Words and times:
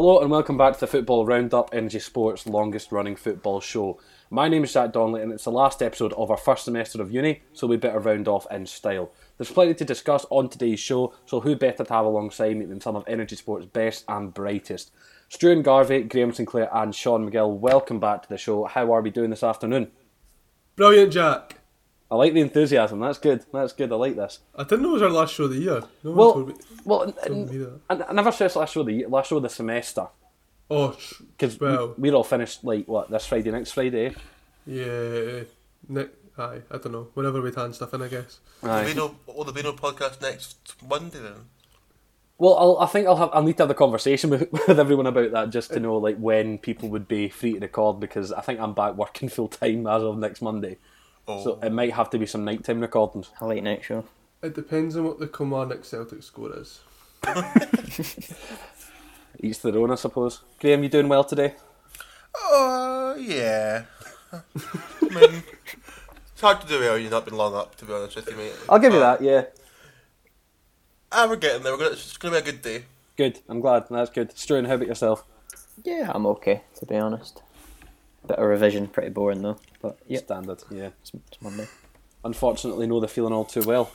Hello 0.00 0.20
and 0.20 0.30
welcome 0.30 0.56
back 0.56 0.74
to 0.74 0.78
the 0.78 0.86
Football 0.86 1.26
Roundup, 1.26 1.70
Energy 1.72 1.98
Sports' 1.98 2.46
longest 2.46 2.92
running 2.92 3.16
football 3.16 3.60
show. 3.60 3.98
My 4.30 4.48
name 4.48 4.62
is 4.62 4.72
Jack 4.72 4.92
Donnelly 4.92 5.22
and 5.22 5.32
it's 5.32 5.42
the 5.42 5.50
last 5.50 5.82
episode 5.82 6.12
of 6.12 6.30
our 6.30 6.36
first 6.36 6.66
semester 6.66 7.02
of 7.02 7.10
uni, 7.10 7.42
so 7.52 7.66
we 7.66 7.78
better 7.78 7.98
round 7.98 8.28
off 8.28 8.46
in 8.48 8.66
style. 8.66 9.10
There's 9.36 9.50
plenty 9.50 9.74
to 9.74 9.84
discuss 9.84 10.24
on 10.30 10.50
today's 10.50 10.78
show, 10.78 11.14
so 11.26 11.40
who 11.40 11.56
better 11.56 11.82
to 11.82 11.92
have 11.92 12.04
alongside 12.04 12.56
me 12.56 12.64
than 12.66 12.80
some 12.80 12.94
of 12.94 13.02
Energy 13.08 13.34
Sports' 13.34 13.66
best 13.66 14.04
and 14.06 14.32
brightest? 14.32 14.92
Struan 15.28 15.64
Garvey, 15.64 16.04
Graham 16.04 16.32
Sinclair, 16.32 16.68
and 16.72 16.94
Sean 16.94 17.28
McGill, 17.28 17.58
welcome 17.58 17.98
back 17.98 18.22
to 18.22 18.28
the 18.28 18.38
show. 18.38 18.66
How 18.66 18.94
are 18.94 19.02
we 19.02 19.10
doing 19.10 19.30
this 19.30 19.42
afternoon? 19.42 19.90
Brilliant, 20.76 21.12
Jack. 21.12 21.57
I 22.10 22.16
like 22.16 22.32
the 22.32 22.40
enthusiasm. 22.40 23.00
That's 23.00 23.18
good. 23.18 23.44
That's 23.52 23.72
good. 23.74 23.92
I 23.92 23.96
like 23.96 24.16
this. 24.16 24.38
I 24.54 24.64
didn't 24.64 24.82
know 24.82 24.90
it 24.90 24.92
was 24.94 25.02
our 25.02 25.10
last 25.10 25.34
show 25.34 25.44
of 25.44 25.50
the 25.50 25.58
year. 25.58 25.82
No 26.02 26.10
Well, 26.12 26.32
told 26.32 26.48
me. 26.48 26.54
well, 26.84 27.02
n- 27.04 27.12
told 27.26 27.52
me. 27.52 27.66
I, 27.90 28.02
I 28.08 28.12
never 28.12 28.32
said 28.32 28.46
it's 28.46 28.56
last 28.56 28.72
show 28.72 28.80
of 28.80 28.86
the 28.86 28.92
year- 28.94 29.08
last 29.08 29.28
show 29.28 29.36
of 29.36 29.42
the 29.42 29.48
semester 29.50 30.08
Oh, 30.70 30.92
tr- 30.92 31.22
because 31.36 31.60
Well- 31.60 31.94
we're 31.98 32.14
all 32.14 32.24
finished 32.24 32.64
like 32.64 32.86
what 32.88 33.10
this 33.10 33.26
Friday, 33.26 33.50
next 33.50 33.72
Friday. 33.72 34.06
eh? 34.06 34.12
yeah. 34.66 35.44
Nick, 35.88 36.14
aye, 36.38 36.60
I 36.70 36.78
don't 36.78 36.92
know. 36.92 37.08
Whenever 37.14 37.40
we 37.40 37.52
hand 37.52 37.74
stuff 37.74 37.94
in, 37.94 38.02
I 38.02 38.08
guess. 38.08 38.40
Aye. 38.62 38.80
Will, 38.82 38.88
be 38.88 38.94
no, 38.94 39.16
will 39.26 39.44
there 39.44 39.54
be 39.54 39.62
no 39.62 39.72
podcast 39.72 40.20
next 40.20 40.74
Monday 40.88 41.18
then? 41.20 41.46
Well, 42.38 42.54
I'll, 42.56 42.78
I 42.78 42.86
think 42.86 43.06
I'll 43.06 43.16
have. 43.16 43.30
I'll 43.32 43.42
need 43.42 43.56
to 43.56 43.64
have 43.64 43.70
a 43.70 43.74
conversation 43.74 44.30
with, 44.30 44.50
with 44.52 44.78
everyone 44.80 45.06
about 45.06 45.32
that 45.32 45.50
just 45.50 45.72
to 45.72 45.80
know 45.80 45.96
like 45.96 46.16
when 46.18 46.58
people 46.58 46.88
would 46.90 47.08
be 47.08 47.28
free 47.28 47.54
to 47.54 47.60
record 47.60 48.00
because 48.00 48.32
I 48.32 48.40
think 48.42 48.60
I'm 48.60 48.74
back 48.74 48.94
working 48.96 49.28
full 49.28 49.48
time 49.48 49.86
as 49.86 50.02
of 50.02 50.18
next 50.18 50.40
Monday, 50.42 50.78
Oh, 51.28 51.44
so 51.44 51.58
it 51.62 51.70
might 51.72 51.92
have 51.92 52.08
to 52.10 52.18
be 52.18 52.26
some 52.26 52.44
nighttime 52.44 52.80
recordings. 52.80 53.30
A 53.40 53.46
late 53.46 53.62
night 53.62 53.84
show. 53.84 54.04
It 54.42 54.54
depends 54.54 54.96
on 54.96 55.04
what 55.04 55.18
the 55.18 55.26
Kilmarnock 55.26 55.84
Celtic 55.84 56.22
score 56.22 56.56
is. 56.56 56.80
Each 59.40 59.60
their 59.60 59.76
own, 59.78 59.90
I 59.90 59.94
suppose. 59.96 60.40
Graham, 60.60 60.82
you 60.82 60.88
doing 60.88 61.08
well 61.08 61.24
today? 61.24 61.54
uh, 62.52 63.14
yeah. 63.18 63.84
I 64.32 64.40
mean, 65.02 65.42
it's 66.32 66.40
hard 66.40 66.60
to 66.62 66.66
do 66.66 66.80
well. 66.80 66.98
You've 66.98 67.10
not 67.10 67.24
been 67.24 67.36
long 67.36 67.54
up, 67.54 67.76
to 67.76 67.84
be 67.84 67.92
honest 67.92 68.16
with 68.16 68.28
you, 68.30 68.36
mate. 68.36 68.52
I'll 68.68 68.78
give 68.78 68.92
you 68.92 69.00
that. 69.00 69.20
Yeah, 69.22 69.44
Ah, 71.10 71.26
we're 71.28 71.36
getting 71.36 71.62
there. 71.62 71.72
We're 71.72 71.78
gonna, 71.78 71.90
it's 71.92 72.16
going 72.18 72.34
to 72.34 72.42
be 72.42 72.48
a 72.48 72.52
good 72.52 72.62
day. 72.62 72.84
good. 73.16 73.40
I'm 73.48 73.60
glad. 73.60 73.84
That's 73.90 74.10
good. 74.10 74.30
Struan, 74.30 74.66
how 74.66 74.74
about 74.74 74.88
yourself? 74.88 75.24
Yeah, 75.84 76.10
I'm 76.14 76.26
okay, 76.26 76.62
to 76.76 76.86
be 76.86 76.96
honest. 76.96 77.42
Bit 78.26 78.38
of 78.38 78.46
revision, 78.46 78.88
pretty 78.88 79.08
boring 79.10 79.40
though. 79.42 79.58
But 79.80 79.98
yeah, 80.06 80.18
Standard. 80.18 80.62
Yeah. 80.70 80.90
it's, 81.00 81.12
it's 81.14 81.40
Monday. 81.40 81.66
unfortunately 82.24 82.86
know 82.86 83.00
the 83.00 83.08
feeling 83.08 83.32
all 83.32 83.44
too 83.44 83.62
well. 83.62 83.90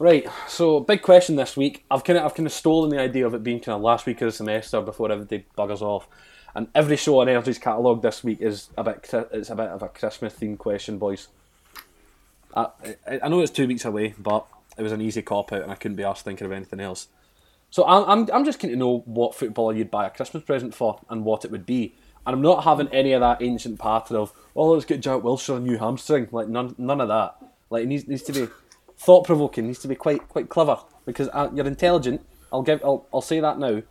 Right, 0.00 0.26
so 0.46 0.78
big 0.78 1.02
question 1.02 1.34
this 1.34 1.56
week. 1.56 1.84
I've 1.90 2.04
kind 2.04 2.18
of 2.18 2.24
I've 2.24 2.34
kind 2.34 2.46
of 2.46 2.52
stolen 2.52 2.90
the 2.90 3.00
idea 3.00 3.26
of 3.26 3.34
it 3.34 3.42
being 3.42 3.58
kind 3.58 3.74
of 3.74 3.82
last 3.82 4.06
week 4.06 4.20
of 4.20 4.26
the 4.26 4.32
semester 4.32 4.80
before 4.80 5.10
everybody 5.10 5.44
buggers 5.56 5.82
off, 5.82 6.06
and 6.54 6.68
every 6.72 6.96
show 6.96 7.20
on 7.20 7.28
Energy's 7.28 7.58
catalogue 7.58 8.02
this 8.02 8.22
week 8.22 8.40
is 8.40 8.68
a 8.76 8.84
bit 8.84 9.08
it's 9.32 9.50
a 9.50 9.56
bit 9.56 9.68
of 9.68 9.82
a 9.82 9.88
Christmas 9.88 10.34
themed 10.34 10.58
question, 10.58 10.98
boys. 10.98 11.26
I, 12.54 12.68
I 13.08 13.20
I 13.24 13.28
know 13.28 13.40
it's 13.40 13.50
two 13.50 13.66
weeks 13.66 13.84
away, 13.84 14.14
but 14.16 14.46
it 14.76 14.82
was 14.82 14.92
an 14.92 15.00
easy 15.00 15.20
cop 15.22 15.52
out, 15.52 15.62
and 15.62 15.72
I 15.72 15.74
couldn't 15.74 15.96
be 15.96 16.04
asked 16.04 16.24
thinking 16.24 16.44
of 16.46 16.52
anything 16.52 16.78
else. 16.78 17.08
So 17.70 17.84
I'm, 17.84 18.04
I'm, 18.08 18.28
I'm 18.32 18.44
just 18.44 18.60
keen 18.60 18.70
to 18.70 18.76
know 18.76 19.02
what 19.04 19.34
footballer 19.34 19.74
you'd 19.74 19.90
buy 19.90 20.06
a 20.06 20.10
Christmas 20.10 20.42
present 20.44 20.74
for 20.74 21.00
and 21.10 21.24
what 21.24 21.44
it 21.44 21.50
would 21.50 21.66
be. 21.66 21.94
And 22.28 22.34
I'm 22.34 22.42
not 22.42 22.64
having 22.64 22.88
any 22.88 23.14
of 23.14 23.22
that 23.22 23.40
ancient 23.40 23.78
pattern 23.78 24.18
of, 24.18 24.34
oh, 24.54 24.72
let's 24.72 24.84
get 24.84 25.00
Jack 25.00 25.22
Wilshere 25.22 25.56
a 25.56 25.60
new 25.60 25.78
hamstring. 25.78 26.28
Like, 26.30 26.46
none, 26.46 26.74
none 26.76 27.00
of 27.00 27.08
that. 27.08 27.36
Like, 27.70 27.84
it 27.84 27.86
needs, 27.86 28.06
needs 28.06 28.22
to 28.24 28.34
be 28.34 28.48
thought 28.98 29.24
provoking, 29.24 29.66
needs 29.66 29.78
to 29.78 29.88
be 29.88 29.94
quite 29.94 30.28
quite 30.28 30.50
clever. 30.50 30.78
Because 31.06 31.30
uh, 31.32 31.48
you're 31.54 31.66
intelligent. 31.66 32.20
I'll 32.52 32.60
give 32.60 32.84
I'll, 32.84 33.06
I'll 33.14 33.22
say 33.22 33.40
that 33.40 33.58
now 33.58 33.82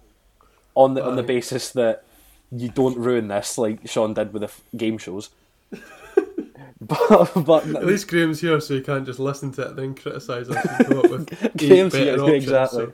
on 0.75 0.93
the, 0.93 1.03
on 1.03 1.15
the 1.15 1.23
basis 1.23 1.71
that 1.71 2.03
you 2.51 2.69
don't 2.69 2.95
ruin 2.95 3.27
this 3.27 3.57
like 3.57 3.79
Sean 3.89 4.13
did 4.13 4.33
with 4.33 4.41
the 4.41 4.49
f- 4.49 4.61
game 4.77 4.99
shows. 4.99 5.31
but, 6.79 7.31
but 7.43 7.65
At 7.65 7.87
least 7.87 8.07
Graham's 8.07 8.41
here, 8.41 8.59
so 8.59 8.75
you 8.75 8.83
can't 8.83 9.03
just 9.07 9.17
listen 9.17 9.51
to 9.53 9.63
it 9.63 9.67
and 9.69 9.79
then 9.79 9.95
criticise 9.95 10.47
us 10.47 10.63
and 10.63 10.87
come 10.87 10.99
up 10.99 11.09
with 11.09 11.57
Graham's 11.57 11.95
here, 11.95 12.13
options. 12.21 12.43
exactly. 12.43 12.85
so- 12.85 12.93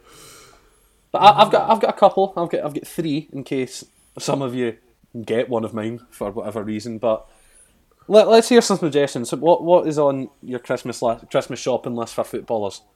But 1.12 1.18
I, 1.20 1.42
I've 1.42 1.52
got 1.52 1.70
I've 1.70 1.82
got 1.82 1.90
a 1.90 2.00
couple. 2.00 2.32
I've 2.38 2.50
got 2.50 2.64
I've 2.64 2.74
got 2.74 2.88
three 2.88 3.28
in 3.34 3.44
case 3.44 3.84
some 4.18 4.42
of 4.42 4.56
you 4.56 4.78
get 5.22 5.50
one 5.50 5.64
of 5.64 5.74
mine 5.74 6.02
for 6.10 6.32
whatever 6.32 6.64
reason. 6.64 6.98
But 6.98 7.26
let, 8.08 8.28
let's 8.28 8.50
hear 8.50 8.62
some 8.62 8.78
suggestions. 8.78 9.30
So 9.30 9.38
what 9.38 9.64
what 9.64 9.88
is 9.88 9.98
on 10.00 10.30
your 10.42 10.60
Christmas 10.60 11.02
la- 11.02 11.20
Christmas 11.20 11.60
shopping 11.60 11.96
list 11.96 12.14
for 12.16 12.24
footballers? 12.24 12.82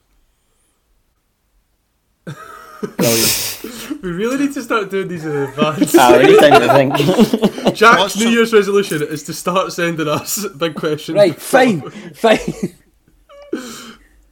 We 4.02 4.10
really 4.12 4.36
need 4.46 4.54
to 4.54 4.62
start 4.62 4.88
doing 4.90 5.08
these 5.08 5.24
in 5.24 5.34
advance. 5.34 5.92
Ah, 5.98 6.16
we 6.16 6.26
need 6.28 6.38
time 6.38 6.60
to 6.60 6.68
think. 6.72 6.94
Jack's 7.76 7.98
What's 7.98 8.16
New 8.16 8.24
some- 8.24 8.32
Year's 8.32 8.52
resolution 8.52 9.02
is 9.02 9.24
to 9.24 9.34
start 9.34 9.72
sending 9.72 10.06
us 10.06 10.46
big 10.56 10.76
questions. 10.76 11.16
right, 11.16 11.34
fine, 11.34 11.80
fine. 12.12 12.38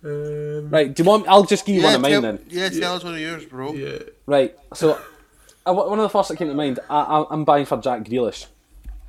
Um, 0.05 0.71
Right, 0.71 0.95
do 0.95 1.03
you 1.03 1.09
want? 1.09 1.27
I'll 1.27 1.43
just 1.45 1.67
give 1.67 1.75
you 1.75 1.83
one 1.83 1.95
of 1.97 2.01
mine 2.01 2.11
tell, 2.13 2.23
then. 2.23 2.45
yeah, 2.49 2.69
tell 2.69 2.95
us 2.95 3.03
one 3.03 3.15
of 3.15 3.21
yours, 3.21 3.45
bro. 3.47 3.73
yeah. 3.73 3.99
Right, 4.27 4.55
so 4.75 5.01
one 5.75 5.99
of 5.99 6.03
the 6.03 6.09
first 6.09 6.29
that 6.29 6.37
came 6.37 6.49
to 6.49 6.55
mind, 6.55 6.79
I, 6.89 7.01
I, 7.01 7.27
I'm 7.31 7.45
buying 7.45 7.67
for 7.67 7.77
Jack 7.79 8.05
Grealish. 8.05 8.47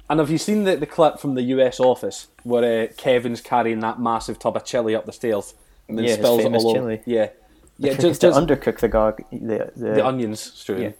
And 0.09 0.19
have 0.19 0.29
you 0.29 0.37
seen 0.37 0.63
the, 0.63 0.75
the 0.75 0.85
clip 0.85 1.19
from 1.19 1.35
the 1.35 1.41
US 1.43 1.79
office 1.79 2.27
where 2.43 2.83
uh, 2.83 2.87
Kevin's 2.95 3.41
carrying 3.41 3.79
that 3.81 3.99
massive 3.99 4.39
tub 4.39 4.55
of 4.55 4.63
chili 4.63 4.95
up 4.95 5.05
the 5.05 5.11
stairs 5.11 5.53
and 5.87 5.97
then 5.97 6.05
Yeah, 6.05 6.11
his 6.11 6.19
spills 6.19 6.45
it 6.45 6.53
all 6.53 6.77
over? 6.77 6.99
Yeah, 7.05 7.29
yeah, 7.77 7.95
to, 7.95 8.01
just, 8.01 8.21
to 8.21 8.27
just 8.27 8.39
undercook 8.39 8.79
the 8.79 8.87
gog, 8.87 9.21
the 9.31 9.71
the, 9.75 9.93
the 9.93 10.05
onions 10.05 10.39
strewn. 10.39 10.81
Yeah. 10.81 10.91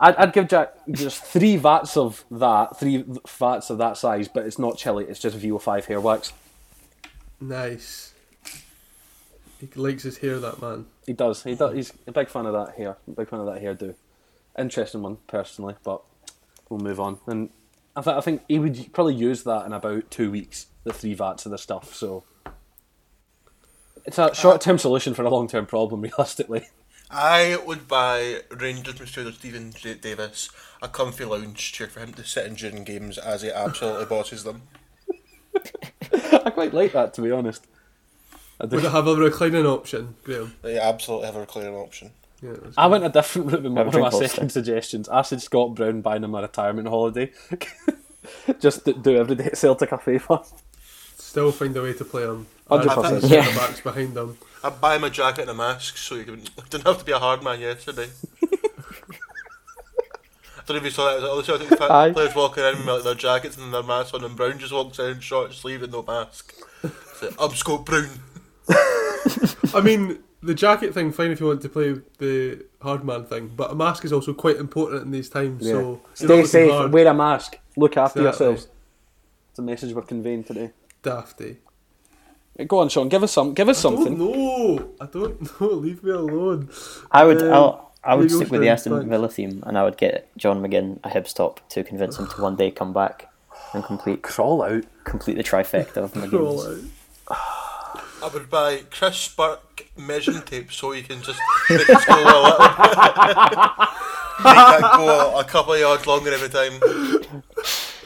I'd, 0.00 0.16
I'd 0.16 0.32
give 0.32 0.48
Jack 0.48 0.74
just 0.90 1.24
three 1.24 1.56
vats 1.56 1.96
of 1.96 2.24
that, 2.30 2.78
three 2.78 3.04
vats 3.26 3.70
of 3.70 3.78
that 3.78 3.96
size, 3.96 4.28
but 4.28 4.46
it's 4.46 4.58
not 4.58 4.76
chili. 4.76 5.04
It's 5.08 5.18
just 5.18 5.36
VO5 5.36 5.86
hair 5.86 6.00
wax. 6.00 6.32
Nice. 7.40 8.14
He 9.60 9.68
likes 9.74 10.04
his 10.04 10.18
hair, 10.18 10.38
that 10.38 10.60
man. 10.62 10.86
He 11.04 11.14
does. 11.14 11.42
He 11.42 11.56
does. 11.56 11.74
He's 11.74 11.92
a 12.06 12.12
big 12.12 12.28
fan 12.28 12.46
of 12.46 12.52
that 12.52 12.76
hair. 12.76 12.96
Big 13.16 13.28
fan 13.28 13.40
of 13.40 13.46
that 13.46 13.60
hairdo. 13.60 13.94
Interesting 14.58 15.02
one, 15.02 15.18
personally, 15.26 15.74
but 15.84 16.02
we'll 16.68 16.80
move 16.80 17.00
on. 17.00 17.18
And 17.26 17.50
I, 17.96 18.02
th- 18.02 18.16
I 18.16 18.20
think 18.20 18.42
he 18.48 18.58
would 18.58 18.92
probably 18.92 19.14
use 19.14 19.44
that 19.44 19.66
in 19.66 19.72
about 19.72 20.10
two 20.10 20.30
weeks. 20.30 20.66
The 20.84 20.92
three 20.92 21.14
vats 21.14 21.44
of 21.46 21.52
the 21.52 21.58
stuff. 21.58 21.94
So 21.94 22.24
it's 24.04 24.18
a 24.18 24.24
uh, 24.24 24.32
short-term 24.32 24.78
solution 24.78 25.14
for 25.14 25.22
a 25.22 25.30
long-term 25.30 25.66
problem, 25.66 26.00
realistically. 26.18 26.68
I 27.10 27.58
would 27.66 27.88
buy 27.88 28.42
Rangers 28.50 28.94
midfielder 28.94 29.34
Stephen 29.34 29.72
J- 29.72 29.94
Davis 29.94 30.50
a 30.82 30.88
comfy 30.88 31.24
lounge 31.24 31.72
chair 31.72 31.88
for 31.88 32.00
him 32.00 32.12
to 32.14 32.24
sit 32.24 32.46
in 32.46 32.54
during 32.54 32.84
games 32.84 33.18
as 33.18 33.42
he 33.42 33.50
absolutely 33.50 34.04
bosses 34.04 34.44
them. 34.44 34.62
I 36.12 36.50
quite 36.50 36.74
like 36.74 36.92
that, 36.92 37.14
to 37.14 37.22
be 37.22 37.30
honest. 37.30 37.66
I, 38.60 38.66
do. 38.66 38.76
Would 38.76 38.84
it 38.84 38.92
have 38.92 39.06
a 39.06 39.14
reclining 39.14 39.66
option, 39.66 40.16
Graham? 40.24 40.54
They 40.62 40.78
absolutely 40.78 41.26
have 41.26 41.36
a 41.36 41.46
recliner 41.46 41.82
option. 41.82 42.12
Yeah, 42.42 42.52
that's 42.62 42.78
I 42.78 42.86
went 42.86 43.04
a 43.04 43.08
different 43.08 43.50
route 43.50 43.62
with 43.62 43.72
my, 43.72 43.80
one 43.80 43.88
of 43.88 43.94
my 43.94 44.00
drink 44.00 44.12
whilst 44.12 44.32
second 44.34 44.50
suggestions. 44.52 45.08
I 45.08 45.22
said 45.22 45.42
Scott 45.42 45.74
Brown 45.74 46.00
buying 46.02 46.22
him 46.22 46.34
a 46.34 46.42
retirement 46.42 46.88
holiday. 46.88 47.32
Just 48.60 48.84
to 48.84 48.92
do 48.92 49.16
every 49.16 49.34
day 49.36 49.44
at 49.46 49.58
Celtic 49.58 49.90
a 49.92 49.98
favour. 49.98 50.40
Still 51.16 51.50
find 51.52 51.76
a 51.76 51.82
way 51.82 51.94
to 51.94 52.04
play 52.04 52.22
him. 52.24 52.46
100%. 52.70 53.12
And 53.12 53.22
the 53.22 53.28
Yeah. 53.28 53.44
centre 53.44 53.58
backs 53.58 53.80
behind 53.80 54.16
him. 54.16 54.38
I'd 54.62 54.80
buy 54.80 54.96
him 54.96 55.04
a 55.04 55.10
jacket 55.10 55.42
and 55.42 55.50
a 55.50 55.54
mask 55.54 55.96
so 55.96 56.16
he 56.16 56.24
can, 56.24 56.42
didn't 56.70 56.86
have 56.86 56.98
to 56.98 57.04
be 57.04 57.12
a 57.12 57.18
hard 57.18 57.42
man 57.42 57.60
yesterday. 57.60 58.08
I 60.56 60.72
don't 60.72 60.76
know 60.76 60.76
if 60.76 60.84
you 60.84 60.90
saw 60.90 61.06
that. 61.06 61.16
It 61.18 61.22
was 61.22 61.48
all 61.48 61.58
the 61.58 61.64
Celtic 61.64 61.80
Aye. 61.90 62.12
players 62.12 62.34
walking 62.34 62.62
in 62.64 62.76
with 62.78 62.86
like, 62.86 63.02
their 63.04 63.14
jackets 63.14 63.56
and 63.56 63.72
their 63.72 63.82
masks 63.82 64.12
on, 64.12 64.22
and 64.22 64.36
Brown 64.36 64.58
just 64.58 64.72
walks 64.72 64.98
in 64.98 65.20
short 65.20 65.54
sleeve 65.54 65.82
and 65.82 65.92
no 65.92 66.02
mask. 66.02 66.54
So, 67.16 67.32
I'm 67.40 67.50
Scott 67.52 67.86
Brown. 67.86 68.10
I 68.68 69.80
mean, 69.82 70.18
the 70.42 70.54
jacket 70.54 70.94
thing, 70.94 71.10
fine 71.12 71.30
if 71.30 71.40
you 71.40 71.46
want 71.46 71.62
to 71.62 71.68
play 71.68 71.96
the 72.18 72.64
hard 72.80 73.04
man 73.04 73.24
thing, 73.24 73.50
but 73.56 73.70
a 73.70 73.74
mask 73.74 74.04
is 74.04 74.12
also 74.12 74.32
quite 74.34 74.56
important 74.56 75.02
in 75.04 75.10
these 75.10 75.28
times. 75.28 75.66
So 75.66 76.00
Stay 76.14 76.44
safe, 76.44 76.70
hard. 76.70 76.92
wear 76.92 77.06
a 77.08 77.14
mask, 77.14 77.58
look 77.76 77.96
after 77.96 78.20
Exactly. 78.20 78.46
yourselves. 78.46 78.68
It's 79.50 79.58
a 79.58 79.62
message 79.62 79.92
we're 79.94 80.02
conveying 80.02 80.44
today. 80.44 80.70
Dafty. 81.02 81.56
Go 82.66 82.78
on, 82.80 82.88
Sean, 82.88 83.08
give 83.08 83.22
us 83.22 83.32
some 83.32 83.54
give 83.54 83.68
us 83.68 83.78
I 83.78 83.82
something. 83.82 84.18
know. 84.18 84.90
I 85.00 85.06
don't 85.06 85.40
know. 85.60 85.66
Leave 85.68 86.02
me 86.02 86.10
alone. 86.10 86.68
I 87.10 87.24
would 87.24 87.40
Um, 87.40 87.52
I'll, 87.52 87.92
I 88.02 88.14
would 88.14 88.30
stick 88.30 88.50
with 88.50 88.60
the 88.60 88.68
Ulster, 88.70 88.90
Aston 88.90 88.92
thanks. 88.94 89.08
Villa 89.08 89.28
theme, 89.28 89.62
and 89.66 89.78
I 89.78 89.84
would 89.84 89.96
get 89.96 90.28
John 90.36 90.60
McGinn 90.60 90.98
a 91.04 91.08
Hibs 91.08 91.32
top 91.34 91.60
to 91.70 91.84
convince 91.84 92.18
him 92.18 92.26
to 92.26 92.42
one 92.42 92.56
day 92.56 92.70
come 92.72 92.92
back 92.92 93.30
and 93.74 93.84
complete 93.84 94.22
Crawl 94.22 94.62
out. 94.62 94.84
complete 95.04 95.36
the 95.36 95.44
trifecta 95.44 95.98
of 95.98 96.16
Roll 96.32 96.58
McGinn's. 96.64 96.90
Out. 98.22 98.30
I 98.30 98.34
would 98.34 98.50
buy 98.50 98.82
Chris 98.90 99.16
Spark 99.16 99.86
measuring 99.96 100.42
tape 100.42 100.72
so 100.72 100.92
you 100.92 101.02
can 101.02 101.22
just 101.22 101.40
make 101.70 101.88
it 101.88 102.06
go 102.06 102.14
a 102.14 102.24
little 102.24 102.42
Make 104.38 104.54
that 104.54 104.94
go 104.96 105.08
a, 105.08 105.40
a 105.40 105.44
couple 105.44 105.72
of 105.74 105.80
yards 105.80 106.06
longer 106.06 106.32
every 106.32 106.48
time. 106.48 106.72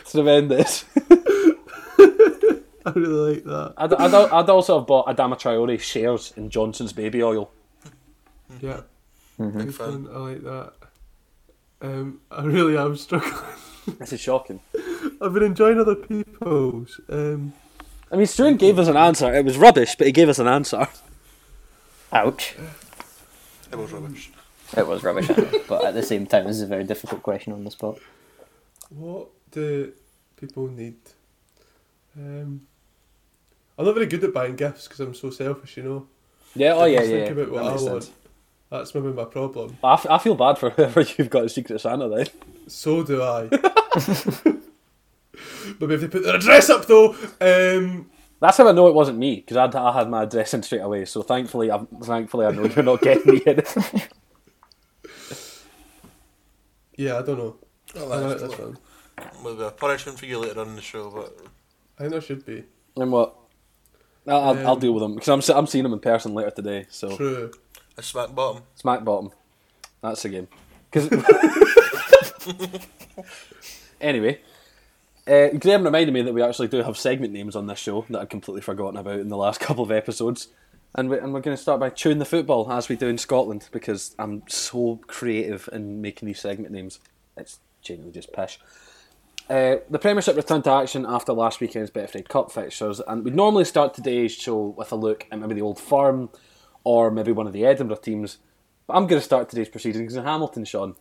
It's 0.00 0.12
tremendous. 0.12 0.84
I 2.84 2.90
really 2.94 3.34
like 3.34 3.44
that. 3.44 3.74
I'd, 3.76 3.92
I'd, 3.92 4.14
I'd 4.14 4.50
also 4.50 4.78
have 4.78 4.86
bought 4.86 5.06
Adama 5.06 5.38
Traore 5.38 5.78
shares 5.78 6.32
in 6.36 6.50
Johnson's 6.50 6.92
baby 6.92 7.22
oil. 7.22 7.50
Yeah. 8.60 8.80
Mm-hmm. 9.38 9.58
Good 9.58 9.74
fan. 9.74 10.08
I 10.12 10.18
like 10.18 10.42
that. 10.42 10.72
Um, 11.80 12.20
I 12.30 12.44
really 12.44 12.76
am 12.76 12.96
struggling. 12.96 13.34
This 13.98 14.12
is 14.12 14.20
shocking. 14.20 14.60
I've 15.20 15.34
been 15.34 15.42
enjoying 15.42 15.80
other 15.80 15.96
people's. 15.96 17.00
Um, 17.08 17.52
I 18.12 18.16
mean, 18.16 18.26
Struan 18.26 18.58
gave 18.58 18.78
us 18.78 18.88
an 18.88 18.96
answer. 18.96 19.32
It 19.34 19.44
was 19.44 19.56
rubbish, 19.56 19.96
but 19.96 20.06
he 20.06 20.12
gave 20.12 20.28
us 20.28 20.38
an 20.38 20.46
answer. 20.46 20.86
Ouch. 22.12 22.54
It 23.72 23.78
was 23.78 23.90
rubbish. 23.90 24.30
It 24.76 24.86
was 24.86 25.02
rubbish, 25.02 25.28
know, 25.30 25.48
but 25.68 25.84
at 25.84 25.94
the 25.94 26.02
same 26.02 26.26
time, 26.26 26.46
this 26.46 26.56
is 26.56 26.62
a 26.62 26.66
very 26.66 26.84
difficult 26.84 27.22
question 27.22 27.52
on 27.52 27.64
the 27.64 27.70
spot. 27.70 27.98
what 28.90 29.28
do 29.50 29.92
people 30.36 30.68
need? 30.68 30.96
Um, 32.16 32.62
I'm 33.78 33.84
not 33.86 33.94
very 33.94 34.06
good 34.06 34.22
at 34.24 34.34
buying 34.34 34.56
gifts 34.56 34.86
because 34.86 35.00
I'm 35.00 35.14
so 35.14 35.30
selfish, 35.30 35.76
you 35.78 35.82
know. 35.82 36.06
Yeah, 36.54 36.74
oh 36.74 36.80
I 36.82 36.86
yeah, 36.88 36.98
just 37.00 37.10
yeah. 37.10 37.24
think 37.24 37.38
about 37.38 37.50
what 37.50 37.62
That 37.62 37.68
I 37.68 37.72
makes 37.72 37.82
want. 37.82 38.10
That's 38.70 38.94
maybe 38.94 39.08
my 39.08 39.24
problem. 39.24 39.76
I, 39.82 39.94
f- 39.94 40.06
I 40.08 40.18
feel 40.18 40.34
bad 40.34 40.58
for 40.58 40.70
whoever 40.76 41.00
you've 41.00 41.30
got 41.30 41.44
a 41.44 41.48
Secret 41.48 41.80
Santa 41.80 42.08
then. 42.08 42.26
So 42.66 43.02
do 43.02 43.22
I. 43.22 43.48
Maybe 45.80 45.94
if 45.94 46.00
they 46.02 46.08
put 46.08 46.22
their 46.24 46.36
address 46.36 46.68
up 46.70 46.86
though. 46.86 47.14
Um, 47.40 48.10
That's 48.40 48.56
how 48.58 48.68
I 48.68 48.72
know 48.72 48.86
it 48.88 48.94
wasn't 48.94 49.18
me 49.18 49.36
because 49.36 49.56
I, 49.56 49.66
I 49.78 49.92
had 49.92 50.08
my 50.10 50.24
address 50.24 50.52
in 50.54 50.62
straight 50.62 50.80
away. 50.82 51.04
So 51.06 51.22
thankfully, 51.22 51.70
I'm, 51.70 51.86
thankfully 51.86 52.46
I 52.46 52.50
know 52.52 52.64
you're 52.64 52.82
not 52.82 53.00
getting 53.00 53.34
me 53.34 53.42
in. 53.46 53.62
yeah, 56.96 57.18
I 57.18 57.22
don't 57.22 57.38
know. 57.38 57.56
Well, 57.94 58.12
I 58.12 58.16
like 58.16 58.38
that's 58.38 58.42
this 58.56 58.58
one. 58.58 58.78
Maybe 59.44 59.62
a 59.62 59.70
punishment 59.70 60.18
for 60.18 60.26
you 60.26 60.38
later 60.38 60.60
on 60.60 60.68
in 60.68 60.76
the 60.76 60.82
show, 60.82 61.10
but 61.10 61.36
I 61.98 62.02
think 62.02 62.12
there 62.12 62.20
should 62.20 62.44
be. 62.44 62.64
and 62.96 63.12
what? 63.12 63.36
I'll, 64.26 64.36
I'll, 64.36 64.58
I'll 64.66 64.72
Um, 64.74 64.78
deal 64.80 64.92
with 64.94 65.02
them 65.02 65.14
because 65.14 65.28
I'm 65.50 65.56
I'm 65.56 65.66
seeing 65.66 65.82
them 65.84 65.92
in 65.92 65.98
person 66.00 66.32
later 66.34 66.50
today. 66.50 66.86
So 66.90 67.16
True. 67.16 67.50
a 67.96 68.02
smack 68.02 68.34
bottom. 68.34 68.62
smack 68.74 69.04
bottom. 69.04 69.30
That's 70.00 70.22
the 70.22 70.28
game. 70.28 70.48
'Cause- 70.90 71.08
anyway, 74.00 74.40
uh, 75.26 75.48
Graham 75.58 75.84
reminded 75.84 76.12
me 76.12 76.22
that 76.22 76.34
we 76.34 76.42
actually 76.42 76.68
do 76.68 76.82
have 76.82 76.96
segment 76.96 77.32
names 77.32 77.54
on 77.54 77.66
this 77.66 77.78
show 77.78 78.04
that 78.10 78.20
I'd 78.20 78.30
completely 78.30 78.62
forgotten 78.62 78.98
about 78.98 79.20
in 79.20 79.28
the 79.28 79.36
last 79.36 79.60
couple 79.60 79.84
of 79.84 79.92
episodes. 79.92 80.48
And, 80.94 81.08
we, 81.08 81.18
and 81.18 81.32
we're 81.32 81.40
going 81.40 81.56
to 81.56 81.62
start 81.62 81.80
by 81.80 81.90
chewing 81.90 82.18
the 82.18 82.24
football 82.24 82.70
as 82.70 82.88
we 82.88 82.96
do 82.96 83.08
in 83.08 83.16
Scotland 83.16 83.68
because 83.72 84.14
I'm 84.18 84.42
so 84.46 85.00
creative 85.06 85.68
in 85.72 86.02
making 86.02 86.26
these 86.26 86.40
segment 86.40 86.72
names. 86.72 87.00
It's 87.36 87.60
genuinely 87.80 88.12
just 88.12 88.32
pish. 88.32 88.58
Uh, 89.48 89.76
the 89.90 89.98
Premiership 89.98 90.36
returned 90.36 90.64
to 90.64 90.70
action 90.70 91.04
after 91.06 91.32
last 91.32 91.60
weekend's 91.60 91.90
Betfred 91.90 92.28
Cup 92.28 92.52
fixtures, 92.52 93.00
and 93.00 93.24
we'd 93.24 93.34
normally 93.34 93.64
start 93.64 93.92
today's 93.92 94.32
show 94.32 94.74
with 94.76 94.92
a 94.92 94.96
look 94.96 95.26
at 95.30 95.38
maybe 95.38 95.54
the 95.54 95.62
Old 95.62 95.80
Firm 95.80 96.30
or 96.84 97.10
maybe 97.10 97.32
one 97.32 97.46
of 97.46 97.52
the 97.52 97.64
Edinburgh 97.64 97.96
teams. 97.96 98.38
But 98.86 98.94
I'm 98.94 99.06
going 99.06 99.20
to 99.20 99.24
start 99.24 99.48
today's 99.48 99.68
proceedings 99.68 100.14
in 100.14 100.24
Hamilton, 100.24 100.64
Sean. 100.64 100.94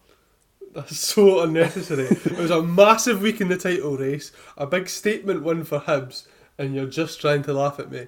That's 0.74 0.98
so 0.98 1.42
unnecessary. 1.42 2.06
it 2.06 2.38
was 2.38 2.52
a 2.52 2.62
massive 2.62 3.22
week 3.22 3.42
in 3.42 3.50
the 3.50 3.58
title 3.58 3.98
race, 3.98 4.32
a 4.58 4.66
big 4.66 4.88
statement 4.90 5.44
win 5.44 5.64
for 5.64 5.80
Hibs, 5.80 6.28
and 6.58 6.74
you're 6.74 6.86
just 6.88 7.20
trying 7.20 7.44
to 7.44 7.54
laugh 7.54 7.80
at 7.80 7.92
me. 7.92 8.08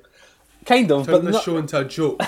Kind 0.65 0.91
of, 0.91 1.05
Turn 1.05 1.15
but 1.15 1.25
this 1.25 1.33
not, 1.33 1.43
show 1.43 1.57
into 1.57 1.79
a 1.79 1.85
joke. 1.85 2.17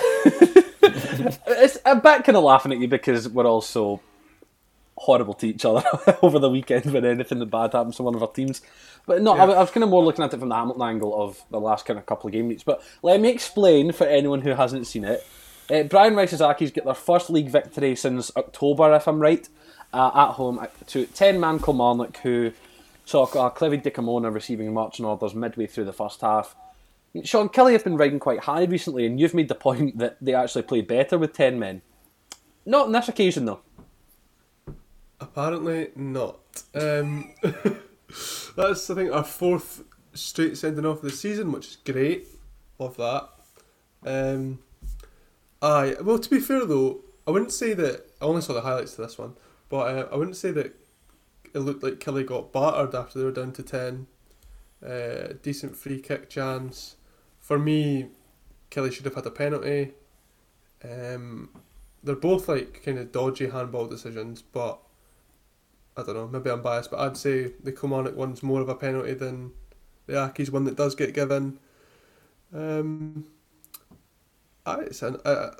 it's 0.82 1.78
a 1.84 1.96
bit 1.96 2.24
kind 2.24 2.36
of 2.36 2.44
laughing 2.44 2.72
at 2.72 2.78
you 2.78 2.88
because 2.88 3.28
we're 3.28 3.46
all 3.46 3.62
so 3.62 4.00
horrible 4.98 5.34
to 5.34 5.48
each 5.48 5.64
other 5.64 5.82
over 6.22 6.38
the 6.38 6.50
weekend 6.50 6.86
when 6.92 7.04
anything 7.04 7.44
bad 7.48 7.72
happens 7.72 7.96
to 7.96 8.02
one 8.02 8.14
of 8.14 8.22
our 8.22 8.32
teams. 8.32 8.62
But 9.06 9.22
no, 9.22 9.32
I, 9.32 9.46
Yeah. 9.46 9.52
I 9.54 9.60
was 9.60 9.70
kind 9.70 9.84
of 9.84 9.90
more 9.90 10.04
looking 10.04 10.24
at 10.24 10.34
it 10.34 10.40
from 10.40 10.48
the 10.48 10.54
Hamilton 10.54 10.82
angle 10.82 11.22
of 11.22 11.42
the 11.50 11.60
last 11.60 11.86
kind 11.86 11.98
of 11.98 12.06
couple 12.06 12.28
of 12.28 12.32
game 12.32 12.48
weeks. 12.48 12.62
But 12.62 12.82
let 13.02 13.20
me 13.20 13.28
explain 13.30 13.92
for 13.92 14.06
anyone 14.06 14.40
who 14.42 14.50
hasn't 14.50 14.86
seen 14.86 15.04
it. 15.04 15.24
Uh, 15.70 15.82
Brian 15.84 16.14
Rice's 16.14 16.40
Accies 16.40 16.72
get 16.72 16.84
their 16.84 16.94
first 16.94 17.28
league 17.30 17.48
victory 17.48 17.96
since 17.96 18.30
October, 18.36 18.94
if 18.94 19.08
I'm 19.08 19.18
right, 19.18 19.48
uh, 19.92 20.10
at 20.14 20.32
home 20.32 20.66
to 20.86 21.06
10 21.06 21.40
man 21.40 21.58
Kilmarnock, 21.58 22.16
who 22.18 22.52
saw 23.04 23.24
uh, 23.24 23.50
Clevid 23.50 23.82
Dikamona 23.82 24.32
receiving 24.32 24.72
marching 24.72 25.04
orders 25.04 25.34
midway 25.34 25.66
through 25.66 25.84
the 25.84 25.92
first 25.92 26.20
half. 26.20 26.54
Sean 27.24 27.48
Killie 27.48 27.72
have 27.72 27.84
been 27.84 27.96
riding 27.96 28.18
quite 28.18 28.40
high 28.40 28.64
recently, 28.64 29.06
and 29.06 29.18
you've 29.18 29.34
made 29.34 29.48
the 29.48 29.54
point 29.54 29.98
that 29.98 30.16
they 30.20 30.34
actually 30.34 30.62
played 30.62 30.86
better 30.86 31.16
with 31.16 31.32
10 31.32 31.58
men. 31.58 31.82
Not 32.66 32.86
on 32.86 32.92
this 32.92 33.08
occasion, 33.08 33.46
though. 33.46 33.60
Apparently 35.20 35.88
not. 35.96 36.38
Um, 36.74 37.32
that's 38.56 38.90
I 38.90 38.94
think 38.94 39.12
our 39.12 39.24
fourth 39.24 39.82
straight 40.14 40.58
sending 40.58 40.84
off 40.84 40.98
of 40.98 41.02
the 41.02 41.10
season, 41.10 41.52
which 41.52 41.68
is 41.68 41.76
great. 41.76 42.26
Love 42.78 42.96
that. 42.96 43.30
Um, 44.04 44.58
aye. 45.62 45.96
Well, 46.02 46.18
to 46.18 46.30
be 46.30 46.40
fair 46.40 46.64
though, 46.66 47.00
I 47.26 47.30
wouldn't 47.30 47.52
say 47.52 47.72
that. 47.74 48.04
I 48.20 48.24
only 48.24 48.42
saw 48.42 48.52
the 48.52 48.60
highlights 48.60 48.94
to 48.94 49.02
this 49.02 49.18
one, 49.18 49.34
but 49.68 49.96
uh, 49.96 50.08
I 50.12 50.16
wouldn't 50.16 50.36
say 50.36 50.50
that 50.52 50.74
it 51.54 51.58
looked 51.58 51.82
like 51.82 52.00
Killie 52.00 52.26
got 52.26 52.52
battered 52.52 52.94
after 52.94 53.18
they 53.18 53.24
were 53.24 53.32
down 53.32 53.52
to 53.52 53.62
ten. 53.62 54.06
Uh, 54.84 55.34
decent 55.42 55.76
free 55.76 56.00
kick 56.00 56.28
chance. 56.28 56.96
For 57.38 57.58
me, 57.58 58.08
Killie 58.70 58.92
should 58.92 59.04
have 59.04 59.14
had 59.14 59.26
a 59.26 59.30
penalty. 59.30 59.92
Um, 60.84 61.50
they're 62.02 62.14
both 62.14 62.48
like 62.48 62.82
kind 62.84 62.98
of 62.98 63.12
dodgy 63.12 63.48
handball 63.48 63.86
decisions, 63.86 64.42
but 64.42 64.78
I 65.96 66.02
don't 66.02 66.14
know. 66.14 66.28
Maybe 66.28 66.50
I'm 66.50 66.62
biased, 66.62 66.90
but 66.90 67.00
I'd 67.00 67.16
say 67.16 67.52
the 67.62 67.72
Kilmarnock 67.72 68.16
one's 68.16 68.42
more 68.42 68.60
of 68.60 68.68
a 68.68 68.74
penalty 68.74 69.14
than 69.14 69.52
the 70.06 70.14
Accies 70.14 70.50
one 70.50 70.64
that 70.64 70.76
does 70.76 70.94
get 70.94 71.14
given. 71.14 71.58
Um, 72.54 73.26
I, 74.64 74.84
an, 75.00 75.16
I, 75.24 75.50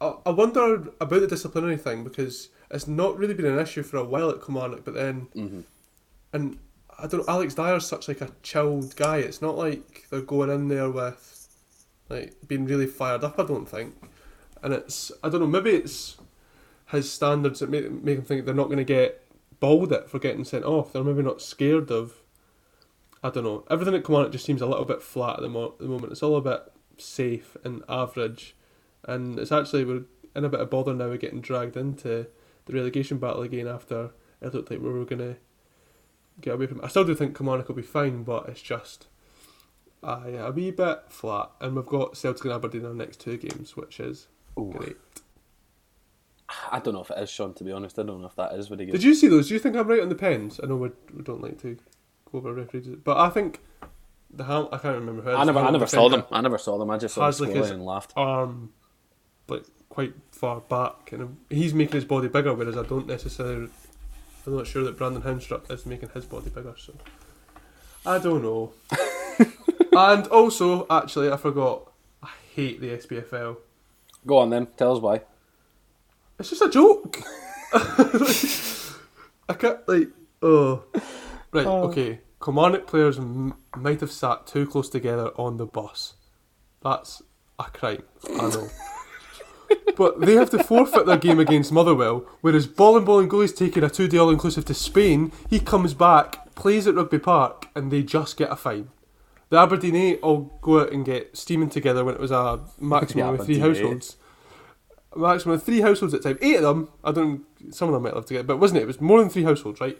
I, 0.00 0.14
I 0.26 0.30
wonder 0.30 0.74
about 1.00 1.20
the 1.20 1.26
disciplinary 1.26 1.76
thing 1.76 2.04
because 2.04 2.50
it's 2.70 2.86
not 2.86 3.16
really 3.18 3.34
been 3.34 3.46
an 3.46 3.58
issue 3.58 3.82
for 3.82 3.96
a 3.96 4.04
while 4.04 4.30
at 4.30 4.44
Kilmarnock, 4.44 4.84
but 4.84 4.94
then 4.94 5.28
Mhm. 5.34 5.64
and 6.32 6.58
I 6.98 7.06
don't 7.06 7.20
know. 7.20 7.32
Alex 7.32 7.54
Dyer's 7.54 7.86
such 7.86 8.08
like 8.08 8.20
a 8.20 8.30
chilled 8.42 8.96
guy. 8.96 9.18
It's 9.18 9.40
not 9.40 9.56
like 9.56 10.06
they're 10.10 10.20
going 10.20 10.50
in 10.50 10.68
there 10.68 10.90
with 10.90 11.48
like 12.08 12.36
being 12.46 12.64
really 12.66 12.86
fired 12.86 13.22
up. 13.22 13.38
I 13.38 13.44
don't 13.44 13.68
think, 13.68 13.94
and 14.62 14.74
it's 14.74 15.12
I 15.22 15.28
don't 15.28 15.40
know. 15.40 15.46
Maybe 15.46 15.70
it's 15.70 16.16
his 16.86 17.10
standards 17.12 17.60
that 17.60 17.70
make 17.70 17.90
make 17.90 18.18
him 18.18 18.24
think 18.24 18.44
they're 18.44 18.54
not 18.54 18.66
going 18.66 18.78
to 18.78 18.84
get 18.84 19.22
bawled 19.60 19.92
at 19.92 20.08
for 20.10 20.18
getting 20.18 20.44
sent 20.44 20.64
off. 20.64 20.92
They're 20.92 21.04
maybe 21.04 21.22
not 21.22 21.40
scared 21.42 21.90
of. 21.90 22.14
I 23.22 23.30
don't 23.30 23.44
know. 23.44 23.64
Everything 23.70 23.94
at 23.94 24.04
Kilmarnock 24.04 24.32
just 24.32 24.44
seems 24.44 24.60
a 24.62 24.66
little 24.66 24.84
bit 24.84 25.02
flat 25.02 25.36
at 25.36 25.42
the, 25.42 25.48
mo- 25.48 25.74
the 25.80 25.86
moment. 25.86 26.12
It's 26.12 26.22
all 26.22 26.36
a 26.36 26.40
bit 26.40 26.62
safe 26.98 27.56
and 27.64 27.82
average, 27.88 28.54
and 29.04 29.38
it's 29.38 29.50
actually 29.52 29.84
we're 29.84 30.02
in 30.36 30.44
a 30.44 30.48
bit 30.48 30.60
of 30.60 30.70
bother 30.70 30.94
now. 30.94 31.08
We're 31.08 31.16
getting 31.16 31.40
dragged 31.40 31.76
into 31.76 32.26
the 32.68 32.74
relegation 32.74 33.18
battle 33.18 33.42
again 33.42 33.66
after 33.66 34.10
it 34.40 34.54
looked 34.54 34.70
like 34.70 34.80
we 34.80 34.90
were 34.90 35.04
going 35.04 35.18
to 35.18 35.36
get 36.40 36.54
away 36.54 36.66
from 36.66 36.78
it. 36.78 36.84
I 36.84 36.88
still 36.88 37.04
do 37.04 37.14
think 37.14 37.36
Kilmarnock 37.36 37.68
will 37.68 37.74
be 37.74 37.82
fine, 37.82 38.22
but 38.22 38.48
it's 38.48 38.62
just 38.62 39.08
aye, 40.02 40.36
a 40.38 40.52
wee 40.52 40.70
bit 40.70 41.00
flat. 41.08 41.50
And 41.60 41.74
we've 41.74 41.86
got 41.86 42.16
Celtic 42.16 42.44
and 42.44 42.54
Aberdeen 42.54 42.82
in 42.82 42.86
our 42.86 42.94
next 42.94 43.20
two 43.20 43.36
games, 43.36 43.76
which 43.76 43.98
is 43.98 44.28
Ooh. 44.58 44.72
great. 44.76 44.96
I 46.70 46.78
don't 46.78 46.94
know 46.94 47.02
if 47.02 47.10
it 47.10 47.18
is, 47.18 47.30
Sean, 47.30 47.54
to 47.54 47.64
be 47.64 47.72
honest. 47.72 47.98
I 47.98 48.02
don't 48.02 48.20
know 48.20 48.28
if 48.28 48.36
that 48.36 48.52
is 48.52 48.70
what 48.70 48.80
he 48.80 48.86
gets. 48.86 48.98
Did 48.98 49.04
you 49.04 49.14
see 49.14 49.28
those? 49.28 49.48
Do 49.48 49.54
you 49.54 49.60
think 49.60 49.76
I'm 49.76 49.88
right 49.88 50.00
on 50.00 50.08
the 50.08 50.14
pens? 50.14 50.60
I 50.62 50.66
know 50.66 50.76
we, 50.76 50.90
we 51.14 51.22
don't 51.22 51.42
like 51.42 51.60
to 51.62 51.76
go 52.30 52.38
over 52.38 52.52
referees, 52.52 52.86
but 53.02 53.16
I 53.16 53.30
think 53.30 53.60
the 54.30 54.44
Ham. 54.44 54.68
I 54.72 54.78
can't 54.78 54.94
remember 54.94 55.22
who. 55.22 55.30
I 55.30 55.44
never, 55.44 55.58
I 55.58 55.70
never 55.70 55.86
saw 55.86 56.08
them. 56.08 56.24
I 56.30 56.40
never 56.40 56.58
saw 56.58 56.78
them. 56.78 56.90
I 56.90 56.98
just 56.98 57.14
saw 57.14 57.26
like, 57.26 57.54
and 57.54 57.84
laughed. 57.84 58.12
Arm, 58.16 58.72
like 59.48 59.64
quite 59.88 60.14
far 60.32 60.60
back, 60.60 61.12
and 61.12 61.36
he's 61.50 61.74
making 61.74 61.94
his 61.94 62.04
body 62.04 62.28
bigger, 62.28 62.54
whereas 62.54 62.76
I 62.76 62.82
don't 62.84 63.06
necessarily. 63.06 63.68
I'm 64.46 64.56
not 64.56 64.66
sure 64.66 64.82
that 64.84 64.96
Brandon 64.96 65.22
Haunstrup 65.22 65.70
is 65.70 65.84
making 65.84 66.10
his 66.10 66.24
body 66.24 66.50
bigger, 66.50 66.74
so 66.78 66.94
I 68.06 68.18
don't 68.18 68.42
know. 68.42 68.72
and 69.92 70.26
also, 70.28 70.86
actually, 70.88 71.30
I 71.30 71.36
forgot. 71.36 71.92
I 72.22 72.28
hate 72.54 72.80
the 72.80 72.88
SPFL. 72.88 73.56
Go 74.26 74.38
on 74.38 74.50
then. 74.50 74.66
Tell 74.76 74.96
us 74.96 75.02
why. 75.02 75.22
It's 76.38 76.50
just 76.50 76.62
a 76.62 76.70
joke. 76.70 77.18
I 79.48 79.54
can't 79.54 79.86
like. 79.88 80.08
Oh, 80.42 80.84
right. 81.52 81.66
Oh. 81.66 81.88
Okay. 81.88 82.20
Kilmarnock 82.42 82.86
players 82.86 83.18
m- 83.18 83.54
might 83.76 84.00
have 84.00 84.12
sat 84.12 84.46
too 84.46 84.66
close 84.66 84.88
together 84.88 85.30
on 85.36 85.56
the 85.56 85.66
bus. 85.66 86.14
That's 86.82 87.22
a 87.58 87.64
crime. 87.64 88.04
I 88.30 88.48
know. 88.48 88.68
But 89.96 90.20
they 90.20 90.34
have 90.34 90.50
to 90.50 90.62
forfeit 90.62 91.06
their 91.06 91.16
game 91.16 91.40
against 91.40 91.72
Motherwell, 91.72 92.24
whereas 92.40 92.68
Ball 92.68 92.98
and 92.98 93.06
Bolingoli's 93.06 93.52
taking 93.52 93.82
a 93.82 93.90
two-day 93.90 94.16
all-inclusive 94.16 94.64
to 94.66 94.74
Spain. 94.74 95.32
He 95.50 95.58
comes 95.58 95.92
back, 95.92 96.54
plays 96.54 96.86
at 96.86 96.94
Rugby 96.94 97.18
Park, 97.18 97.66
and 97.74 97.90
they 97.90 98.04
just 98.04 98.36
get 98.36 98.52
a 98.52 98.56
fine. 98.56 98.90
The 99.50 99.58
Aberdeen 99.58 99.96
8 99.96 100.20
all 100.22 100.58
go 100.60 100.82
out 100.82 100.92
and 100.92 101.04
get 101.04 101.36
steaming 101.36 101.70
together 101.70 102.04
when 102.04 102.14
it 102.14 102.20
was 102.20 102.30
a 102.30 102.60
maximum 102.78 103.34
The 103.34 103.40
of 103.40 103.46
three 103.46 103.58
households 103.58 104.16
maximum 105.16 105.54
of 105.54 105.62
three 105.62 105.80
households 105.80 106.14
at 106.14 106.20
a 106.20 106.22
time. 106.22 106.38
Eight 106.40 106.56
of 106.56 106.62
them, 106.62 106.88
I 107.02 107.12
don't. 107.12 107.44
Some 107.70 107.88
of 107.88 107.94
them 107.94 108.02
might 108.02 108.14
love 108.14 108.26
to 108.26 108.34
get, 108.34 108.46
but 108.46 108.58
wasn't 108.58 108.78
it? 108.78 108.82
It 108.82 108.86
was 108.86 109.00
more 109.00 109.20
than 109.20 109.28
three 109.28 109.44
households, 109.44 109.80
right? 109.80 109.98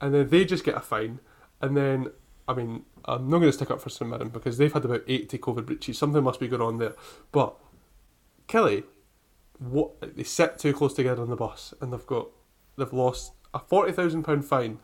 And 0.00 0.14
then 0.14 0.28
they 0.28 0.44
just 0.44 0.64
get 0.64 0.76
a 0.76 0.80
fine, 0.80 1.20
and 1.60 1.76
then 1.76 2.10
I 2.46 2.54
mean, 2.54 2.84
I'm 3.04 3.28
not 3.28 3.38
going 3.38 3.50
to 3.50 3.52
stick 3.52 3.70
up 3.70 3.80
for 3.80 3.90
St 3.90 4.10
Mirren 4.10 4.28
because 4.28 4.58
they've 4.58 4.72
had 4.72 4.84
about 4.84 5.02
eighty 5.06 5.38
COVID 5.38 5.66
breaches. 5.66 5.98
Something 5.98 6.22
must 6.22 6.40
be 6.40 6.48
going 6.48 6.62
on 6.62 6.78
there. 6.78 6.94
But 7.32 7.56
Killie, 8.48 8.84
what 9.58 10.16
they 10.16 10.24
sit 10.24 10.58
too 10.58 10.72
close 10.72 10.94
together 10.94 11.22
on 11.22 11.30
the 11.30 11.36
bus, 11.36 11.74
and 11.80 11.92
they've 11.92 12.06
got 12.06 12.28
they've 12.76 12.92
lost 12.92 13.32
a 13.54 13.58
forty 13.58 13.92
thousand 13.92 14.24
pound 14.24 14.44
fine, 14.44 14.78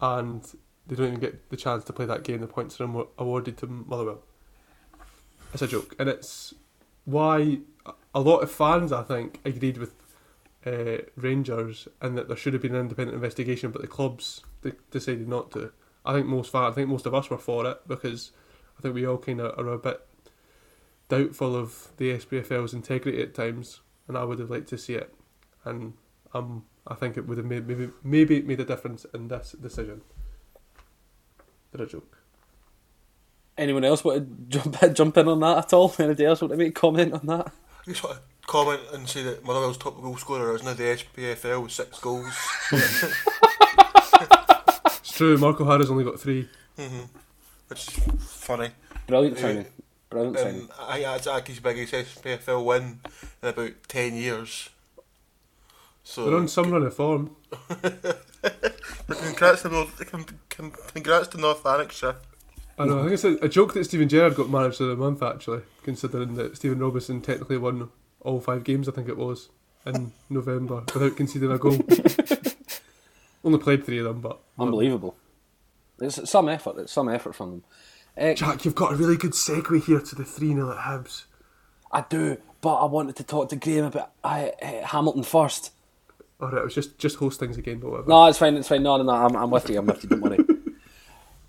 and 0.00 0.44
they 0.86 0.94
don't 0.94 1.08
even 1.08 1.20
get 1.20 1.50
the 1.50 1.56
chance 1.56 1.84
to 1.84 1.92
play 1.92 2.06
that 2.06 2.24
game. 2.24 2.40
The 2.40 2.46
points 2.46 2.80
are 2.80 3.06
awarded 3.18 3.56
to 3.58 3.66
Motherwell. 3.66 4.22
It's 5.52 5.62
a 5.62 5.66
joke, 5.66 5.94
and 5.98 6.08
it's 6.08 6.54
why 7.04 7.60
a 8.14 8.20
lot 8.20 8.40
of 8.40 8.50
fans, 8.50 8.92
I 8.92 9.02
think, 9.02 9.40
agreed 9.44 9.78
with 9.78 9.94
uh, 10.66 10.98
Rangers 11.16 11.88
and 12.00 12.18
that 12.18 12.28
there 12.28 12.36
should 12.36 12.52
have 12.52 12.62
been 12.62 12.74
an 12.74 12.82
independent 12.82 13.14
investigation, 13.14 13.70
but 13.70 13.80
the 13.80 13.88
clubs 13.88 14.42
de- 14.62 14.72
decided 14.90 15.28
not 15.28 15.50
to. 15.52 15.72
I 16.04 16.12
think 16.12 16.26
most 16.26 16.52
fans, 16.52 16.72
I 16.72 16.74
think 16.74 16.88
most 16.88 17.06
of 17.06 17.14
us 17.14 17.30
were 17.30 17.38
for 17.38 17.66
it 17.66 17.80
because 17.86 18.32
I 18.78 18.82
think 18.82 18.94
we 18.94 19.06
all 19.06 19.18
kind 19.18 19.40
of 19.40 19.58
are 19.58 19.72
a 19.72 19.78
bit 19.78 20.00
doubtful 21.08 21.56
of 21.56 21.88
the 21.96 22.14
SPFL's 22.14 22.74
integrity 22.74 23.20
at 23.22 23.34
times, 23.34 23.80
and 24.06 24.16
I 24.16 24.24
would 24.24 24.38
have 24.38 24.50
liked 24.50 24.68
to 24.68 24.78
see 24.78 24.94
it. 24.94 25.14
And 25.64 25.94
um, 26.34 26.64
I 26.86 26.94
think 26.94 27.16
it 27.16 27.26
would 27.26 27.38
have 27.38 27.46
made 27.46 27.66
maybe 27.66 27.90
maybe 28.02 28.36
it 28.38 28.46
made 28.46 28.60
a 28.60 28.64
difference 28.64 29.04
in 29.14 29.28
this 29.28 29.54
decision. 29.60 30.02
They're 31.72 31.86
a 31.86 31.88
joke. 31.88 32.18
Anyone 33.56 33.84
else 33.84 34.04
want 34.04 34.50
to 34.50 34.60
jump 34.60 34.94
jump 34.94 35.16
in 35.16 35.28
on 35.28 35.40
that 35.40 35.58
at 35.58 35.72
all? 35.72 35.92
Anybody 35.98 36.24
else 36.24 36.40
want 36.40 36.52
to 36.52 36.56
make 36.56 36.68
a 36.68 36.80
comment 36.80 37.12
on 37.12 37.26
that? 37.26 37.52
I 37.86 37.90
just 37.90 38.04
want 38.04 38.16
to 38.16 38.22
comment 38.46 38.80
and 38.92 39.08
say 39.08 39.22
that 39.24 39.44
Motherwell's 39.44 39.78
top 39.78 40.00
goal 40.00 40.16
scorer 40.16 40.54
is 40.54 40.62
now 40.62 40.74
the 40.74 40.84
SPFL 40.84 41.62
with 41.62 41.72
six 41.72 41.98
goals. 42.00 42.32
It's 44.86 45.12
true. 45.12 45.36
Mark 45.38 45.60
O'Hara's 45.60 45.90
only 45.90 46.04
got 46.04 46.20
three. 46.20 46.48
Which 47.68 47.88
is 47.88 47.94
funny. 48.20 48.70
Brilliant 49.06 49.38
Yeah. 49.38 49.64
Signing. 50.10 50.32
Brilliant 50.32 50.38
signing. 50.38 50.60
And 50.62 50.70
I 50.80 50.92
think 50.94 51.04
that's 51.04 51.26
Accies' 51.26 51.62
biggest 51.62 51.92
SPFL 52.22 52.64
win 52.64 53.00
in 53.42 53.48
about 53.48 53.72
10 53.88 54.14
years. 54.14 54.70
So, 56.04 56.24
They're 56.24 56.38
on 56.38 56.48
some 56.48 56.70
run 56.70 56.84
of 56.84 56.94
form. 56.94 57.36
congrats 59.08 59.62
to, 59.62 59.68
North, 59.68 60.10
con- 60.10 60.24
con- 60.48 60.72
congrats 60.94 61.28
to 61.28 61.38
North 61.38 61.64
Lanarkshire. 61.64 62.16
I 62.78 62.86
know. 62.86 63.00
I 63.00 63.02
think 63.02 63.12
it's 63.14 63.24
a, 63.24 63.34
a 63.44 63.48
joke 63.48 63.74
that 63.74 63.84
Steven 63.84 64.08
Gerrard 64.08 64.36
got 64.36 64.48
manager 64.48 64.84
of 64.84 64.90
the 64.90 64.96
month 64.96 65.22
actually, 65.22 65.62
considering 65.82 66.34
that 66.36 66.56
Stephen 66.56 66.78
Robinson 66.78 67.20
technically 67.20 67.58
won 67.58 67.90
all 68.20 68.40
five 68.40 68.64
games. 68.64 68.88
I 68.88 68.92
think 68.92 69.08
it 69.08 69.16
was 69.16 69.48
in 69.84 70.12
November 70.30 70.84
without 70.94 71.16
conceding 71.16 71.50
a 71.50 71.58
goal. 71.58 71.78
Only 73.44 73.58
played 73.58 73.84
three 73.84 73.98
of 73.98 74.04
them, 74.04 74.20
but 74.20 74.38
Unbelievable. 74.58 75.16
It's 76.00 76.30
some 76.30 76.48
effort. 76.48 76.78
It's 76.78 76.92
some 76.92 77.08
effort 77.08 77.34
from 77.34 77.50
them. 77.50 77.64
Uh, 78.18 78.34
Jack, 78.34 78.64
you've 78.64 78.74
got 78.74 78.92
a 78.92 78.96
really 78.96 79.16
good 79.16 79.32
segue 79.32 79.84
here 79.84 80.00
to 80.00 80.14
the 80.14 80.24
three 80.24 80.52
0 80.52 80.70
at 80.72 80.78
Hibs. 80.78 81.24
I 81.92 82.04
do, 82.08 82.38
but 82.60 82.76
I 82.76 82.84
wanted 82.86 83.16
to 83.16 83.24
talk 83.24 83.48
to 83.50 83.56
Graham 83.56 83.84
about 83.84 84.10
uh, 84.24 84.48
uh, 84.60 84.86
Hamilton 84.86 85.22
first. 85.22 85.72
All 86.40 86.48
right, 86.48 86.58
it 86.58 86.64
was 86.64 86.74
just 86.74 86.98
just 86.98 87.18
hostings 87.18 87.58
again, 87.58 87.78
but 87.78 87.90
whatever. 87.90 88.08
No, 88.08 88.26
it's 88.26 88.38
fine. 88.38 88.56
It's 88.56 88.68
fine. 88.68 88.82
No, 88.82 88.96
no, 88.96 89.04
no. 89.04 89.12
I'm, 89.12 89.36
I'm 89.36 89.50
with 89.50 89.70
you. 89.70 89.78
I'm 89.78 89.86
with 89.86 90.02
you. 90.02 90.08
Don't 90.10 90.20
worry. 90.20 90.38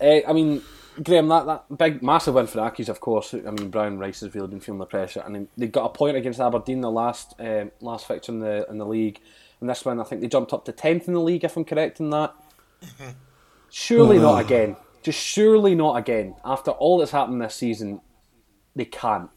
uh, 0.00 0.28
I 0.28 0.32
mean, 0.32 0.62
Graham, 1.02 1.28
that, 1.28 1.46
that 1.46 1.78
big, 1.78 2.02
massive 2.02 2.34
win 2.34 2.46
for 2.46 2.58
the 2.58 2.62
Accies, 2.62 2.88
of 2.88 3.00
course. 3.00 3.34
I 3.34 3.50
mean, 3.50 3.70
Brian 3.70 3.98
Rice 3.98 4.20
has 4.20 4.34
really 4.34 4.48
been 4.48 4.60
feeling 4.60 4.78
the 4.78 4.86
pressure, 4.86 5.22
and 5.24 5.34
then 5.34 5.48
they 5.56 5.66
got 5.66 5.86
a 5.86 5.88
point 5.90 6.16
against 6.16 6.40
Aberdeen 6.40 6.80
the 6.80 6.90
last 6.90 7.38
uh, 7.40 7.66
last 7.80 8.06
fixture 8.06 8.32
in 8.32 8.38
the 8.40 8.66
in 8.70 8.78
the 8.78 8.86
league, 8.86 9.20
and 9.60 9.68
this 9.68 9.84
one 9.84 10.00
I 10.00 10.04
think 10.04 10.20
they 10.20 10.28
jumped 10.28 10.52
up 10.52 10.64
to 10.66 10.72
tenth 10.72 11.08
in 11.08 11.14
the 11.14 11.20
league, 11.20 11.44
if 11.44 11.56
I'm 11.56 11.64
correct 11.64 11.98
in 11.98 12.10
that. 12.10 12.32
Surely 13.70 14.18
not 14.18 14.40
again. 14.40 14.76
Just 15.02 15.18
surely 15.18 15.74
not 15.74 15.96
again. 15.96 16.36
After 16.44 16.70
all 16.72 16.98
that's 16.98 17.12
happened 17.12 17.40
this 17.40 17.54
season, 17.54 18.00
they 18.76 18.84
can't. 18.84 19.30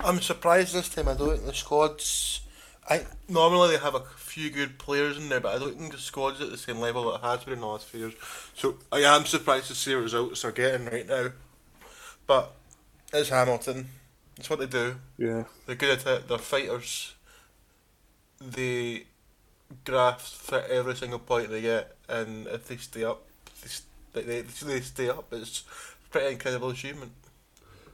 I'm 0.00 0.20
surprised 0.20 0.74
this 0.74 0.88
time. 0.88 1.08
I 1.08 1.14
don't 1.14 1.30
think 1.30 1.46
the 1.46 1.54
squad's. 1.54 2.40
I 2.88 3.06
normally 3.28 3.72
they 3.72 3.82
have 3.82 3.94
a 3.94 4.00
few 4.16 4.50
good 4.50 4.78
players 4.78 5.16
in 5.16 5.28
there, 5.28 5.40
but 5.40 5.54
I 5.54 5.58
don't 5.58 5.78
think 5.78 5.92
the 5.92 5.98
squad's 5.98 6.40
at 6.40 6.50
the 6.50 6.58
same 6.58 6.78
level 6.78 7.10
that 7.10 7.18
it 7.18 7.22
has 7.22 7.44
been 7.44 7.54
in 7.54 7.60
the 7.60 7.66
last 7.66 7.86
few 7.86 8.00
years. 8.00 8.14
So 8.54 8.76
I 8.92 9.00
am 9.00 9.24
surprised 9.24 9.68
to 9.68 9.74
see 9.74 9.94
what 9.94 10.02
results 10.02 10.42
they're 10.42 10.52
getting 10.52 10.86
right 10.86 11.08
now. 11.08 11.28
But 12.26 12.52
it's 13.12 13.30
Hamilton. 13.30 13.88
It's 14.36 14.50
what 14.50 14.58
they 14.58 14.66
do. 14.66 14.96
Yeah. 15.16 15.44
They're 15.66 15.76
good 15.76 15.98
at 15.98 16.06
it. 16.06 16.28
They're 16.28 16.38
fighters. 16.38 17.14
They 18.40 19.04
graft 19.84 20.28
for 20.28 20.60
every 20.62 20.96
single 20.96 21.18
point 21.18 21.50
they 21.50 21.62
get, 21.62 21.96
and 22.08 22.46
if 22.48 22.68
they 22.68 22.76
stay 22.76 23.04
up, 23.04 23.24
st- 24.14 24.26
they, 24.26 24.40
they 24.42 24.80
stay 24.80 25.08
up. 25.08 25.32
It's 25.32 25.64
pretty 26.10 26.32
incredible 26.32 26.70
achievement. 26.70 27.12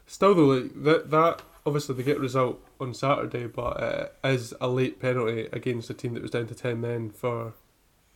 Still 0.06 0.34
though, 0.34 0.44
like 0.46 0.82
that 0.82 1.10
that 1.10 1.42
obviously 1.64 1.94
they 1.94 2.02
get 2.02 2.20
result 2.20 2.60
on 2.80 2.94
Saturday, 2.94 3.46
but 3.46 3.82
uh, 3.82 4.08
is 4.24 4.54
a 4.60 4.68
late 4.68 5.00
penalty 5.00 5.48
against 5.52 5.90
a 5.90 5.94
team 5.94 6.14
that 6.14 6.22
was 6.22 6.30
down 6.30 6.46
to 6.48 6.54
ten 6.54 6.80
men 6.80 7.10
for 7.10 7.54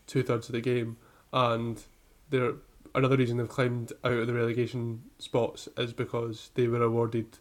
two 0.06 0.22
thirds 0.22 0.48
of 0.48 0.54
the 0.54 0.60
game, 0.60 0.96
and 1.32 1.82
they're 2.30 2.54
another 2.94 3.16
reason 3.16 3.36
they've 3.36 3.48
climbed 3.48 3.92
out 4.04 4.12
of 4.12 4.26
the 4.26 4.34
relegation 4.34 5.02
spots 5.18 5.68
is 5.76 5.92
because 5.92 6.50
they 6.54 6.68
were 6.68 6.82
awarded 6.82 7.38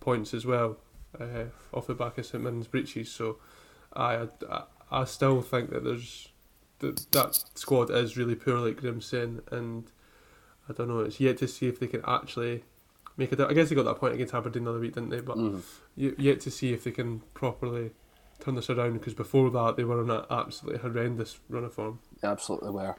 points 0.00 0.34
as 0.34 0.44
well 0.44 0.76
uh, 1.18 1.44
off 1.72 1.86
the 1.86 1.94
back 1.94 2.18
of 2.18 2.26
St 2.26 2.42
Mirren's 2.42 2.66
breaches. 2.66 3.10
So 3.10 3.38
I, 3.94 4.28
I 4.50 4.62
I 4.90 5.04
still 5.04 5.42
think 5.42 5.70
that 5.70 5.84
there's 5.84 6.28
that 6.80 7.10
that 7.12 7.34
squad 7.54 7.90
is 7.90 8.16
really 8.16 8.34
poor, 8.34 8.58
like 8.58 8.76
Grim 8.76 9.00
saying, 9.00 9.40
and 9.50 9.90
I 10.68 10.72
don't 10.72 10.88
know. 10.88 11.00
It's 11.00 11.20
yet 11.20 11.38
to 11.38 11.48
see 11.48 11.68
if 11.68 11.80
they 11.80 11.86
can 11.86 12.02
actually 12.06 12.64
make 13.16 13.32
it. 13.32 13.40
I 13.40 13.52
guess 13.52 13.68
they 13.68 13.74
got 13.74 13.84
that 13.84 13.98
point 13.98 14.14
against 14.14 14.34
Aberdeen 14.34 14.64
the 14.64 14.70
other 14.70 14.80
week, 14.80 14.94
didn't 14.94 15.10
they? 15.10 15.20
But 15.20 15.36
mm-hmm. 15.36 15.60
y- 15.96 16.14
yet 16.18 16.40
to 16.40 16.50
see 16.50 16.72
if 16.72 16.84
they 16.84 16.90
can 16.90 17.20
properly 17.34 17.92
turn 18.40 18.54
this 18.54 18.68
around 18.68 18.94
because 18.94 19.14
before 19.14 19.50
that 19.50 19.76
they 19.76 19.84
were 19.84 20.00
on 20.00 20.10
an 20.10 20.24
absolutely 20.30 20.80
horrendous 20.80 21.38
run 21.48 21.64
of 21.64 21.72
form. 21.72 22.00
They 22.20 22.28
absolutely 22.28 22.70
were. 22.70 22.96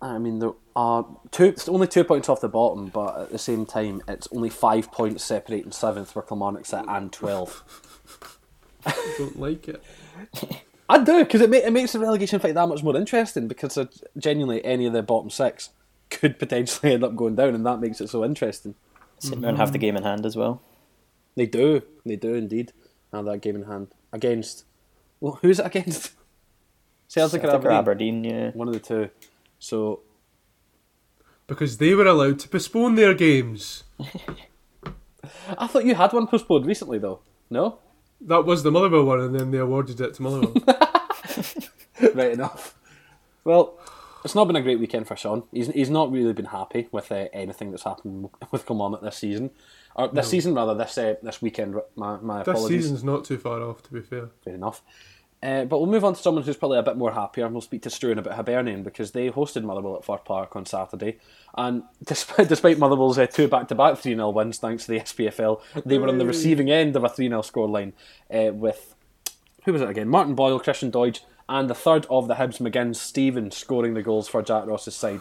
I 0.00 0.18
mean, 0.18 0.38
there 0.38 0.52
are 0.76 1.04
two. 1.32 1.54
Only 1.66 1.88
two 1.88 2.04
points 2.04 2.28
off 2.28 2.40
the 2.40 2.48
bottom, 2.48 2.86
but 2.86 3.18
at 3.18 3.30
the 3.30 3.38
same 3.38 3.66
time, 3.66 4.00
it's 4.06 4.28
only 4.30 4.48
five 4.48 4.92
points 4.92 5.24
separating 5.24 5.72
seventh, 5.72 6.14
where 6.14 6.22
Kilmarnock 6.22 6.66
sit, 6.66 6.84
and 6.86 7.12
twelve. 7.12 7.64
I 8.86 9.14
don't 9.18 9.40
like 9.40 9.66
it. 9.68 9.82
I 10.88 11.02
do 11.04 11.18
because 11.24 11.40
it, 11.42 11.50
ma- 11.50 11.56
it 11.58 11.72
makes 11.72 11.92
the 11.92 11.98
relegation 12.00 12.40
fight 12.40 12.54
that 12.54 12.68
much 12.68 12.82
more 12.82 12.96
interesting 12.96 13.46
because 13.46 13.76
uh, 13.76 13.86
genuinely 14.16 14.64
any 14.64 14.86
of 14.86 14.92
the 14.92 15.02
bottom 15.02 15.28
six 15.30 15.70
could 16.10 16.38
potentially 16.38 16.92
end 16.94 17.04
up 17.04 17.14
going 17.14 17.34
down, 17.36 17.54
and 17.54 17.66
that 17.66 17.80
makes 17.80 18.00
it 18.00 18.08
so 18.08 18.24
interesting. 18.24 18.74
Sit 19.18 19.40
there 19.40 19.50
and 19.50 19.58
have 19.58 19.72
the 19.72 19.78
game 19.78 19.96
in 19.96 20.02
hand 20.04 20.24
as 20.24 20.36
well. 20.36 20.62
They 21.34 21.46
do, 21.46 21.82
they 22.06 22.16
do 22.16 22.34
indeed 22.34 22.72
have 23.12 23.24
that 23.26 23.40
game 23.42 23.56
in 23.56 23.64
hand 23.64 23.88
against. 24.12 24.64
Well, 25.20 25.38
who's 25.42 25.58
it 25.58 25.66
against? 25.66 26.12
Celtic 27.08 27.42
or 27.44 27.48
Celtic 27.48 27.66
or 27.66 27.72
Aberdeen? 27.72 28.24
Aberdeen, 28.24 28.24
yeah. 28.24 28.50
One 28.52 28.68
of 28.68 28.74
the 28.74 28.80
two. 28.80 29.10
So 29.58 30.00
Because 31.46 31.78
they 31.78 31.94
were 31.94 32.06
allowed 32.06 32.38
to 32.40 32.48
postpone 32.48 32.94
their 32.94 33.14
games. 33.14 33.84
I 35.58 35.66
thought 35.66 35.84
you 35.84 35.94
had 35.94 36.12
one 36.12 36.26
postponed 36.26 36.66
recently, 36.66 36.98
though. 36.98 37.20
No, 37.50 37.78
That 38.20 38.44
was 38.44 38.62
the 38.62 38.70
Motherwell 38.70 39.04
one, 39.04 39.20
and 39.20 39.34
then 39.34 39.50
they 39.50 39.58
awarded 39.58 40.00
it 40.00 40.14
to 40.14 40.22
Motherwell. 40.22 40.54
right 42.14 42.32
enough. 42.32 42.76
Well, 43.44 43.78
it's 44.24 44.34
not 44.34 44.46
been 44.46 44.56
a 44.56 44.62
great 44.62 44.80
weekend 44.80 45.06
for 45.06 45.16
Sean. 45.16 45.44
He's 45.52 45.68
he's 45.68 45.90
not 45.90 46.10
really 46.10 46.32
been 46.32 46.46
happy 46.46 46.88
with 46.90 47.10
uh, 47.12 47.28
anything 47.32 47.70
that's 47.70 47.84
happened 47.84 48.30
with 48.50 48.66
Kilmarnock 48.66 49.02
this 49.02 49.16
season, 49.16 49.50
or 49.94 50.08
this 50.08 50.28
season 50.28 50.54
rather. 50.54 50.74
This 50.74 50.98
uh, 50.98 51.14
this 51.22 51.40
weekend. 51.40 51.76
My 51.96 52.18
my 52.18 52.40
apologies. 52.40 52.44
this 52.44 52.54
apologies. 52.54 52.84
season's 52.84 53.04
not 53.04 53.24
too 53.24 53.38
far 53.38 53.62
off, 53.62 53.82
to 53.84 53.92
be 53.92 54.00
fair. 54.00 54.30
Fair 54.44 54.54
enough. 54.54 54.82
Uh, 55.40 55.64
but 55.64 55.78
we'll 55.78 55.88
move 55.88 56.04
on 56.04 56.14
to 56.14 56.20
someone 56.20 56.42
who's 56.42 56.56
probably 56.56 56.78
a 56.78 56.82
bit 56.82 56.96
more 56.96 57.12
happier, 57.12 57.44
and 57.44 57.54
we'll 57.54 57.60
speak 57.60 57.82
to 57.82 57.88
Struan 57.88 58.18
about 58.18 58.34
Hibernian 58.34 58.82
because 58.82 59.12
they 59.12 59.30
hosted 59.30 59.62
Motherwell 59.62 59.96
at 59.96 60.04
Fir 60.04 60.18
Park 60.18 60.56
on 60.56 60.66
Saturday. 60.66 61.18
And 61.56 61.84
despite, 62.04 62.48
despite 62.48 62.78
Motherwell's 62.78 63.18
uh, 63.18 63.26
two 63.26 63.46
back 63.46 63.68
to 63.68 63.74
back 63.74 63.98
3 63.98 64.14
0 64.14 64.30
wins, 64.30 64.58
thanks 64.58 64.86
to 64.86 64.92
the 64.92 65.00
SPFL, 65.00 65.60
they 65.86 65.98
were 65.98 66.08
on 66.08 66.18
the 66.18 66.26
receiving 66.26 66.70
end 66.70 66.96
of 66.96 67.04
a 67.04 67.08
3 67.08 67.28
0 67.28 67.42
scoreline 67.42 67.92
uh, 68.34 68.52
with, 68.52 68.94
who 69.64 69.72
was 69.72 69.82
it 69.82 69.88
again? 69.88 70.08
Martin 70.08 70.34
Boyle, 70.34 70.58
Christian 70.58 70.90
Doidge, 70.90 71.20
and 71.48 71.70
the 71.70 71.74
third 71.74 72.06
of 72.10 72.26
the 72.26 72.34
Hibs 72.34 72.58
McGinn, 72.58 72.96
Stephen, 72.96 73.52
scoring 73.52 73.94
the 73.94 74.02
goals 74.02 74.28
for 74.28 74.42
Jack 74.42 74.66
Ross's 74.66 74.96
side. 74.96 75.20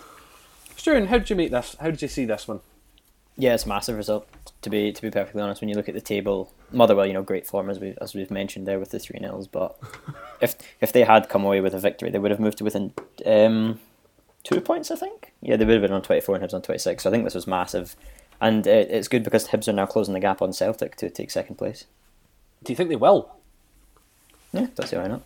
Struan, 0.75 1.07
how 1.07 1.19
did 1.19 1.29
you 1.29 1.35
make 1.35 1.51
this? 1.51 1.75
How 1.79 1.91
did 1.91 2.01
you 2.01 2.07
see 2.07 2.25
this 2.25 2.47
one? 2.47 2.61
Yeah, 3.37 3.53
it's 3.53 3.65
a 3.65 3.69
massive 3.69 3.97
result. 3.97 4.27
To 4.63 4.69
be 4.71 4.91
to 4.91 5.01
be 5.01 5.11
perfectly 5.11 5.43
honest, 5.43 5.61
when 5.61 5.69
you 5.69 5.75
look 5.75 5.87
at 5.87 5.93
the 5.93 6.01
table, 6.01 6.51
Motherwell, 6.71 7.05
you 7.05 7.13
know, 7.13 7.23
great 7.23 7.47
form 7.47 7.69
as 7.69 7.79
we 7.79 7.95
as 8.01 8.13
we've 8.13 8.31
mentioned 8.31 8.67
there 8.67 8.79
with 8.79 8.91
the 8.91 8.99
three 8.99 9.19
nils. 9.19 9.47
But 9.47 9.77
if 10.41 10.55
if 10.81 10.91
they 10.91 11.03
had 11.03 11.29
come 11.29 11.43
away 11.45 11.61
with 11.61 11.73
a 11.73 11.79
victory, 11.79 12.09
they 12.09 12.19
would 12.19 12.31
have 12.31 12.39
moved 12.39 12.57
to 12.59 12.63
within 12.63 12.93
um, 13.25 13.79
two 14.43 14.61
points. 14.61 14.91
I 14.91 14.95
think. 14.95 15.33
Yeah, 15.41 15.55
they 15.55 15.65
would 15.65 15.73
have 15.73 15.81
been 15.81 15.93
on 15.93 16.01
twenty 16.01 16.21
four 16.21 16.35
and 16.35 16.43
Hibs 16.43 16.53
on 16.53 16.61
twenty 16.61 16.79
six. 16.79 17.03
So 17.03 17.09
I 17.09 17.13
think 17.13 17.23
this 17.23 17.35
was 17.35 17.47
massive, 17.47 17.95
and 18.41 18.67
uh, 18.67 18.71
it's 18.71 19.07
good 19.07 19.23
because 19.23 19.49
Hibs 19.49 19.67
are 19.67 19.73
now 19.73 19.85
closing 19.85 20.13
the 20.13 20.19
gap 20.19 20.41
on 20.41 20.53
Celtic 20.53 20.95
to 20.97 21.09
take 21.09 21.31
second 21.31 21.55
place. 21.55 21.85
Do 22.63 22.73
you 22.73 22.77
think 22.77 22.89
they 22.89 22.95
will? 22.95 23.31
Yeah, 24.51 24.67
don't 24.75 24.87
see 24.87 24.97
why 24.97 25.07
not. 25.07 25.21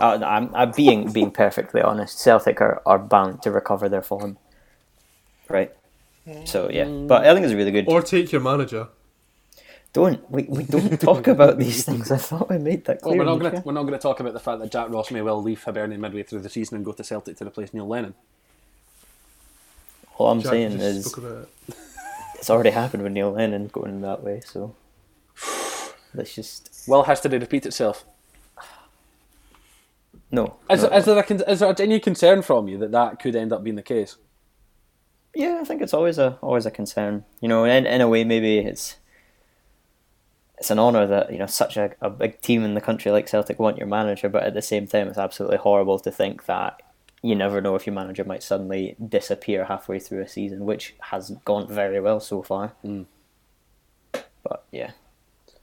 uh, 0.00 0.24
I'm, 0.24 0.54
I'm 0.54 0.70
being 0.72 1.12
being 1.12 1.30
perfectly 1.30 1.82
honest. 1.82 2.18
Celtic 2.18 2.60
are, 2.60 2.82
are 2.86 2.98
bound 2.98 3.42
to 3.42 3.50
recover 3.50 3.88
their 3.88 4.02
form, 4.02 4.38
right? 5.48 5.72
So 6.46 6.70
yeah, 6.70 6.86
but 6.86 7.26
I 7.26 7.34
think 7.34 7.44
it's 7.44 7.52
a 7.52 7.56
really 7.56 7.70
good. 7.70 7.86
Or 7.88 8.00
take 8.00 8.32
your 8.32 8.40
manager. 8.40 8.88
Don't 9.94 10.28
we, 10.30 10.42
we 10.44 10.64
don't 10.64 11.00
talk 11.10 11.28
about 11.28 11.58
these 11.58 11.84
things. 11.84 12.10
I 12.10 12.16
thought 12.18 12.50
I 12.50 12.58
made 12.58 12.84
that 12.86 13.00
Well, 13.02 13.12
clear. 13.12 13.18
we're 13.20 13.24
not 13.24 13.38
going 13.38 13.54
to 13.54 13.60
we're 13.64 13.72
not 13.72 13.82
going 13.82 13.94
to 13.94 13.98
talk 13.98 14.20
about 14.20 14.32
the 14.34 14.40
fact 14.40 14.60
that 14.60 14.70
Jack 14.70 14.90
Ross 14.90 15.10
may 15.10 15.22
well 15.22 15.40
leave 15.42 15.62
Hibernian 15.62 16.00
midway 16.00 16.24
through 16.24 16.40
the 16.40 16.50
season 16.50 16.76
and 16.76 16.84
go 16.84 16.92
to 16.92 17.02
Celtic 17.04 17.36
to 17.38 17.46
replace 17.46 17.72
Neil 17.72 17.86
Lennon. 17.86 18.14
All 20.18 20.30
I'm 20.30 20.40
Jack 20.42 20.50
saying 20.50 20.72
is 20.80 21.16
about 21.16 21.48
it. 21.68 21.76
it's 22.34 22.50
already 22.50 22.70
happened 22.70 23.02
with 23.04 23.12
Neil 23.12 23.30
Lennon 23.32 23.68
going 23.68 24.00
that 24.02 24.22
way. 24.22 24.42
So 24.44 24.74
let's 26.14 26.34
just 26.34 26.70
Will 26.88 27.04
history 27.04 27.38
repeat 27.38 27.64
itself? 27.64 28.04
no. 30.30 30.56
Is, 30.68 30.82
no. 30.82 30.88
is 30.88 31.04
there 31.04 31.18
a, 31.18 31.50
is 31.50 31.60
there 31.60 31.74
any 31.78 32.00
concern 32.00 32.42
from 32.42 32.66
you 32.68 32.78
that 32.78 32.90
that 32.90 33.20
could 33.20 33.36
end 33.36 33.52
up 33.52 33.62
being 33.62 33.76
the 33.76 33.82
case? 33.82 34.16
Yeah, 35.36 35.58
I 35.60 35.64
think 35.64 35.82
it's 35.82 35.94
always 35.94 36.18
a 36.18 36.36
always 36.42 36.66
a 36.66 36.70
concern. 36.72 37.24
You 37.40 37.48
know, 37.48 37.64
in 37.64 37.86
in 37.86 38.00
a 38.00 38.08
way, 38.08 38.24
maybe 38.24 38.58
it's 38.58 38.96
it's 40.58 40.70
an 40.70 40.78
honour 40.78 41.06
that 41.06 41.32
you 41.32 41.38
know 41.38 41.46
such 41.46 41.76
a, 41.76 41.94
a 42.00 42.10
big 42.10 42.40
team 42.40 42.64
in 42.64 42.74
the 42.74 42.80
country 42.80 43.10
like 43.10 43.28
Celtic 43.28 43.58
want 43.58 43.78
your 43.78 43.86
manager, 43.86 44.28
but 44.28 44.44
at 44.44 44.54
the 44.54 44.62
same 44.62 44.86
time, 44.86 45.08
it's 45.08 45.18
absolutely 45.18 45.58
horrible 45.58 45.98
to 46.00 46.10
think 46.10 46.46
that 46.46 46.80
you 47.22 47.34
never 47.34 47.60
know 47.60 47.74
if 47.74 47.86
your 47.86 47.94
manager 47.94 48.22
might 48.24 48.42
suddenly 48.42 48.96
disappear 49.08 49.64
halfway 49.64 49.98
through 49.98 50.20
a 50.20 50.28
season, 50.28 50.64
which 50.64 50.94
has 51.10 51.30
gone 51.44 51.66
very 51.66 52.00
well 52.00 52.20
so 52.20 52.42
far. 52.42 52.74
Mm. 52.84 53.06
But 54.12 54.64
yeah, 54.70 54.92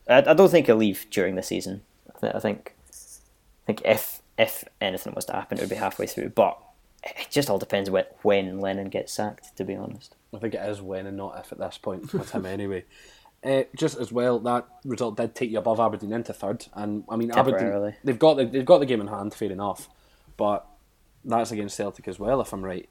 I, 0.10 0.17
I 0.17 0.33
don't 0.33 0.50
think 0.50 0.65
he'll 0.65 0.75
leave 0.75 1.05
during 1.10 1.36
the 1.36 1.43
season. 1.43 1.83
I, 2.13 2.19
th- 2.19 2.36
I 2.36 2.39
think 2.39 2.75
I 2.91 3.65
think 3.67 3.81
if 3.86 4.21
if 4.38 4.63
anything 4.81 5.13
was 5.13 5.25
to 5.25 5.33
happen, 5.33 5.57
it 5.57 5.62
would 5.62 5.69
be 5.69 5.75
halfway 5.75 6.07
through. 6.07 6.29
But 6.29 6.60
it 7.03 7.27
just 7.29 7.50
all 7.50 7.60
depends 7.60 7.89
when 7.89 8.05
when 8.24 8.60
Lennon 8.60 8.89
gets 8.89 9.13
sacked. 9.13 9.55
To 9.57 9.63
be 9.63 9.75
honest. 9.75 10.15
I 10.33 10.39
think 10.39 10.53
it 10.53 10.69
is 10.69 10.81
when 10.81 11.05
and 11.07 11.17
not 11.17 11.38
if 11.39 11.51
at 11.51 11.60
this 11.60 11.77
point 11.77 12.12
with 12.13 12.31
him 12.31 12.45
anyway. 12.48 12.86
Uh, 13.43 13.63
just 13.75 13.98
as 13.98 14.12
well, 14.12 14.38
that 14.39 14.67
result 14.86 15.17
did 15.17 15.33
take 15.33 15.50
you 15.50 15.57
above 15.57 15.79
Aberdeen 15.79 16.13
into 16.13 16.31
third, 16.31 16.67
and 16.74 17.03
I 17.10 17.15
mean 17.15 17.31
Aberdeen 17.31 17.95
they've 18.03 18.19
got 18.19 18.36
the, 18.38 18.45
they've 18.45 18.65
got 18.65 18.77
the 18.79 18.86
game 18.86 19.01
in 19.01 19.07
hand, 19.07 19.33
fair 19.33 19.51
enough, 19.51 19.89
but 20.38 20.65
that's 21.25 21.51
against 21.51 21.75
Celtic 21.75 22.07
as 22.07 22.19
well, 22.19 22.39
if 22.41 22.53
I'm 22.53 22.63
right. 22.63 22.88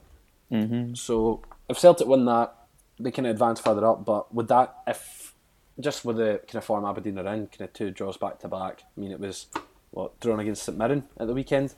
hmm 0.51 0.95
So 0.95 1.43
if 1.69 1.79
Celtic 1.79 2.09
win 2.09 2.25
that, 2.25 2.53
they 2.99 3.13
can 3.13 3.27
advance 3.27 3.61
further 3.61 3.87
up. 3.87 4.05
But 4.05 4.35
would 4.35 4.49
that, 4.49 4.77
if 4.89 5.35
just 5.79 6.05
with 6.05 6.17
the 6.17 6.41
kind 6.47 6.57
of 6.57 6.65
form 6.65 6.85
Aberdeen 6.85 7.19
are 7.19 7.33
in, 7.33 7.47
kind 7.47 7.61
of 7.63 7.73
two 7.73 7.91
draws 7.93 8.17
back 8.17 8.41
to 8.41 8.49
back, 8.49 8.83
I 8.97 9.01
mean 9.01 9.13
it 9.13 9.21
was 9.21 9.47
what 9.93 10.19
drawn 10.21 10.41
against 10.41 10.65
St 10.65 10.77
Mirren 10.77 11.05
at 11.17 11.27
the 11.29 11.35
weekend. 11.35 11.75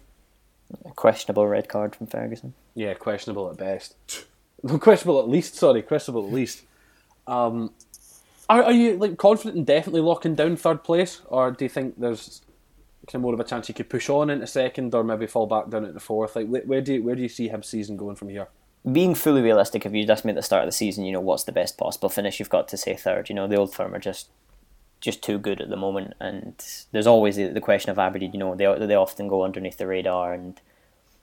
A 0.87 0.91
questionable 0.93 1.47
red 1.47 1.69
card 1.69 1.95
from 1.95 2.07
Ferguson. 2.07 2.55
Yeah, 2.75 2.95
questionable 2.95 3.51
at 3.51 3.59
best. 3.59 3.95
No, 4.63 4.79
questionable 4.79 5.21
at 5.21 5.29
least. 5.29 5.57
Sorry, 5.57 5.83
questionable 5.83 6.27
at 6.27 6.33
least. 6.33 6.63
Um, 7.27 7.73
are, 8.53 8.65
are 8.65 8.73
you 8.73 8.99
like 8.99 9.17
confident 9.17 9.57
in 9.57 9.65
definitely 9.65 10.03
locking 10.03 10.35
down 10.35 10.57
third 10.57 10.85
place, 10.85 11.23
or 11.27 11.51
do 11.51 11.65
you 11.65 11.69
think 11.71 11.99
there's 11.99 12.43
kind 13.07 13.17
of 13.17 13.23
more 13.23 13.35
of 13.35 13.41
a 13.41 13.45
chance 13.45 13.69
you 13.69 13.75
could 13.75 13.89
push 13.89 14.11
on 14.11 14.29
into 14.29 14.47
second, 14.47 14.95
or 14.95 15.03
maybe 15.03 15.27
fall 15.27 15.47
back 15.47 15.71
down 15.71 15.87
into 15.87 16.01
fourth? 16.01 16.37
Like, 16.37 16.49
where 16.49 16.83
do 16.83 16.95
you, 16.95 17.03
where 17.03 17.15
do 17.15 17.23
you 17.23 17.29
see 17.29 17.49
Hibs' 17.49 17.65
season 17.65 17.97
going 17.97 18.17
from 18.17 18.29
here? 18.29 18.49
Being 18.91 19.15
fully 19.15 19.41
realistic, 19.41 19.87
if 19.87 19.95
you 19.95 20.07
just 20.07 20.25
made 20.25 20.37
the 20.37 20.43
start 20.43 20.65
of 20.65 20.69
the 20.69 20.73
season, 20.73 21.05
you 21.05 21.13
know 21.13 21.21
what's 21.21 21.45
the 21.45 21.53
best 21.53 21.79
possible 21.79 22.11
finish. 22.11 22.39
You've 22.39 22.51
got 22.51 22.69
to 22.69 22.77
say 22.77 22.95
third. 22.95 23.31
You 23.31 23.35
know 23.35 23.47
the 23.47 23.57
old 23.57 23.75
firm 23.75 23.95
are 23.95 24.01
just 24.01 24.29
just 25.01 25.23
too 25.23 25.39
good 25.39 25.61
at 25.61 25.71
the 25.71 25.77
moment, 25.77 26.13
and 26.21 26.55
there's 26.93 27.07
always 27.07 27.37
the, 27.37 27.49
the 27.49 27.61
question 27.61 27.91
of 27.91 27.99
Aberdeen. 27.99 28.33
You 28.33 28.39
know 28.39 28.55
they 28.55 28.87
they 28.87 28.95
often 28.95 29.29
go 29.29 29.45
underneath 29.45 29.79
the 29.79 29.87
radar 29.87 30.35
and 30.35 30.61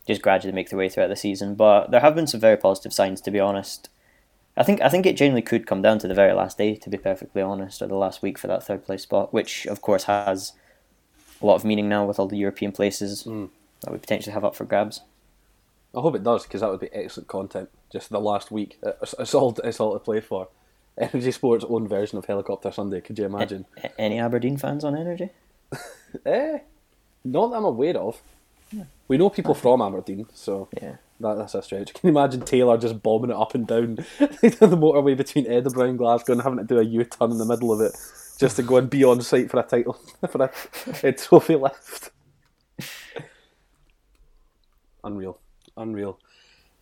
just 0.08 0.24
gradually 0.24 0.54
make 0.54 0.70
their 0.70 0.80
way 0.80 0.90
throughout 0.90 1.10
the 1.10 1.16
season. 1.16 1.54
But 1.54 1.92
there 1.92 2.02
have 2.02 2.16
been 2.16 2.28
some 2.28 2.40
very 2.40 2.58
positive 2.58 2.94
signs, 2.94 3.22
to 3.22 3.32
be 3.32 3.40
honest. 3.40 3.90
I 4.60 4.64
think 4.64 4.82
I 4.82 4.90
think 4.90 5.06
it 5.06 5.16
genuinely 5.18 5.42
could 5.42 5.66
come 5.66 5.82
down 5.82 5.98
to 6.00 6.08
the 6.08 6.14
very 6.14 6.34
last 6.34 6.58
day, 6.58 6.76
to 6.76 6.90
be 6.90 6.98
perfectly 6.98 7.42
honest, 7.42 7.82
or 7.82 7.88
the 7.88 7.96
last 7.96 8.22
week 8.22 8.38
for 8.38 8.48
that 8.48 8.64
third 8.64 8.84
place 8.86 9.04
spot, 9.04 9.34
which 9.34 9.66
of 9.66 9.82
course 9.82 10.04
has 10.04 10.52
a 11.42 11.46
lot 11.46 11.56
of 11.56 11.64
meaning 11.64 11.88
now 11.88 12.06
with 12.06 12.20
all 12.20 12.28
the 12.28 12.38
European 12.38 12.72
places 12.74 13.24
Mm. 13.24 13.50
that 13.82 13.92
we 13.94 13.98
potentially 14.00 14.34
have 14.34 14.44
up 14.44 14.56
for 14.56 14.66
grabs. 14.66 15.02
I 15.96 16.02
hope 16.02 16.16
it 16.16 16.24
does 16.24 16.44
because 16.44 16.60
that 16.62 16.70
would 16.70 16.82
be 16.82 16.90
excellent 16.94 17.30
content. 17.30 17.70
Just 17.92 18.10
the 18.10 18.20
last 18.20 18.52
week, 18.52 18.78
it's, 18.84 19.16
it's 19.18 19.34
all 19.34 19.58
it's 19.64 19.80
all 19.80 19.94
to 19.94 20.00
play 20.00 20.20
for. 20.20 20.50
Energy 20.98 21.32
Sports' 21.32 21.64
own 21.70 21.88
version 21.88 22.18
of 22.18 22.26
Helicopter 22.26 22.72
Sunday. 22.72 23.00
Could 23.00 23.18
you 23.18 23.26
imagine? 23.26 23.66
A- 23.82 24.00
Any 24.02 24.20
Aberdeen 24.20 24.58
fans 24.58 24.84
on 24.84 24.96
Energy? 24.98 25.30
eh, 26.26 26.60
not 27.24 27.50
that 27.52 27.56
I'm 27.58 27.64
aware 27.64 27.98
of. 27.98 28.22
We 29.08 29.18
know 29.18 29.30
people 29.30 29.54
from 29.56 29.82
Aberdeen, 29.82 30.28
so 30.34 30.68
Yeah. 30.82 30.98
That, 31.20 31.38
that's 31.38 31.56
a 31.56 31.62
stretch. 31.62 31.94
Can 31.94 32.08
you 32.08 32.18
imagine 32.18 32.42
Taylor 32.42 32.78
just 32.78 33.02
bombing 33.04 33.32
it 33.32 33.36
up 33.36 33.56
and 33.56 33.68
down 33.68 33.96
the 34.20 34.78
motorway 34.78 35.18
between 35.18 35.48
Edinburgh 35.48 35.90
and 35.90 35.98
Glasgow 35.98 36.34
and 36.34 36.42
having 36.42 36.60
to 36.60 36.66
do 36.66 36.80
a 36.80 36.84
U 36.84 37.04
turn 37.04 37.32
in 37.32 37.38
the 37.38 37.46
middle 37.46 37.74
of 37.74 37.82
it 37.82 37.96
just 38.40 38.56
to 38.56 38.64
go 38.64 38.78
and 38.78 38.90
be 38.90 39.04
on 39.04 39.22
site 39.22 39.52
for 39.52 39.60
a 39.60 39.64
title 39.64 39.94
for 40.30 40.44
a, 40.44 40.52
a 41.08 41.12
trophy 41.12 41.56
lift? 41.56 42.12
Unreal, 45.04 45.40
unreal. 45.76 46.20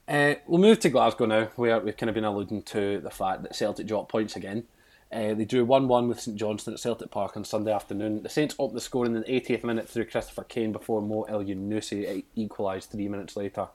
Uh, 0.08 0.36
we'll 0.48 0.62
move 0.62 0.80
to 0.80 0.90
Glasgow 0.90 1.26
now, 1.26 1.50
where 1.56 1.80
we've 1.80 1.98
kind 1.98 2.10
of 2.10 2.14
been 2.14 2.24
alluding 2.24 2.64
to 2.64 3.00
the 3.00 3.10
fact 3.10 3.44
that 3.44 3.56
Celtic 3.56 3.88
dropped 3.88 4.10
points 4.10 4.36
again. 4.36 4.66
Uh, 5.12 5.34
they 5.34 5.46
drew 5.46 5.64
1 5.64 5.88
1 5.88 6.08
with 6.08 6.20
St 6.20 6.38
Johnstone 6.38 6.74
at 6.74 6.80
Celtic 6.80 7.12
Park 7.12 7.38
on 7.38 7.46
Sunday 7.46 7.72
afternoon. 7.72 8.24
The 8.24 8.30
Saints 8.30 8.56
opened 8.60 8.78
the 8.78 8.82
score 8.82 9.06
in 9.06 9.14
the 9.14 9.22
80th 9.22 9.64
minute 9.64 9.88
through 9.90 10.06
Christopher 10.06 10.44
Kane 10.44 10.72
before 10.72 11.02
Mo 11.02 11.26
Elyounoussi 11.30 12.26
equalised 12.36 12.92
three 12.92 13.08
minutes 13.08 13.36
later. 13.38 13.70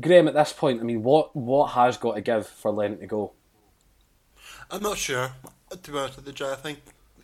Graham, 0.00 0.28
at 0.28 0.34
this 0.34 0.52
point, 0.52 0.80
I 0.80 0.84
mean, 0.84 1.02
what, 1.02 1.34
what 1.36 1.68
has 1.72 1.96
got 1.96 2.14
to 2.14 2.20
give 2.20 2.46
for 2.46 2.70
Lennon 2.70 2.98
to 2.98 3.06
go? 3.06 3.32
I'm 4.70 4.82
not 4.82 4.98
sure. 4.98 5.32
To 5.70 5.90
be 5.90 5.98
honest 5.98 6.16
with 6.16 6.26
you, 6.26 6.32
Jay, 6.32 6.50
I 6.50 6.56
think 6.56 6.80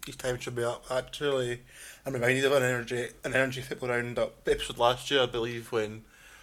his 0.06 0.16
time 0.16 0.38
should 0.38 0.54
be 0.54 0.64
up. 0.64 0.85
Actually, 0.90 1.62
I'm 2.06 2.12
reminded 2.12 2.44
of 2.44 2.52
an 2.52 2.62
energy, 2.62 3.09
an 3.24 3.35
energy 3.35 3.61
football 3.61 3.88
roundup 3.88 4.48
episode 4.48 4.78
last 4.78 5.11
year, 5.11 5.22
I 5.22 5.26
believe, 5.26 5.72
when 5.72 6.02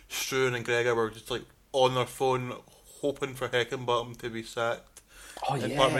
Struan 0.09 0.55
and 0.55 0.65
Gregor 0.65 0.95
were 0.95 1.09
just 1.09 1.31
like 1.31 1.43
on 1.71 1.95
their 1.95 2.05
phone, 2.05 2.53
hoping 3.01 3.33
for 3.33 3.47
Heckingbottom 3.47 4.17
to 4.17 4.29
be 4.29 4.43
sacked. 4.43 5.01
Oh, 5.49 5.55
and 5.55 5.75
part 5.75 5.93
of 5.93 5.97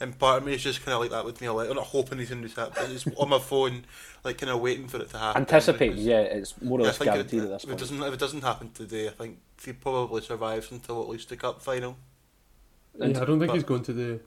and 0.00 0.18
part 0.18 0.38
of 0.42 0.46
me 0.46 0.54
is 0.54 0.62
just 0.62 0.84
kind 0.84 0.94
of 0.94 1.00
like 1.00 1.10
that 1.10 1.24
with 1.24 1.40
Neil. 1.40 1.54
Like, 1.54 1.68
I'm 1.70 1.76
not 1.76 1.86
hoping 1.86 2.18
he's 2.18 2.28
going 2.30 2.42
to 2.42 2.48
be 2.48 2.54
sacked, 2.54 2.74
but 2.74 2.90
it's 2.90 3.06
on 3.16 3.28
my 3.28 3.38
phone, 3.38 3.84
like 4.24 4.38
kind 4.38 4.50
of 4.52 4.60
waiting 4.60 4.88
for 4.88 4.98
it 4.98 5.08
to 5.10 5.18
happen. 5.18 5.42
Anticipating, 5.42 5.98
yeah, 5.98 6.20
it's 6.20 6.60
more 6.60 6.78
or 6.78 6.82
yeah, 6.82 6.84
I 6.84 6.88
less 6.88 6.98
think 6.98 7.10
guaranteed 7.12 7.40
it, 7.40 7.44
at 7.44 7.48
this 7.50 7.64
if 7.64 7.70
it 7.70 7.78
doesn't 7.78 8.02
if 8.02 8.14
it 8.14 8.20
doesn't 8.20 8.42
happen 8.42 8.70
today, 8.72 9.08
I 9.08 9.12
think 9.12 9.38
he 9.64 9.72
probably 9.72 10.20
survives 10.22 10.70
until 10.70 11.00
at 11.02 11.08
least 11.08 11.28
the 11.30 11.36
cup 11.36 11.62
final. 11.62 11.96
Yeah, 12.98 13.06
I 13.06 13.12
don't 13.24 13.38
think 13.38 13.46
but- 13.48 13.54
he's 13.54 13.64
going 13.64 13.82
today. 13.82 14.20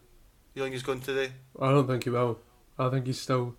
You 0.55 0.63
think 0.63 0.73
he's 0.73 0.83
going 0.83 0.99
today? 1.01 1.31
I 1.61 1.69
don't 1.71 1.87
think 1.87 2.03
he 2.03 2.09
will. 2.09 2.39
I 2.77 2.89
think 2.89 3.05
he's 3.05 3.21
still 3.21 3.55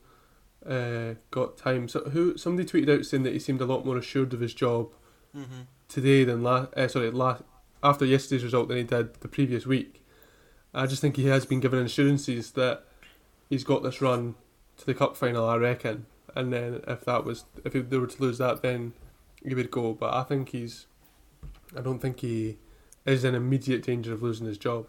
uh, 0.68 1.14
got 1.30 1.56
time. 1.56 1.88
So 1.88 2.00
who 2.10 2.36
somebody 2.36 2.68
tweeted 2.68 2.98
out 2.98 3.06
saying 3.06 3.22
that 3.22 3.32
he 3.32 3.38
seemed 3.38 3.60
a 3.60 3.64
lot 3.66 3.86
more 3.86 3.96
assured 3.96 4.32
of 4.34 4.40
his 4.40 4.54
job 4.54 4.88
Mm-hmm. 5.36 5.60
today 5.88 6.24
than 6.24 6.42
last. 6.42 6.74
Uh, 6.76 6.88
sorry, 6.88 7.10
last 7.12 7.44
after 7.84 8.04
yesterday's 8.04 8.42
result 8.42 8.66
than 8.68 8.78
he 8.78 8.82
did 8.82 9.14
the 9.20 9.28
previous 9.28 9.64
week. 9.64 9.99
I 10.72 10.86
just 10.86 11.00
think 11.00 11.16
he 11.16 11.26
has 11.26 11.44
been 11.46 11.60
given 11.60 11.84
assurances 11.84 12.52
that 12.52 12.84
he's 13.48 13.64
got 13.64 13.82
this 13.82 14.00
run 14.00 14.34
to 14.78 14.86
the 14.86 14.94
cup 14.94 15.16
final. 15.16 15.48
I 15.48 15.56
reckon, 15.56 16.06
and 16.34 16.52
then 16.52 16.82
if 16.86 17.04
that 17.04 17.24
was 17.24 17.44
if 17.64 17.72
they 17.72 17.98
were 17.98 18.06
to 18.06 18.22
lose 18.22 18.38
that, 18.38 18.62
then 18.62 18.92
he 19.42 19.54
would 19.54 19.70
go. 19.70 19.92
But 19.94 20.14
I 20.14 20.22
think 20.22 20.50
he's. 20.50 20.86
I 21.76 21.80
don't 21.80 21.98
think 22.00 22.20
he 22.20 22.58
is 23.06 23.24
in 23.24 23.34
immediate 23.34 23.82
danger 23.82 24.12
of 24.12 24.22
losing 24.22 24.46
his 24.46 24.58
job. 24.58 24.86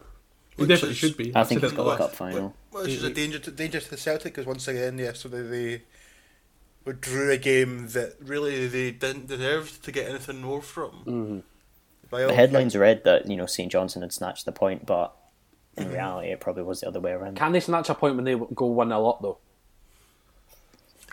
He 0.57 0.65
definitely 0.65 0.89
is- 0.91 0.97
should 0.97 1.17
be. 1.17 1.31
I 1.35 1.43
think 1.43 1.61
said 1.61 1.71
he's 1.71 1.73
it 1.73 1.83
got 1.83 1.93
a 1.93 1.97
cup 1.97 2.15
final. 2.15 2.55
Well, 2.71 2.83
it's 2.83 2.93
just 2.93 3.05
a 3.05 3.13
danger 3.13 3.39
to, 3.39 3.51
danger 3.51 3.79
to 3.79 3.89
the 3.89 3.97
Celtic 3.97 4.33
because 4.33 4.45
once 4.45 4.67
again 4.67 4.97
yesterday 4.97 5.41
they 5.41 5.81
we 6.85 6.93
drew 6.93 7.31
a 7.31 7.37
game 7.37 7.87
that 7.89 8.15
really 8.19 8.67
they 8.67 8.91
didn't 8.91 9.27
deserve 9.27 9.81
to 9.83 9.91
get 9.91 10.09
anything 10.09 10.41
more 10.41 10.61
from. 10.61 10.91
hmm 11.05 11.39
The 12.09 12.33
headlines 12.33 12.75
read 12.75 13.03
that 13.03 13.27
you 13.27 13.37
know 13.37 13.45
St 13.45 13.71
Johnstone 13.71 14.01
had 14.03 14.13
snatched 14.13 14.45
the 14.45 14.51
point, 14.51 14.85
but 14.85 15.15
in 15.77 15.89
reality, 15.91 16.29
it 16.29 16.39
probably 16.39 16.63
was 16.63 16.81
the 16.81 16.87
other 16.87 16.99
way 16.99 17.11
around. 17.11 17.37
Can 17.37 17.51
they 17.51 17.59
snatch 17.59 17.89
a 17.89 17.95
point 17.95 18.15
when 18.15 18.25
they 18.25 18.35
go 18.35 18.65
1 18.65 18.89
0 18.89 19.05
up, 19.09 19.21
though? 19.21 19.37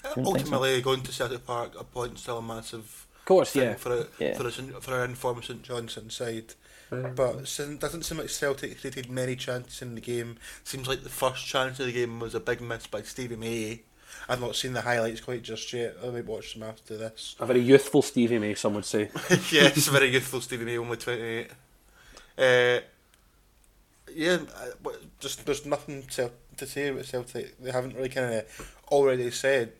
actions, 0.05 0.14
Shouldn't 0.14 0.27
so. 0.27 0.33
ultimately 0.55 0.83
going 0.83 1.03
to 1.03 1.12
Celtic 1.12 1.47
Park 1.47 1.73
a 1.79 1.85
point's 1.85 2.23
still 2.23 2.38
a 2.38 2.42
massive 2.42 3.07
Of 3.18 3.25
course, 3.25 3.51
thing 3.53 3.62
yeah. 3.62 3.75
for 3.75 3.92
a, 3.94 4.07
Yeah. 4.18 4.37
for 4.37 4.47
a, 4.47 4.51
for 4.53 4.94
our 4.94 5.05
informed 5.05 5.44
St 5.44 5.62
Johnstone 5.62 6.11
side. 6.11 6.55
Um, 6.90 7.14
But 7.14 7.37
it 7.59 7.81
doesn't 7.81 8.05
seem 8.05 8.18
like 8.18 8.31
Celtic 8.31 8.81
created 8.81 9.11
many 9.11 9.37
chances 9.37 9.83
in 9.83 9.94
the 9.94 10.01
game. 10.01 10.38
Seems 10.64 10.88
like 10.88 11.03
the 11.03 11.09
first 11.11 11.44
chance 11.47 11.79
of 11.81 11.87
the 11.87 11.92
game 11.92 12.18
was 12.21 12.35
a 12.35 12.40
big 12.40 12.61
miss 12.61 12.87
by 12.87 13.03
Stevie 13.03 13.37
May. 13.37 13.83
I've 14.29 14.40
not 14.40 14.57
seen 14.57 14.73
the 14.73 14.81
highlights 14.83 15.21
quite 15.21 15.42
just 15.42 15.71
yet. 15.73 15.97
I 16.03 16.09
might 16.09 16.25
watch 16.27 16.55
them 16.55 16.62
after 16.62 16.97
this. 16.97 17.37
A 17.40 17.47
very 17.47 17.61
youthful 17.61 18.01
Stevie 18.03 18.38
May, 18.38 18.55
some 18.55 18.75
would 18.75 18.85
say. 18.87 19.11
yes, 19.53 19.87
very 19.88 20.09
youthful 20.09 20.40
Stevie 20.40 20.64
May, 20.64 20.79
only 20.79 20.97
28. 20.97 21.51
Uh, 22.38 22.81
yeah, 24.18 24.38
just 25.20 25.46
there's 25.46 25.64
nothing 25.64 26.02
Cel- 26.11 26.33
to 26.57 26.66
say 26.66 26.88
about 26.88 27.04
Celtic. 27.04 27.57
They 27.62 27.70
haven't 27.70 27.94
really 27.94 28.09
kind 28.09 28.35
of 28.35 28.74
already 28.90 29.31
said, 29.31 29.72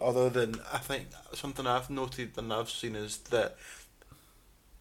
other 0.00 0.28
than 0.28 0.56
I 0.72 0.78
think 0.78 1.06
something 1.32 1.64
I've 1.64 1.88
noted 1.88 2.32
and 2.36 2.52
I've 2.52 2.70
seen 2.70 2.96
is 2.96 3.18
that 3.30 3.56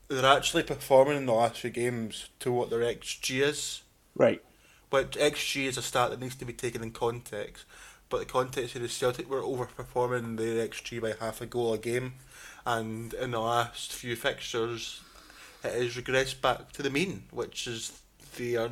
they're 0.08 0.26
actually 0.26 0.64
performing 0.64 1.18
in 1.18 1.26
the 1.28 1.34
last 1.34 1.60
few 1.60 1.70
games 1.70 2.30
to 2.40 2.52
what 2.52 2.72
their 2.72 2.80
XG 2.80 3.42
is, 3.44 3.82
Right. 4.16 4.44
but 4.90 5.12
XG 5.12 5.66
is 5.68 5.78
a 5.78 5.84
stat 5.84 6.10
that 6.10 6.20
needs 6.20 6.36
to 6.38 6.46
be 6.46 6.54
taken 6.54 6.82
in 6.82 6.90
context. 6.92 7.66
But 8.10 8.20
the 8.20 8.26
context 8.26 8.74
here 8.74 8.84
is 8.84 8.94
Celtic 8.94 9.30
were 9.30 9.42
overperforming 9.42 10.38
their 10.38 10.68
XG 10.68 11.00
by 11.00 11.14
half 11.24 11.40
a 11.42 11.46
goal 11.46 11.74
a 11.74 11.78
game, 11.78 12.14
and 12.66 13.14
in 13.14 13.30
the 13.32 13.40
last 13.40 13.94
few 13.94 14.16
fixtures, 14.16 15.02
it 15.64 15.74
has 15.74 15.96
regressed 15.96 16.42
back 16.42 16.72
to 16.72 16.82
the 16.82 16.90
mean, 16.90 17.26
which 17.30 17.68
is 17.68 17.92
they 18.38 18.56
are 18.56 18.70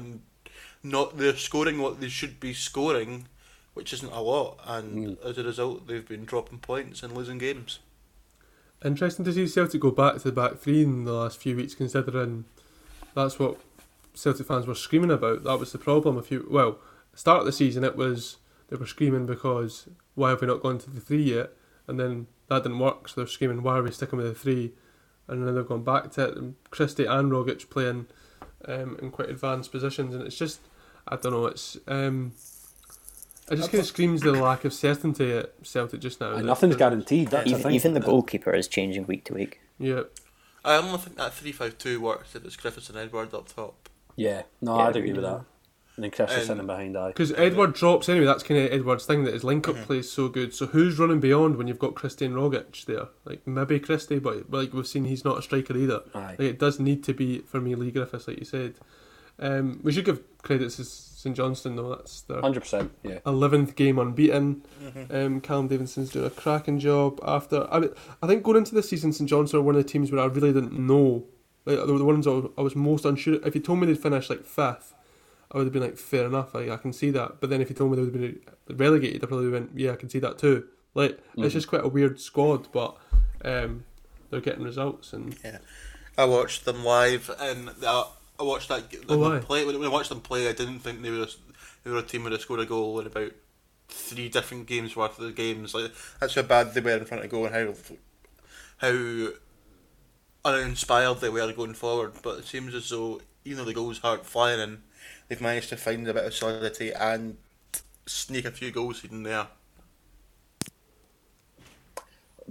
not 0.84 1.18
they're 1.18 1.36
scoring 1.36 1.80
what 1.80 2.00
they 2.00 2.10
should 2.10 2.40
be 2.40 2.54
scoring, 2.54 3.28
which 3.74 3.92
isn't 3.94 4.12
a 4.12 4.22
lot, 4.22 4.60
and 4.66 5.18
hmm. 5.18 5.28
as 5.28 5.38
a 5.38 5.44
result, 5.44 5.88
they've 5.88 6.08
been 6.08 6.26
dropping 6.26 6.60
points 6.60 7.04
and 7.04 7.14
losing 7.14 7.38
games. 7.38 7.80
Interesting 8.84 9.26
to 9.26 9.34
see 9.34 9.48
Celtic 9.48 9.82
go 9.82 9.92
back 9.92 10.16
to 10.16 10.20
the 10.20 10.32
back 10.32 10.58
three 10.58 10.84
in 10.84 11.06
the 11.06 11.14
last 11.14 11.40
few 11.40 11.56
weeks, 11.56 11.74
considering 11.74 12.46
that's 13.16 13.40
what 13.40 13.58
Celtic 14.14 14.48
fans 14.48 14.68
were 14.68 14.76
screaming 14.76 15.12
about. 15.12 15.44
That 15.44 15.60
was 15.60 15.72
the 15.72 15.78
problem. 15.78 16.18
A 16.18 16.22
few 16.22 16.48
well, 16.50 16.78
start 17.14 17.40
of 17.40 17.46
the 17.46 17.52
season 17.52 17.84
it 17.84 17.96
was 17.96 18.38
they 18.70 18.76
were 18.76 18.86
screaming 18.86 19.26
because 19.26 19.88
why 20.16 20.30
have 20.30 20.42
we 20.42 20.48
not 20.48 20.62
gone 20.62 20.78
to 20.80 20.90
the 20.90 21.02
three 21.02 21.24
yet? 21.24 21.52
And 21.88 22.00
then 22.00 22.28
that 22.48 22.64
didn't 22.64 22.80
work, 22.80 23.08
so 23.08 23.22
they're 23.22 23.28
screaming 23.28 23.64
why 23.64 23.78
are 23.78 23.84
we 23.84 23.92
sticking 23.92 24.18
with 24.18 24.28
the 24.28 24.40
three? 24.40 24.74
And 25.28 25.48
then 25.48 25.56
they've 25.56 25.68
gone 25.68 25.84
back 25.84 26.12
to 26.12 26.30
it. 26.30 26.38
And 26.38 26.56
Christie 26.70 27.06
and 27.06 27.32
Rogic 27.32 27.70
playing 27.70 28.08
um, 28.68 28.98
in 29.02 29.12
quite 29.12 29.30
advanced 29.30 29.72
positions, 29.72 30.14
and 30.16 30.24
it's 30.24 30.38
just 30.38 30.60
I 31.08 31.16
don't 31.16 31.32
know. 31.34 31.46
It's 31.48 31.78
um, 31.88 32.34
it 33.52 33.58
just 33.58 33.72
kind 33.72 33.80
of 33.82 33.86
screams 33.88 34.22
the 34.22 34.32
lack 34.32 34.66
of 34.66 34.74
certainty 34.74 35.32
at 35.34 35.54
Celtic 35.64 36.00
just 36.02 36.20
now. 36.20 36.34
And 36.34 36.46
nothing's 36.48 36.76
guaranteed. 36.76 37.30
That's 37.30 37.50
Even, 37.52 37.72
even 37.72 37.94
the 37.94 38.00
goalkeeper 38.00 38.54
is 38.54 38.68
changing 38.68 39.06
week 39.06 39.26
to 39.26 39.34
week. 39.34 39.60
Yeah, 39.78 40.04
I 40.64 40.78
only 40.78 40.98
think 40.98 41.18
that 41.18 41.34
three 41.34 41.52
five 41.52 41.78
two 41.78 42.02
works 42.02 42.36
if 42.36 42.44
it's 42.46 42.56
Griffiths 42.56 42.90
and 42.90 42.98
Edouard 42.98 43.34
up 43.34 43.54
top. 43.54 43.90
Yeah, 44.16 44.44
no, 44.62 44.78
Yeah, 44.78 44.84
I'd 44.84 44.86
I 44.86 44.90
agree 45.00 45.10
agree. 45.12 45.14
with 45.22 45.24
that. 45.24 45.42
And 45.96 46.04
then 46.04 46.12
Chris 46.12 46.32
is 46.34 46.48
sitting 46.48 46.66
behind 46.66 46.98
I. 46.98 47.08
because 47.08 47.32
Edouard 47.34 47.74
drops 47.74 48.10
anyway. 48.10 48.26
That's 48.26 48.44
kind 48.44 48.60
of 48.60 48.72
Edouard's 48.72 49.06
thing 49.06 49.24
that 49.24 49.34
his 49.34 49.46
link 49.46 49.68
up 49.70 49.78
play 49.78 50.00
is 50.00 50.12
so 50.12 50.28
good. 50.28 50.54
So 50.54 50.66
who's 50.66 51.00
running 51.00 51.22
beyond 51.22 51.56
when 51.56 51.68
you've 51.68 51.80
got 51.80 51.96
Christie 51.96 52.26
and 52.26 52.36
Rogic 52.36 52.84
there? 52.86 53.08
Like 53.24 53.48
maybe 53.48 53.80
Christie, 53.80 54.20
but 54.20 54.52
like 54.52 54.74
we've 54.74 54.86
seen, 54.88 55.06
he's 55.06 55.24
not 55.24 55.38
a 55.38 55.42
striker 55.42 55.76
either. 55.78 56.02
Aye. 56.14 56.32
Like, 56.32 56.40
it 56.42 56.60
does 56.60 56.80
need 56.80 57.04
to 57.06 57.14
be 57.14 57.40
for 57.40 57.62
me 57.62 57.76
Leigh 57.76 57.92
Griffiths, 57.92 58.28
like 58.28 58.40
you 58.40 58.46
said. 58.46 58.76
Um, 59.40 59.80
we 59.84 59.92
should 59.92 60.06
give 60.06 60.22
credits 60.42 60.78
to 60.78 60.86
St 60.86 61.36
Johnstone 61.36 61.76
though. 61.76 61.96
That's 61.96 62.22
their 62.22 62.42
Hundred 62.42 62.62
percent. 62.62 62.92
Yeah. 63.04 63.20
eleventh 63.26 63.76
game 63.76 63.98
unbeaten. 64.00 64.64
Um, 65.10 65.42
Callum 65.42 65.68
Davidson's 65.68 66.12
doing 66.12 66.26
a 66.26 66.30
cracking 66.30 66.80
job. 66.80 67.20
After 67.26 67.68
I, 67.74 67.80
mean, 67.80 67.90
I 68.22 68.28
think 68.28 68.44
going 68.44 68.58
into 68.58 68.76
this 68.76 68.90
season, 68.90 69.12
St 69.14 69.30
Johnstone 69.30 69.62
are 69.62 69.64
one 69.64 69.76
of 69.76 69.84
the 69.84 69.90
teams 69.90 70.12
where 70.12 70.22
I 70.22 70.26
really 70.26 70.54
didn't 70.54 70.74
know. 70.78 71.26
Like 71.66 71.78
they 71.86 71.92
were 71.92 71.98
the 71.98 72.06
ones 72.06 72.28
I 72.28 72.32
was, 72.32 72.46
I 72.58 72.62
was 72.62 72.76
most 72.76 73.06
unsure. 73.06 73.40
If 73.46 73.56
you 73.56 73.62
told 73.62 73.80
me 73.80 73.88
they'd 73.88 73.98
finish 73.98 74.30
like 74.30 74.44
fifth, 74.46 74.94
I 75.52 75.58
would 75.58 75.66
have 75.68 75.74
been 75.74 75.84
like, 75.84 75.98
fair 75.98 76.26
enough. 76.26 76.54
Like, 76.54 76.70
I 76.70 76.78
can 76.78 76.92
see 76.94 77.12
that. 77.12 77.40
But 77.40 77.50
then 77.50 77.62
if 77.62 77.70
you 77.70 77.76
told 77.76 77.92
me 77.92 77.98
they 77.98 78.04
would 78.04 78.14
have 78.14 78.68
been 78.68 78.78
relegated, 78.78 79.24
I 79.24 79.28
probably 79.28 79.50
went, 79.50 79.72
yeah, 79.76 79.92
I 79.92 79.96
can 79.96 80.10
see 80.10 80.20
that 80.20 80.38
too. 80.38 80.68
Like 80.94 81.20
it's 81.38 81.54
just 81.54 81.68
quite 81.68 81.84
a 81.84 81.90
weird 81.90 82.20
squad, 82.22 82.70
but 82.72 82.96
um, 83.44 83.84
they're 84.30 84.40
getting 84.40 84.64
results 84.64 85.12
and 85.12 85.36
Yeah, 85.44 85.58
I 86.18 86.24
watched 86.24 86.64
them 86.64 86.86
live, 86.86 87.30
and 87.40 87.70
uh, 87.86 88.06
I 88.40 88.44
watched 88.44 88.70
that 88.70 88.84
Oh, 89.10 89.18
them 89.18 89.20
why? 89.20 89.40
play. 89.40 89.66
When 89.66 89.76
I 89.84 89.90
watched 89.90 90.08
them 90.08 90.22
play, 90.22 90.48
I 90.48 90.54
didn't 90.54 90.80
think 90.80 91.02
they 91.02 91.12
were 91.12 91.24
a, 91.24 91.28
they 91.84 91.92
were 91.92 91.98
a 91.98 92.02
team 92.02 92.24
that 92.24 92.32
had 92.32 92.40
scored 92.40 92.62
a 92.62 92.66
goal 92.66 92.98
in 93.02 93.08
about 93.08 93.34
three 93.90 94.30
different 94.30 94.68
games 94.68 94.96
worth 94.96 95.20
of 95.20 95.26
the 95.26 95.32
games. 95.34 95.74
Like 95.74 95.92
that's 96.22 96.34
how 96.34 96.44
bad 96.44 96.74
they 96.74 96.80
were 96.82 96.92
in 96.98 97.04
front 97.06 97.26
of 97.26 97.30
goal 97.30 97.46
and 97.46 97.54
how 97.54 97.74
how 98.78 99.28
uninspired 100.46 101.20
they 101.20 101.30
were 101.30 101.52
going 101.54 101.74
forward. 101.74 102.14
But 102.24 102.40
it 102.40 102.46
seems 102.46 102.74
as 102.74 102.90
though 102.90 103.22
even 103.44 103.58
though 103.60 103.66
the 103.66 103.74
goals 103.74 104.00
aren't 104.04 104.26
flying 104.26 104.60
in, 104.60 104.82
they've 105.28 105.42
managed 105.42 105.70
to 105.70 105.78
find 105.78 106.08
a 106.08 106.14
bit 106.14 106.26
of 106.26 106.34
solidity 106.34 106.92
and 106.92 107.38
sneak 108.06 108.46
a 108.46 108.52
few 108.52 108.72
goals 108.72 109.04
in 109.04 109.24
there. 109.24 109.48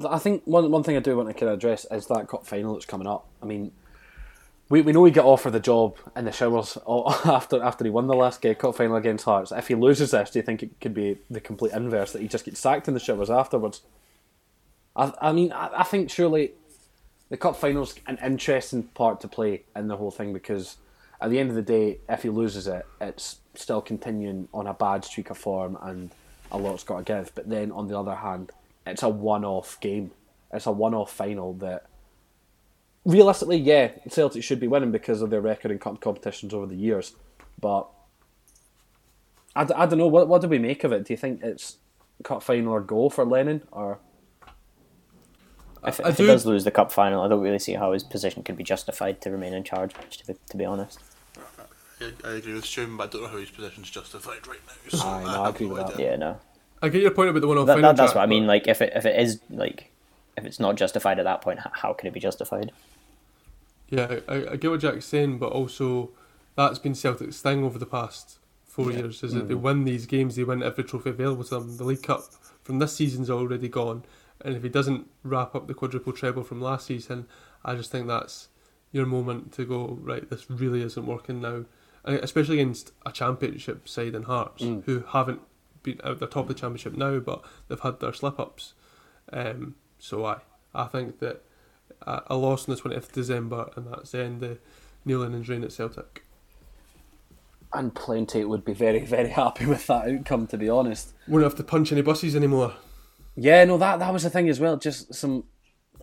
I 0.08 0.18
think 0.18 0.42
one 0.44 0.70
one 0.70 0.82
thing 0.82 0.96
I 0.96 1.00
do 1.00 1.16
want 1.16 1.28
to 1.28 1.34
kind 1.34 1.50
of 1.50 1.58
address 1.58 1.86
is 1.90 2.06
that 2.08 2.26
cup 2.28 2.46
final 2.46 2.74
that's 2.74 2.86
coming 2.86 3.06
up. 3.06 3.28
I 3.40 3.46
mean, 3.46 3.70
we, 4.68 4.82
we 4.82 4.92
know 4.92 5.04
he 5.04 5.12
got 5.12 5.24
offered 5.24 5.52
the 5.52 5.60
job 5.60 5.96
in 6.16 6.24
the 6.24 6.32
showers 6.32 6.76
after 7.24 7.62
after 7.62 7.84
he 7.84 7.90
won 7.90 8.08
the 8.08 8.16
last 8.16 8.40
game, 8.40 8.56
cup 8.56 8.74
final 8.74 8.96
against 8.96 9.24
Hearts. 9.24 9.52
If 9.52 9.68
he 9.68 9.76
loses 9.76 10.10
this, 10.10 10.30
do 10.30 10.40
you 10.40 10.42
think 10.42 10.62
it 10.62 10.80
could 10.80 10.94
be 10.94 11.18
the 11.30 11.40
complete 11.40 11.72
inverse 11.72 12.12
that 12.12 12.22
he 12.22 12.28
just 12.28 12.44
gets 12.44 12.58
sacked 12.58 12.88
in 12.88 12.94
the 12.94 13.00
showers 13.00 13.30
afterwards? 13.30 13.82
I 14.96 15.12
I 15.20 15.32
mean 15.32 15.52
I, 15.52 15.70
I 15.80 15.82
think 15.84 16.10
surely 16.10 16.52
the 17.28 17.36
cup 17.36 17.56
final's 17.56 17.94
an 18.06 18.18
interesting 18.22 18.82
part 18.82 19.20
to 19.20 19.28
play 19.28 19.62
in 19.76 19.86
the 19.86 19.96
whole 19.96 20.10
thing 20.10 20.32
because 20.32 20.76
at 21.20 21.30
the 21.30 21.38
end 21.38 21.50
of 21.50 21.56
the 21.56 21.62
day, 21.62 21.98
if 22.08 22.22
he 22.22 22.28
loses 22.28 22.66
it, 22.66 22.86
it's 23.00 23.38
still 23.54 23.80
continuing 23.80 24.48
on 24.52 24.66
a 24.66 24.74
bad 24.74 25.04
streak 25.04 25.30
of 25.30 25.38
form 25.38 25.78
and 25.82 26.10
a 26.50 26.58
lot's 26.58 26.84
got 26.84 26.98
to 26.98 27.04
give. 27.04 27.34
But 27.34 27.48
then 27.48 27.72
on 27.72 27.88
the 27.88 27.98
other 27.98 28.14
hand, 28.14 28.52
it's 28.86 29.02
a 29.02 29.08
one-off 29.08 29.80
game. 29.80 30.10
It's 30.52 30.66
a 30.66 30.72
one-off 30.72 31.12
final 31.12 31.54
that 31.54 31.86
realistically, 33.04 33.58
yeah, 33.58 33.92
Celtic 34.08 34.42
should 34.42 34.60
be 34.60 34.68
winning 34.68 34.90
because 34.90 35.22
of 35.22 35.30
their 35.30 35.40
record 35.40 35.70
in 35.70 35.78
cup 35.78 36.00
competitions 36.00 36.52
over 36.52 36.66
the 36.66 36.76
years. 36.76 37.14
But 37.60 37.88
I 39.56 39.64
don't 39.64 39.98
know. 39.98 40.08
What, 40.08 40.28
what 40.28 40.42
do 40.42 40.48
we 40.48 40.58
make 40.58 40.84
of 40.84 40.92
it? 40.92 41.04
Do 41.04 41.12
you 41.12 41.16
think 41.16 41.42
it's 41.42 41.76
cup 42.24 42.42
final 42.42 42.72
or 42.72 42.80
goal 42.80 43.08
for 43.08 43.24
Lennon? 43.24 43.62
Or 43.70 44.00
If, 45.86 46.00
I 46.00 46.08
if 46.10 46.18
he 46.18 46.26
does 46.26 46.46
lose 46.46 46.64
the 46.64 46.70
cup 46.70 46.90
final, 46.92 47.22
I 47.22 47.28
don't 47.28 47.42
really 47.42 47.58
see 47.58 47.74
how 47.74 47.92
his 47.92 48.02
position 48.02 48.42
could 48.42 48.56
be 48.56 48.64
justified 48.64 49.20
to 49.22 49.30
remain 49.30 49.52
in 49.52 49.64
charge. 49.64 49.94
To 49.94 50.26
be, 50.26 50.34
to 50.50 50.56
be 50.56 50.64
honest, 50.64 50.98
I, 52.00 52.12
I 52.24 52.30
agree 52.32 52.54
with 52.54 52.64
Shum, 52.64 52.96
but 52.96 53.04
I 53.04 53.06
don't 53.12 53.22
know 53.22 53.28
how 53.28 53.38
his 53.38 53.50
position's 53.50 53.90
justified 53.90 54.46
right 54.46 54.60
now. 54.66 54.98
So 54.98 55.06
Aye, 55.06 55.22
no, 55.24 55.42
I 55.42 55.46
have 55.46 55.54
agree 55.54 55.68
no 55.68 55.74
with 55.74 55.86
that. 55.86 55.94
idea. 55.94 56.10
yeah, 56.10 56.16
no. 56.16 56.40
I 56.82 56.88
get 56.88 57.02
your 57.02 57.10
point 57.12 57.30
about 57.30 57.40
the 57.40 57.48
one-off 57.48 57.66
That, 57.66 57.74
final. 57.74 57.90
that, 57.90 57.96
that's 57.96 58.10
Jack, 58.12 58.16
what 58.16 58.22
I 58.22 58.26
mean. 58.26 58.46
Like, 58.46 58.66
if 58.66 58.82
it 58.82 58.92
if 58.94 59.06
it 59.06 59.18
is 59.18 59.40
like, 59.50 59.90
if 60.36 60.44
it's 60.44 60.60
not 60.60 60.76
justified 60.76 61.18
at 61.18 61.24
that 61.24 61.40
point, 61.40 61.60
h- 61.60 61.72
how 61.72 61.92
can 61.92 62.08
it 62.08 62.12
be 62.12 62.20
justified? 62.20 62.72
Yeah, 63.90 64.20
I, 64.28 64.34
I 64.52 64.56
get 64.56 64.70
what 64.70 64.80
Jack's 64.80 65.06
saying, 65.06 65.38
but 65.38 65.52
also 65.52 66.10
that's 66.56 66.78
been 66.78 66.94
Celtic's 66.94 67.40
thing 67.40 67.64
over 67.64 67.78
the 67.78 67.86
past 67.86 68.38
four 68.66 68.90
years. 68.90 69.22
Is 69.22 69.34
that 69.34 69.48
they 69.48 69.54
mm-hmm. 69.54 69.62
win 69.62 69.84
these 69.84 70.06
games, 70.06 70.36
they 70.36 70.44
win 70.44 70.62
every 70.62 70.84
trophy 70.84 71.10
available 71.10 71.44
to 71.44 71.50
them. 71.58 71.76
The 71.76 71.84
League 71.84 72.02
Cup 72.02 72.24
from 72.62 72.78
this 72.78 72.96
season's 72.96 73.30
already 73.30 73.68
gone, 73.68 74.04
and 74.44 74.54
if 74.54 74.62
he 74.62 74.68
doesn't 74.68 75.08
wrap 75.22 75.54
up 75.54 75.66
the 75.66 75.74
quadruple 75.74 76.12
treble 76.12 76.44
from 76.44 76.60
last 76.60 76.86
season, 76.86 77.26
I 77.64 77.74
just 77.74 77.90
think 77.90 78.06
that's 78.06 78.48
your 78.92 79.06
moment 79.06 79.52
to 79.54 79.64
go 79.64 79.98
right. 80.00 80.28
This 80.28 80.48
really 80.50 80.82
isn't 80.82 81.06
working 81.06 81.40
now, 81.40 81.64
especially 82.04 82.60
against 82.60 82.92
a 83.06 83.10
championship 83.12 83.88
side 83.88 84.14
in 84.14 84.24
Hearts 84.24 84.62
Mm. 84.62 84.84
who 84.84 85.04
haven't 85.08 85.40
been 85.82 86.00
at 86.04 86.20
the 86.20 86.26
top 86.26 86.42
of 86.44 86.48
the 86.48 86.54
championship 86.54 86.94
now, 86.96 87.18
but 87.18 87.42
they've 87.68 87.80
had 87.80 88.00
their 88.00 88.12
slip 88.12 88.38
ups. 88.38 88.74
Um, 89.32 89.74
so 89.98 90.24
I, 90.24 90.36
I 90.74 90.84
think 90.84 91.18
that 91.20 91.42
a 92.02 92.22
a 92.28 92.36
loss 92.36 92.68
on 92.68 92.74
the 92.74 92.80
20th 92.80 92.96
of 92.96 93.12
December, 93.12 93.70
and 93.76 93.86
that's 93.92 94.10
the 94.12 94.22
end 94.24 94.42
of 94.42 94.58
Neil 95.04 95.20
Lennon's 95.20 95.48
reign 95.48 95.64
at 95.64 95.72
Celtic. 95.72 96.24
and 97.72 97.94
Plenty 97.94 98.44
would 98.44 98.64
be 98.64 98.72
very 98.74 99.04
very 99.04 99.28
happy 99.42 99.66
with 99.66 99.86
that 99.88 100.08
outcome. 100.08 100.46
To 100.48 100.56
be 100.58 100.68
honest. 100.68 101.12
Won't 101.26 101.44
have 101.44 101.54
to 101.56 101.64
punch 101.64 101.90
any 101.92 102.02
buses 102.02 102.36
anymore. 102.36 102.74
Yeah, 103.36 103.64
no, 103.64 103.78
that 103.78 103.98
that 103.98 104.12
was 104.12 104.22
the 104.22 104.30
thing 104.30 104.48
as 104.48 104.60
well. 104.60 104.76
Just 104.76 105.14
some, 105.14 105.44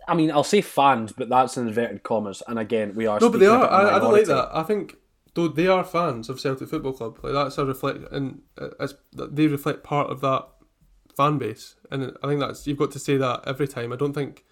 I 0.06 0.14
mean, 0.14 0.30
I'll 0.30 0.44
say 0.44 0.60
fans, 0.60 1.12
but 1.12 1.28
that's 1.28 1.56
in 1.56 1.68
inverted 1.68 2.02
commas. 2.02 2.42
And 2.46 2.58
again, 2.58 2.94
we 2.94 3.06
are 3.06 3.20
No, 3.20 3.30
but 3.30 3.40
they 3.40 3.46
are. 3.46 3.68
I, 3.68 3.96
I 3.96 3.98
don't 3.98 4.12
like 4.12 4.26
that. 4.26 4.50
I 4.52 4.62
think 4.62 4.96
though 5.34 5.48
they 5.48 5.66
are 5.66 5.84
fans 5.84 6.28
of 6.28 6.40
Celtic 6.40 6.68
Football 6.68 6.92
Club. 6.92 7.18
Like 7.22 7.32
that's 7.32 7.58
a 7.58 7.64
reflect, 7.64 8.10
and 8.12 8.42
uh, 8.58 8.68
it's, 8.80 8.94
they 9.12 9.46
reflect 9.46 9.82
part 9.82 10.10
of 10.10 10.20
that 10.20 10.46
fan 11.16 11.38
base. 11.38 11.76
And 11.90 12.16
I 12.22 12.28
think 12.28 12.40
that's 12.40 12.66
you've 12.66 12.78
got 12.78 12.90
to 12.92 12.98
say 12.98 13.16
that 13.16 13.42
every 13.46 13.68
time. 13.68 13.92
I 13.92 13.96
don't 13.96 14.12
think 14.12 14.44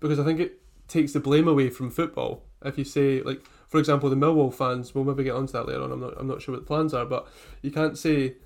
because 0.00 0.18
I 0.18 0.24
think 0.24 0.40
it 0.40 0.60
takes 0.86 1.12
the 1.12 1.20
blame 1.20 1.48
away 1.48 1.70
from 1.70 1.90
football. 1.90 2.44
If 2.64 2.78
you 2.78 2.84
say 2.84 3.22
like, 3.22 3.42
for 3.68 3.78
example, 3.78 4.10
the 4.10 4.16
Millwall 4.16 4.52
fans, 4.54 4.94
we'll 4.94 5.04
maybe 5.04 5.24
get 5.24 5.34
onto 5.34 5.52
that 5.52 5.66
later 5.66 5.82
on. 5.82 5.92
I'm 5.92 6.00
not. 6.00 6.14
I'm 6.18 6.28
not 6.28 6.42
sure 6.42 6.54
what 6.54 6.60
the 6.60 6.66
plans 6.66 6.94
are, 6.94 7.04
but 7.04 7.26
you 7.62 7.70
can't 7.70 7.98
say 7.98 8.36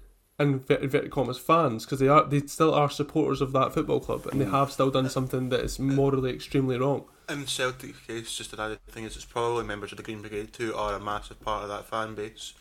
inverted 0.43 0.85
inverted 0.85 1.11
commas 1.11 1.39
fans 1.39 1.85
because 1.85 1.99
they 1.99 2.09
are 2.09 2.25
they 2.25 2.41
still 2.41 2.75
are 2.75 2.91
supporters 2.91 3.41
of 3.41 3.53
that 3.53 3.73
football 3.73 4.01
club 4.01 4.27
and 4.27 4.41
they 4.41 4.45
have 4.45 4.71
still 4.71 4.91
done 4.91 5.09
something 5.09 5.49
that 5.49 5.61
is 5.61 5.79
morally 5.79 6.33
extremely 6.33 6.77
wrong. 6.79 7.05
In 7.29 7.47
Celtic's 7.47 8.01
case, 8.01 8.37
just 8.37 8.53
another 8.53 8.79
thing 8.89 9.05
is 9.05 9.17
it's 9.17 9.25
probably 9.25 9.65
members 9.65 9.93
of 9.93 9.97
the 9.97 10.03
Green 10.03 10.21
Brigade 10.21 10.53
too 10.53 10.75
are 10.75 10.95
a 10.95 11.01
massive 11.01 11.41
part 11.41 11.63
of 11.63 11.69
that 11.69 11.87
fan 11.87 12.15
base. 12.15 12.53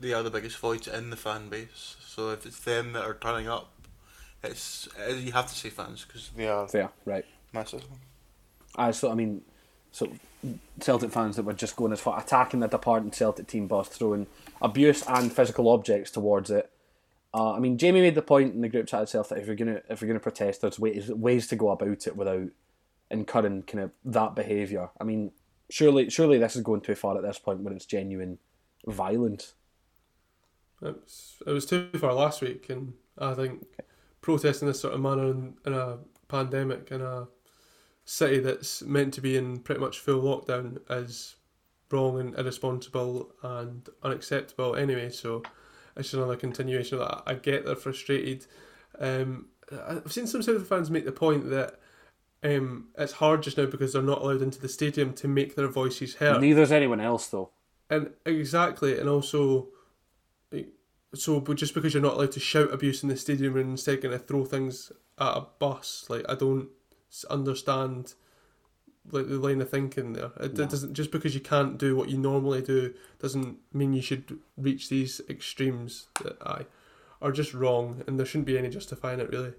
They 0.00 0.12
are 0.12 0.22
the 0.22 0.30
biggest 0.30 0.58
voice 0.58 0.86
in 0.86 1.10
the 1.10 1.16
fan 1.16 1.48
base. 1.48 1.96
So 2.06 2.30
if 2.30 2.46
it's 2.46 2.60
them 2.60 2.92
that 2.92 3.02
are 3.04 3.14
turning 3.14 3.48
up, 3.48 3.72
it's 4.44 4.88
uh, 5.00 5.12
you 5.12 5.32
have 5.32 5.48
to 5.48 5.54
say 5.54 5.70
fans 5.70 6.04
because 6.06 6.30
they 6.36 6.46
are 6.46 6.68
Fair, 6.68 6.90
right? 7.04 7.24
massive. 7.52 7.84
I 8.76 8.92
so 8.92 9.10
I 9.10 9.14
mean, 9.14 9.42
so 9.90 10.12
Celtic 10.80 11.10
fans 11.10 11.36
that 11.36 11.44
were 11.44 11.52
just 11.52 11.74
going 11.74 11.92
as 11.92 12.00
far 12.00 12.20
attacking 12.20 12.60
the 12.60 12.68
departing 12.68 13.10
Celtic 13.10 13.48
team 13.48 13.66
boss, 13.66 13.88
throwing 13.88 14.26
abuse 14.62 15.02
and 15.08 15.32
physical 15.32 15.68
objects 15.68 16.10
towards 16.10 16.50
it. 16.50 16.70
Uh, 17.34 17.52
I 17.52 17.58
mean, 17.58 17.76
Jamie 17.76 18.00
made 18.00 18.14
the 18.14 18.22
point 18.22 18.54
in 18.54 18.62
the 18.62 18.68
group 18.68 18.86
chat 18.86 19.02
itself 19.02 19.28
that 19.28 19.38
if 19.38 19.46
you're 19.46 19.56
gonna 19.56 19.82
if 19.90 20.00
you're 20.00 20.08
gonna 20.08 20.20
protest, 20.20 20.62
there's 20.62 20.78
ways 20.78 21.10
ways 21.10 21.46
to 21.48 21.56
go 21.56 21.70
about 21.70 22.06
it 22.06 22.16
without 22.16 22.48
incurring 23.10 23.62
kind 23.62 23.84
of 23.84 23.90
that 24.06 24.34
behaviour. 24.34 24.88
I 25.00 25.04
mean, 25.04 25.32
surely 25.70 26.08
surely 26.10 26.38
this 26.38 26.56
is 26.56 26.62
going 26.62 26.80
too 26.80 26.94
far 26.94 27.16
at 27.16 27.22
this 27.22 27.38
point 27.38 27.60
when 27.60 27.74
it's 27.74 27.86
genuine 27.86 28.38
violence. 28.86 29.54
It 30.80 30.94
was, 30.94 31.42
it 31.46 31.50
was 31.50 31.66
too 31.66 31.90
far 31.98 32.14
last 32.14 32.40
week, 32.40 32.70
and 32.70 32.94
I 33.18 33.34
think 33.34 33.66
protesting 34.20 34.68
this 34.68 34.80
sort 34.80 34.94
of 34.94 35.00
manner 35.00 35.30
in, 35.30 35.54
in 35.66 35.74
a 35.74 35.98
pandemic 36.28 36.90
in 36.90 37.00
a 37.00 37.28
city 38.04 38.38
that's 38.38 38.82
meant 38.82 39.12
to 39.14 39.20
be 39.20 39.36
in 39.36 39.58
pretty 39.58 39.80
much 39.80 39.98
full 39.98 40.22
lockdown 40.22 40.78
is 40.88 41.36
wrong 41.90 42.18
and 42.20 42.38
irresponsible 42.38 43.32
and 43.42 43.88
unacceptable 44.02 44.76
anyway. 44.76 45.10
So 45.10 45.42
it's 45.98 46.10
just 46.10 46.14
another 46.14 46.36
continuation 46.36 46.98
of 46.98 47.08
that. 47.08 47.22
I 47.26 47.34
get 47.34 47.66
they're 47.66 47.76
frustrated. 47.76 48.46
Um, 48.98 49.46
I've 49.86 50.12
seen 50.12 50.26
some 50.26 50.42
Celtic 50.42 50.66
fans 50.66 50.90
make 50.90 51.04
the 51.04 51.12
point 51.12 51.50
that 51.50 51.78
um, 52.42 52.88
it's 52.96 53.14
hard 53.14 53.42
just 53.42 53.58
now 53.58 53.66
because 53.66 53.92
they're 53.92 54.02
not 54.02 54.22
allowed 54.22 54.42
into 54.42 54.60
the 54.60 54.68
stadium 54.68 55.12
to 55.14 55.28
make 55.28 55.56
their 55.56 55.68
voices 55.68 56.14
heard. 56.16 56.40
Neither's 56.40 56.72
anyone 56.72 57.00
else 57.00 57.26
though. 57.26 57.50
And 57.90 58.10
exactly, 58.24 58.98
and 58.98 59.08
also, 59.08 59.68
so 61.14 61.40
but 61.40 61.56
just 61.56 61.74
because 61.74 61.94
you're 61.94 62.02
not 62.02 62.14
allowed 62.14 62.32
to 62.32 62.40
shout 62.40 62.72
abuse 62.72 63.02
in 63.02 63.08
the 63.08 63.16
stadium 63.16 63.56
and 63.56 63.70
instead 63.70 64.02
going 64.02 64.16
to 64.16 64.24
throw 64.24 64.44
things 64.44 64.92
at 65.18 65.36
a 65.36 65.46
bus, 65.58 66.06
like 66.08 66.24
I 66.28 66.34
don't 66.34 66.68
understand 67.30 68.14
the 69.10 69.22
line 69.22 69.60
of 69.60 69.70
thinking 69.70 70.12
there. 70.12 70.30
It, 70.40 70.56
No. 70.56 70.64
it 70.64 70.70
doesn't 70.70 70.94
just 70.94 71.10
because 71.10 71.34
you 71.34 71.40
can't 71.40 71.78
do 71.78 71.96
what 71.96 72.08
you 72.08 72.18
normally 72.18 72.62
do 72.62 72.94
doesn't 73.18 73.58
mean 73.72 73.92
you 73.92 74.02
should 74.02 74.38
reach 74.56 74.88
these 74.88 75.20
extremes 75.28 76.06
that 76.22 76.36
I 76.44 76.66
are 77.20 77.32
just 77.32 77.52
wrong, 77.54 78.02
and 78.06 78.18
there 78.18 78.26
shouldn't 78.26 78.46
be 78.46 78.58
any 78.58 78.68
justifying 78.68 79.20
it 79.20 79.30
really. 79.30 79.52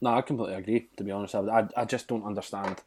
No, 0.00 0.14
I 0.14 0.22
completely 0.22 0.54
agree. 0.56 0.88
To 0.96 1.04
be 1.04 1.10
honest, 1.10 1.34
I, 1.34 1.40
I, 1.40 1.68
I 1.76 1.84
just 1.84 2.08
don't 2.08 2.24
understand 2.24 2.82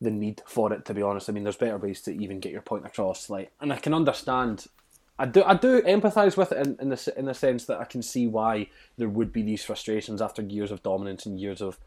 the 0.00 0.10
need 0.10 0.42
for 0.46 0.72
it. 0.72 0.84
To 0.86 0.94
be 0.94 1.02
honest, 1.02 1.28
I 1.28 1.32
mean, 1.32 1.44
there's 1.44 1.56
better 1.56 1.78
ways 1.78 2.00
to 2.02 2.10
even 2.12 2.40
get 2.40 2.52
your 2.52 2.62
point 2.62 2.86
across. 2.86 3.30
Like, 3.30 3.52
and 3.60 3.72
I 3.72 3.76
can 3.76 3.94
understand. 3.94 4.66
I 5.16 5.26
do, 5.26 5.44
I 5.44 5.54
do 5.54 5.80
empathise 5.82 6.36
with 6.36 6.50
it 6.50 6.66
in, 6.66 6.76
in 6.80 6.88
the 6.88 7.14
in 7.16 7.26
the 7.26 7.34
sense 7.34 7.66
that 7.66 7.78
I 7.78 7.84
can 7.84 8.02
see 8.02 8.26
why 8.26 8.68
there 8.96 9.08
would 9.08 9.32
be 9.32 9.42
these 9.42 9.64
frustrations 9.64 10.20
after 10.20 10.42
years 10.42 10.72
of 10.72 10.82
dominance 10.82 11.24
and 11.24 11.38
years 11.38 11.60
of 11.60 11.78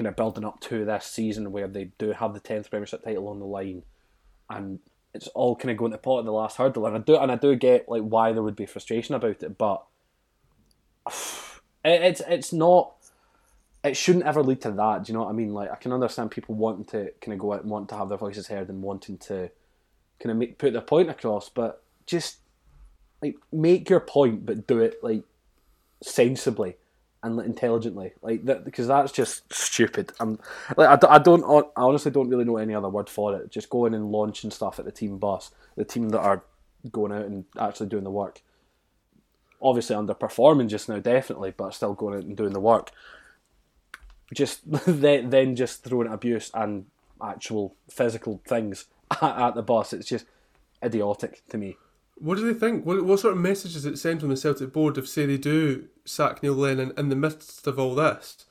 kind 0.00 0.08
of 0.08 0.16
building 0.16 0.46
up 0.46 0.58
to 0.58 0.86
this 0.86 1.04
season 1.04 1.52
where 1.52 1.68
they 1.68 1.90
do 1.98 2.12
have 2.12 2.32
the 2.32 2.40
tenth 2.40 2.70
Premiership 2.70 3.04
title 3.04 3.28
on 3.28 3.38
the 3.38 3.44
line, 3.44 3.82
and 4.48 4.78
it's 5.12 5.28
all 5.28 5.54
kind 5.54 5.70
of 5.70 5.76
going 5.76 5.92
to 5.92 5.98
pot 5.98 6.20
at 6.20 6.24
the 6.24 6.32
last 6.32 6.56
hurdle. 6.56 6.86
And 6.86 6.96
I 6.96 7.00
do, 7.00 7.18
and 7.18 7.30
I 7.30 7.36
do 7.36 7.54
get 7.54 7.86
like 7.86 8.00
why 8.00 8.32
there 8.32 8.42
would 8.42 8.56
be 8.56 8.64
frustration 8.64 9.14
about 9.14 9.42
it, 9.42 9.58
but 9.58 9.84
it's 11.84 12.22
it's 12.26 12.50
not 12.50 12.94
it 13.84 13.94
shouldn't 13.94 14.24
ever 14.24 14.42
lead 14.42 14.62
to 14.62 14.70
that. 14.70 15.04
Do 15.04 15.12
you 15.12 15.18
know 15.18 15.24
what 15.24 15.30
I 15.30 15.34
mean? 15.34 15.52
Like 15.52 15.70
I 15.70 15.76
can 15.76 15.92
understand 15.92 16.30
people 16.30 16.54
wanting 16.54 16.86
to 16.86 17.12
kind 17.20 17.34
of 17.34 17.38
go 17.38 17.52
out 17.52 17.60
and 17.60 17.70
want 17.70 17.90
to 17.90 17.96
have 17.96 18.08
their 18.08 18.16
voices 18.16 18.46
heard 18.46 18.70
and 18.70 18.80
wanting 18.80 19.18
to 19.18 19.50
kind 20.18 20.30
of 20.30 20.38
make, 20.38 20.56
put 20.56 20.72
their 20.72 20.80
point 20.80 21.10
across, 21.10 21.50
but 21.50 21.82
just 22.06 22.38
like 23.20 23.36
make 23.52 23.90
your 23.90 24.00
point, 24.00 24.46
but 24.46 24.66
do 24.66 24.78
it 24.78 24.94
like 25.02 25.24
sensibly 26.02 26.76
and 27.22 27.38
intelligently, 27.40 28.12
like 28.22 28.44
that 28.46 28.64
because 28.64 28.86
that's 28.86 29.12
just 29.12 29.52
stupid. 29.52 30.12
I'm 30.20 30.38
like 30.76 31.04
I 31.04 31.18
don't 31.18 31.44
I 31.44 31.62
honestly 31.76 32.10
don't 32.10 32.28
really 32.28 32.44
know 32.44 32.56
any 32.56 32.74
other 32.74 32.88
word 32.88 33.08
for 33.08 33.36
it. 33.36 33.50
Just 33.50 33.70
going 33.70 33.94
and 33.94 34.10
launching 34.10 34.50
stuff 34.50 34.78
at 34.78 34.84
the 34.84 34.92
team 34.92 35.18
bus, 35.18 35.50
the 35.76 35.84
team 35.84 36.10
that 36.10 36.20
are 36.20 36.42
going 36.90 37.12
out 37.12 37.26
and 37.26 37.44
actually 37.58 37.88
doing 37.88 38.04
the 38.04 38.10
work. 38.10 38.42
Obviously 39.62 39.94
underperforming 39.94 40.68
just 40.68 40.88
now, 40.88 40.98
definitely, 40.98 41.52
but 41.54 41.74
still 41.74 41.92
going 41.92 42.16
out 42.16 42.24
and 42.24 42.36
doing 42.36 42.54
the 42.54 42.60
work 42.60 42.90
just 44.32 44.60
then 44.86 45.30
then 45.30 45.56
just 45.56 45.84
throwing 45.84 46.12
abuse 46.12 46.50
and 46.54 46.86
actual 47.22 47.74
physical 47.90 48.40
things 48.46 48.86
at, 49.10 49.38
at 49.38 49.54
the 49.54 49.62
bus. 49.62 49.92
It's 49.92 50.08
just 50.08 50.26
idiotic 50.82 51.42
to 51.48 51.58
me. 51.58 51.76
What 52.20 52.36
do 52.36 52.52
they 52.52 52.58
think? 52.58 52.84
What, 52.86 53.02
what 53.04 53.18
sort 53.18 53.32
of 53.34 53.40
message 53.40 53.72
does 53.74 53.86
it 53.86 53.98
send 53.98 54.20
from 54.20 54.28
the 54.28 54.36
Celtic 54.36 54.72
board 54.72 54.96
if, 54.98 55.08
say, 55.08 55.26
they 55.26 55.38
do 55.38 55.88
sack 56.04 56.42
Neil 56.42 56.52
Lennon 56.54 56.92
in 56.96 57.08
the 57.08 57.16
midst 57.16 57.66
of 57.66 57.78
all 57.78 57.94
this, 57.94 58.44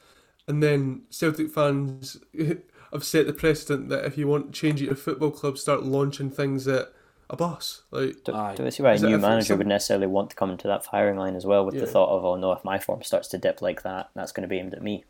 and 0.47 0.61
then 0.63 1.03
Celtic 1.11 1.51
fans 1.51 2.17
have 2.91 3.03
set 3.03 3.27
the 3.27 3.33
precedent 3.33 3.89
that 3.89 4.05
if 4.05 4.17
you 4.17 4.27
want 4.27 4.53
to 4.53 4.59
change 4.59 4.81
at 4.81 4.87
your 4.87 4.95
football 4.95 5.29
club, 5.31 5.57
start 5.57 5.83
launching 5.83 6.31
things 6.31 6.67
at 6.67 6.91
a 7.29 7.35
bus. 7.35 7.83
Like, 7.91 8.23
Do, 8.23 8.33
Aye. 8.33 8.55
do 8.55 8.65
I 8.65 8.69
see 8.69 8.81
why 8.81 8.93
a 8.93 8.97
new 8.99 9.19
manager 9.19 9.55
would 9.55 9.67
necessarily 9.67 10.07
want 10.07 10.31
to 10.31 10.35
come 10.35 10.49
into 10.49 10.67
that 10.67 10.83
firing 10.83 11.17
line 11.17 11.35
as 11.35 11.45
well 11.45 11.63
with 11.63 11.75
Yeah. 11.75 11.81
the 11.81 11.87
thought 11.87 12.09
of, 12.09 12.25
oh 12.25 12.35
no, 12.37 12.51
if 12.53 12.63
my 12.65 12.79
form 12.79 13.03
starts 13.03 13.27
to 13.27 13.37
dip 13.37 13.61
like 13.61 13.83
that, 13.83 14.09
that's 14.15 14.31
going 14.31 14.41
to 14.41 14.47
be 14.47 14.57
aimed 14.57 14.73
at 14.73 14.81
me. 14.81 15.05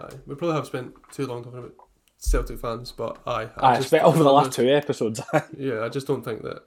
aye, 0.00 0.08
we 0.26 0.34
probably 0.34 0.56
have 0.56 0.66
spent 0.66 0.94
too 1.12 1.26
long 1.26 1.44
talking 1.44 1.60
about 1.60 1.74
Celtic 2.18 2.58
fans, 2.58 2.90
but 2.90 3.18
aye, 3.26 3.48
I 3.56 3.74
just- 3.76 3.82
expect 3.86 4.04
over 4.04 4.22
the 4.22 4.32
last 4.32 4.52
two 4.52 4.68
episodes. 4.68 5.20
Yeah, 5.56 5.84
I 5.84 5.88
just 5.88 6.08
don't 6.08 6.24
think 6.24 6.42
that. 6.42 6.64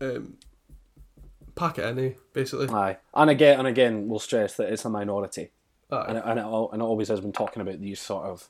Um, 0.00 0.36
pack 1.54 1.78
it 1.78 1.84
in, 1.84 1.98
eh, 1.98 2.12
basically. 2.32 2.68
Aye, 2.68 2.96
and 3.14 3.30
again 3.30 3.58
and 3.58 3.68
again, 3.68 4.08
we'll 4.08 4.18
stress 4.18 4.56
that 4.56 4.72
it's 4.72 4.84
a 4.84 4.90
minority, 4.90 5.50
Aye. 5.90 6.04
and 6.08 6.18
it, 6.18 6.24
and 6.26 6.38
it, 6.38 6.44
and 6.44 6.82
it 6.82 6.84
always 6.84 7.08
has 7.08 7.20
been 7.20 7.32
talking 7.32 7.62
about 7.62 7.80
these 7.80 8.00
sort 8.00 8.24
of 8.26 8.48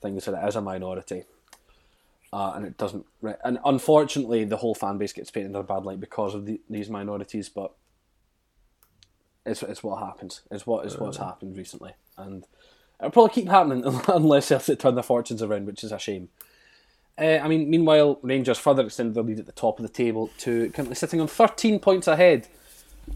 things 0.00 0.24
that 0.24 0.42
it 0.42 0.48
is 0.48 0.56
a 0.56 0.60
minority, 0.60 1.24
uh, 2.32 2.52
and 2.54 2.66
it 2.66 2.76
doesn't. 2.76 3.06
And 3.44 3.58
unfortunately, 3.64 4.44
the 4.44 4.58
whole 4.58 4.74
fan 4.74 4.98
base 4.98 5.12
gets 5.12 5.30
painted 5.30 5.50
in 5.50 5.56
a 5.56 5.62
bad 5.62 5.84
light 5.84 6.00
because 6.00 6.34
of 6.34 6.46
the, 6.46 6.60
these 6.68 6.90
minorities. 6.90 7.48
But 7.48 7.72
it's 9.44 9.62
it's 9.62 9.82
what 9.82 10.02
happens. 10.02 10.42
It's 10.50 10.66
what 10.66 10.86
is 10.86 10.98
what's 10.98 11.18
happened 11.18 11.56
recently, 11.56 11.92
and 12.16 12.44
it'll 13.00 13.10
probably 13.10 13.34
keep 13.34 13.48
happening 13.48 13.84
unless 14.08 14.46
Celtic 14.46 14.78
turn 14.78 14.94
their 14.94 15.04
fortunes 15.04 15.42
around, 15.42 15.66
which 15.66 15.84
is 15.84 15.92
a 15.92 15.98
shame. 15.98 16.28
Uh, 17.18 17.38
I 17.42 17.48
mean, 17.48 17.70
meanwhile, 17.70 18.18
Rangers 18.22 18.58
further 18.58 18.84
extended 18.84 19.14
their 19.14 19.22
lead 19.22 19.38
at 19.38 19.46
the 19.46 19.52
top 19.52 19.78
of 19.78 19.82
the 19.82 19.92
table 19.92 20.30
to 20.38 20.70
currently 20.70 20.96
sitting 20.96 21.20
on 21.20 21.28
13 21.28 21.78
points 21.78 22.06
ahead 22.06 22.46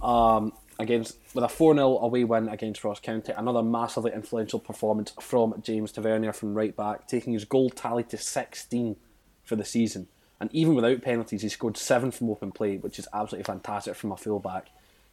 um, 0.02 0.52
against 0.78 1.18
with 1.34 1.44
a 1.44 1.48
4 1.48 1.74
0 1.74 1.98
away 1.98 2.24
win 2.24 2.48
against 2.48 2.82
Ross 2.82 2.98
County. 2.98 3.32
Another 3.36 3.62
massively 3.62 4.12
influential 4.12 4.58
performance 4.58 5.12
from 5.20 5.60
James 5.62 5.92
Tavernier 5.92 6.32
from 6.32 6.54
right 6.54 6.74
back, 6.74 7.08
taking 7.08 7.34
his 7.34 7.44
goal 7.44 7.68
tally 7.68 8.02
to 8.04 8.16
16 8.16 8.96
for 9.44 9.56
the 9.56 9.64
season. 9.64 10.08
And 10.40 10.48
even 10.54 10.74
without 10.74 11.02
penalties, 11.02 11.42
he 11.42 11.50
scored 11.50 11.76
seven 11.76 12.10
from 12.10 12.30
open 12.30 12.52
play, 12.52 12.78
which 12.78 12.98
is 12.98 13.06
absolutely 13.12 13.44
fantastic 13.44 13.94
from 13.94 14.12
a 14.12 14.16
fullback. 14.16 14.68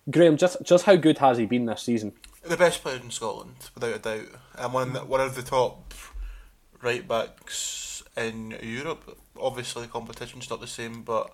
Graham, 0.09 0.37
just 0.37 0.63
just 0.63 0.85
how 0.85 0.95
good 0.95 1.17
has 1.17 1.37
he 1.37 1.45
been 1.45 1.65
this 1.65 1.81
season? 1.81 2.13
The 2.41 2.55
best 2.55 2.81
player 2.81 2.95
in 2.95 3.11
Scotland, 3.11 3.69
without 3.75 3.95
a 3.95 3.99
doubt, 3.99 4.27
and 4.57 4.73
one 4.73 4.91
one 5.09 5.19
of 5.19 5.35
the 5.35 5.41
top 5.41 5.93
right 6.81 7.05
backs 7.05 7.86
in 8.17 8.57
Europe. 8.61 9.17
Obviously, 9.39 9.83
the 9.83 9.87
competition's 9.87 10.49
not 10.49 10.59
the 10.59 10.67
same, 10.67 11.03
but 11.03 11.33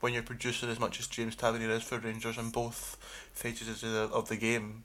when 0.00 0.12
you're 0.12 0.22
producing 0.22 0.70
as 0.70 0.80
much 0.80 1.00
as 1.00 1.06
James 1.06 1.36
Tavernier 1.36 1.70
is 1.70 1.82
for 1.82 1.98
Rangers 1.98 2.38
in 2.38 2.50
both 2.50 2.96
phases 3.32 3.82
of 3.82 3.90
the, 3.90 4.14
of 4.14 4.28
the 4.28 4.36
game, 4.36 4.84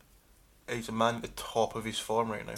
he's 0.69 0.89
a 0.89 0.91
man 0.91 1.15
at 1.15 1.21
the 1.21 1.27
top 1.29 1.75
of 1.75 1.85
his 1.85 1.99
form 1.99 2.31
right 2.31 2.45
now. 2.45 2.53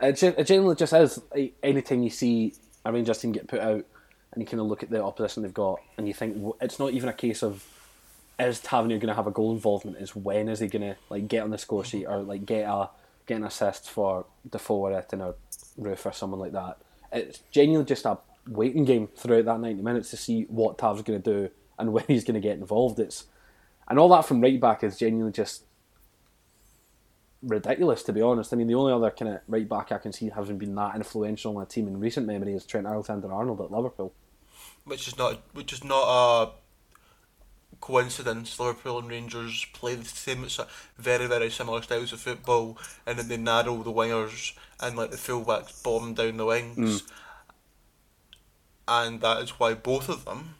Uh, 0.00 0.06
uh, 0.06 0.08
it, 0.08 0.22
it 0.22 0.46
generally 0.46 0.76
just 0.76 0.92
is. 0.92 1.20
Like, 1.34 1.54
anytime 1.62 2.02
you 2.02 2.10
see 2.10 2.54
a 2.84 2.92
Rangers 2.92 3.18
team 3.18 3.32
get 3.32 3.48
put 3.48 3.60
out, 3.60 3.84
and 4.32 4.40
you 4.40 4.46
kind 4.46 4.60
of 4.60 4.66
look 4.66 4.82
at 4.82 4.90
the 4.90 5.02
opposition 5.02 5.42
they've 5.42 5.52
got, 5.52 5.80
and 5.96 6.08
you 6.08 6.14
think 6.14 6.54
it's 6.60 6.78
not 6.78 6.92
even 6.92 7.08
a 7.08 7.12
case 7.12 7.42
of 7.42 7.64
is 8.38 8.60
Tavernier 8.60 8.98
going 8.98 9.08
to 9.08 9.14
have 9.14 9.26
a 9.26 9.30
goal 9.30 9.52
involvement? 9.52 9.98
Is 9.98 10.16
when 10.16 10.48
is 10.48 10.60
he 10.60 10.68
going 10.68 10.82
to 10.82 10.96
like 11.10 11.28
get 11.28 11.42
on 11.42 11.50
the 11.50 11.58
score 11.58 11.84
sheet 11.84 12.06
or 12.06 12.22
like 12.22 12.46
get 12.46 12.68
a 12.68 12.88
get 13.26 13.36
an 13.36 13.44
assist 13.44 13.90
for 13.90 14.26
Defoe 14.48 14.74
or 14.74 14.90
Itten 14.90 15.20
or 15.20 15.34
Roofe 15.80 16.06
or 16.06 16.12
someone 16.12 16.40
like 16.40 16.52
that? 16.52 16.78
It's 17.12 17.40
genuinely 17.50 17.86
just 17.86 18.06
a 18.06 18.18
waiting 18.48 18.84
game 18.84 19.08
throughout 19.16 19.44
that 19.44 19.60
ninety 19.60 19.82
minutes 19.82 20.10
to 20.10 20.16
see 20.16 20.44
what 20.44 20.78
Tav's 20.78 21.02
going 21.02 21.22
to 21.22 21.32
do 21.32 21.50
and 21.78 21.92
when 21.94 22.04
he's 22.08 22.24
going 22.24 22.34
to 22.34 22.40
get 22.40 22.58
involved. 22.58 22.98
It's 22.98 23.26
and 23.88 23.98
all 23.98 24.08
that 24.10 24.24
from 24.24 24.40
right 24.40 24.60
back 24.60 24.82
is 24.84 24.98
genuinely 24.98 25.32
just 25.32 25.64
ridiculous 27.42 28.02
to 28.04 28.12
be 28.12 28.22
honest. 28.22 28.52
I 28.52 28.56
mean, 28.56 28.68
the 28.68 28.74
only 28.74 28.92
other 28.92 29.10
kind 29.10 29.34
of 29.34 29.40
right 29.48 29.68
back 29.68 29.92
I 29.92 29.98
can 29.98 30.12
see 30.12 30.30
having 30.30 30.58
been 30.58 30.74
that 30.76 30.94
influential 30.94 31.56
in 31.58 31.62
a 31.62 31.66
team 31.66 31.88
in 31.88 31.98
recent 31.98 32.26
memory 32.26 32.54
is 32.54 32.64
Trent 32.64 32.86
Alexander-Arnold 32.86 33.60
at 33.60 33.70
Liverpool. 33.72 34.14
which 34.84 35.08
is 35.08 35.18
not 35.18 35.42
which 35.52 35.72
is 35.72 35.84
not 35.84 36.04
a 36.04 36.50
coincidence. 37.82 38.58
Liverpool 38.58 39.00
and 39.00 39.10
Rangers 39.10 39.66
play 39.74 39.94
the 39.94 40.04
same, 40.06 40.46
very 40.96 41.26
very 41.26 41.50
similar 41.50 41.82
styles 41.82 42.14
of 42.14 42.20
football, 42.20 42.78
and 43.04 43.18
then 43.18 43.28
they 43.28 43.36
narrow 43.36 43.82
the 43.82 43.92
wingers 43.92 44.54
and 44.80 44.96
let 44.96 45.10
the 45.10 45.18
fullbacks 45.18 45.82
bomb 45.82 46.14
down 46.14 46.38
the 46.38 46.46
wings, 46.46 47.02
mm. 47.02 47.10
and 48.88 49.20
that 49.20 49.42
is 49.42 49.50
why 49.60 49.74
both 49.74 50.08
of 50.08 50.24
them 50.24 50.54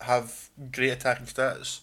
have 0.00 0.48
great 0.72 0.90
attacking 0.90 1.26
stats. 1.26 1.80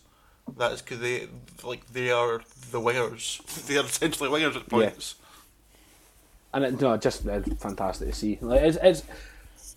That 0.58 0.73
is 0.73 0.82
because 0.82 0.99
they 0.99 1.30
like 1.63 1.88
they 1.93 2.12
are 2.12 2.41
the 2.71 2.82
wingers. 2.82 3.39
They 3.67 3.78
are 3.78 3.86
essentially 3.86 4.30
wingers 4.30 4.56
at 4.56 4.67
points. 4.67 5.15
and 6.54 6.65
it, 6.65 6.82
no, 6.82 6.97
just 6.97 7.25
it's 7.25 7.62
fantastic 7.63 8.10
to 8.10 8.15
see. 8.15 8.39
Like 8.41 8.62
it's, 8.62 8.78
it's 8.82 9.04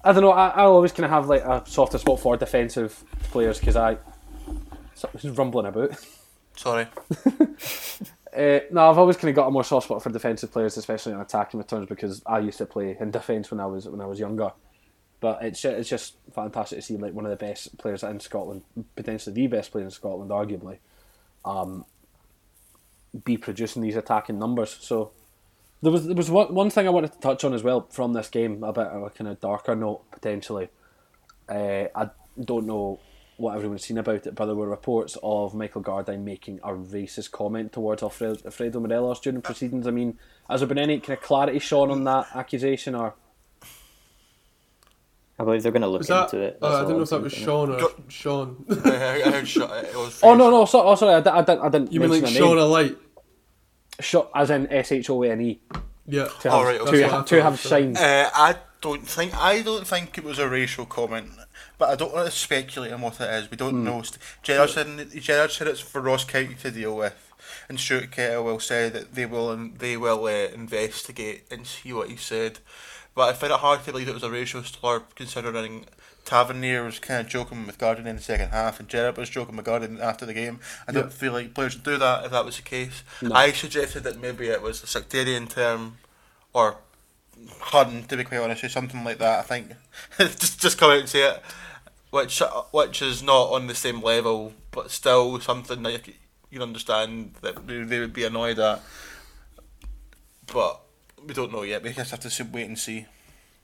I 0.02 0.12
don't 0.12 0.22
know. 0.22 0.32
I, 0.32 0.48
I 0.48 0.62
always 0.62 0.92
kind 0.92 1.04
of 1.04 1.10
have 1.10 1.28
like 1.28 1.44
a 1.44 1.62
softer 1.66 1.98
spot 1.98 2.20
for 2.20 2.36
defensive 2.38 3.04
players 3.30 3.58
because 3.60 3.76
I 3.76 3.98
something's 5.02 5.36
rumbling 5.36 5.66
about. 5.66 5.92
Sorry. 6.56 6.86
Uh, 8.34 8.60
no, 8.70 8.88
I've 8.88 8.96
always 8.96 9.18
kind 9.18 9.28
of 9.28 9.34
got 9.34 9.48
a 9.48 9.50
more 9.50 9.62
soft 9.62 9.84
spot 9.84 10.02
for 10.02 10.08
defensive 10.08 10.50
players, 10.50 10.78
especially 10.78 11.12
on 11.12 11.20
attacking 11.20 11.58
returns, 11.58 11.86
because 11.86 12.22
I 12.24 12.38
used 12.38 12.56
to 12.58 12.66
play 12.66 12.96
in 12.98 13.10
defence 13.10 13.50
when 13.50 13.60
I 13.60 13.66
was 13.66 13.86
when 13.86 14.00
I 14.00 14.06
was 14.06 14.18
younger. 14.18 14.52
But 15.20 15.42
it's 15.42 15.62
it's 15.66 15.90
just 15.90 16.16
fantastic 16.34 16.78
to 16.78 16.82
see 16.82 16.96
like 16.96 17.12
one 17.12 17.26
of 17.26 17.30
the 17.30 17.36
best 17.36 17.76
players 17.76 18.02
in 18.02 18.20
Scotland, 18.20 18.62
potentially 18.96 19.34
the 19.34 19.48
best 19.48 19.70
player 19.70 19.84
in 19.84 19.90
Scotland, 19.90 20.30
arguably, 20.30 20.78
um, 21.44 21.84
be 23.22 23.36
producing 23.36 23.82
these 23.82 23.96
attacking 23.96 24.38
numbers. 24.38 24.78
So 24.80 25.12
there 25.82 25.92
was 25.92 26.06
there 26.06 26.16
was 26.16 26.30
one, 26.30 26.54
one 26.54 26.70
thing 26.70 26.86
I 26.86 26.90
wanted 26.90 27.12
to 27.12 27.20
touch 27.20 27.44
on 27.44 27.52
as 27.52 27.62
well 27.62 27.86
from 27.90 28.14
this 28.14 28.30
game, 28.30 28.64
a 28.64 28.72
bit 28.72 28.86
of 28.86 29.02
a 29.02 29.10
kind 29.10 29.28
of 29.28 29.40
darker 29.40 29.76
note 29.76 30.10
potentially. 30.10 30.70
Uh, 31.50 31.88
I 31.94 32.08
don't 32.42 32.66
know 32.66 32.98
what 33.42 33.56
everyone's 33.56 33.84
seen 33.84 33.98
about 33.98 34.26
it, 34.26 34.34
but 34.36 34.46
there 34.46 34.54
were 34.54 34.68
reports 34.68 35.18
of 35.22 35.52
Michael 35.54 35.82
Gardyne 35.82 36.22
making 36.22 36.60
a 36.62 36.68
racist 36.70 37.32
comment 37.32 37.72
towards 37.72 38.02
Alfredo, 38.02 38.38
Alfredo 38.44 38.78
Morelos 38.80 39.18
during 39.20 39.42
proceedings. 39.42 39.86
I 39.86 39.90
mean, 39.90 40.16
has 40.48 40.60
there 40.60 40.68
been 40.68 40.78
any 40.78 41.00
kind 41.00 41.18
of 41.18 41.24
clarity, 41.24 41.58
Sean, 41.58 41.90
on 41.90 42.04
that 42.04 42.26
accusation, 42.36 42.94
or 42.94 43.14
I 45.38 45.44
believe 45.44 45.62
they're 45.62 45.72
going 45.72 45.82
to 45.82 45.88
look 45.88 46.06
that? 46.06 46.32
into 46.32 46.44
it. 46.46 46.58
Uh, 46.62 46.66
I 46.66 46.80
don't 46.82 46.90
know 46.90 46.96
I'm 46.98 47.02
if 47.02 47.10
that 47.10 47.22
was. 47.22 47.32
Sean 47.32 47.70
or 47.70 47.80
Go- 47.80 47.94
Sean. 48.08 48.64
I 48.70 48.74
heard, 48.90 49.22
I 49.22 49.30
heard 49.32 49.48
shot. 49.48 49.84
It 49.84 49.96
was 49.96 50.20
Oh 50.22 50.34
no 50.34 50.50
no 50.50 50.64
so, 50.64 50.82
oh 50.86 50.94
sorry 50.94 51.14
I, 51.14 51.20
di- 51.20 51.30
I 51.32 51.42
didn't 51.42 51.60
I 51.62 51.68
didn't 51.68 51.92
you 51.92 52.00
mean 52.00 52.10
like 52.10 52.22
mention 52.22 52.38
Sean 52.42 52.52
a 52.52 52.60
name. 52.60 52.64
Alight? 52.64 52.96
Shot 54.00 54.30
as 54.34 54.50
in 54.50 54.70
S 54.72 54.92
H 54.92 55.10
O 55.10 55.22
N 55.22 55.40
E 55.40 55.60
Yeah. 56.06 56.28
to 56.42 56.50
have 56.50 56.60
Oh, 56.60 56.64
right, 56.64 56.78
to, 56.78 56.82
okay. 56.88 57.02
ha- 57.02 57.22
to 57.22 57.42
have 57.42 57.58
signed. 57.58 57.96
Uh, 57.96 58.30
I 58.32 58.56
don't 58.80 59.06
think 59.06 59.34
I 59.36 59.62
don't 59.62 59.86
think 59.86 60.16
it 60.18 60.24
was 60.24 60.38
a 60.38 60.48
racial 60.48 60.86
comment, 60.86 61.30
but 61.78 61.90
I 61.90 61.96
don't 61.96 62.14
want 62.14 62.30
to 62.30 62.36
speculate 62.36 62.92
on 62.92 63.00
what 63.00 63.20
it 63.20 63.30
is. 63.30 63.50
We 63.50 63.56
don't 63.56 63.84
know. 63.84 64.02
Gerrard 64.42 64.70
said 64.70 65.10
Gerrard 65.12 65.50
said 65.50 65.66
it's 65.66 65.80
for 65.80 66.00
Ross 66.00 66.24
County 66.24 66.54
to 66.54 66.70
deal 66.70 66.96
with, 66.96 67.32
and 67.68 67.78
Stuart 67.78 68.10
Kettlewell 68.10 68.60
say 68.62 68.88
that 68.88 69.14
they 69.14 69.26
will 69.26 69.56
they 69.56 69.96
will 69.96 70.24
uh, 70.24 70.54
investigate 70.54 71.44
and 71.50 71.66
see 71.66 71.92
what 71.92 72.08
he 72.08 72.16
said. 72.16 72.58
But 73.14 73.28
I 73.28 73.32
find 73.34 73.52
it 73.52 73.58
hard 73.58 73.84
to 73.84 73.92
believe 73.92 74.08
it 74.08 74.14
was 74.14 74.22
a 74.22 74.30
racial 74.30 74.62
slur 74.62 75.02
considering 75.14 75.84
Tavernier 76.24 76.84
was 76.84 76.98
kind 76.98 77.20
of 77.20 77.26
joking 77.26 77.66
with 77.66 77.78
Gardner 77.78 78.08
in 78.08 78.16
the 78.16 78.22
second 78.22 78.50
half, 78.50 78.78
and 78.78 78.88
Gerrard 78.88 79.16
was 79.16 79.28
joking 79.28 79.56
with 79.56 79.66
Gardner 79.66 80.00
after 80.02 80.24
the 80.24 80.32
game. 80.32 80.60
I 80.86 80.92
don't 80.92 81.12
feel 81.12 81.32
like 81.32 81.54
players 81.54 81.74
would 81.74 81.84
do 81.84 81.98
that 81.98 82.24
if 82.24 82.30
that 82.30 82.44
was 82.44 82.56
the 82.56 82.62
case. 82.62 83.02
No. 83.20 83.34
I 83.34 83.52
suggested 83.52 84.04
that 84.04 84.20
maybe 84.20 84.48
it 84.48 84.62
was 84.62 84.82
a 84.82 84.86
sectarian 84.86 85.46
term, 85.46 85.98
or 86.52 86.76
hun, 87.58 88.04
to 88.04 88.16
be 88.16 88.24
quite 88.24 88.40
honest, 88.40 88.64
or 88.64 88.68
something 88.68 89.02
like 89.04 89.18
that. 89.18 89.40
I 89.40 89.42
think 89.42 89.72
just 90.18 90.60
just 90.60 90.78
come 90.78 90.92
out 90.92 91.00
and 91.00 91.08
say 91.08 91.28
it, 91.28 91.42
which 92.12 92.42
which 92.72 93.00
is 93.00 93.22
not 93.22 93.50
on 93.52 93.66
the 93.66 93.74
same 93.74 94.02
level, 94.02 94.52
but 94.70 94.90
still 94.90 95.40
something 95.40 95.82
that 95.82 96.06
you, 96.06 96.12
can 96.52 96.62
understand 96.62 97.34
that 97.40 97.66
they, 97.66 97.98
would 97.98 98.12
be 98.12 98.24
annoyed 98.24 98.58
at. 98.58 98.82
But 100.52 100.82
we 101.26 101.32
don't 101.32 101.50
know 101.50 101.62
yet. 101.62 101.82
We 101.82 101.92
just 101.92 102.10
have 102.10 102.20
to 102.20 102.44
wait 102.52 102.66
and 102.66 102.78
see. 102.78 103.06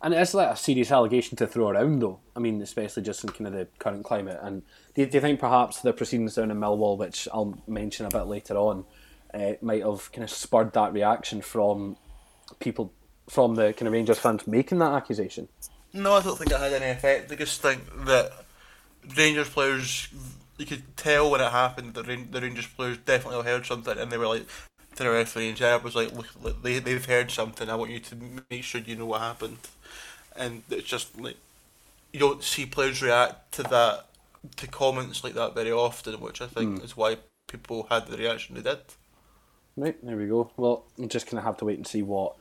And 0.00 0.14
it's 0.14 0.32
like 0.32 0.48
a 0.48 0.56
serious 0.56 0.90
allegation 0.90 1.36
to 1.36 1.46
throw 1.46 1.68
around, 1.68 2.00
though. 2.00 2.20
I 2.34 2.38
mean, 2.38 2.62
especially 2.62 3.02
just 3.02 3.22
in 3.22 3.30
kind 3.30 3.48
of 3.48 3.52
the 3.52 3.68
current 3.78 4.04
climate. 4.04 4.38
And 4.40 4.62
do 4.94 5.02
you, 5.02 5.08
do 5.08 5.18
you 5.18 5.20
think 5.20 5.40
perhaps 5.40 5.82
the 5.82 5.92
proceedings 5.92 6.36
down 6.36 6.50
in 6.50 6.56
Millwall, 6.56 6.96
which 6.96 7.28
I'll 7.34 7.58
mention 7.66 8.06
a 8.06 8.10
bit 8.10 8.26
later 8.28 8.56
on, 8.56 8.86
uh, 9.34 9.54
might 9.60 9.82
have 9.82 10.10
kind 10.12 10.24
of 10.24 10.30
spurred 10.30 10.72
that 10.72 10.94
reaction 10.94 11.42
from 11.42 11.98
people, 12.60 12.94
from 13.28 13.56
the 13.56 13.74
kind 13.74 13.88
of 13.88 13.92
Rangers 13.92 14.20
fans 14.20 14.46
making 14.46 14.78
that 14.78 14.94
accusation? 14.94 15.48
No, 15.92 16.14
I 16.14 16.22
don't 16.22 16.36
think 16.36 16.50
it 16.50 16.58
had 16.58 16.72
any 16.72 16.90
effect. 16.90 17.32
I 17.32 17.36
just 17.36 17.62
think 17.62 17.82
that 18.04 18.32
Rangers 19.16 19.48
players, 19.48 20.08
you 20.58 20.66
could 20.66 20.96
tell 20.96 21.30
when 21.30 21.40
it 21.40 21.50
happened 21.50 21.94
that 21.94 22.06
the 22.06 22.40
Rangers 22.40 22.66
players 22.66 22.98
definitely 22.98 23.44
heard 23.44 23.66
something, 23.66 23.96
and 23.96 24.10
they 24.10 24.18
were 24.18 24.26
like 24.26 24.46
to 24.96 25.04
the 25.04 25.10
referee, 25.10 25.48
and 25.48 25.56
Gerrard 25.56 25.84
was 25.84 25.94
like, 25.94 26.12
"Look, 26.12 26.26
look, 26.42 26.62
they 26.62 26.78
they've 26.78 27.04
heard 27.04 27.30
something. 27.30 27.70
I 27.70 27.74
want 27.76 27.90
you 27.90 28.00
to 28.00 28.16
make 28.50 28.64
sure 28.64 28.80
you 28.80 28.96
know 28.96 29.06
what 29.06 29.22
happened." 29.22 29.58
And 30.36 30.62
it's 30.70 30.86
just 30.86 31.18
like 31.18 31.36
you 32.12 32.20
don't 32.20 32.42
see 32.42 32.66
players 32.66 33.02
react 33.02 33.52
to 33.52 33.62
that 33.64 34.06
to 34.56 34.66
comments 34.66 35.24
like 35.24 35.34
that 35.34 35.54
very 35.54 35.72
often, 35.72 36.20
which 36.20 36.40
I 36.40 36.46
think 36.46 36.78
hmm. 36.78 36.84
is 36.84 36.96
why 36.96 37.16
people 37.48 37.86
had 37.90 38.06
the 38.06 38.16
reaction 38.16 38.54
they 38.54 38.62
did. 38.62 38.78
Right, 39.76 39.96
there 40.04 40.16
we 40.16 40.26
go. 40.26 40.50
Well, 40.56 40.84
we'll 40.96 41.08
just 41.08 41.26
going 41.26 41.40
to 41.40 41.46
have 41.46 41.56
to 41.58 41.64
wait 41.64 41.76
and 41.76 41.86
see 41.86 42.02
what 42.02 42.34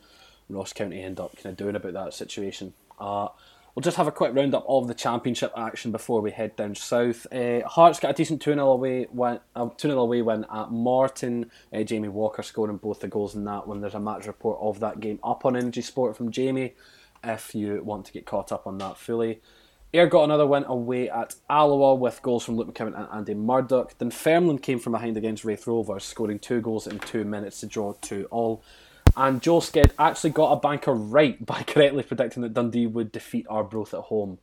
Ross 0.49 0.73
County 0.73 1.01
end 1.01 1.19
up 1.19 1.35
kind 1.35 1.47
of 1.47 1.57
doing 1.57 1.75
about 1.75 1.93
that 1.93 2.13
situation. 2.13 2.73
Uh, 2.99 3.29
we'll 3.75 3.81
just 3.81 3.97
have 3.97 4.07
a 4.07 4.11
quick 4.11 4.33
roundup 4.33 4.65
of 4.67 4.87
the 4.87 4.93
championship 4.93 5.51
action 5.55 5.91
before 5.91 6.21
we 6.21 6.31
head 6.31 6.55
down 6.55 6.75
south. 6.75 7.27
Uh, 7.31 7.61
Hearts 7.67 7.99
got 7.99 8.11
a 8.11 8.13
decent 8.13 8.41
2 8.41 8.53
0 8.53 8.71
away 8.71 9.07
win, 9.11 9.39
uh, 9.55 9.69
2 9.69 9.91
away 9.91 10.21
win 10.21 10.45
at 10.51 10.71
Morton. 10.71 11.51
Uh, 11.73 11.83
Jamie 11.83 12.07
Walker 12.07 12.43
scoring 12.43 12.77
both 12.77 12.99
the 12.99 13.07
goals 13.07 13.35
in 13.35 13.45
that 13.45 13.67
one. 13.67 13.81
There's 13.81 13.93
a 13.93 13.99
match 13.99 14.27
report 14.27 14.59
of 14.61 14.79
that 14.79 14.99
game 14.99 15.19
up 15.23 15.45
on 15.45 15.55
Energy 15.55 15.81
Sport 15.81 16.17
from 16.17 16.31
Jamie 16.31 16.73
if 17.23 17.53
you 17.53 17.83
want 17.83 18.05
to 18.05 18.13
get 18.13 18.25
caught 18.25 18.51
up 18.51 18.67
on 18.67 18.77
that 18.79 18.97
fully. 18.97 19.41
Ayr 19.93 20.07
got 20.07 20.25
another 20.25 20.45
win 20.45 20.65
away 20.65 21.09
at 21.09 21.35
Alloa 21.49 21.95
with 21.95 22.21
goals 22.21 22.43
from 22.43 22.57
Luke 22.57 22.73
McKibben 22.73 22.97
and 22.97 23.07
Andy 23.11 23.33
Murdoch. 23.33 23.97
Dunfermline 23.97 24.59
came 24.59 24.79
from 24.79 24.91
behind 24.91 25.15
against 25.15 25.45
Raith 25.45 25.65
Rovers, 25.65 26.03
scoring 26.03 26.39
two 26.39 26.59
goals 26.59 26.87
in 26.87 26.99
two 26.99 27.23
minutes 27.23 27.61
to 27.61 27.67
draw 27.67 27.93
two 28.01 28.27
all. 28.29 28.61
And 29.17 29.41
Joe 29.41 29.59
Sked 29.59 29.91
actually 29.97 30.29
got 30.29 30.51
a 30.51 30.59
banker 30.59 30.93
right 30.93 31.43
by 31.45 31.63
correctly 31.63 32.03
predicting 32.03 32.43
that 32.43 32.53
Dundee 32.53 32.87
would 32.87 33.11
defeat 33.11 33.47
Arbroath 33.49 33.93
at 33.93 34.01
home. 34.01 34.37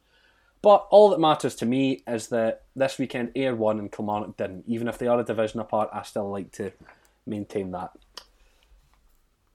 But 0.60 0.86
all 0.90 1.10
that 1.10 1.20
matters 1.20 1.54
to 1.56 1.66
me 1.66 2.02
is 2.06 2.28
that 2.28 2.62
this 2.74 2.98
weekend 2.98 3.32
Ayr 3.36 3.54
won 3.54 3.78
and 3.78 3.92
Kilmarnock 3.92 4.36
didn't. 4.36 4.64
Even 4.66 4.88
if 4.88 4.98
they 4.98 5.06
are 5.06 5.20
a 5.20 5.24
division 5.24 5.60
apart, 5.60 5.90
I 5.92 6.02
still 6.02 6.30
like 6.30 6.52
to 6.52 6.72
maintain 7.26 7.70
that. 7.72 7.90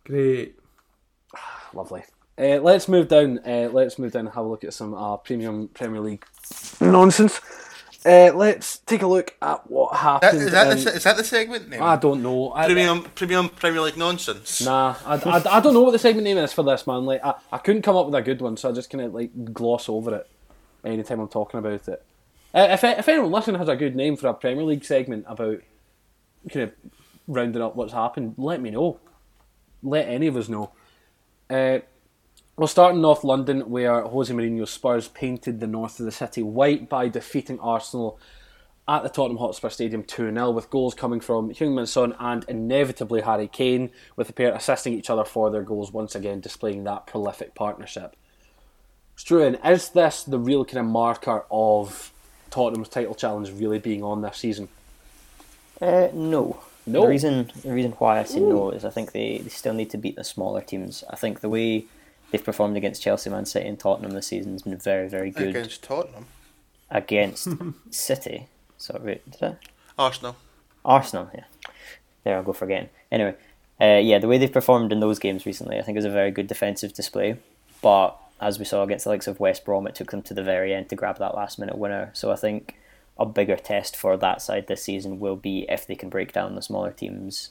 Great. 0.06 0.56
Lovely. 1.74 2.04
Uh, 2.38 2.60
let's 2.62 2.88
move 2.88 3.10
down. 3.10 3.40
Uh, 3.40 3.70
let's 3.74 4.00
move 4.00 4.14
down 4.14 4.28
and 4.28 4.36
have 4.36 4.46
a 4.46 4.48
look 4.48 4.64
at 4.64 4.74
some 4.74 4.94
uh, 4.94 5.18
premium 5.18 5.68
Premier 5.70 6.00
League 6.00 6.26
nonsense. 6.80 7.42
Uh, 8.06 8.32
let's 8.34 8.78
take 8.80 9.02
a 9.02 9.08
look 9.08 9.36
at 9.42 9.70
what 9.70 9.92
That, 9.92 9.98
happened. 10.00 10.42
is, 10.42 10.52
that 10.52 10.72
in- 10.78 10.84
the, 10.84 10.94
is 10.96 11.04
that 11.04 11.18
the 11.18 11.24
segment 11.24 11.70
name? 11.70 11.84
I 11.84 11.98
don't 11.98 12.24
know. 12.24 12.54
I, 12.54 12.66
premium 12.66 13.04
Premium 13.16 13.50
Premier 13.50 13.82
League 13.82 13.98
nonsense. 13.98 14.62
Nah, 14.62 14.96
I, 15.06 15.16
I, 15.16 15.58
I 15.58 15.60
don't 15.60 15.74
know 15.74 15.82
what 15.82 15.92
the 15.92 16.00
segment 16.00 16.24
name 16.24 16.38
is 16.38 16.54
for 16.54 16.64
this, 16.64 16.88
man. 16.88 17.06
Like, 17.06 17.24
I, 17.26 17.36
I 17.52 17.58
couldn't 17.58 17.82
come 17.82 17.98
up 17.98 18.06
with 18.06 18.16
a 18.16 18.22
good 18.22 18.42
one, 18.42 18.56
so 18.56 18.70
I 18.70 18.72
just 18.72 18.90
kind 18.90 19.04
of 19.04 19.14
like 19.14 19.54
gloss 19.54 19.90
over 19.90 20.16
it 20.16 20.30
anytime 20.86 21.20
I'm 21.20 21.28
talking 21.28 21.60
about 21.60 21.88
it. 21.90 22.06
Uh, 22.54 22.68
if 22.72 22.84
if 22.84 23.08
anyone 23.10 23.32
listening 23.32 23.60
has 23.60 23.68
a 23.68 23.76
good 23.76 23.96
name 23.96 24.16
for 24.16 24.28
a 24.28 24.34
Premier 24.34 24.64
League 24.64 24.86
segment 24.86 25.26
about 25.28 25.60
kind 26.52 26.64
of 26.64 26.74
rounding 27.28 27.62
up 27.62 27.76
what's 27.76 27.94
happened, 27.94 28.36
let 28.38 28.62
me 28.62 28.72
know. 28.72 28.98
Let 29.84 30.08
any 30.08 30.28
of 30.28 30.38
us 30.38 30.48
know. 30.50 30.72
Uh, 31.50 31.80
we'll 32.60 32.68
start 32.68 32.94
in 32.94 33.02
North 33.02 33.24
London, 33.24 33.62
where 33.70 34.02
Jose 34.02 34.34
Mourinho's 34.34 34.70
Spurs 34.70 35.08
painted 35.08 35.62
the 35.62 35.68
north 35.68 35.98
of 36.00 36.06
the 36.06 36.12
city 36.12 36.44
white 36.44 36.90
by 36.90 37.08
defeating 37.08 37.58
Arsenal 37.62 38.20
at 38.86 39.02
the 39.02 39.10
Tottenham 39.10 39.38
Hotspur 39.38 39.70
Stadium 39.70 40.04
2 40.04 40.34
0, 40.34 40.52
with 40.52 40.70
goals 40.70 40.94
coming 40.94 41.22
from 41.22 41.52
Heung-Min 41.52 41.86
Son 41.86 42.14
and 42.20 42.44
inevitably 42.50 43.22
Harry 43.22 43.48
Kane, 43.48 43.92
with 44.18 44.28
the 44.28 44.34
pair 44.34 44.54
assisting 44.54 44.94
each 44.94 45.10
other 45.10 45.24
for 45.24 45.50
their 45.50 45.64
goals, 45.64 45.94
once 45.94 46.16
again 46.16 46.42
displaying 46.42 46.84
that 46.84 47.08
prolific 47.08 47.56
partnership. 47.56 48.16
Struan, 49.18 49.58
is 49.66 49.90
this 49.90 50.24
the 50.24 50.40
real 50.40 50.66
kind 50.66 50.80
of 50.80 50.86
marker 50.86 51.46
of 51.50 52.12
Tottenham's 52.52 52.90
title 52.90 53.16
challenge 53.16 53.52
really 53.52 53.80
being 53.80 54.04
on 54.04 54.22
this 54.22 54.38
season? 54.38 54.68
Uh, 55.82 56.10
no. 56.14 56.62
No? 56.86 57.02
The 57.04 57.08
reason 57.08 57.52
the 57.64 57.72
reason 57.72 57.92
why 57.94 58.20
I 58.20 58.24
say 58.24 58.40
no 58.40 58.72
is 58.72 58.84
I 58.84 58.90
think 58.90 59.12
they, 59.12 59.38
they 59.38 59.50
still 59.50 59.74
need 59.74 59.92
to 59.92 59.98
beat 59.98 60.16
the 60.16 60.24
smaller 60.24 60.62
teams. 60.62 61.04
I 61.10 61.16
think 61.16 61.42
the 61.42 61.50
way 61.50 61.86
they've 62.32 62.44
performed 62.44 62.78
against 62.78 63.02
Chelsea, 63.02 63.30
Man 63.30 63.46
City, 63.46 63.68
and 63.68 63.80
Tottenham 63.80 64.12
this 64.12 64.28
season 64.28 64.54
has 64.54 64.62
been 64.64 64.78
very, 64.78 65.08
very 65.10 65.32
good 65.32 65.50
Against 65.50 65.84
Tottenham. 65.84 66.26
against 66.90 67.48
City. 67.92 68.48
Sorry, 68.78 69.22
did 69.30 69.44
I? 69.44 69.56
Arsenal. 69.98 70.36
Arsenal, 70.86 71.30
yeah. 71.34 71.44
There, 72.24 72.36
I'll 72.38 72.44
go 72.44 72.54
for 72.54 72.66
again. 72.66 72.90
Anyway, 73.12 73.36
uh, 73.82 74.00
yeah, 74.02 74.20
the 74.20 74.28
way 74.28 74.38
they've 74.38 74.52
performed 74.52 74.92
in 74.92 75.00
those 75.00 75.20
games 75.20 75.46
recently, 75.46 75.78
I 75.78 75.82
think, 75.82 75.98
is 75.98 76.06
a 76.06 76.10
very 76.10 76.32
good 76.32 76.48
defensive 76.48 76.94
display. 76.94 77.38
But 77.82 78.18
as 78.42 78.60
we 78.60 78.66
saw 78.66 78.84
against 78.84 79.04
the 79.06 79.10
likes 79.10 79.28
of 79.28 79.40
West 79.40 79.66
Brom, 79.66 79.88
it 79.88 79.96
took 79.96 80.12
them 80.12 80.22
to 80.24 80.34
the 80.34 80.44
very 80.44 80.74
end 80.74 80.90
to 80.90 80.96
grab 80.96 81.18
that 81.20 81.36
last 81.36 81.60
minute 81.60 81.78
winner. 81.78 82.12
So 82.14 82.32
I 82.32 82.36
think 82.36 82.76
a 83.18 83.26
bigger 83.26 83.58
test 83.58 83.98
for 83.98 84.16
that 84.18 84.42
side 84.42 84.68
this 84.68 84.84
season 84.84 85.20
will 85.20 85.36
be 85.36 85.66
if 85.68 85.86
they 85.86 85.96
can 85.96 86.10
break 86.10 86.32
down 86.32 86.56
the 86.56 86.62
smaller 86.62 86.92
teams 86.92 87.50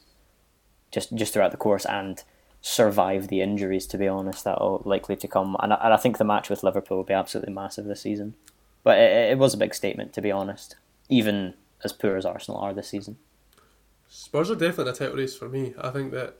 just 0.90 1.14
just 1.14 1.34
throughout 1.34 1.50
the 1.50 1.58
course 1.58 1.84
and 1.84 2.22
survive 2.68 3.28
the 3.28 3.40
injuries. 3.40 3.86
To 3.86 3.98
be 3.98 4.08
honest, 4.08 4.44
that 4.44 4.58
are 4.58 4.80
likely 4.84 5.16
to 5.16 5.28
come, 5.28 5.56
and 5.60 5.72
I, 5.72 5.76
and 5.82 5.94
I 5.94 5.96
think 5.96 6.18
the 6.18 6.24
match 6.24 6.50
with 6.50 6.62
Liverpool 6.62 6.98
will 6.98 7.04
be 7.04 7.14
absolutely 7.14 7.52
massive 7.52 7.86
this 7.86 8.02
season. 8.02 8.34
But 8.84 8.98
it, 8.98 9.32
it 9.32 9.38
was 9.38 9.54
a 9.54 9.58
big 9.58 9.74
statement, 9.74 10.12
to 10.14 10.22
be 10.22 10.30
honest, 10.30 10.76
even 11.08 11.54
as 11.84 11.92
poor 11.92 12.16
as 12.16 12.26
Arsenal 12.26 12.60
are 12.60 12.74
this 12.74 12.88
season. 12.88 13.16
Spurs 14.08 14.50
are 14.50 14.54
definitely 14.54 14.92
a 14.92 14.94
title 14.94 15.16
race 15.16 15.36
for 15.36 15.48
me. 15.48 15.74
I 15.78 15.90
think 15.90 16.12
that, 16.12 16.34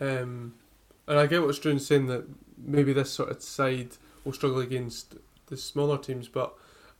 um, 0.00 0.54
and 1.06 1.18
I 1.18 1.26
get 1.26 1.42
what 1.42 1.54
Struan's 1.54 1.86
saying 1.86 2.06
that 2.06 2.24
maybe 2.56 2.92
this 2.92 3.10
sort 3.10 3.30
of 3.30 3.42
side 3.42 3.96
will 4.24 4.32
struggle 4.32 4.60
against 4.60 5.16
the 5.46 5.56
smaller 5.56 5.98
teams, 5.98 6.28
but 6.28 6.54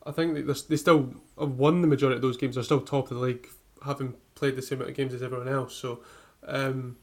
I 0.04 0.10
think 0.10 0.34
that 0.34 0.68
they 0.68 0.76
still 0.76 1.14
have 1.38 1.50
won 1.50 1.80
the 1.80 1.86
majority 1.86 2.16
of 2.16 2.22
those 2.22 2.36
games. 2.36 2.56
They're 2.56 2.64
still 2.64 2.80
top 2.80 3.10
of 3.10 3.16
the 3.16 3.22
league, 3.22 3.48
having 3.84 4.14
played 4.34 4.56
the 4.56 4.62
same 4.62 4.78
amount 4.78 4.90
of 4.90 4.96
games 4.96 5.14
as 5.14 5.22
everyone 5.22 5.48
else. 5.48 5.74
So, 5.74 6.00
um, 6.46 6.96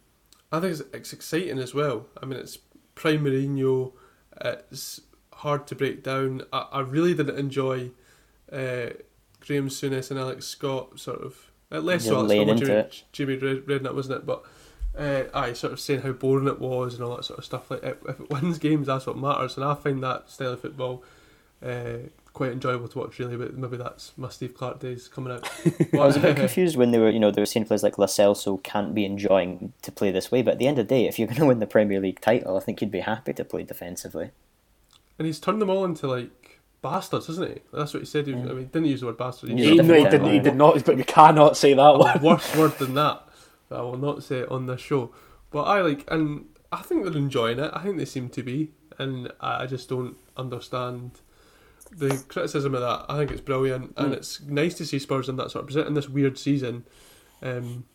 I 0.51 0.59
think 0.59 0.71
it's, 0.71 0.81
it's 0.93 1.13
exciting 1.13 1.59
as 1.59 1.73
well. 1.73 2.07
I 2.21 2.25
mean, 2.25 2.39
it's 2.39 2.57
prime 2.95 3.23
Mourinho. 3.23 3.93
It's 4.41 5.01
hard 5.33 5.67
to 5.67 5.75
break 5.75 6.03
down. 6.03 6.43
I, 6.51 6.67
I 6.71 6.79
really 6.81 7.13
didn't 7.13 7.37
enjoy 7.37 7.91
uh, 8.51 8.89
Graham 9.39 9.69
Souness 9.69 10.11
and 10.11 10.19
Alex 10.19 10.45
Scott 10.47 10.99
sort 10.99 11.21
of. 11.21 11.51
At 11.71 11.83
less 11.83 12.05
You're 12.05 12.15
so 12.15 12.19
Alex 12.19 12.61
Jimmy, 12.61 12.73
it. 12.73 13.03
Jimmy 13.11 13.35
Red, 13.35 13.57
Redknapp, 13.65 13.93
wasn't 13.93 14.17
it? 14.17 14.25
But 14.25 14.43
uh, 14.97 15.23
aye, 15.33 15.53
sort 15.53 15.73
of 15.73 15.79
saying 15.79 16.01
how 16.01 16.13
boring 16.13 16.47
it 16.47 16.59
was 16.59 16.95
and 16.95 17.03
all 17.03 17.15
that 17.15 17.25
sort 17.25 17.39
of 17.39 17.45
stuff. 17.45 17.69
Like 17.69 17.83
if, 17.83 17.97
if 18.07 18.19
it 18.19 18.29
wins 18.29 18.57
games, 18.57 18.87
that's 18.87 19.05
what 19.05 19.17
matters. 19.17 19.55
And 19.55 19.63
I 19.63 19.75
find 19.75 20.01
that 20.03 20.29
style 20.29 20.53
of 20.53 20.61
football 20.61 21.03
uh, 21.63 22.09
quite 22.33 22.51
enjoyable 22.51 22.87
to 22.87 22.99
watch. 22.99 23.19
Really, 23.19 23.37
but 23.37 23.57
maybe 23.57 23.77
that's 23.77 24.13
my 24.17 24.29
Steve 24.29 24.53
Clarke 24.55 24.79
days 24.79 25.07
coming 25.07 25.33
out. 25.33 25.49
I 25.93 25.97
was 25.97 26.15
a 26.17 26.19
bit 26.19 26.35
confused 26.37 26.77
when 26.77 26.91
they 26.91 26.99
were, 26.99 27.09
you 27.09 27.19
know, 27.19 27.31
they 27.31 27.41
were 27.41 27.45
saying 27.45 27.65
players 27.65 27.83
like 27.83 27.97
Lascelles 27.97 28.47
can't 28.63 28.93
be 28.93 29.05
enjoying 29.05 29.73
to 29.81 29.91
play 29.91 30.11
this 30.11 30.31
way. 30.31 30.41
But 30.41 30.53
at 30.53 30.59
the 30.59 30.67
end 30.67 30.79
of 30.79 30.87
the 30.87 30.95
day, 30.95 31.07
if 31.07 31.17
you're 31.19 31.27
going 31.33 31.39
to 31.39 31.45
win 31.45 31.59
the 31.59 31.67
Premier 31.67 31.99
League 31.99 32.21
title, 32.21 32.57
I 32.57 32.59
think 32.61 32.81
you'd 32.81 32.91
be 32.91 33.01
happy 33.01 33.33
to 33.33 33.43
play 33.43 33.63
defensively. 33.63 34.31
and 35.17 35.25
he's 35.25 35.39
turned 35.39 35.61
them 35.61 35.69
all 35.69 35.83
into 35.85 36.07
like 36.07 36.59
bastards, 36.81 37.27
isn't 37.29 37.49
he? 37.49 37.59
That's 37.73 37.93
what 37.93 37.99
he 38.01 38.05
said. 38.05 38.25
He, 38.27 38.33
was- 38.33 38.43
mm. 38.43 38.49
I 38.51 38.53
mean, 38.53 38.59
he 38.59 38.65
didn't 38.65 38.85
use 38.87 39.01
the 39.01 39.07
word 39.07 39.17
bastard. 39.17 39.49
Yeah, 39.49 39.55
He, 39.55 39.63
used 39.75 39.83
no, 39.87 39.93
he, 39.95 40.03
different 40.03 40.23
did, 40.25 40.33
he 40.33 40.39
did 40.39 40.55
not, 40.55 40.83
but 40.85 40.95
we 40.95 41.03
cannot 41.03 41.57
say 41.57 41.73
that 41.73 41.81
a 41.81 41.97
one. 41.97 42.21
worse 42.23 42.55
word 42.55 42.77
than 42.77 42.93
that. 42.95 43.23
But 43.67 43.79
I 43.79 43.81
will 43.81 43.97
not 43.97 44.23
say 44.23 44.39
it 44.39 44.49
on 44.49 44.65
this 44.67 44.79
show. 44.81 45.11
But 45.51 45.63
I 45.63 45.81
like, 45.81 46.05
and 46.09 46.45
I 46.71 46.81
think 46.83 47.03
they're 47.03 47.17
enjoying 47.17 47.59
it. 47.59 47.71
I 47.73 47.83
think 47.83 47.97
they 47.97 48.05
seem 48.05 48.29
to 48.29 48.43
be, 48.43 48.71
and 48.97 49.31
I 49.41 49.63
I 49.63 49.65
just 49.65 49.89
don't 49.89 50.15
understand 50.37 51.19
the 51.91 52.23
criticism 52.27 52.75
of 52.75 52.81
that. 52.81 53.05
I 53.09 53.17
think 53.17 53.31
it's 53.31 53.41
brilliant, 53.41 53.93
and 53.97 54.11
Mm. 54.13 54.17
it's 54.17 54.41
nice 54.41 54.75
to 54.75 54.85
see 54.85 54.99
Spurs 54.99 55.27
in 55.29 55.35
that 55.37 55.51
sort 55.51 55.63
of 55.63 55.67
position 55.67 55.87
in 55.87 55.93
this 55.93 56.09
weird 56.09 56.37
season. 56.37 56.85
Um, 57.41 57.85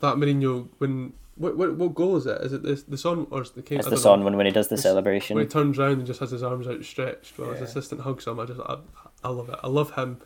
that 0.00 0.16
Mourinho 0.16 0.68
when 0.78 1.12
what 1.36 1.56
what 1.56 1.74
what 1.76 1.94
goal 1.94 2.16
is 2.16 2.26
it? 2.26 2.40
Is 2.42 2.52
it 2.52 2.62
the 2.62 2.82
the 2.88 2.98
son 2.98 3.26
or 3.30 3.42
is 3.42 3.50
the 3.50 3.62
Kane? 3.62 3.78
It's 3.78 3.86
the 3.88 3.92
don't 3.96 4.02
son 4.02 4.18
know. 4.20 4.24
when, 4.26 4.36
when 4.36 4.46
he 4.46 4.52
does 4.52 4.68
the 4.68 4.74
It's- 4.74 4.82
celebration. 4.82 5.36
When 5.36 5.44
he 5.46 5.50
turns 5.50 5.78
around 5.78 5.92
and 5.92 6.06
just 6.06 6.20
has 6.20 6.30
his 6.30 6.42
arms 6.42 6.66
outstretched 6.66 7.38
while 7.38 7.52
his 7.52 7.62
assistant 7.62 8.02
hugs 8.02 8.26
him, 8.26 8.38
I 8.40 8.44
just 8.46 8.60
I, 8.60 8.78
I 9.22 9.28
love 9.28 9.48
it. 9.48 9.58
I 9.62 9.68
love 9.68 9.92
him, 9.94 10.18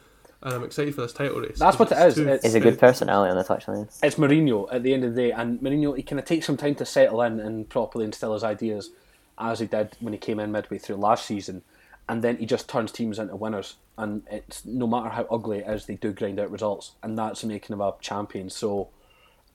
and 0.42 0.54
I'm 0.54 0.64
excited 0.64 0.94
for 0.94 1.00
this 1.02 1.12
title 1.12 1.40
race. 1.40 1.58
That's 1.58 1.78
what 1.78 1.90
it's 1.92 2.00
is. 2.00 2.18
It's- 2.18 2.42
He's 2.42 2.54
a 2.54 2.60
good 2.60 2.78
personality 2.78 3.30
on 3.30 3.36
the 3.36 3.44
touchline. 3.44 3.88
It's 4.02 4.16
Mourinho 4.16 4.68
at 4.72 4.82
the 4.82 4.92
end 4.94 5.04
of 5.04 5.14
the 5.14 5.20
day, 5.22 5.32
and 5.32 5.60
Mourinho 5.60 5.96
he 5.96 6.02
kind 6.02 6.18
of 6.18 6.24
takes 6.24 6.46
some 6.46 6.56
time 6.56 6.74
to 6.76 6.84
settle 6.86 7.22
in 7.22 7.40
and 7.40 7.68
properly 7.68 8.04
instill 8.04 8.34
his 8.34 8.44
ideas, 8.44 8.90
as 9.38 9.60
he 9.60 9.66
did 9.66 9.96
when 10.00 10.12
he 10.12 10.18
came 10.18 10.40
in 10.40 10.50
midway 10.52 10.78
through 10.78 10.96
last 10.96 11.26
season, 11.26 11.62
and 12.08 12.22
then 12.22 12.36
he 12.38 12.46
just 12.46 12.68
turns 12.68 12.90
teams 12.92 13.18
into 13.18 13.36
winners. 13.36 13.76
And 13.96 14.22
it's 14.30 14.64
no 14.64 14.86
matter 14.86 15.08
how 15.10 15.26
ugly 15.30 15.58
it 15.58 15.68
is, 15.68 15.86
they 15.86 15.96
do 15.96 16.12
grind 16.12 16.38
out 16.40 16.50
results, 16.50 16.92
and 17.02 17.18
that's 17.18 17.44
making 17.44 17.74
of 17.74 17.80
a 17.80 17.94
champion. 18.00 18.48
So. 18.50 18.88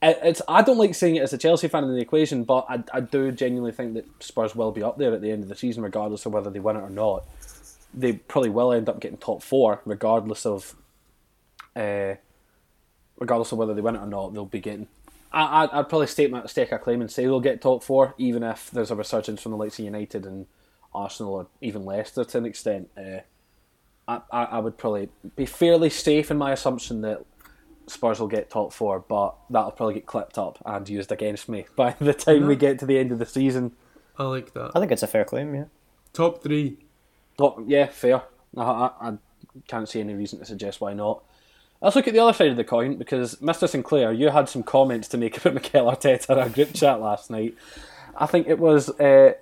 it- 0.02 0.20
It's. 0.24 0.42
I 0.48 0.62
don't 0.62 0.78
like 0.78 0.94
saying 0.96 1.16
it 1.16 1.24
as 1.24 1.32
a 1.34 1.38
Chelsea 1.38 1.68
fan 1.70 1.84
in 1.86 1.96
the 1.96 2.02
equation, 2.02 2.44
but 2.44 2.66
I, 2.70 2.84
I 2.94 3.00
do 3.00 3.32
genuinely 3.32 3.72
think 3.72 3.94
that 3.94 4.06
Spurs 4.22 4.56
will 4.56 4.72
be 4.72 4.84
up 4.84 4.98
there 4.98 5.14
at 5.14 5.22
the 5.22 5.32
end 5.32 5.44
of 5.44 5.50
the 5.50 5.56
season, 5.56 5.82
regardless 5.84 6.26
of 6.26 6.34
whether 6.34 6.50
they 6.50 6.60
win 6.60 6.76
it 6.76 6.82
or 6.82 6.90
not. 6.90 7.26
They 7.94 8.14
probably 8.14 8.50
will 8.50 8.74
end 8.74 8.90
up 8.90 9.00
getting 9.00 9.18
top 9.18 9.42
four, 9.44 9.82
regardless 9.86 10.46
of 10.46 10.76
uh, 11.76 12.16
regardless 13.20 13.52
of 13.52 13.58
whether 13.60 13.74
they 13.74 13.82
win 13.82 13.96
it 13.96 14.00
or 14.02 14.08
not, 14.08 14.34
they'll 14.34 14.46
be 14.46 14.60
getting. 14.60 14.88
I, 15.32 15.64
I'd, 15.64 15.70
I'd 15.72 15.90
probably 15.90 16.08
stake, 16.08 16.32
my, 16.32 16.46
stake 16.48 16.72
a 16.72 16.78
claim 16.80 17.02
and 17.02 17.10
say 17.10 17.24
they'll 17.24 17.40
get 17.40 17.62
top 17.62 17.84
four, 17.84 18.14
even 18.18 18.44
if 18.44 18.70
there's 18.72 18.92
a 18.92 18.96
resurgence 18.96 19.42
from 19.42 19.52
the 19.54 19.58
likes 19.58 19.80
of 19.80 19.86
United 19.86 20.26
and 20.26 20.48
Arsenal 20.94 21.34
or 21.34 21.48
even 21.62 21.86
Leicester 21.86 22.24
to 22.24 22.38
an 22.38 22.46
extent. 22.46 22.90
Uh, 22.98 23.20
I, 24.08 24.22
I, 24.32 24.44
I 24.44 24.60
would 24.60 24.78
probably 24.78 25.10
be 25.36 25.46
fairly 25.46 25.90
safe 25.90 26.30
in 26.32 26.38
my 26.38 26.52
assumption 26.52 27.02
that 27.02 27.26
Spurs 27.88 28.20
will 28.20 28.28
get 28.28 28.50
top 28.50 28.74
four, 28.74 29.00
but 29.00 29.36
that'll 29.50 29.72
probably 29.72 29.96
get 29.96 30.06
clipped 30.06 30.38
up 30.38 30.62
and 30.66 30.88
used 30.88 31.12
against 31.12 31.50
me 31.50 31.66
by 31.76 31.96
the 32.00 32.14
time 32.14 32.48
we 32.48 32.56
get 32.56 32.80
to 32.80 32.86
the 32.86 32.98
end 32.98 33.12
of 33.12 33.20
the 33.20 33.26
season. 33.26 33.74
I 34.18 34.24
like 34.24 34.54
that. 34.54 34.72
I 34.76 34.80
think 34.80 34.92
it's 34.92 35.04
a 35.04 35.08
fair 35.08 35.26
claim, 35.26 35.56
yeah. 35.56 35.66
Top 36.14 36.44
three. 36.44 36.78
Oh, 37.40 37.64
yeah, 37.66 37.88
fair. 37.88 38.22
I, 38.56 38.62
I, 38.62 38.92
I 39.10 39.18
can't 39.68 39.90
see 39.90 40.00
any 40.00 40.14
reason 40.14 40.40
to 40.40 40.46
suggest 40.46 40.82
why 40.82 40.94
not. 40.94 41.24
Let's 41.82 41.96
look 41.96 42.08
at 42.08 42.14
the 42.14 42.20
other 42.20 42.32
side 42.32 42.50
of 42.50 42.56
the 42.56 42.64
coin 42.64 42.98
because 42.98 43.36
Mr. 43.36 43.68
Sinclair, 43.68 44.14
you 44.14 44.30
had 44.30 44.48
some 44.48 44.64
comments 44.64 45.08
to 45.10 45.18
make 45.18 45.38
about 45.46 45.56
Mikel 45.56 45.92
Arteta 45.92 46.30
in 46.30 46.40
our 46.40 46.50
group 46.50 46.74
chat 46.74 47.02
last 47.02 47.30
night. 47.30 47.56
I 48.16 48.26
think 48.26 48.48
it 48.48 48.60
was. 48.60 48.90
Uh, 48.90 49.34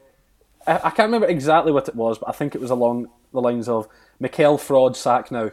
I, 0.67 0.75
I 0.75 0.89
can't 0.91 1.07
remember 1.07 1.27
exactly 1.27 1.71
what 1.71 1.87
it 1.87 1.95
was, 1.95 2.17
but 2.17 2.29
I 2.29 2.33
think 2.33 2.55
it 2.55 2.61
was 2.61 2.71
along 2.71 3.09
the 3.31 3.41
lines 3.41 3.67
of 3.67 3.87
Mikel 4.19 4.57
fraud 4.57 4.95
sack 4.95 5.31
now. 5.31 5.51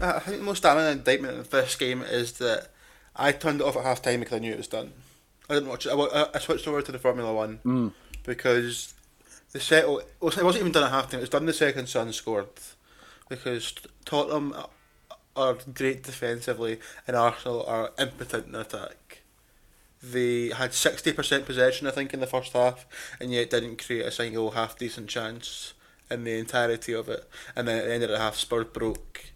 I 0.00 0.18
think 0.18 0.38
the 0.38 0.44
most 0.44 0.62
damning 0.62 0.98
indictment 0.98 1.38
of 1.38 1.50
this 1.50 1.74
game 1.76 2.02
is 2.02 2.32
that 2.34 2.68
I 3.14 3.32
turned 3.32 3.60
it 3.60 3.66
off 3.66 3.76
at 3.76 3.84
half 3.84 4.02
time 4.02 4.20
because 4.20 4.34
I 4.34 4.38
knew 4.40 4.52
it 4.52 4.58
was 4.58 4.68
done. 4.68 4.92
I 5.48 5.54
didn't 5.54 5.68
watch 5.68 5.86
it. 5.86 5.90
I, 5.90 6.26
I- 6.34 6.38
switched 6.38 6.68
over 6.68 6.82
to 6.82 6.92
the 6.92 6.98
Formula 6.98 7.32
One 7.32 7.60
mm. 7.64 7.92
because 8.24 8.94
the 9.52 9.60
set. 9.60 9.84
Oh, 9.84 10.02
oh, 10.20 10.28
it 10.28 10.42
wasn't 10.42 10.62
even 10.62 10.72
done 10.72 10.84
at 10.84 10.90
half 10.90 11.10
time. 11.10 11.18
It 11.18 11.22
was 11.22 11.30
done 11.30 11.46
the 11.46 11.52
second 11.52 11.88
Sun 11.88 12.12
scored 12.12 12.48
because 13.28 13.74
Tottenham 14.04 14.54
are 15.34 15.56
great 15.72 16.02
defensively 16.02 16.80
and 17.06 17.16
Arsenal 17.16 17.64
are 17.66 17.92
impotent 17.98 18.48
in 18.48 18.54
attack. 18.54 19.22
They 20.02 20.48
had 20.50 20.74
sixty 20.74 21.12
percent 21.12 21.46
possession, 21.46 21.86
I 21.86 21.90
think, 21.90 22.12
in 22.12 22.20
the 22.20 22.26
first 22.26 22.52
half, 22.52 22.86
and 23.20 23.32
yet 23.32 23.50
didn't 23.50 23.84
create 23.84 24.06
a 24.06 24.10
single 24.10 24.52
half 24.52 24.78
decent 24.78 25.08
chance 25.08 25.74
in 26.10 26.24
the 26.24 26.38
entirety 26.38 26.92
of 26.92 27.08
it. 27.08 27.28
And 27.56 27.66
then 27.66 27.78
at 27.78 27.84
the 27.86 27.94
end 27.94 28.02
of 28.04 28.10
the 28.10 28.18
half, 28.18 28.36
Spurs 28.36 28.66
broke 28.72 29.32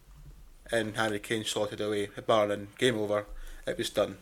and 0.71 0.97
Harry 0.97 1.19
Kane 1.19 1.45
slotted 1.45 1.81
away, 1.81 2.09
bar 2.27 2.51
and 2.51 2.77
game 2.79 2.99
over. 2.99 3.27
It 3.67 3.79
was 3.79 3.91
done, 3.91 4.19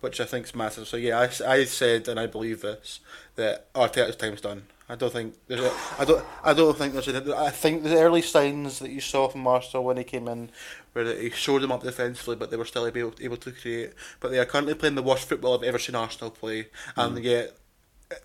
which 0.00 0.20
I 0.20 0.24
think 0.24 0.46
is 0.46 0.54
massive. 0.54 0.88
So 0.88 0.96
yeah, 0.96 1.18
I, 1.18 1.24
I 1.46 1.64
said 1.64 2.08
and 2.08 2.18
I 2.18 2.26
believe 2.26 2.62
this 2.62 3.00
that 3.34 3.72
Arteta's 3.74 4.16
time's 4.16 4.40
done. 4.40 4.64
I 4.88 4.94
don't 4.94 5.12
think 5.12 5.34
there's 5.48 5.62
a, 5.62 5.72
I 5.98 6.04
don't 6.04 6.24
I 6.44 6.54
don't 6.54 6.76
think 6.76 6.92
there's 6.92 7.08
a, 7.08 7.36
I 7.36 7.50
think 7.50 7.82
the 7.82 7.98
early 7.98 8.22
signs 8.22 8.78
that 8.78 8.90
you 8.90 9.00
saw 9.00 9.28
from 9.28 9.46
Arsenal 9.46 9.84
when 9.84 9.96
he 9.96 10.04
came 10.04 10.28
in 10.28 10.50
where 10.92 11.04
that 11.04 11.20
he 11.20 11.30
showed 11.30 11.62
them 11.62 11.72
up 11.72 11.82
defensively, 11.82 12.36
but 12.36 12.50
they 12.50 12.56
were 12.56 12.64
still 12.64 12.86
able 12.86 13.12
able 13.20 13.36
to 13.38 13.50
create. 13.50 13.94
But 14.20 14.30
they 14.30 14.38
are 14.38 14.44
currently 14.44 14.74
playing 14.74 14.94
the 14.94 15.02
worst 15.02 15.28
football 15.28 15.56
I've 15.56 15.64
ever 15.64 15.78
seen 15.78 15.96
Arsenal 15.96 16.30
play, 16.30 16.68
and 16.96 17.18
mm. 17.18 17.22
yet 17.24 17.56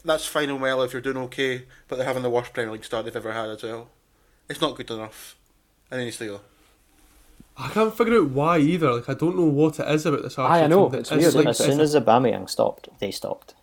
that's 0.06 0.28
fine 0.28 0.50
and 0.50 0.62
well 0.62 0.84
if 0.84 0.94
you're 0.94 1.02
doing 1.02 1.18
okay, 1.18 1.66
but 1.88 1.96
they're 1.96 2.06
having 2.06 2.24
the 2.24 2.30
worst 2.30 2.54
Premier 2.54 2.72
League 2.72 2.86
start 2.86 3.06
they've 3.06 3.16
ever 3.16 3.34
had 3.34 3.50
as 3.50 3.64
well. 3.64 3.90
It's 4.48 4.62
not 4.62 4.76
good 4.76 4.92
enough, 4.92 5.36
and 5.90 6.00
he 6.00 6.06
needs 6.06 6.18
to 6.18 6.28
go. 6.28 6.42
I 7.58 7.70
can't 7.70 7.96
figure 7.96 8.20
out 8.20 8.30
why 8.30 8.60
either. 8.60 8.94
Like 8.94 9.10
I 9.10 9.16
don't 9.16 9.36
know 9.36 9.46
what 9.46 9.80
it 9.80 9.88
is 9.88 10.06
about 10.06 10.22
this 10.22 10.38
Arsenal. 10.38 10.52
I 10.52 10.62
Arsenal 10.62 10.80
know, 10.84 10.90
team 10.92 11.00
it's 11.00 11.12
is 11.12 11.34
weird, 11.34 11.46
like 11.46 11.48
as 11.48 11.58
soon 11.58 11.80
as 11.80 11.96
Aubameyang 11.96 12.48
stopped, 12.48 12.90
they 13.00 13.10
stopped. 13.10 13.56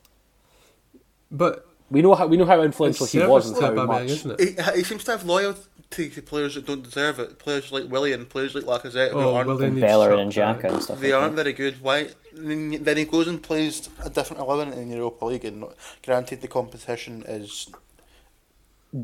But 1.31 1.68
We 1.91 2.03
know 2.03 2.15
how 2.15 2.27
we 2.27 2.37
know 2.37 2.45
how 2.45 2.61
it's 2.61 2.67
influential 2.67 3.07
he 3.07 3.19
was 3.21 3.51
and 3.51 3.61
how 3.63 3.71
Aubameyang, 3.71 3.87
much. 3.87 4.11
isn't 4.11 4.41
it? 4.41 4.61
He, 4.75 4.79
he 4.79 4.85
seems 4.85 5.05
to 5.05 5.13
have 5.13 5.25
loyalty 5.25 6.11
to 6.11 6.23
players 6.23 6.55
that 6.55 6.67
don't 6.67 6.83
deserve 6.83 7.19
it. 7.19 7.39
Players 7.39 7.73
like 7.73 7.91
Willian, 7.91 8.27
players 8.27 8.55
like 8.55 8.65
Lacazette, 8.65 9.13
who 9.13 9.21
Oh, 9.21 9.35
aren't 9.35 9.49
Willian 9.49 9.73
And 9.73 9.77
needs 9.77 9.85
and 9.85 9.93
aye. 9.95 10.69
And 10.69 10.83
stuff 10.83 11.01
they 11.01 11.13
like 11.13 11.23
aren't 11.23 11.37
that. 11.37 11.45
very 11.45 11.55
good. 11.55 11.81
Why? 11.81 12.09
Then 12.35 12.83
then 12.85 12.97
he 12.99 13.05
goes 13.05 13.27
and 13.27 13.43
plays 13.43 13.89
a 14.05 14.11
different 14.11 14.43
eleven 14.43 14.73
in 14.73 14.91
the 14.91 14.97
Europa 14.97 15.25
League, 15.25 15.45
and 15.47 15.65
granted 16.05 16.41
the 16.43 16.49
competition 16.49 17.25
is 17.27 17.69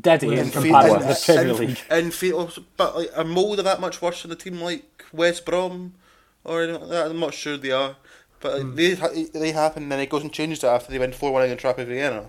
Diddy 0.01 0.33
in 0.35 0.47
infe- 0.47 0.53
comparison 0.53 0.99
to 1.01 1.07
the 1.07 1.21
Premier 1.25 1.51
in- 1.53 1.57
League. 1.67 1.79
inferior, 1.91 2.47
but 2.77 2.95
like 2.95 3.17
are 3.17 3.23
Molde 3.23 3.63
that 3.63 3.79
much 3.81 4.01
worse 4.01 4.21
than 4.21 4.31
a 4.31 4.35
team 4.35 4.59
like 4.61 5.05
West 5.11 5.45
Brom 5.45 5.93
or 6.43 6.63
anything 6.63 6.81
like 6.81 6.89
that? 6.91 7.07
I'm 7.11 7.19
not 7.19 7.33
sure 7.33 7.57
they 7.57 7.71
are, 7.71 7.95
but 8.39 8.53
like, 8.53 8.63
hmm. 8.63 8.75
they 8.75 8.93
they 9.33 9.51
happen. 9.51 9.83
And 9.83 9.91
then 9.91 9.99
he 9.99 10.05
goes 10.05 10.23
and 10.23 10.31
changes 10.33 10.63
it 10.63 10.67
after 10.67 10.91
they 10.91 10.99
win 10.99 11.13
four 11.13 11.31
one 11.33 11.43
against 11.43 11.63
Rapid 11.63 11.87
Vienna. 11.87 12.27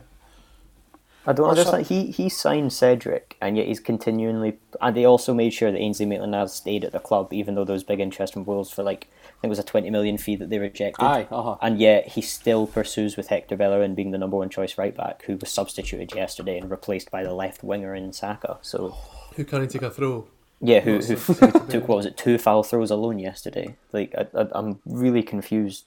I 1.27 1.33
don't 1.33 1.49
What's 1.49 1.61
understand. 1.61 1.87
He 1.87 2.11
he 2.11 2.29
signed 2.29 2.73
Cedric, 2.73 3.37
and 3.41 3.57
yet 3.57 3.67
he's 3.67 3.81
continually. 3.81 4.59
And 4.81 4.97
they 4.97 5.05
also 5.05 5.35
made 5.35 5.53
sure 5.53 5.73
that 5.73 5.79
Ainsley 5.79 6.07
Maitland-Niles 6.07 6.55
stayed 6.55 6.85
at 6.85 6.93
the 6.93 7.01
club, 7.01 7.33
even 7.33 7.55
though 7.55 7.65
there 7.65 7.73
was 7.75 7.85
big 7.85 8.01
interest 8.01 8.33
from 8.33 8.45
Wolves 8.45 8.71
for 8.71 8.83
like 8.83 9.09
I 9.25 9.41
think 9.41 9.45
it 9.45 9.49
was 9.49 9.59
a 9.59 9.65
twenty 9.65 9.91
million 9.91 10.19
fee 10.19 10.37
that 10.37 10.51
they 10.51 10.59
rejected. 10.59 11.05
Aye, 11.05 11.27
uh-huh. 11.31 11.57
And 11.61 11.79
yet 11.81 12.09
he 12.09 12.21
still 12.21 12.67
pursues 12.67 13.17
with 13.17 13.29
Hector 13.29 13.57
Bellerin 13.57 13.95
being 13.95 14.13
the 14.13 14.19
number 14.19 14.37
one 14.37 14.51
choice 14.51 14.79
right 14.79 14.97
back, 14.97 15.25
who 15.25 15.37
was 15.37 15.51
substituted 15.51 16.15
yesterday 16.15 16.59
and 16.59 16.71
replaced 16.71 17.11
by 17.11 17.25
the 17.25 17.35
left 17.35 17.65
winger 17.65 17.95
in 17.95 18.13
Saka. 18.13 18.59
So 18.63 18.97
Who 19.37 19.45
can 19.45 19.63
he 19.63 19.67
take 19.67 19.83
a 19.83 19.91
throw? 19.91 20.29
yeah, 20.61 20.81
who 20.81 20.99
who, 20.99 21.15
who 21.17 21.51
took 21.69 21.89
what 21.89 21.97
was 21.97 22.07
it 22.07 22.17
two 22.17 22.39
foul 22.39 22.63
throws 22.63 22.91
alone 22.91 23.19
yesterday? 23.19 23.77
Like 23.93 24.15
I, 24.17 24.27
I, 24.35 24.47
I'm 24.55 24.81
really 24.85 25.23
confused. 25.23 25.85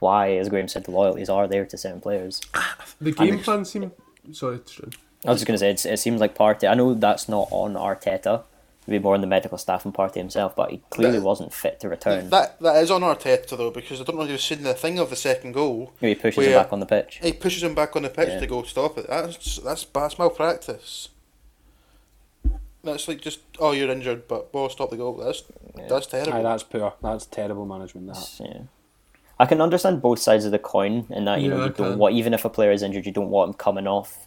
Why, 0.00 0.32
as 0.32 0.48
Graham 0.48 0.66
said, 0.66 0.84
the 0.84 0.90
loyalties 0.90 1.28
are 1.28 1.46
there 1.46 1.64
to 1.64 1.78
certain 1.78 2.00
players. 2.00 2.40
The 3.00 3.12
game 3.12 3.38
plan 3.38 3.64
seemed. 3.64 3.92
Sorry, 4.32 4.58
Tristan. 4.58 4.92
I 5.24 5.30
was 5.30 5.40
just 5.40 5.46
going 5.46 5.54
to 5.54 5.58
say, 5.58 5.70
it's, 5.70 5.84
it 5.86 5.98
seems 5.98 6.20
like 6.20 6.36
Partey. 6.36 6.68
I 6.70 6.74
know 6.74 6.94
that's 6.94 7.28
not 7.28 7.48
on 7.50 7.74
Arteta. 7.74 8.42
It'd 8.86 9.00
be 9.00 9.02
more 9.02 9.14
on 9.14 9.20
the 9.20 9.26
medical 9.26 9.58
staff 9.58 9.84
and 9.84 9.92
Partey 9.92 10.16
himself, 10.16 10.54
but 10.54 10.70
he 10.70 10.80
clearly 10.90 11.18
That- 11.18 11.24
wasn't 11.24 11.52
fit 11.52 11.80
to 11.80 11.88
return. 11.88 12.30
That 12.30 12.60
that 12.60 12.76
is 12.82 12.90
on 12.90 13.00
Arteta 13.00 13.56
though, 13.56 13.72
because 13.72 14.00
I 14.00 14.04
don't 14.04 14.16
know 14.16 14.22
if 14.22 14.30
you've 14.30 14.40
seen 14.40 14.62
the 14.62 14.74
thing 14.74 15.00
of 15.00 15.10
the 15.10 15.16
second 15.16 15.52
goal. 15.52 15.92
he 16.00 16.14
pushes 16.14 16.46
him 16.46 16.52
back 16.52 16.72
on 16.72 16.78
the 16.78 16.86
pitch. 16.86 17.18
He 17.20 17.32
pushes 17.32 17.64
him 17.64 17.74
back 17.74 17.96
on 17.96 18.02
the 18.02 18.08
pitch 18.10 18.28
Yeah. 18.28 18.40
to 18.40 18.46
go 18.46 18.62
stop 18.62 18.96
it. 18.98 19.08
That's 19.08 19.56
that's 19.56 19.84
that's 19.86 20.18
malpractice. 20.18 21.08
That's 22.84 23.08
like 23.08 23.20
just 23.20 23.40
oh 23.58 23.72
you're 23.72 23.90
injured, 23.90 24.28
but 24.28 24.54
well 24.54 24.68
stop 24.68 24.90
the 24.90 24.96
goal. 24.96 25.14
That's 25.16 25.42
that's 25.88 26.06
terrible. 26.06 26.34
Aye, 26.34 26.42
that's 26.42 26.62
poor. 26.62 26.94
That's 27.02 27.26
terrible 27.26 27.66
management. 27.66 28.06
That. 28.06 28.30
Yeah. 28.38 28.58
I 29.38 29.46
can 29.46 29.60
understand 29.60 30.02
both 30.02 30.18
sides 30.18 30.44
of 30.44 30.52
the 30.52 30.58
coin 30.58 31.06
in 31.10 31.24
that 31.26 31.42
you 31.42 31.48
Yeah, 31.48 31.50
know 31.50 31.58
I 31.58 31.68
you 31.68 31.72
don't 31.72 31.96
can. 31.96 31.98
want 31.98 32.14
even 32.14 32.34
if 32.34 32.44
a 32.44 32.50
player 32.50 32.70
is 32.72 32.82
injured, 32.82 33.06
you 33.06 33.12
don't 33.12 33.30
want 33.30 33.50
him 33.50 33.54
coming 33.54 33.86
off 33.86 34.26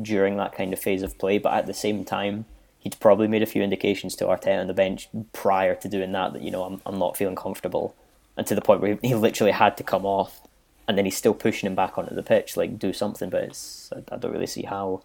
during 0.00 0.36
that 0.36 0.52
kind 0.54 0.72
of 0.72 0.78
phase 0.78 1.02
of 1.02 1.18
play. 1.18 1.38
But 1.38 1.54
at 1.54 1.66
the 1.66 1.74
same 1.74 2.04
time, 2.04 2.46
he'd 2.78 2.98
probably 3.00 3.28
made 3.28 3.42
a 3.42 3.46
few 3.46 3.62
indications 3.62 4.16
to 4.16 4.26
Arteta 4.26 4.60
on 4.60 4.66
the 4.66 4.74
bench 4.74 5.08
prior 5.32 5.74
to 5.76 5.88
doing 5.88 6.12
that 6.12 6.32
that 6.34 6.42
you 6.42 6.50
know 6.50 6.64
I'm 6.64 6.82
I'm 6.86 6.98
not 6.98 7.16
feeling 7.16 7.36
comfortable, 7.36 7.96
and 8.36 8.46
to 8.46 8.54
the 8.54 8.60
point 8.62 8.80
where 8.82 8.98
he 9.02 9.14
literally 9.14 9.52
had 9.52 9.76
to 9.78 9.84
come 9.84 10.04
off, 10.06 10.40
and 10.86 10.98
then 10.98 11.04
he's 11.06 11.16
still 11.16 11.34
pushing 11.34 11.66
him 11.66 11.74
back 11.74 11.96
onto 11.98 12.14
the 12.14 12.22
pitch 12.22 12.56
like 12.56 12.78
do 12.78 12.92
something. 12.92 13.30
But 13.30 13.44
it's 13.44 13.90
I, 13.94 14.14
I 14.14 14.18
don't 14.18 14.32
really 14.32 14.46
see 14.46 14.62
how 14.64 15.02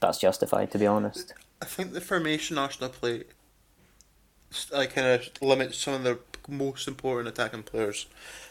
that's 0.00 0.18
justified 0.18 0.70
to 0.72 0.78
be 0.78 0.86
honest. 0.86 1.34
I 1.60 1.66
think 1.66 1.92
the 1.92 2.00
formation 2.00 2.56
Arsenal 2.56 2.88
play 2.90 3.24
like 4.72 4.94
kind 4.94 5.06
of 5.06 5.28
limits 5.42 5.78
some 5.78 5.94
of 5.94 6.02
the 6.04 6.18
most 6.48 6.86
important 6.88 7.28
attacking 7.28 7.62
players. 7.64 8.06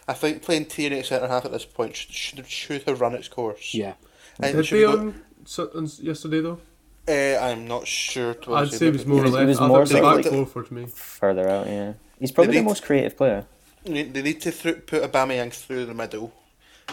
I 0.07 0.13
think 0.13 0.41
playing 0.43 0.65
Tierney 0.65 0.99
at 0.99 1.05
centre 1.07 1.27
half 1.27 1.45
at 1.45 1.51
this 1.51 1.65
point 1.65 1.95
should, 1.95 2.13
should, 2.13 2.47
should 2.47 2.83
have 2.83 3.01
run 3.01 3.13
its 3.15 3.27
course. 3.27 3.73
Yeah. 3.73 3.93
I 4.39 4.43
think 4.51 4.57
Did 4.57 4.65
should 4.67 4.75
they 4.75 4.85
be 4.85 4.91
go- 4.91 4.99
on, 4.99 5.21
so- 5.45 5.71
on 5.75 5.89
yesterday 6.01 6.41
though? 6.41 6.59
Uh, 7.07 7.37
I'm 7.39 7.67
not 7.67 7.87
sure. 7.87 8.33
To 8.33 8.55
I'd 8.55 8.71
say 8.71 8.87
it 8.87 8.93
was 8.93 9.05
more 9.05 9.23
He 9.23 9.29
or 9.29 9.31
was- 9.31 9.39
he 9.39 9.45
was 9.45 9.59
more 9.61 9.85
thought 9.85 10.15
back 10.17 10.23
so- 10.25 10.45
four 10.45 10.63
for 10.63 10.73
me. 10.73 10.85
Further 10.87 11.47
out, 11.49 11.67
yeah, 11.67 11.93
he's 12.19 12.31
probably 12.31 12.47
They 12.53 12.57
the 12.59 12.61
need- 12.63 12.67
most 12.67 12.83
creative 12.83 13.15
player. 13.17 13.45
They 13.83 13.93
need, 13.93 14.13
they 14.15 14.21
need 14.23 14.41
to 14.41 14.51
thro- 14.51 14.73
put 14.73 15.03
Aubameyang 15.03 15.53
through 15.53 15.85
the 15.85 15.93
middle. 15.93 16.33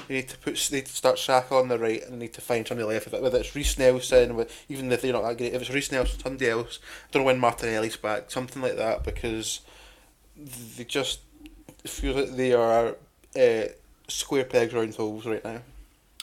They 0.08 0.14
need 0.16 0.28
to 0.28 0.38
put 0.38 0.56
they 0.70 0.78
need 0.78 0.86
to 0.86 0.92
start 0.96 1.18
Saka 1.18 1.54
on 1.54 1.68
the 1.68 1.78
right, 1.78 2.02
and 2.02 2.14
they 2.14 2.18
need 2.26 2.32
to 2.34 2.40
find 2.42 2.66
somebody 2.66 2.86
left. 2.88 3.06
If 3.06 3.14
it- 3.14 3.22
Whether 3.22 3.38
it's 3.38 3.54
Reiss 3.56 3.78
Nelson, 3.78 4.36
with, 4.36 4.52
even 4.68 4.90
if 4.92 5.00
they're 5.02 5.12
not 5.12 5.22
that 5.22 5.38
great, 5.38 5.54
if 5.54 5.62
it's 5.62 5.70
Reiss 5.70 5.90
Nelson, 5.92 6.18
somebody 6.20 6.48
else. 6.50 6.78
I 6.82 7.08
don't 7.12 7.22
know 7.22 7.26
when 7.26 7.38
Martinelli's 7.38 7.96
back, 7.96 8.30
something 8.30 8.60
like 8.62 8.76
that, 8.76 9.04
because 9.04 9.60
they 10.36 10.84
just 10.84 11.20
feel 11.20 11.20
like 11.20 11.31
they 11.84 12.52
are 12.52 12.96
uh, 13.38 13.62
square 14.08 14.44
pegs 14.44 14.72
round 14.74 14.94
holes 14.94 15.26
right 15.26 15.44
now. 15.44 15.60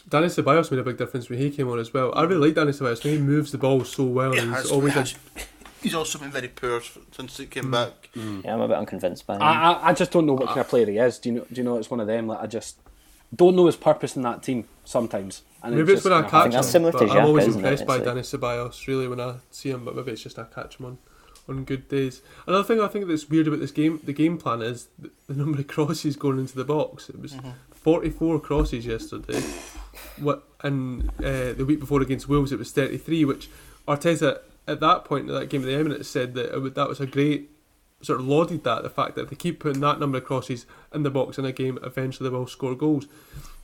Danny 0.08 0.28
Ceballos 0.28 0.72
made 0.72 0.80
a 0.80 0.84
big 0.84 0.98
difference 0.98 1.30
when 1.30 1.38
he 1.40 1.50
came 1.52 1.70
on 1.70 1.78
as 1.80 1.94
well. 1.94 2.12
I 2.16 2.24
really 2.24 2.48
like 2.48 2.56
Danny 2.56 2.72
Ceballos. 2.72 3.02
He 3.02 3.18
moves 3.20 3.52
the 3.52 3.58
ball 3.58 3.84
so 3.84 4.04
well. 4.06 4.32
He 4.32 4.40
and 4.40 4.52
has- 4.54 4.64
he's 4.64 4.72
always 4.72 4.94
he 4.94 5.00
a, 5.00 5.06
he's 5.84 5.94
also 5.96 6.18
been 6.18 6.32
very 6.32 6.48
poor 6.48 6.82
since 7.12 7.38
he 7.38 7.46
Mm. 7.46 7.50
came 7.52 7.72
back. 7.72 8.10
Yeah, 8.16 8.54
I'm 8.56 8.62
a 8.62 8.68
bit 8.68 8.78
unconvinced 8.78 9.28
by 9.28 9.36
him. 9.36 9.42
I, 9.44 9.54
I, 9.74 9.90
I 9.90 9.94
just 9.94 10.12
don't 10.12 10.26
know 10.26 10.34
what 10.34 10.48
kind 10.48 10.60
of 10.62 10.68
player 10.68 10.86
he 10.88 10.98
is. 10.98 11.20
Do 11.20 11.30
you 11.30 11.36
know? 11.36 11.46
Do 11.52 11.56
you 11.62 11.64
know? 11.64 11.78
It's 11.78 11.92
one 11.92 12.00
of 12.00 12.08
them. 12.08 12.28
Like 12.28 12.40
I 12.42 12.48
just 12.48 12.78
don't 13.36 13.56
know 13.56 13.68
his 13.68 13.76
purpose 13.76 14.16
in 14.16 14.24
that 14.24 14.42
team 14.42 14.66
sometimes. 14.86 15.44
And 15.62 15.76
maybe 15.76 15.94
it's 15.94 16.02
just 16.02 16.06
when 16.06 16.14
I 16.14 16.22
kinda 16.28 16.32
catch 16.32 16.42
think 16.44 16.54
that's 16.54 16.68
him. 16.68 16.72
similar 16.72 16.92
but 16.94 17.00
to 17.00 17.12
I'm 17.12 17.26
always 17.26 17.44
Xhaka, 17.44 17.48
isn't 17.50 17.60
it? 17.60 17.64
impressed 17.66 17.86
by 17.86 17.96
It's 17.98 18.06
like- 18.06 18.16
Danny 18.16 18.22
Ceballos 18.22 18.88
really 18.88 19.08
when 19.08 19.20
I 19.20 19.36
see 19.52 19.70
him, 19.70 19.86
but 19.86 19.96
maybe 19.96 20.12
it's 20.14 20.24
just 20.24 20.40
I 20.40 20.46
catch 20.46 20.78
him 20.80 20.86
on, 20.88 20.98
on 21.50 21.64
good 21.66 21.88
days. 21.90 22.22
Another 22.48 22.64
thing 22.64 22.80
I 22.80 22.88
think 22.88 23.08
that's 23.08 23.30
weird 23.30 23.48
about 23.48 23.60
this 23.60 23.72
game, 23.72 24.00
the 24.04 24.14
game 24.14 24.38
plan 24.38 24.62
is 24.62 24.88
the, 24.98 25.10
the 25.28 25.34
number 25.34 25.60
of 25.60 25.68
crosses 25.68 26.16
going 26.16 26.40
into 26.40 26.56
the 26.56 26.64
box. 26.64 27.10
It 27.10 27.20
was 27.20 27.36
44 27.72 28.40
crosses 28.40 28.86
yesterday. 28.86 29.42
What 30.18 30.44
and 30.62 31.10
uh, 31.20 31.54
the 31.54 31.66
week 31.68 31.80
before 31.80 32.02
against 32.02 32.30
Wolves 32.30 32.52
it 32.52 32.60
was 32.60 32.72
33, 32.72 33.26
which 33.26 33.50
Arteta 33.88 34.40
at 34.68 34.80
that 34.82 35.04
point 35.06 35.28
in 35.30 35.36
that 35.36 35.50
game 35.50 35.62
of 35.62 35.68
the 35.68 35.74
Emirates 35.74 36.06
said 36.06 36.34
that 36.36 36.54
it 36.54 36.60
would, 36.62 36.76
that 36.76 36.88
was 36.88 37.00
a 37.00 37.06
great 37.06 37.50
sort 38.02 38.20
of 38.20 38.28
lauded 38.28 38.64
that 38.64 38.84
the 38.84 38.90
fact 38.90 39.16
that 39.16 39.24
if 39.24 39.30
they 39.30 39.36
keep 39.36 39.60
putting 39.60 39.82
that 39.82 40.00
number 40.00 40.18
of 40.20 40.24
crosses 40.24 40.66
in 40.94 41.04
the 41.04 41.10
box 41.10 41.38
in 41.38 41.44
a 41.46 41.52
game, 41.52 41.78
eventually 41.84 42.30
they 42.30 42.36
will 42.36 42.48
score 42.48 42.76
goals. 42.76 43.08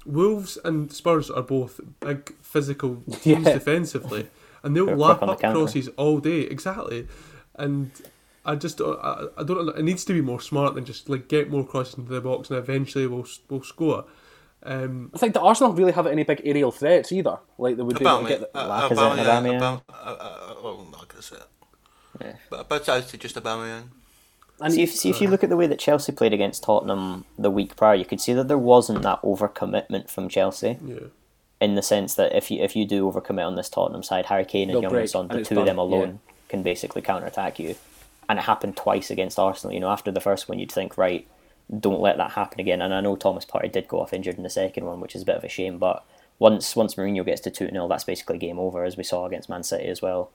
Wolves 0.06 0.58
and 0.64 0.92
Spurs 0.92 1.30
are 1.30 1.42
both 1.42 1.80
big 2.00 2.34
physical 2.42 3.02
teams 3.22 3.46
Yeah. 3.48 3.54
defensively, 3.54 4.28
and 4.64 4.76
they'll 4.76 4.86
They're 4.88 4.98
lap 4.98 5.18
quick 5.20 5.28
the 5.28 5.34
up 5.34 5.40
counter. 5.42 5.60
crosses 5.60 5.88
all 5.98 6.20
day. 6.20 6.42
Exactly, 6.42 7.08
and 7.58 7.92
I 8.46 8.56
just 8.56 8.78
don't- 8.78 9.00
I, 9.04 9.28
I 9.38 9.44
don't 9.44 9.66
know. 9.66 9.72
It 9.74 9.84
needs 9.84 10.06
to 10.06 10.14
be 10.14 10.22
more 10.22 10.40
smart 10.40 10.76
than 10.76 10.86
just 10.86 11.10
like 11.10 11.28
get 11.28 11.50
more 11.50 11.66
crosses 11.66 11.96
into 11.96 12.12
the 12.12 12.22
box 12.22 12.50
and 12.50 12.60
eventually 12.60 13.08
we'll 13.08 13.28
we'll 13.50 13.64
score. 13.64 14.06
Um, 14.64 15.12
I 15.14 15.18
think 15.20 15.34
the 15.34 15.42
Arsenal 15.42 15.72
don't 15.72 15.78
really 15.80 15.92
have 15.92 16.08
any 16.08 16.24
big 16.24 16.42
aerial 16.44 16.72
threats 16.72 17.12
either. 17.12 17.38
Like 17.58 17.78
they 17.78 17.84
would 17.84 18.00
be 18.00 18.06
able 18.06 18.20
to 18.20 18.26
Aubameyang, 18.26 18.28
get. 18.28 18.54
The, 18.54 18.58
uh, 18.60 18.90
Lacazette 18.90 18.96
Aubameyang, 18.98 19.20
and 19.20 19.28
Aubameyang. 19.46 19.60
Aubame- 19.60 19.82
uh, 19.90 19.94
uh, 19.94 20.56
well, 20.64 20.88
not 20.92 21.08
Lacazette. 21.08 21.44
Yeah. 22.22 22.34
But, 22.50 22.70
but 22.70 22.90
I'd 22.90 23.04
say 23.04 23.18
just 23.18 23.36
Aubameyang. 23.36 23.84
and 24.62 24.74
See 24.74 24.84
if, 24.84 24.92
see 24.94 25.10
if 25.10 25.22
you 25.22 25.28
look 25.28 25.44
at 25.44 25.50
the 25.50 25.58
way 25.58 25.68
that 25.68 25.80
Chelsea 25.80 26.12
played 26.12 26.34
against 26.34 26.64
Tottenham 26.64 27.26
the 27.38 27.52
week 27.52 27.76
prior, 27.76 27.96
you 27.96 28.06
could 28.06 28.22
see 28.22 28.34
that 28.34 28.48
there 28.48 28.58
wasn't 28.58 29.02
that 29.04 29.22
overcommitment 29.22 30.10
from 30.10 30.30
Chelsea 30.30 30.80
yeah, 30.84 31.00
in 31.60 31.76
the 31.76 31.82
sense 31.84 32.16
that 32.16 32.36
if 32.36 32.50
you 32.50 32.64
if 32.64 32.76
you 32.76 32.86
do 32.86 33.12
overcommit 33.12 33.46
on 33.46 33.56
this 33.56 33.70
Tottenham 33.70 34.02
side, 34.02 34.28
Harry 34.28 34.46
Kane 34.46 34.70
and 34.70 34.76
They'll 34.76 34.84
Young 34.84 34.92
break, 34.92 35.10
Son, 35.10 35.28
and 35.30 35.32
the 35.32 35.40
it's 35.42 35.50
two 35.50 35.60
of 35.60 35.66
them 35.66 35.76
done, 35.76 35.86
alone 35.86 36.20
can 36.50 36.64
basically 36.64 37.02
counter 37.02 37.28
attack 37.28 37.60
you. 37.60 37.76
And 38.28 38.40
it 38.40 38.44
happened 38.44 38.76
twice 38.76 39.12
against 39.12 39.38
Arsenal. 39.38 39.74
You 39.74 39.80
know, 39.80 39.90
after 39.90 40.12
the 40.12 40.22
first 40.22 40.50
one, 40.50 40.58
you'd 40.58 40.72
think, 40.72 40.98
right, 40.98 41.28
don't 41.80 42.02
let 42.02 42.18
that 42.18 42.32
happen 42.32 42.60
again. 42.60 42.82
And 42.82 42.94
I 42.94 43.02
know 43.02 43.16
Thomas 43.16 43.46
Partey 43.46 43.72
did 43.72 43.88
go 43.88 44.02
off 44.02 44.14
injured 44.14 44.38
in 44.38 44.44
the 44.44 44.50
second 44.50 44.86
one, 44.86 45.00
which 45.00 45.16
is 45.16 45.22
a 45.22 45.26
bit 45.26 45.36
of 45.36 45.44
a 45.44 45.50
shame. 45.50 45.78
But 45.78 46.04
once 46.40 46.76
once 46.76 46.96
Mourinho 46.96 47.26
gets 47.26 47.42
to 47.42 47.52
two 47.52 47.70
0 47.70 47.88
that's 47.88 48.04
basically 48.04 48.38
game 48.38 48.60
over, 48.60 48.84
as 48.84 48.98
we 48.98 49.04
saw 49.04 49.26
against 49.26 49.50
Man 49.50 49.64
City 49.64 49.88
as 49.88 50.02
well. 50.02 50.32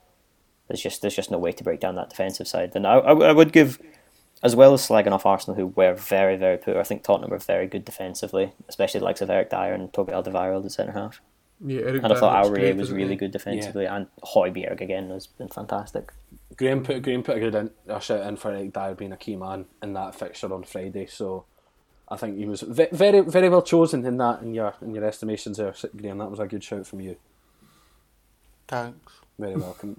There's 0.68 0.82
just 0.82 1.02
there's 1.02 1.16
just 1.16 1.30
no 1.30 1.38
way 1.38 1.52
to 1.52 1.64
break 1.64 1.80
down 1.80 1.96
that 1.96 2.10
defensive 2.10 2.46
side. 2.46 2.72
And 2.74 2.86
I, 2.86 2.94
I, 2.94 3.12
I 3.12 3.32
would 3.32 3.52
give, 3.52 3.80
as 4.42 4.54
well 4.54 4.72
as 4.72 4.86
slagging 4.86 5.10
off 5.12 5.26
Arsenal, 5.26 5.56
who 5.56 5.66
were 5.66 5.94
very 5.94 6.36
very 6.36 6.56
poor. 6.56 6.78
I 6.78 6.84
think 6.84 7.02
Tottenham 7.02 7.30
were 7.30 7.38
very 7.38 7.66
good 7.66 7.84
defensively, 7.84 8.52
especially 8.68 9.00
the 9.00 9.06
likes 9.06 9.20
of 9.20 9.30
Eric 9.30 9.50
Dier 9.50 9.74
and 9.74 9.92
Toby 9.92 10.12
Alderweireld 10.12 10.64
at 10.64 10.72
centre 10.72 10.92
half. 10.92 11.20
Yeah. 11.64 11.80
Eric 11.82 12.02
And 12.04 12.12
I 12.12 12.16
thought 12.18 12.42
Dier 12.42 12.52
Aurier 12.52 12.54
great, 12.54 12.76
was 12.76 12.90
really 12.92 13.16
good 13.16 13.30
defensively, 13.32 13.84
and 13.86 14.06
Højbjerg 14.24 14.80
again 14.80 15.10
has 15.10 15.26
been 15.26 15.48
fantastic. 15.48 16.12
Graham 16.56 16.82
put 16.82 17.02
Graham 17.02 17.22
put 17.22 17.36
a 17.36 17.40
good 17.40 17.54
in, 17.54 17.70
a 17.86 18.00
shout 18.00 18.26
in 18.26 18.36
for 18.36 18.50
Eric 18.50 18.72
Dier 18.72 18.94
being 18.94 19.12
a 19.12 19.16
key 19.16 19.36
man 19.36 19.66
in 19.82 19.92
that 19.94 20.14
fixture 20.14 20.52
on 20.52 20.64
Friday. 20.64 21.06
So 21.06 21.44
I 22.08 22.16
think 22.16 22.36
he 22.38 22.46
was 22.46 22.62
ve- 22.62 22.88
very 22.92 23.20
very 23.20 23.48
well 23.48 23.62
chosen 23.62 24.04
in 24.06 24.16
that 24.18 24.42
in 24.42 24.54
your 24.54 24.74
in 24.82 24.94
your 24.94 25.04
estimations 25.04 25.58
there, 25.58 25.74
Graham. 25.96 26.18
That 26.18 26.30
was 26.30 26.40
a 26.40 26.46
good 26.46 26.64
shout 26.64 26.86
from 26.86 27.00
you. 27.00 27.16
Thanks. 28.68 29.12
Very 29.38 29.56
welcome. 29.56 29.96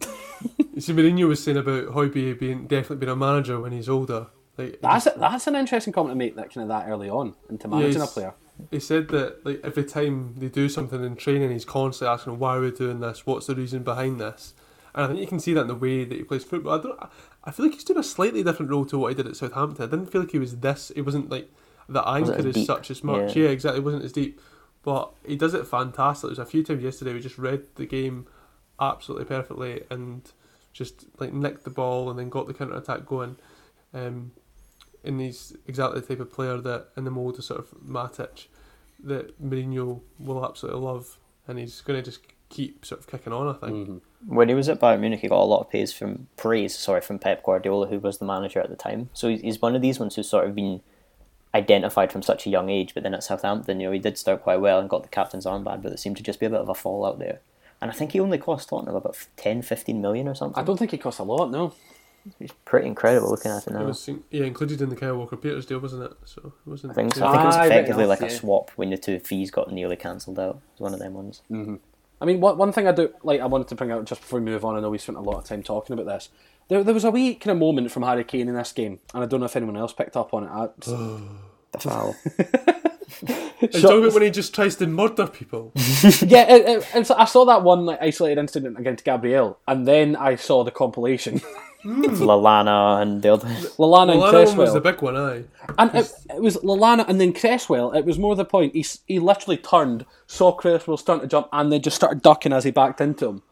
You 0.73 0.81
see, 0.81 0.93
Mourinho 0.93 1.27
was 1.27 1.43
saying 1.43 1.57
about 1.57 1.87
Højbjerg 1.87 2.39
being 2.39 2.67
definitely 2.67 2.97
being 2.97 3.11
a 3.11 3.15
manager 3.15 3.59
when 3.59 3.71
he's 3.71 3.89
older. 3.89 4.27
Like 4.57 4.79
that's 4.81 5.07
a, 5.07 5.13
that's 5.17 5.47
an 5.47 5.55
interesting 5.55 5.93
comment 5.93 6.11
to 6.11 6.17
make 6.17 6.35
that 6.35 6.53
kind 6.53 6.63
of 6.63 6.67
that 6.69 6.89
early 6.89 7.09
on 7.09 7.33
into 7.49 7.67
managing 7.67 8.01
Yes. 8.01 8.11
a 8.11 8.13
player. 8.13 8.33
He 8.69 8.79
said 8.79 9.09
that 9.09 9.45
like 9.45 9.61
every 9.63 9.83
time 9.83 10.35
they 10.37 10.49
do 10.49 10.69
something 10.69 11.03
in 11.03 11.15
training, 11.15 11.51
he's 11.51 11.65
constantly 11.65 12.13
asking, 12.13 12.39
"Why 12.39 12.57
are 12.57 12.61
we 12.61 12.71
doing 12.71 12.99
this? 12.99 13.25
What's 13.25 13.47
the 13.47 13.55
reason 13.55 13.83
behind 13.83 14.19
this?" 14.19 14.53
And 14.93 15.05
I 15.05 15.07
think 15.07 15.19
you 15.19 15.27
can 15.27 15.39
see 15.39 15.53
that 15.53 15.61
in 15.61 15.67
the 15.67 15.75
way 15.75 16.03
that 16.03 16.15
he 16.17 16.23
plays 16.23 16.43
football. 16.43 16.79
I 16.79 16.81
don't. 16.81 16.99
I 17.43 17.51
feel 17.51 17.65
like 17.65 17.75
he's 17.75 17.83
doing 17.83 17.99
a 17.99 18.03
slightly 18.03 18.43
different 18.43 18.71
role 18.71 18.85
to 18.85 18.97
what 18.97 19.09
he 19.09 19.15
did 19.15 19.27
at 19.27 19.35
Southampton. 19.35 19.85
I 19.85 19.89
didn't 19.89 20.11
feel 20.11 20.21
like 20.21 20.31
he 20.31 20.39
was 20.39 20.57
this. 20.57 20.91
He 20.93 21.01
wasn't 21.01 21.29
like 21.29 21.49
the 21.87 22.07
anchor 22.07 22.33
as 22.33 22.45
as 22.45 22.65
such 22.65 22.91
as 22.91 23.03
much. 23.03 23.35
Yeah. 23.35 23.45
Yeah. 23.45 23.49
exactly. 23.49 23.79
It 23.79 23.85
wasn't 23.85 24.03
as 24.03 24.11
deep, 24.11 24.39
but 24.83 25.11
he 25.25 25.35
does 25.35 25.53
it 25.53 25.65
fantastic. 25.65 26.27
There's 26.27 26.39
a 26.39 26.45
few 26.45 26.63
times 26.63 26.83
yesterday 26.83 27.13
we 27.13 27.19
just 27.19 27.37
read 27.37 27.63
the 27.75 27.85
game 27.85 28.27
absolutely 28.79 29.25
perfectly 29.25 29.83
and 29.89 30.31
just 30.73 31.05
like 31.19 31.33
nicked 31.33 31.63
the 31.63 31.69
ball 31.69 32.09
and 32.09 32.17
then 32.17 32.29
got 32.29 32.47
the 32.47 32.53
counter 32.53 32.75
attack 32.75 33.05
going. 33.05 33.37
Um, 33.93 34.31
and 35.03 35.19
he's 35.19 35.55
exactly 35.67 35.99
the 36.01 36.07
type 36.07 36.19
of 36.19 36.31
player 36.31 36.57
that 36.57 36.87
in 36.97 37.03
the 37.03 37.11
mould 37.11 37.37
of 37.37 37.43
sort 37.43 37.59
of 37.59 37.69
Matic 37.85 38.47
that 39.03 39.41
Mourinho 39.43 40.01
will 40.19 40.45
absolutely 40.45 40.81
love, 40.81 41.17
and 41.47 41.57
he's 41.57 41.81
going 41.81 41.97
to 41.97 42.03
just 42.03 42.21
keep 42.49 42.85
sort 42.85 42.99
of 43.01 43.07
kicking 43.07 43.33
on. 43.33 43.47
I 43.47 43.53
think. 43.53 43.87
Mhm. 43.89 44.01
When 44.27 44.49
he 44.49 44.53
was 44.55 44.69
at 44.69 44.79
Bayern 44.79 44.99
Munich, 44.99 45.21
he 45.21 45.27
got 45.27 45.41
a 45.41 45.45
lot 45.45 45.61
of 45.61 45.69
praise 45.69 45.91
from 45.93 46.27
praise, 46.37 46.77
sorry, 46.77 47.01
from 47.01 47.17
Pep 47.17 47.43
Guardiola, 47.43 47.87
who 47.87 47.99
was 47.99 48.17
the 48.19 48.25
manager 48.25 48.59
at 48.59 48.69
the 48.69 48.75
time. 48.75 49.09
So 49.13 49.27
he's- 49.29 49.41
he's 49.41 49.61
one 49.61 49.75
of 49.75 49.81
these 49.81 49.99
ones 49.99 50.15
who's 50.15 50.29
sort 50.29 50.47
of 50.47 50.53
been 50.53 50.81
identified 51.55 52.11
from 52.11 52.21
such 52.21 52.45
a 52.45 52.49
young 52.49 52.69
age. 52.69 52.93
But 52.93 53.03
then 53.03 53.13
at 53.13 53.23
Southampton, 53.23 53.79
you 53.79 53.87
know, 53.87 53.91
he 53.93 53.99
did 53.99 54.17
start 54.17 54.43
quite 54.43 54.61
well 54.61 54.79
and 54.79 54.89
got 54.89 55.03
the 55.03 55.09
captain's 55.09 55.45
armband, 55.45 55.81
but 55.81 55.89
there 55.89 55.97
seemed 55.97 56.17
to 56.17 56.23
just 56.23 56.39
be 56.39 56.45
a 56.45 56.49
bit 56.49 56.61
of 56.61 56.69
a 56.69 56.75
fallout 56.75 57.19
there. 57.19 57.41
And 57.81 57.89
I 57.89 57.93
think 57.93 58.11
he 58.11 58.19
only 58.19 58.37
cost 58.37 58.69
Tottenham 58.69 58.95
about 58.95 59.17
10, 59.37 59.61
15 59.63 60.01
million 60.01 60.27
or 60.27 60.35
something. 60.35 60.61
I 60.61 60.65
don't 60.65 60.77
think 60.77 60.91
he 60.91 60.97
cost 60.97 61.19
a 61.19 61.23
lot. 61.23 61.49
No. 61.49 61.73
It's 62.39 62.53
pretty 62.65 62.87
incredible 62.87 63.29
looking 63.31 63.51
at 63.51 63.63
it 63.65 63.71
It 63.71 63.73
now. 63.73 63.85
was 63.85 64.07
yeah 64.29 64.45
included 64.45 64.81
in 64.81 64.89
the 64.89 64.95
Kyle 64.95 65.17
Walker 65.17 65.35
Peters 65.37 65.65
deal, 65.65 65.79
wasn't 65.79 66.03
it? 66.03 66.11
So 66.25 66.53
it 66.65 66.69
wasn't. 66.69 66.91
I 66.91 66.93
think 66.95 67.15
so. 67.15 67.25
I 67.27 67.31
think 67.31 67.41
it 67.43 67.45
was 67.47 67.55
Ah, 67.55 67.63
effectively 67.63 68.03
enough, 68.03 68.21
like 68.21 68.29
a 68.29 68.33
yeah. 68.33 68.39
swap 68.39 68.71
when 68.75 68.89
the 68.91 68.97
two 68.97 69.19
fees 69.19 69.49
got 69.51 69.71
nearly 69.71 69.95
cancelled 69.95 70.37
out. 70.39 70.55
It 70.55 70.61
was 70.73 70.81
one 70.81 70.93
of 70.93 70.99
them 70.99 71.13
ones. 71.13 71.41
I 72.21 72.25
mean, 72.25 72.39
one, 72.39 72.57
one 72.57 72.71
thing 72.71 72.87
I 72.87 72.91
do 72.91 73.11
like 73.23 73.41
I 73.41 73.47
wanted 73.47 73.67
to 73.69 73.75
bring 73.75 73.91
out 73.91 74.05
just 74.05 74.21
before 74.21 74.39
we 74.39 74.45
move 74.45 74.63
on. 74.63 74.75
I 74.75 74.79
know 74.79 74.89
we 74.91 74.99
spent 74.99 75.17
a 75.17 75.21
lot 75.21 75.37
of 75.39 75.45
time 75.45 75.63
talking 75.63 75.93
about 75.93 76.05
this. 76.05 76.29
There, 76.67 76.83
there 76.83 76.93
was 76.93 77.03
a 77.03 77.09
wee 77.11 77.33
kind 77.35 77.51
of 77.51 77.57
moment 77.57 77.91
from 77.91 78.03
Harry 78.03 78.23
Kane 78.23 78.47
in 78.47 78.55
this 78.55 78.71
game, 78.71 78.99
and 79.13 79.23
I 79.23 79.25
don't 79.25 79.39
know 79.39 79.47
if 79.47 79.55
anyone 79.55 79.75
else 79.75 79.91
picked 79.93 80.15
up 80.15 80.33
on 80.33 80.43
it. 80.43 80.49
I, 80.49 80.67
The 81.71 81.79
foul. 81.79 82.15
Are 83.61 83.67
talking 83.67 83.99
about 84.03 84.13
when 84.13 84.23
he 84.23 84.29
just 84.29 84.53
tries 84.53 84.75
to 84.77 84.87
murder 84.87 85.27
people? 85.27 85.71
yeah, 85.75 86.49
it, 86.51 86.67
it, 86.67 86.87
and 86.93 87.05
so 87.07 87.15
I 87.15 87.25
saw 87.25 87.45
that 87.45 87.63
one 87.63 87.85
like, 87.85 88.01
isolated 88.01 88.39
incident 88.39 88.77
against 88.79 89.03
Gabriel, 89.05 89.57
and 89.67 89.87
then 89.87 90.15
I 90.15 90.35
saw 90.35 90.63
the 90.63 90.71
compilation. 90.71 91.41
Lallana 91.83 93.01
and 93.01 93.21
the 93.21 93.33
other. 93.33 93.47
Lallana 93.77 93.77
well, 94.17 94.25
and 94.25 94.37
that 94.37 94.47
one 94.49 94.57
was 94.57 94.73
the 94.73 94.81
big 94.81 95.01
one, 95.01 95.17
aye. 95.17 95.43
and 95.77 95.93
it, 95.95 96.11
it 96.35 96.41
was 96.41 96.57
Lallana 96.57 97.07
and 97.07 97.19
then 97.19 97.33
Cresswell. 97.33 97.91
It 97.93 98.05
was 98.05 98.17
more 98.19 98.35
the 98.35 98.45
point. 98.45 98.73
He 98.75 98.85
he 99.07 99.19
literally 99.19 99.57
turned, 99.57 100.05
saw 100.27 100.51
Cresswell 100.51 100.97
starting 100.97 101.21
to 101.21 101.27
jump, 101.27 101.47
and 101.51 101.71
then 101.71 101.81
just 101.81 101.95
started 101.95 102.21
ducking 102.21 102.53
as 102.53 102.63
he 102.63 102.71
backed 102.71 103.01
into 103.01 103.27
him. 103.27 103.43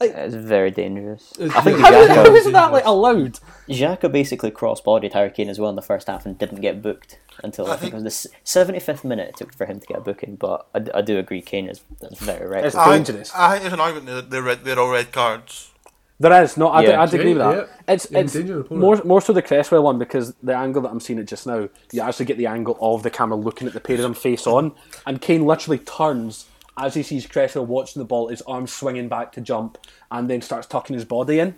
It's 0.00 0.34
very 0.36 0.70
dangerous. 0.70 1.32
It's 1.40 1.52
I 1.56 1.60
think 1.60 1.78
very 1.78 2.06
How, 2.06 2.14
Xhaka- 2.14 2.26
how 2.28 2.34
is 2.36 2.52
that 2.52 2.72
like 2.72 2.84
allowed? 2.84 3.40
Xhaka 3.68 4.12
basically 4.12 4.52
cross-bodied 4.52 5.12
Harry 5.12 5.30
Kane 5.30 5.48
as 5.48 5.58
well 5.58 5.70
in 5.70 5.74
the 5.76 5.82
first 5.82 6.06
half 6.06 6.24
and 6.24 6.38
didn't 6.38 6.60
get 6.60 6.80
booked 6.80 7.18
until 7.42 7.66
I, 7.66 7.70
I 7.70 7.72
think, 7.72 7.80
think- 7.94 8.02
it 8.02 8.04
was 8.04 8.22
the 8.22 8.28
seventy 8.44 8.78
fifth 8.78 9.02
minute 9.02 9.30
it 9.30 9.36
took 9.36 9.52
for 9.52 9.66
him 9.66 9.80
to 9.80 9.86
get 9.88 9.96
a 9.96 10.00
booking. 10.00 10.36
But 10.36 10.68
I 10.94 11.02
do 11.02 11.18
agree 11.18 11.42
Kane 11.42 11.68
is, 11.68 11.80
is 12.00 12.18
very 12.20 12.46
reckless. 12.46 12.74
It's- 12.74 12.88
I, 12.88 12.96
dangerous. 12.96 13.34
I 13.34 13.50
think 13.50 13.62
there's 13.62 13.72
an 13.72 13.80
argument 13.80 14.06
that 14.06 14.30
they're, 14.30 14.54
they're 14.54 14.78
all 14.78 14.90
red 14.92 15.10
cards. 15.10 15.72
There 16.20 16.42
is 16.42 16.56
no, 16.56 16.68
I 16.68 16.82
Yeah. 16.82 17.00
would 17.00 17.14
agree 17.14 17.34
with 17.34 17.38
that. 17.38 17.56
Yeah, 17.86 17.94
It's 17.94 18.06
it's 18.06 18.70
more 18.70 19.00
more 19.04 19.20
so 19.20 19.32
the 19.32 19.42
Cresswell 19.42 19.82
one 19.84 19.98
because 19.98 20.34
the 20.42 20.56
angle 20.56 20.82
that 20.82 20.90
I'm 20.90 20.98
seeing 21.00 21.18
it 21.20 21.24
just 21.26 21.46
now, 21.46 21.68
you 21.92 22.00
actually 22.02 22.26
get 22.26 22.38
the 22.38 22.46
angle 22.46 22.76
of 22.80 23.02
the 23.04 23.10
camera 23.10 23.36
looking 23.38 23.68
at 23.68 23.74
the 23.74 23.80
pair 23.80 23.96
of 23.96 24.02
them 24.02 24.14
face 24.14 24.46
on, 24.46 24.72
and 25.06 25.20
Kane 25.20 25.46
literally 25.46 25.78
turns 25.78 26.46
as 26.76 26.94
he 26.94 27.02
sees 27.02 27.26
Cresswell 27.26 27.66
watching 27.66 28.00
the 28.00 28.06
ball, 28.06 28.28
his 28.28 28.42
arms 28.42 28.72
swinging 28.72 29.08
back 29.08 29.32
to 29.32 29.40
jump, 29.40 29.78
and 30.10 30.28
then 30.30 30.40
starts 30.42 30.66
tucking 30.66 30.94
his 30.94 31.04
body 31.04 31.38
in. 31.38 31.54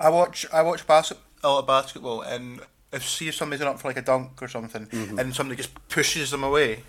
I 0.00 0.08
watch 0.08 0.46
I 0.52 0.62
watch 0.62 0.86
basket, 0.86 1.18
a 1.42 1.48
lot 1.48 1.58
of 1.60 1.66
basketball, 1.66 2.22
and 2.22 2.60
if 2.92 3.06
see 3.06 3.28
if 3.28 3.34
somebody's 3.34 3.60
going 3.62 3.74
up 3.74 3.80
for 3.80 3.88
like 3.88 3.96
a 3.98 4.02
dunk 4.02 4.42
or 4.42 4.48
something, 4.48 4.86
Mm-hmm. 4.86 5.18
and 5.18 5.34
somebody 5.34 5.56
just 5.58 5.72
pushes 5.88 6.30
them 6.30 6.42
away, 6.44 6.84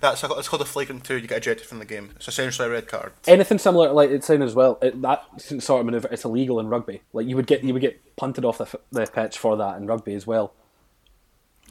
that's 0.00 0.22
a, 0.22 0.32
it's 0.32 0.48
called 0.48 0.62
a 0.62 0.66
flagrant 0.66 1.04
two. 1.04 1.18
You 1.18 1.28
get 1.28 1.38
ejected 1.38 1.66
from 1.66 1.78
the 1.78 1.84
game. 1.84 2.10
It's 2.16 2.28
essentially 2.28 2.68
a 2.68 2.70
red 2.70 2.88
card. 2.88 3.12
Anything 3.26 3.58
similar, 3.58 3.92
like 3.92 4.10
it's 4.10 4.26
saying 4.26 4.42
as 4.42 4.54
well, 4.54 4.78
it, 4.82 5.00
that 5.02 5.24
sort 5.40 5.80
of 5.80 5.86
maneuver, 5.86 6.08
it's 6.10 6.24
illegal 6.24 6.60
in 6.60 6.68
rugby. 6.68 7.02
Like 7.12 7.26
you 7.26 7.36
would 7.36 7.46
get 7.46 7.64
you 7.64 7.72
would 7.72 7.82
get 7.82 8.16
punted 8.16 8.44
off 8.44 8.58
the, 8.58 8.78
the 8.92 9.06
pitch 9.06 9.38
for 9.38 9.56
that 9.56 9.76
in 9.76 9.86
rugby 9.86 10.14
as 10.14 10.26
well. 10.26 10.52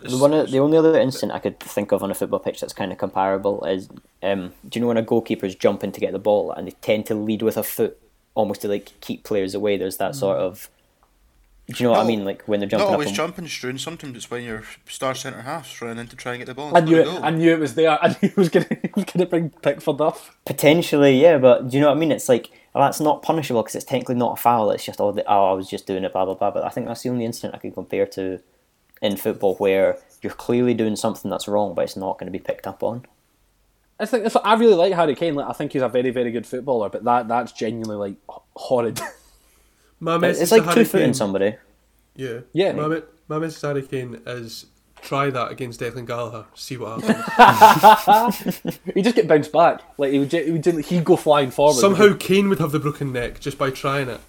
The 0.01 0.17
one, 0.17 0.31
the 0.31 0.59
only 0.59 0.77
other 0.77 0.99
instant 0.99 1.31
I 1.31 1.39
could 1.39 1.59
think 1.59 1.93
of 1.93 2.03
on 2.03 2.11
a 2.11 2.13
football 2.13 2.39
pitch 2.39 2.59
that's 2.59 2.73
kind 2.73 2.91
of 2.91 2.97
comparable 2.97 3.63
is, 3.63 3.87
um, 4.21 4.51
do 4.67 4.77
you 4.77 4.81
know 4.81 4.87
when 4.87 4.97
a 4.97 5.01
goalkeeper's 5.01 5.55
jumping 5.55 5.93
to 5.93 6.01
get 6.01 6.11
the 6.11 6.19
ball 6.19 6.51
and 6.51 6.67
they 6.67 6.71
tend 6.81 7.05
to 7.05 7.15
lead 7.15 7.41
with 7.41 7.55
a 7.55 7.63
foot, 7.63 7.97
almost 8.33 8.61
to 8.61 8.67
like 8.67 8.91
keep 8.99 9.23
players 9.23 9.55
away? 9.55 9.77
There's 9.77 9.95
that 9.97 10.13
sort 10.13 10.37
of, 10.37 10.69
do 11.67 11.73
you 11.83 11.85
know 11.85 11.91
what 11.93 12.01
I 12.01 12.07
mean? 12.07 12.23
Like 12.25 12.43
when 12.43 12.59
they're 12.59 12.67
Not 12.67 12.77
jumping 12.77 12.87
up. 12.87 12.93
always 12.93 13.07
and- 13.07 13.15
jumping, 13.15 13.45
Struan. 13.45 13.79
Sometimes 13.79 14.15
it's 14.15 14.29
when 14.29 14.43
your 14.43 14.63
star 14.87 15.15
centre 15.15 15.41
half's 15.41 15.81
running 15.81 15.99
in 15.99 16.07
to 16.07 16.15
try 16.15 16.33
and 16.33 16.39
get 16.39 16.45
the 16.45 16.53
ball. 16.53 16.75
I 16.77 16.81
knew 16.81 16.97
it. 16.97 17.07
I 17.23 17.31
knew 17.31 17.51
it 17.51 17.59
was 17.59 17.73
there. 17.73 17.91
I 18.03 18.09
knew 18.21 18.29
he 18.29 18.33
was 18.35 18.49
gonna 18.49 18.67
he 18.69 18.89
was 18.95 19.05
gonna 19.05 19.25
bring 19.25 19.49
Pickford 19.49 19.99
up. 19.99 20.19
Potentially, 20.45 21.19
yeah, 21.19 21.37
but 21.39 21.69
do 21.69 21.77
you 21.77 21.81
know 21.81 21.89
what 21.89 21.97
I 21.97 21.99
mean? 21.99 22.11
It's 22.11 22.29
like 22.29 22.51
well, 22.73 22.83
that's 22.83 22.99
not 22.99 23.23
punishable 23.23 23.63
because 23.63 23.75
it's 23.75 23.85
technically 23.85 24.15
not 24.15 24.37
a 24.37 24.41
foul. 24.41 24.69
It's 24.71 24.85
just 24.85 25.01
oh, 25.01 25.11
the, 25.11 25.23
oh, 25.31 25.51
I 25.51 25.53
was 25.53 25.67
just 25.67 25.87
doing 25.87 26.03
it, 26.03 26.13
blah 26.13 26.25
blah 26.25 26.35
blah. 26.35 26.51
But 26.51 26.65
I 26.65 26.69
think 26.69 26.87
that's 26.87 27.01
the 27.01 27.09
only 27.09 27.25
incident 27.25 27.55
I 27.55 27.57
can 27.57 27.71
compare 27.71 28.05
to 28.07 28.39
in 29.01 29.17
football 29.17 29.55
where 29.55 29.97
you're 30.21 30.33
clearly 30.33 30.73
doing 30.73 30.95
something 30.95 31.29
that's 31.31 31.47
wrong, 31.47 31.73
but 31.73 31.83
it's 31.83 31.95
not 31.97 32.17
going 32.19 32.27
to 32.27 32.31
be 32.31 32.39
picked 32.43 32.67
up 32.67 32.83
on. 32.83 33.05
I 33.99 34.05
think 34.05 34.23
that's, 34.23 34.35
I 34.35 34.55
really 34.55 34.73
like 34.73 34.93
Harry 34.93 35.15
Kane. 35.15 35.35
Like, 35.35 35.47
I 35.47 35.53
think 35.53 35.71
he's 35.73 35.81
a 35.81 35.87
very, 35.89 36.09
very 36.09 36.31
good 36.31 36.45
footballer, 36.45 36.89
but 36.89 37.03
that 37.05 37.27
that's 37.27 37.51
genuinely 37.51 37.95
like 37.95 38.15
horrid. 38.55 38.99
My 39.99 40.17
message 40.17 40.41
It's 40.43 40.49
to 40.51 40.57
like 40.57 40.65
Harry 40.65 40.75
two 40.75 40.85
footing 40.89 41.07
Kane- 41.07 41.13
somebody. 41.13 41.55
Yeah, 42.15 42.39
Yeah. 42.53 42.71
My, 42.73 42.87
me- 42.87 43.01
my 43.27 43.39
message 43.39 43.61
to 43.61 43.67
Harry 43.67 43.81
Kane 43.83 44.21
is 44.25 44.67
try 45.01 45.29
that 45.29 45.51
against 45.51 45.79
Declan 45.79 46.05
Gallagher. 46.07 46.45
See 46.55 46.77
what 46.77 47.01
happens. 47.03 48.61
he 48.93 49.01
just 49.01 49.15
get 49.15 49.27
bounced 49.27 49.51
back. 49.51 49.81
Like 49.97 50.11
he 50.13 50.19
would, 50.19 50.31
he 50.31 50.51
would 50.51 50.63
gen- 50.63 50.79
he'd 50.83 51.03
go 51.05 51.15
flying 51.15 51.51
forward. 51.51 51.75
Somehow 51.79 52.15
Kane 52.17 52.49
would 52.49 52.59
have 52.59 52.71
the 52.71 52.79
broken 52.79 53.11
neck 53.13 53.39
just 53.39 53.57
by 53.57 53.69
trying 53.69 54.09
it. 54.09 54.19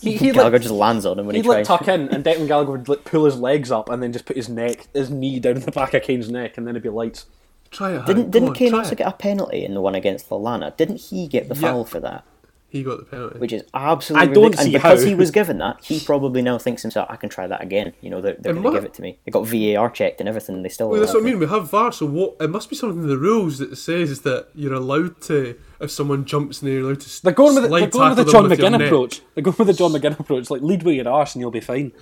he, 0.00 0.16
he'd 0.16 0.34
Gallagher 0.34 0.56
like, 0.56 0.62
just 0.62 0.74
lands 0.74 1.06
on 1.06 1.18
him 1.18 1.26
when 1.26 1.34
he'd 1.36 1.44
he 1.44 1.48
like 1.48 1.64
tuck 1.64 1.88
in, 1.88 2.08
and 2.08 2.24
Declan 2.24 2.48
Gallagher 2.48 2.72
would 2.72 2.88
like 2.88 3.04
pull 3.04 3.24
his 3.24 3.36
legs 3.38 3.70
up, 3.70 3.88
and 3.88 4.02
then 4.02 4.12
just 4.12 4.26
put 4.26 4.36
his 4.36 4.48
neck, 4.48 4.86
his 4.94 5.10
knee 5.10 5.40
down 5.40 5.54
the 5.60 5.72
back 5.72 5.94
of 5.94 6.02
Kane's 6.02 6.30
neck, 6.30 6.56
and 6.56 6.66
then 6.66 6.72
it'd 6.74 6.82
be 6.82 6.88
lights. 6.88 7.26
Try 7.70 7.92
it. 7.96 8.04
Didn't 8.06 8.24
Come 8.24 8.30
didn't 8.30 8.48
on, 8.50 8.54
Kane 8.54 8.70
try 8.70 8.78
also 8.80 8.92
it. 8.92 8.98
get 8.98 9.08
a 9.08 9.12
penalty 9.12 9.64
in 9.64 9.74
the 9.74 9.80
one 9.80 9.94
against 9.94 10.28
Lallana? 10.28 10.76
Didn't 10.76 10.96
he 11.00 11.26
get 11.26 11.48
the 11.48 11.54
Yeah. 11.54 11.60
foul 11.60 11.84
for 11.84 12.00
that? 12.00 12.24
He 12.72 12.82
got 12.82 12.96
the 12.96 13.04
penalty. 13.04 13.38
Which 13.38 13.52
is 13.52 13.64
absolutely 13.74 14.30
I 14.30 14.32
don't 14.32 14.44
ridiculous. 14.44 14.60
see 14.60 14.64
and 14.74 14.82
because 14.82 15.02
how. 15.02 15.06
he 15.10 15.14
was 15.14 15.30
given 15.30 15.58
that, 15.58 15.84
he 15.84 16.00
probably 16.06 16.40
now 16.40 16.56
thinks 16.56 16.80
himself, 16.80 17.06
I 17.10 17.16
can 17.16 17.28
try 17.28 17.46
that 17.46 17.62
again. 17.62 17.92
You 18.00 18.08
know, 18.08 18.22
they're, 18.22 18.36
they're 18.38 18.54
going 18.54 18.64
to 18.64 18.70
give 18.72 18.84
it 18.86 18.94
to 18.94 19.02
me. 19.02 19.18
It 19.26 19.30
got 19.32 19.46
VAR 19.46 19.90
checked 19.90 20.20
and 20.20 20.28
everything, 20.28 20.56
and 20.56 20.64
they 20.64 20.70
still. 20.70 20.88
Well, 20.88 20.98
that's 21.00 21.12
what 21.12 21.22
I 21.22 21.26
mean. 21.26 21.38
We 21.38 21.46
have 21.48 21.68
VAR, 21.70 21.92
so 21.92 22.06
what? 22.06 22.36
It 22.40 22.48
must 22.48 22.70
be 22.70 22.76
something 22.76 23.02
in 23.02 23.08
the 23.10 23.18
rules 23.18 23.58
that 23.58 23.76
says 23.76 24.22
that 24.22 24.48
you're 24.54 24.72
allowed 24.72 25.20
to, 25.22 25.58
if 25.80 25.90
someone 25.90 26.24
jumps 26.24 26.62
and 26.62 26.72
you're 26.72 26.80
allowed 26.80 27.00
to. 27.00 27.22
They're 27.22 27.32
going 27.34 27.54
with 27.56 27.64
the, 27.64 27.68
they're 27.68 27.86
going 27.88 28.16
with 28.16 28.24
the 28.26 28.32
John 28.32 28.48
with 28.48 28.58
McGinn 28.58 28.72
neck. 28.78 28.80
approach. 28.86 29.20
They're 29.34 29.44
going 29.44 29.56
with 29.58 29.66
the 29.68 29.74
John 29.74 29.92
McGinn 29.92 30.18
approach. 30.18 30.48
Like 30.48 30.62
lead 30.62 30.82
with 30.82 30.94
your 30.94 31.08
arse, 31.10 31.34
and 31.34 31.40
you'll 31.42 31.50
be 31.50 31.60
fine. 31.60 31.92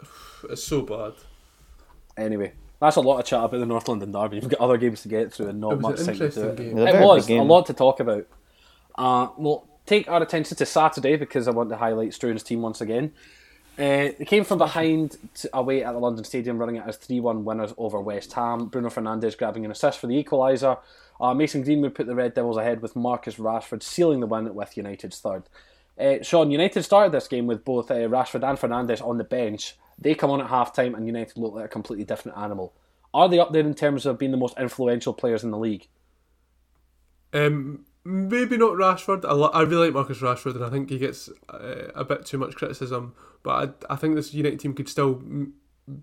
It's 0.48 0.62
so 0.64 0.80
bad. 0.80 1.12
Anyway, 2.16 2.52
that's 2.80 2.96
a 2.96 3.00
lot 3.00 3.18
of 3.18 3.26
chat 3.26 3.44
about 3.44 3.58
the 3.58 3.66
North 3.66 3.88
London 3.88 4.12
Derby. 4.12 4.40
We've 4.40 4.48
got 4.48 4.60
other 4.60 4.78
games 4.78 5.02
to 5.02 5.08
get 5.08 5.32
through 5.32 5.48
and 5.48 5.60
not 5.60 5.72
It 5.72 5.76
was 5.76 5.82
much 5.82 6.06
time 6.06 6.18
to 6.18 6.30
do 6.30 6.48
it. 6.48 6.56
game. 6.56 6.66
It 6.68 6.74
was 6.74 6.84
a 6.84 6.88
It 6.88 6.92
very 6.92 7.04
was 7.04 7.26
big 7.26 7.36
a 7.36 7.40
game. 7.40 7.48
lot 7.48 7.66
to 7.66 7.72
talk 7.74 8.00
about. 8.00 8.26
Uh, 8.96 9.28
we'll 9.36 9.68
take 9.86 10.08
our 10.08 10.22
attention 10.22 10.56
to 10.56 10.66
Saturday 10.66 11.16
because 11.16 11.48
I 11.48 11.52
want 11.52 11.70
to 11.70 11.76
highlight 11.76 12.12
Struan's 12.12 12.42
team 12.42 12.62
once 12.62 12.80
again. 12.80 13.12
Uh, 13.78 14.12
they 14.18 14.24
came 14.26 14.42
from 14.42 14.58
behind 14.58 15.16
away 15.52 15.84
at 15.84 15.92
the 15.92 15.98
London 15.98 16.24
Stadium, 16.24 16.58
running 16.58 16.76
it 16.76 16.84
as 16.86 16.96
3 16.96 17.20
1 17.20 17.44
winners 17.44 17.74
over 17.76 18.00
West 18.00 18.32
Ham. 18.32 18.66
Bruno 18.66 18.88
Fernandes 18.88 19.36
grabbing 19.36 19.64
an 19.64 19.70
assist 19.70 19.98
for 19.98 20.06
the 20.06 20.22
equaliser. 20.22 20.78
Uh, 21.20 21.34
Mason 21.34 21.62
Greenwood 21.62 21.94
put 21.94 22.06
the 22.06 22.14
Red 22.14 22.34
Devils 22.34 22.56
ahead 22.56 22.82
with 22.82 22.96
Marcus 22.96 23.36
Rashford 23.36 23.82
sealing 23.82 24.20
the 24.20 24.26
win 24.26 24.52
with 24.54 24.76
United's 24.76 25.18
third. 25.18 25.44
Uh, 25.98 26.22
Sean, 26.22 26.50
United 26.50 26.82
started 26.82 27.12
this 27.12 27.28
game 27.28 27.46
with 27.46 27.64
both 27.64 27.90
uh, 27.90 27.94
Rashford 27.94 28.48
and 28.48 28.58
Fernandes 28.58 29.06
on 29.06 29.18
the 29.18 29.24
bench. 29.24 29.76
They 29.98 30.14
come 30.14 30.30
on 30.30 30.42
at 30.42 30.48
half 30.48 30.74
time, 30.74 30.94
and 30.94 31.06
United 31.06 31.38
look 31.38 31.54
like 31.54 31.64
a 31.64 31.68
completely 31.68 32.04
different 32.04 32.36
animal. 32.36 32.74
Are 33.14 33.28
they 33.28 33.38
up 33.38 33.52
there 33.52 33.64
in 33.64 33.74
terms 33.74 34.04
of 34.04 34.18
being 34.18 34.30
the 34.30 34.36
most 34.36 34.58
influential 34.58 35.14
players 35.14 35.42
in 35.42 35.50
the 35.50 35.58
league? 35.58 35.86
Um, 37.32 37.85
maybe 38.06 38.56
not 38.56 38.74
Rashford. 38.74 39.24
I, 39.24 39.32
li- 39.32 39.50
I 39.52 39.62
really 39.62 39.86
like 39.86 39.94
Marcus 39.94 40.18
Rashford, 40.18 40.54
and 40.54 40.64
I 40.64 40.70
think 40.70 40.90
he 40.90 40.98
gets 40.98 41.28
uh, 41.48 41.90
a 41.94 42.04
bit 42.04 42.24
too 42.24 42.38
much 42.38 42.54
criticism. 42.54 43.14
But 43.42 43.76
I, 43.90 43.94
I 43.94 43.96
think 43.96 44.14
this 44.14 44.32
United 44.32 44.60
team 44.60 44.74
could 44.74 44.88
still 44.88 45.16
m- 45.16 45.54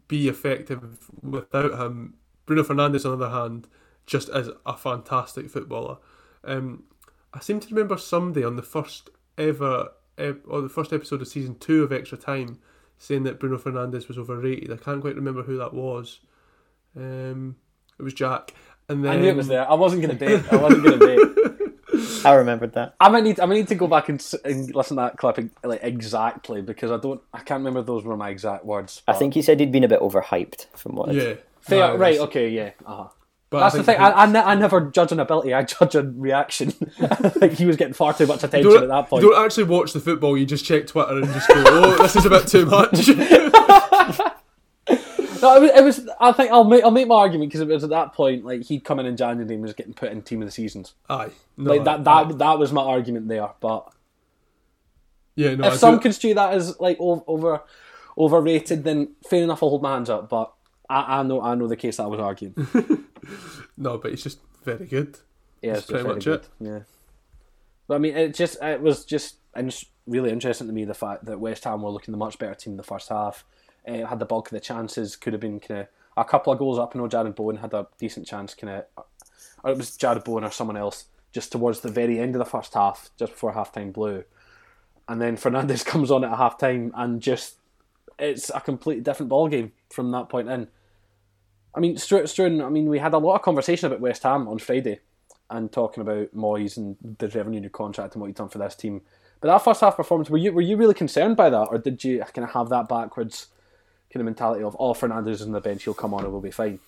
be 0.07 0.27
effective 0.27 1.09
without 1.21 1.79
him. 1.79 2.15
Bruno 2.45 2.63
Fernandes, 2.63 3.05
on 3.09 3.17
the 3.17 3.25
other 3.25 3.29
hand, 3.35 3.67
just 4.05 4.29
is 4.29 4.49
a 4.65 4.75
fantastic 4.75 5.49
footballer. 5.49 5.97
Um, 6.43 6.83
I 7.33 7.39
seem 7.39 7.59
to 7.61 7.73
remember 7.73 7.97
someday 7.97 8.43
on 8.43 8.57
the 8.57 8.61
first 8.61 9.09
ever 9.37 9.91
ep- 10.17 10.43
or 10.47 10.61
the 10.61 10.69
first 10.69 10.91
episode 10.91 11.21
of 11.21 11.27
season 11.27 11.55
two 11.57 11.83
of 11.83 11.93
Extra 11.93 12.17
Time 12.17 12.59
saying 12.97 13.23
that 13.23 13.39
Bruno 13.39 13.57
Fernandes 13.57 14.07
was 14.07 14.17
overrated. 14.17 14.71
I 14.71 14.77
can't 14.77 15.01
quite 15.01 15.15
remember 15.15 15.43
who 15.43 15.57
that 15.57 15.73
was. 15.73 16.19
Um, 16.95 17.55
it 17.97 18.03
was 18.03 18.13
Jack. 18.13 18.53
And 18.89 19.03
then 19.03 19.13
I 19.13 19.17
knew 19.17 19.29
it 19.29 19.35
was 19.35 19.47
there. 19.47 19.69
I 19.69 19.73
wasn't 19.73 20.01
going 20.01 20.17
to 20.17 20.25
bait. 20.25 20.43
I 20.51 20.57
wasn't 20.57 20.83
going 20.83 20.99
to 20.99 21.05
bait. 21.05 21.52
I 22.25 22.33
remembered 22.33 22.73
that. 22.73 22.95
I 22.99 23.09
might 23.09 23.23
need. 23.23 23.39
I 23.39 23.45
might 23.45 23.55
need 23.55 23.67
to 23.69 23.75
go 23.75 23.87
back 23.87 24.09
and, 24.09 24.23
and 24.45 24.73
listen 24.75 24.97
to 24.97 25.03
that 25.03 25.17
clip 25.17 25.37
like 25.63 25.79
exactly 25.83 26.61
because 26.61 26.91
I 26.91 26.97
don't. 26.97 27.21
I 27.33 27.39
can't 27.39 27.59
remember 27.59 27.81
those 27.81 28.03
were 28.03 28.17
my 28.17 28.29
exact 28.29 28.65
words. 28.65 29.01
I 29.07 29.13
think 29.13 29.33
he 29.33 29.41
said 29.41 29.59
he'd 29.59 29.71
been 29.71 29.83
a 29.83 29.87
bit 29.87 29.99
overhyped 30.01 30.67
from 30.75 30.95
what. 30.95 31.09
I'd- 31.09 31.17
Yeah. 31.17 31.33
Fair, 31.61 31.79
No, 31.93 31.95
right? 31.97 32.19
Okay, 32.19 32.49
yeah. 32.49 32.71
Uh-huh. 32.85 33.07
But 33.49 33.59
That's 33.59 33.75
the 33.75 33.83
thing. 33.83 33.97
I, 33.97 34.23
I, 34.23 34.25
ne- 34.25 34.39
I 34.41 34.55
never 34.55 34.81
judge 34.89 35.11
an 35.11 35.19
ability. 35.19 35.53
I 35.53 35.61
judge 35.63 35.93
a 35.95 36.01
reaction. 36.01 36.73
like 37.39 37.53
he 37.53 37.65
was 37.67 37.77
getting 37.77 37.93
far 37.93 38.11
too 38.13 38.25
much 38.25 38.43
attention 38.43 38.81
at 38.83 38.89
that 38.89 39.07
point. 39.07 39.23
you 39.23 39.29
don't 39.31 39.45
actually 39.45 39.65
watch 39.65 39.93
the 39.93 39.99
football, 39.99 40.35
you 40.35 40.45
just 40.45 40.65
check 40.65 40.87
Twitter 40.87 41.17
and 41.19 41.27
just 41.27 41.47
go, 41.47 41.63
oh, 41.67 41.97
this 42.01 42.15
is 42.15 42.25
a 42.25 42.29
bit 42.31 42.47
too 42.47 42.65
much. 42.65 43.07
No, 45.43 45.55
it 45.57 45.61
was, 45.61 45.71
it 45.71 45.83
was. 45.83 46.09
I 46.19 46.31
think 46.31 46.51
I'll 46.51 46.63
make. 46.63 46.83
I'll 46.83 46.89
make 46.91 47.07
my 47.07 47.15
argument 47.15 47.51
because 47.51 47.61
it 47.61 47.67
was 47.67 47.83
at 47.83 47.89
that 47.91 48.13
point 48.13 48.43
like 48.45 48.63
he'd 48.63 48.83
come 48.83 48.99
in 48.99 49.05
in 49.05 49.15
January 49.17 49.53
and 49.53 49.61
was 49.61 49.73
getting 49.73 49.93
put 49.93 50.11
in 50.11 50.21
team 50.23 50.41
of 50.41 50.47
the 50.47 50.51
seasons. 50.51 50.93
Aye. 51.09 51.29
No, 51.57 51.71
Like 51.75 51.83
that. 51.83 52.07
aye. 52.07 52.23
That 52.23 52.37
that 52.39 52.57
was 52.59 52.71
my 52.71 52.81
argument 52.81 53.27
there. 53.27 53.49
But 53.59 53.91
yeah, 55.35 55.55
no, 55.55 55.67
if 55.67 55.73
do- 55.73 55.79
some 55.79 55.99
construe 55.99 56.33
that 56.35 56.53
as 56.53 56.79
like 56.79 56.97
over 56.99 57.61
overrated, 58.17 58.83
then 58.83 59.09
fair 59.29 59.43
enough. 59.43 59.61
I'll 59.61 59.69
hold 59.69 59.81
my 59.83 59.93
hands 59.93 60.09
up. 60.09 60.29
But 60.29 60.51
I, 60.89 61.19
I 61.19 61.23
know. 61.23 61.41
I 61.41 61.55
know 61.55 61.67
the 61.67 61.75
case 61.75 61.97
that 61.97 62.03
I 62.03 62.07
was 62.07 62.19
arguing. 62.19 62.55
no, 63.77 63.97
but 63.97 64.11
he's 64.11 64.23
just 64.23 64.39
very 64.63 64.85
good. 64.85 65.17
Yeah, 65.61 65.73
That's 65.73 65.85
pretty 65.85 66.07
much 66.07 66.25
good. 66.25 66.41
it. 66.41 66.49
Yeah, 66.59 66.79
but 67.87 67.95
I 67.95 67.97
mean, 67.97 68.15
it 68.15 68.33
just 68.35 68.61
it 68.61 68.81
was 68.81 69.05
just 69.05 69.35
really 70.05 70.29
interesting 70.31 70.67
to 70.67 70.73
me 70.73 70.83
the 70.85 70.93
fact 70.93 71.25
that 71.25 71.39
West 71.39 71.63
Ham 71.63 71.81
were 71.81 71.89
looking 71.89 72.11
the 72.11 72.17
much 72.17 72.37
better 72.37 72.53
team 72.55 72.73
in 72.73 72.77
the 72.77 72.83
first 72.83 73.09
half. 73.09 73.45
Uh, 73.87 74.05
had 74.05 74.19
the 74.19 74.25
bulk 74.25 74.47
of 74.47 74.53
the 74.53 74.59
chances. 74.59 75.15
Could 75.15 75.33
have 75.33 75.41
been 75.41 75.59
kind 75.59 75.81
of 75.81 75.87
a 76.15 76.23
couple 76.23 76.53
of 76.53 76.59
goals 76.59 76.79
up. 76.79 76.93
I 76.95 76.99
know 76.99 77.07
Jarrod 77.07 77.35
Bowen 77.35 77.57
had 77.57 77.73
a 77.73 77.87
decent 77.99 78.25
chance. 78.25 78.53
Kind 78.53 78.73
of, 78.73 79.05
or 79.63 79.71
it 79.71 79.77
was 79.77 79.97
Jarrod 79.97 80.23
Bowen 80.23 80.43
or 80.43 80.51
someone 80.51 80.77
else 80.77 81.05
just 81.33 81.51
towards 81.51 81.81
the 81.81 81.91
very 81.91 82.19
end 82.19 82.35
of 82.35 82.39
the 82.39 82.45
first 82.45 82.73
half, 82.75 83.09
just 83.17 83.33
before 83.33 83.53
half 83.53 83.71
time 83.71 83.91
blew. 83.91 84.23
And 85.09 85.21
then 85.21 85.35
Fernandes 85.35 85.85
comes 85.85 86.11
on 86.11 86.23
at 86.23 86.37
half 86.37 86.57
time 86.57 86.91
and 86.95 87.21
just 87.21 87.55
it's 88.19 88.51
a 88.53 88.61
completely 88.61 89.03
different 89.03 89.29
ball 89.29 89.47
game 89.47 89.71
from 89.91 90.11
that 90.11 90.29
point 90.29 90.49
in. 90.49 90.67
I 91.75 91.79
mean, 91.79 91.97
Stuart, 91.97 92.29
Stuart, 92.29 92.63
I 92.63 92.69
mean, 92.69 92.87
we 92.87 92.99
had 92.99 93.13
a 93.13 93.17
lot 93.17 93.35
of 93.35 93.41
conversation 93.41 93.87
about 93.87 93.99
West 93.99 94.21
Ham 94.23 94.47
on 94.47 94.59
Friday 94.59 94.99
and 95.49 95.71
talking 95.71 96.01
about 96.01 96.33
Moyes 96.35 96.77
and 96.77 96.95
the 97.17 97.27
revenue 97.29 97.59
new 97.59 97.69
contract 97.69 98.13
and 98.13 98.21
what 98.21 98.27
he'd 98.27 98.35
done 98.35 98.49
for 98.49 98.59
this 98.59 98.75
team. 98.75 99.01
But 99.41 99.47
that 99.47 99.63
first 99.63 99.81
half 99.81 99.97
performance, 99.97 100.29
were 100.29 100.37
you 100.37 100.53
were 100.53 100.61
you 100.61 100.77
really 100.77 100.93
concerned 100.93 101.35
by 101.35 101.49
that, 101.49 101.67
or 101.69 101.77
did 101.77 102.03
you 102.03 102.23
kind 102.33 102.47
of 102.47 102.53
have 102.53 102.69
that 102.69 102.87
backwards 102.87 103.47
kind 104.13 104.21
of 104.21 104.25
mentality 104.25 104.63
of, 104.63 104.77
oh, 104.79 104.93
Fernandes 104.93 105.29
is 105.29 105.41
on 105.41 105.51
the 105.51 105.59
bench, 105.59 105.83
he'll 105.83 105.93
come 105.93 106.13
on, 106.13 106.23
and 106.23 106.31
we'll 106.31 106.41
be 106.41 106.51
fine? 106.51 106.79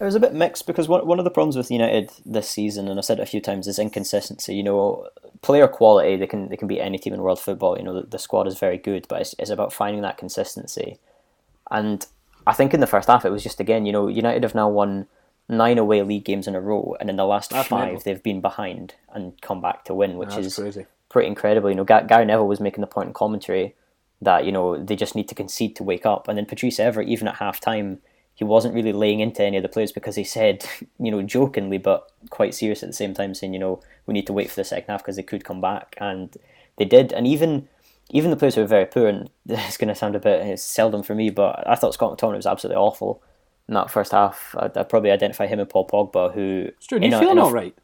It 0.00 0.04
was 0.04 0.14
a 0.14 0.20
bit 0.20 0.34
mixed 0.34 0.66
because 0.66 0.88
one 0.88 1.06
one 1.06 1.18
of 1.18 1.24
the 1.24 1.30
problems 1.30 1.56
with 1.56 1.70
United 1.70 2.10
this 2.24 2.48
season, 2.48 2.88
and 2.88 2.98
I've 2.98 3.04
said 3.04 3.20
it 3.20 3.22
a 3.22 3.26
few 3.26 3.40
times, 3.40 3.68
is 3.68 3.78
inconsistency. 3.78 4.54
You 4.54 4.62
know, 4.62 5.08
player 5.42 5.68
quality 5.68 6.16
they 6.16 6.26
can 6.26 6.48
they 6.48 6.56
can 6.56 6.66
beat 6.66 6.80
any 6.80 6.98
team 6.98 7.12
in 7.12 7.22
world 7.22 7.38
football. 7.38 7.76
You 7.78 7.84
know, 7.84 8.00
the, 8.00 8.06
the 8.08 8.18
squad 8.18 8.48
is 8.48 8.58
very 8.58 8.78
good, 8.78 9.06
but 9.08 9.20
it's, 9.20 9.34
it's 9.38 9.50
about 9.50 9.72
finding 9.72 10.02
that 10.02 10.18
consistency. 10.18 10.98
And 11.70 12.04
I 12.46 12.52
think 12.52 12.74
in 12.74 12.80
the 12.80 12.86
first 12.88 13.08
half 13.08 13.24
it 13.24 13.30
was 13.30 13.44
just 13.44 13.60
again, 13.60 13.86
you 13.86 13.92
know, 13.92 14.08
United 14.08 14.42
have 14.42 14.56
now 14.56 14.68
won 14.68 15.06
nine 15.48 15.78
away 15.78 16.02
league 16.02 16.24
games 16.24 16.48
in 16.48 16.56
a 16.56 16.60
row, 16.60 16.96
and 16.98 17.08
in 17.08 17.16
the 17.16 17.24
last 17.24 17.50
That's 17.50 17.68
five 17.68 17.92
mental. 17.92 18.02
they've 18.04 18.22
been 18.22 18.40
behind 18.40 18.94
and 19.12 19.40
come 19.40 19.60
back 19.60 19.84
to 19.84 19.94
win, 19.94 20.16
which 20.16 20.30
That's 20.30 20.46
is 20.46 20.56
crazy. 20.56 20.86
pretty 21.10 21.28
incredible. 21.28 21.68
You 21.68 21.76
know, 21.76 21.84
Gary 21.84 22.24
Neville 22.24 22.48
was 22.48 22.60
making 22.60 22.80
the 22.80 22.88
point 22.88 23.08
in 23.08 23.14
commentary 23.14 23.76
that 24.22 24.46
you 24.46 24.52
know 24.52 24.82
they 24.82 24.96
just 24.96 25.14
need 25.14 25.28
to 25.28 25.34
concede 25.34 25.76
to 25.76 25.82
wake 25.82 26.06
up, 26.06 26.28
and 26.28 26.38
then 26.38 26.46
Patrice 26.46 26.78
Evra, 26.78 27.04
even 27.04 27.28
at 27.28 27.36
half 27.36 27.60
time, 27.60 28.00
he 28.34 28.44
wasn't 28.44 28.74
really 28.74 28.92
laying 28.92 29.20
into 29.20 29.42
any 29.42 29.56
of 29.56 29.62
the 29.62 29.68
players 29.68 29.92
because 29.92 30.16
he 30.16 30.24
said, 30.24 30.64
you 30.98 31.10
know, 31.10 31.22
jokingly 31.22 31.78
but 31.78 32.10
quite 32.30 32.54
serious 32.54 32.82
at 32.82 32.88
the 32.88 32.94
same 32.94 33.14
time, 33.14 33.34
saying, 33.34 33.52
you 33.52 33.58
know, 33.58 33.82
we 34.06 34.14
need 34.14 34.26
to 34.26 34.32
wait 34.32 34.48
for 34.48 34.56
the 34.56 34.64
second 34.64 34.90
half 34.90 35.02
because 35.02 35.16
they 35.16 35.22
could 35.22 35.44
come 35.44 35.60
back, 35.60 35.96
and 35.98 36.36
they 36.76 36.84
did, 36.84 37.12
and 37.12 37.26
even. 37.26 37.68
Even 38.14 38.30
the 38.30 38.36
players 38.36 38.56
who 38.56 38.60
were 38.60 38.66
very 38.66 38.84
poor, 38.84 39.06
and 39.06 39.30
it's 39.48 39.78
going 39.78 39.88
to 39.88 39.94
sound 39.94 40.14
a 40.14 40.18
bit 40.18 40.46
it's 40.46 40.62
seldom 40.62 41.02
for 41.02 41.14
me, 41.14 41.30
but 41.30 41.66
I 41.66 41.76
thought 41.76 41.94
Scott 41.94 42.18
McTominay 42.18 42.36
was 42.36 42.46
absolutely 42.46 42.76
awful 42.76 43.22
in 43.68 43.74
that 43.74 43.90
first 43.90 44.12
half. 44.12 44.54
I'd, 44.58 44.76
I'd 44.76 44.90
probably 44.90 45.10
identify 45.10 45.46
him 45.46 45.60
and 45.60 45.68
Paul 45.68 45.88
Pogba, 45.88 46.34
who 46.34 46.72
Stuart, 46.78 47.04
you 47.04 47.10
feeling 47.18 47.38
all 47.38 47.52
right? 47.52 47.74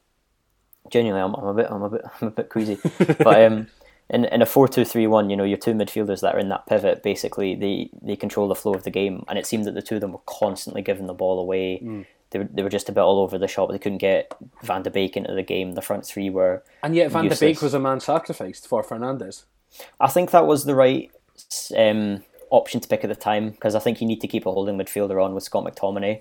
genuinely, 0.90 1.22
I'm, 1.22 1.34
I'm 1.34 1.46
a 1.46 1.54
bit, 1.54 1.66
I'm 1.70 1.82
a 1.82 1.90
bit, 1.90 2.02
I'm 2.20 2.28
a 2.28 2.30
bit 2.30 2.48
queasy. 2.48 2.78
but 2.98 3.42
um, 3.42 3.68
in 4.10 4.24
in 4.26 4.42
a 4.42 4.46
four-two-three-one, 4.46 5.30
you 5.30 5.36
know, 5.36 5.44
your 5.44 5.58
two 5.58 5.74
midfielders 5.74 6.20
that 6.20 6.34
are 6.34 6.38
in 6.38 6.48
that 6.48 6.66
pivot, 6.66 7.02
basically, 7.02 7.54
they 7.54 7.90
they 8.00 8.16
control 8.16 8.48
the 8.48 8.54
flow 8.54 8.74
of 8.74 8.84
the 8.84 8.90
game, 8.90 9.24
and 9.28 9.38
it 9.38 9.46
seemed 9.46 9.64
that 9.66 9.74
the 9.74 9.82
two 9.82 9.96
of 9.96 10.00
them 10.00 10.12
were 10.12 10.20
constantly 10.26 10.82
giving 10.82 11.06
the 11.06 11.14
ball 11.14 11.38
away. 11.38 11.80
Mm. 11.82 12.06
They 12.30 12.40
were, 12.40 12.48
they 12.52 12.62
were 12.62 12.68
just 12.68 12.88
a 12.88 12.92
bit 12.92 13.00
all 13.00 13.20
over 13.20 13.38
the 13.38 13.48
shop. 13.48 13.70
They 13.70 13.78
couldn't 13.78 13.98
get 13.98 14.34
Van 14.62 14.82
de 14.82 14.90
Beek 14.90 15.16
into 15.16 15.32
the 15.32 15.42
game. 15.42 15.72
The 15.72 15.82
front 15.82 16.04
three 16.04 16.28
were. 16.28 16.62
And 16.82 16.94
yet 16.94 17.10
Van 17.10 17.26
de 17.26 17.36
Beek 17.36 17.62
was 17.62 17.72
a 17.72 17.80
man 17.80 18.00
sacrificed 18.00 18.66
for 18.66 18.82
Fernandes. 18.82 19.44
I 19.98 20.08
think 20.08 20.30
that 20.30 20.46
was 20.46 20.64
the 20.64 20.74
right 20.74 21.10
um, 21.76 22.22
option 22.50 22.80
to 22.80 22.88
pick 22.88 23.02
at 23.02 23.08
the 23.08 23.16
time 23.16 23.50
because 23.50 23.74
I 23.74 23.78
think 23.78 24.00
you 24.00 24.06
need 24.06 24.20
to 24.20 24.28
keep 24.28 24.44
a 24.44 24.52
holding 24.52 24.76
midfielder 24.76 25.22
on 25.24 25.34
with 25.34 25.44
Scott 25.44 25.64
McTominay. 25.64 26.20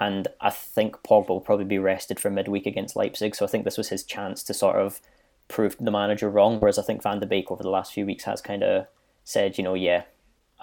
And 0.00 0.26
I 0.40 0.50
think 0.50 0.96
Pogba 1.04 1.28
will 1.28 1.40
probably 1.40 1.66
be 1.66 1.78
rested 1.78 2.18
for 2.18 2.30
midweek 2.30 2.66
against 2.66 2.96
Leipzig. 2.96 3.36
So 3.36 3.44
I 3.44 3.48
think 3.48 3.64
this 3.64 3.78
was 3.78 3.90
his 3.90 4.02
chance 4.02 4.42
to 4.44 4.54
sort 4.54 4.74
of 4.74 5.00
prove 5.48 5.76
the 5.78 5.90
manager 5.90 6.30
wrong. 6.30 6.60
Whereas 6.60 6.78
I 6.78 6.82
think 6.82 7.02
Van 7.02 7.20
de 7.20 7.26
Beek 7.26 7.50
over 7.50 7.62
the 7.62 7.70
last 7.70 7.92
few 7.92 8.06
weeks 8.06 8.24
has 8.24 8.40
kind 8.40 8.62
of 8.62 8.86
said, 9.24 9.58
you 9.58 9.64
know, 9.64 9.74
yeah, 9.74 10.04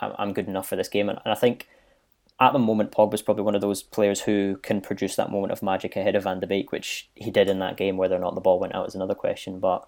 I'm, 0.01 0.33
good 0.33 0.47
enough 0.47 0.67
for 0.67 0.75
this 0.75 0.87
game. 0.87 1.09
And, 1.09 1.19
I 1.25 1.35
think 1.35 1.67
at 2.39 2.53
the 2.53 2.59
moment, 2.59 2.91
Pogba's 2.91 3.21
probably 3.21 3.43
one 3.43 3.55
of 3.55 3.61
those 3.61 3.83
players 3.83 4.21
who 4.21 4.57
can 4.63 4.81
produce 4.81 5.15
that 5.15 5.31
moment 5.31 5.51
of 5.51 5.61
magic 5.61 5.95
ahead 5.95 6.15
of 6.15 6.23
Van 6.23 6.39
de 6.39 6.47
Beek, 6.47 6.71
which 6.71 7.09
he 7.15 7.29
did 7.29 7.49
in 7.49 7.59
that 7.59 7.77
game. 7.77 7.97
Whether 7.97 8.15
or 8.15 8.19
not 8.19 8.35
the 8.35 8.41
ball 8.41 8.59
went 8.59 8.75
out 8.75 8.87
is 8.87 8.95
another 8.95 9.15
question. 9.15 9.59
But 9.59 9.87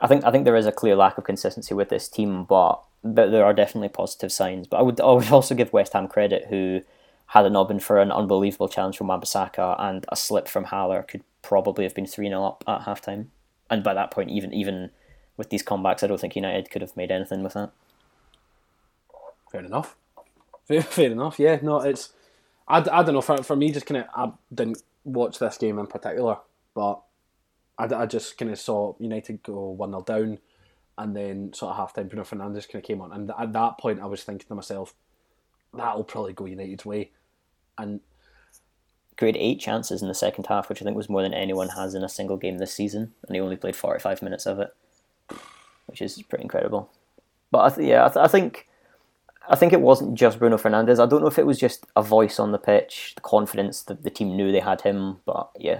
I 0.00 0.06
think 0.06 0.24
I 0.24 0.30
think 0.30 0.44
there 0.44 0.56
is 0.56 0.66
a 0.66 0.72
clear 0.72 0.96
lack 0.96 1.16
of 1.16 1.24
consistency 1.24 1.74
with 1.74 1.88
this 1.88 2.08
team, 2.08 2.44
but 2.44 2.82
there 3.02 3.44
are 3.44 3.54
definitely 3.54 3.88
positive 3.88 4.32
signs. 4.32 4.66
But 4.66 4.78
I 4.78 4.82
would 4.82 5.00
I 5.00 5.10
would 5.12 5.30
also 5.30 5.54
give 5.54 5.72
West 5.72 5.94
Ham 5.94 6.08
credit, 6.08 6.46
who 6.50 6.82
had 7.28 7.50
not 7.50 7.68
been 7.68 7.80
for 7.80 7.98
an 7.98 8.12
unbelievable 8.12 8.68
challenge 8.68 8.98
from 8.98 9.06
Wan-Bissaka 9.06 9.76
and 9.80 10.04
a 10.10 10.16
slip 10.16 10.46
from 10.46 10.64
Haller, 10.64 11.02
could 11.02 11.22
probably 11.40 11.84
have 11.84 11.94
been 11.94 12.06
three 12.06 12.28
0 12.28 12.44
up 12.44 12.64
at 12.66 12.82
halftime. 12.82 13.26
And 13.70 13.82
by 13.82 13.94
that 13.94 14.10
point, 14.10 14.30
even 14.30 14.52
even 14.52 14.90
with 15.36 15.50
these 15.50 15.62
comebacks, 15.62 16.02
I 16.02 16.06
don't 16.06 16.20
think 16.20 16.36
United 16.36 16.70
could 16.70 16.82
have 16.82 16.96
made 16.96 17.10
anything 17.10 17.42
with 17.42 17.54
that. 17.54 17.70
Fair 19.50 19.64
enough. 19.64 19.96
Fair, 20.66 20.82
fair 20.82 21.10
enough. 21.10 21.38
Yeah, 21.38 21.58
no, 21.62 21.80
it's. 21.80 22.12
I, 22.66 22.78
I 22.78 23.02
don't 23.02 23.14
know. 23.14 23.20
For, 23.20 23.42
for 23.42 23.56
me, 23.56 23.72
just 23.72 23.86
kind 23.86 24.00
of, 24.00 24.06
I 24.14 24.32
didn't 24.54 24.82
watch 25.04 25.38
this 25.38 25.58
game 25.58 25.78
in 25.78 25.86
particular, 25.86 26.38
but 26.74 27.00
I, 27.78 27.84
I 27.84 28.06
just 28.06 28.38
kind 28.38 28.50
of 28.50 28.58
saw 28.58 28.94
United 28.98 29.42
go 29.42 29.70
1 29.70 29.90
0 29.90 30.02
down, 30.02 30.38
and 30.96 31.16
then 31.16 31.52
sort 31.52 31.70
of 31.70 31.76
half 31.76 31.92
time, 31.92 32.08
Bruno 32.08 32.24
Fernandes 32.24 32.68
kind 32.68 32.82
of 32.82 32.84
came 32.84 33.00
on. 33.00 33.12
And 33.12 33.30
at 33.38 33.52
that 33.52 33.78
point, 33.78 34.00
I 34.00 34.06
was 34.06 34.24
thinking 34.24 34.48
to 34.48 34.54
myself, 34.54 34.94
that'll 35.74 36.04
probably 36.04 36.32
go 36.32 36.46
United's 36.46 36.86
way. 36.86 37.10
And 37.76 38.00
Created 39.16 39.38
eight 39.40 39.60
chances 39.60 40.02
in 40.02 40.08
the 40.08 40.14
second 40.14 40.46
half, 40.46 40.68
which 40.68 40.82
I 40.82 40.84
think 40.84 40.96
was 40.96 41.08
more 41.08 41.22
than 41.22 41.32
anyone 41.34 41.68
has 41.70 41.94
in 41.94 42.02
a 42.02 42.08
single 42.08 42.36
game 42.36 42.58
this 42.58 42.74
season, 42.74 43.12
and 43.26 43.34
he 43.36 43.40
only 43.40 43.56
played 43.56 43.76
forty 43.76 44.00
five 44.00 44.22
minutes 44.22 44.44
of 44.46 44.58
it, 44.58 44.74
which 45.86 46.02
is 46.02 46.20
pretty 46.22 46.42
incredible. 46.42 46.90
But 47.52 47.58
I 47.72 47.74
th- 47.76 47.88
yeah, 47.88 48.04
I, 48.04 48.08
th- 48.08 48.24
I 48.24 48.26
think 48.26 48.66
I 49.48 49.54
think 49.54 49.72
it 49.72 49.80
wasn't 49.80 50.14
just 50.16 50.38
Bruno 50.40 50.56
Fernandes. 50.56 50.98
I 51.00 51.06
don't 51.06 51.20
know 51.20 51.28
if 51.28 51.38
it 51.38 51.46
was 51.46 51.60
just 51.60 51.86
a 51.94 52.02
voice 52.02 52.40
on 52.40 52.50
the 52.50 52.58
pitch, 52.58 53.12
the 53.14 53.20
confidence 53.20 53.82
that 53.82 54.02
the 54.02 54.10
team 54.10 54.36
knew 54.36 54.50
they 54.50 54.60
had 54.60 54.80
him. 54.80 55.18
But 55.24 55.50
yeah, 55.56 55.78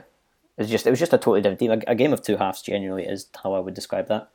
it 0.57 0.59
was 0.59 0.71
just 0.71 0.87
it 0.87 0.91
was 0.91 1.01
just 1.01 1.13
a 1.13 1.19
totally 1.19 1.41
different 1.43 1.59
team. 1.59 1.73
A, 1.73 1.81
a 1.89 1.95
game 1.97 2.13
of 2.13 2.23
two 2.23 2.37
halves, 2.37 2.63
genuinely, 2.63 3.05
is 3.05 3.27
how 3.43 3.55
I 3.55 3.59
would 3.59 3.75
describe 3.75 4.07
that. 4.09 4.29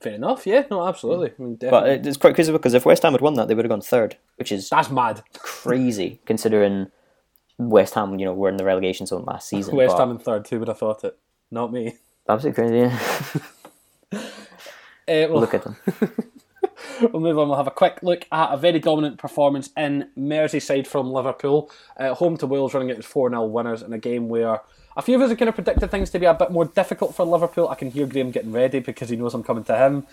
fair 0.00 0.14
enough. 0.14 0.46
Yeah, 0.46 0.64
no, 0.70 0.86
absolutely. 0.86 1.32
I 1.38 1.42
mean, 1.42 1.56
But 1.60 2.06
it's 2.06 2.16
quite 2.16 2.34
crazy 2.34 2.52
because 2.52 2.72
if 2.74 2.86
West 2.86 3.02
Ham 3.02 3.12
had 3.12 3.20
won 3.20 3.34
that, 3.34 3.48
they 3.48 3.54
would 3.54 3.64
have 3.64 3.70
gone 3.70 3.80
third, 3.82 4.16
which 4.36 4.50
is 4.52 4.70
That's 4.70 4.90
mad. 4.90 5.22
crazy 5.34 6.20
considering 6.24 6.90
West 7.58 7.94
Ham, 7.94 8.18
you 8.18 8.24
know, 8.24 8.32
were 8.32 8.48
in 8.48 8.56
the 8.56 8.64
relegation 8.64 9.06
zone 9.06 9.24
last 9.26 9.48
season. 9.48 9.76
West 9.76 9.98
Ham 9.98 10.10
in 10.10 10.18
third, 10.18 10.46
who 10.48 10.60
would 10.60 10.68
have 10.68 10.78
thought 10.78 11.04
it? 11.04 11.18
Not 11.50 11.72
me. 11.72 11.96
absolutely 12.28 12.62
crazy. 12.62 12.78
Yeah. 12.78 12.98
Uh, 14.12 14.18
well, 15.30 15.40
Look 15.40 15.54
at 15.54 15.64
them. 15.64 15.76
We'll 17.00 17.22
move 17.22 17.38
on. 17.38 17.48
We'll 17.48 17.56
have 17.56 17.66
a 17.66 17.72
quick 17.72 18.00
look 18.02 18.26
at 18.32 18.52
a 18.52 18.56
very 18.56 18.78
dominant 18.80 19.18
performance 19.18 19.70
in 19.76 20.10
Merseyside 20.18 20.86
from 20.86 21.12
Liverpool. 21.12 21.70
Uh, 21.96 22.14
home 22.14 22.36
to 22.38 22.46
Wolves, 22.46 22.74
running 22.74 22.90
it 22.90 22.98
as 22.98 23.06
4 23.06 23.30
0 23.30 23.44
winners 23.46 23.82
in 23.82 23.92
a 23.92 23.98
game 23.98 24.28
where 24.28 24.60
a 24.96 25.02
few 25.02 25.14
of 25.14 25.22
us 25.22 25.28
have 25.28 25.38
kind 25.38 25.48
of 25.48 25.54
predicted 25.54 25.90
things 25.90 26.10
to 26.10 26.18
be 26.18 26.26
a 26.26 26.34
bit 26.34 26.50
more 26.50 26.64
difficult 26.64 27.14
for 27.14 27.24
Liverpool. 27.24 27.68
I 27.68 27.76
can 27.76 27.90
hear 27.90 28.06
Graham 28.06 28.30
getting 28.30 28.52
ready 28.52 28.80
because 28.80 29.10
he 29.10 29.16
knows 29.16 29.34
I'm 29.34 29.44
coming 29.44 29.64
to 29.64 29.76
him. 29.76 30.06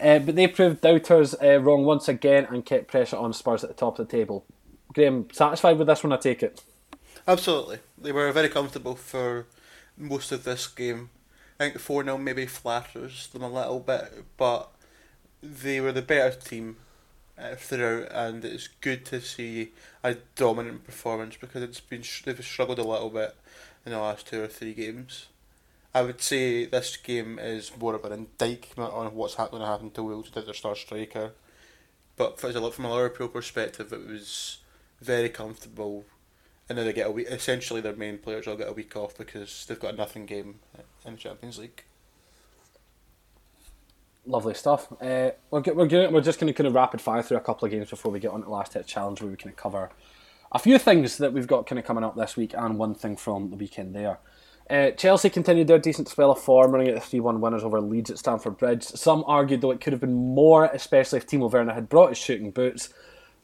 Uh, 0.00 0.20
but 0.20 0.36
they 0.36 0.46
proved 0.46 0.80
doubters 0.80 1.34
uh, 1.42 1.60
wrong 1.60 1.84
once 1.84 2.08
again 2.08 2.46
and 2.48 2.64
kept 2.64 2.86
pressure 2.86 3.16
on 3.16 3.32
Spurs 3.32 3.64
at 3.64 3.70
the 3.70 3.74
top 3.74 3.98
of 3.98 4.08
the 4.08 4.16
table. 4.16 4.46
Graham, 4.92 5.26
satisfied 5.32 5.78
with 5.78 5.88
this 5.88 6.04
one, 6.04 6.12
I 6.12 6.16
take 6.16 6.42
it. 6.42 6.62
Absolutely. 7.30 7.78
They 7.96 8.10
were 8.10 8.32
very 8.32 8.48
comfortable 8.48 8.96
for 8.96 9.46
most 9.96 10.32
of 10.32 10.42
this 10.42 10.66
game. 10.66 11.10
I 11.60 11.70
think 11.70 11.78
4 11.78 12.02
0 12.02 12.18
maybe 12.18 12.44
flatters 12.44 13.28
them 13.28 13.44
a 13.44 13.48
little 13.48 13.78
bit, 13.78 14.24
but 14.36 14.72
they 15.40 15.80
were 15.80 15.92
the 15.92 16.02
better 16.02 16.36
team 16.36 16.78
uh, 17.38 17.54
throughout, 17.54 18.10
and 18.10 18.44
it's 18.44 18.66
good 18.80 19.04
to 19.06 19.20
see 19.20 19.70
a 20.02 20.16
dominant 20.34 20.82
performance 20.82 21.36
because 21.36 21.62
it's 21.62 21.78
been 21.78 22.02
they've 22.24 22.44
struggled 22.44 22.80
a 22.80 22.84
little 22.84 23.10
bit 23.10 23.36
in 23.86 23.92
the 23.92 24.00
last 24.00 24.26
two 24.26 24.42
or 24.42 24.48
three 24.48 24.74
games. 24.74 25.26
I 25.94 26.02
would 26.02 26.20
say 26.20 26.64
this 26.66 26.96
game 26.96 27.38
is 27.38 27.70
more 27.78 27.94
of 27.94 28.04
an 28.06 28.12
indictment 28.12 28.92
on 28.92 29.14
what's 29.14 29.34
ha- 29.34 29.46
going 29.46 29.62
to 29.62 29.68
happen 29.68 29.92
to 29.92 30.02
Wolves 30.02 30.30
without 30.30 30.46
their 30.46 30.54
star 30.54 30.74
striker. 30.74 31.30
But 32.16 32.40
from 32.40 32.56
a 32.56 32.92
Liverpool 32.92 33.28
perspective, 33.28 33.92
it 33.92 34.04
was 34.08 34.58
very 35.00 35.28
comfortable 35.28 36.06
and 36.70 36.78
then 36.78 36.86
they 36.86 36.92
get 36.92 37.08
a 37.08 37.10
week. 37.10 37.26
Essentially, 37.28 37.80
their 37.80 37.96
main 37.96 38.16
players 38.16 38.46
all 38.46 38.56
get 38.56 38.68
a 38.68 38.72
week 38.72 38.96
off 38.96 39.18
because 39.18 39.66
they've 39.66 39.80
got 39.80 39.94
a 39.94 39.96
nothing 39.96 40.24
game 40.24 40.60
in 41.04 41.14
the 41.14 41.18
Champions 41.18 41.58
League. 41.58 41.82
Lovely 44.24 44.54
stuff. 44.54 44.92
Uh, 45.02 45.32
we're, 45.50 45.62
we're, 45.74 45.86
gonna, 45.86 46.10
we're 46.10 46.20
just 46.20 46.38
going 46.38 46.52
to 46.52 46.56
kind 46.56 46.68
of 46.68 46.74
rapid 46.74 47.00
fire 47.00 47.22
through 47.22 47.38
a 47.38 47.40
couple 47.40 47.66
of 47.66 47.72
games 47.72 47.90
before 47.90 48.12
we 48.12 48.20
get 48.20 48.30
on 48.30 48.40
to 48.40 48.44
the 48.44 48.52
last 48.52 48.74
hit 48.74 48.86
challenge 48.86 49.20
where 49.20 49.30
we 49.30 49.36
kind 49.36 49.50
of 49.50 49.56
cover 49.56 49.90
a 50.52 50.60
few 50.60 50.78
things 50.78 51.18
that 51.18 51.32
we've 51.32 51.48
got 51.48 51.66
kind 51.66 51.78
of 51.78 51.84
coming 51.84 52.04
up 52.04 52.16
this 52.16 52.36
week 52.36 52.54
and 52.56 52.78
one 52.78 52.94
thing 52.94 53.16
from 53.16 53.50
the 53.50 53.56
weekend 53.56 53.94
there. 53.94 54.20
Uh, 54.68 54.92
Chelsea 54.92 55.28
continued 55.28 55.66
their 55.66 55.80
decent 55.80 56.06
spell 56.06 56.30
of 56.30 56.40
form, 56.40 56.70
running 56.70 56.86
at 56.86 56.94
the 56.94 57.00
3 57.00 57.18
1 57.18 57.40
winners 57.40 57.64
over 57.64 57.80
Leeds 57.80 58.10
at 58.10 58.18
Stamford 58.18 58.56
Bridge. 58.56 58.84
Some 58.84 59.24
argued, 59.26 59.60
though, 59.60 59.72
it 59.72 59.80
could 59.80 59.92
have 59.92 60.00
been 60.00 60.14
more, 60.14 60.66
especially 60.66 61.16
if 61.16 61.26
Timo 61.26 61.50
Werner 61.50 61.74
had 61.74 61.88
brought 61.88 62.10
his 62.10 62.18
shooting 62.18 62.52
boots. 62.52 62.90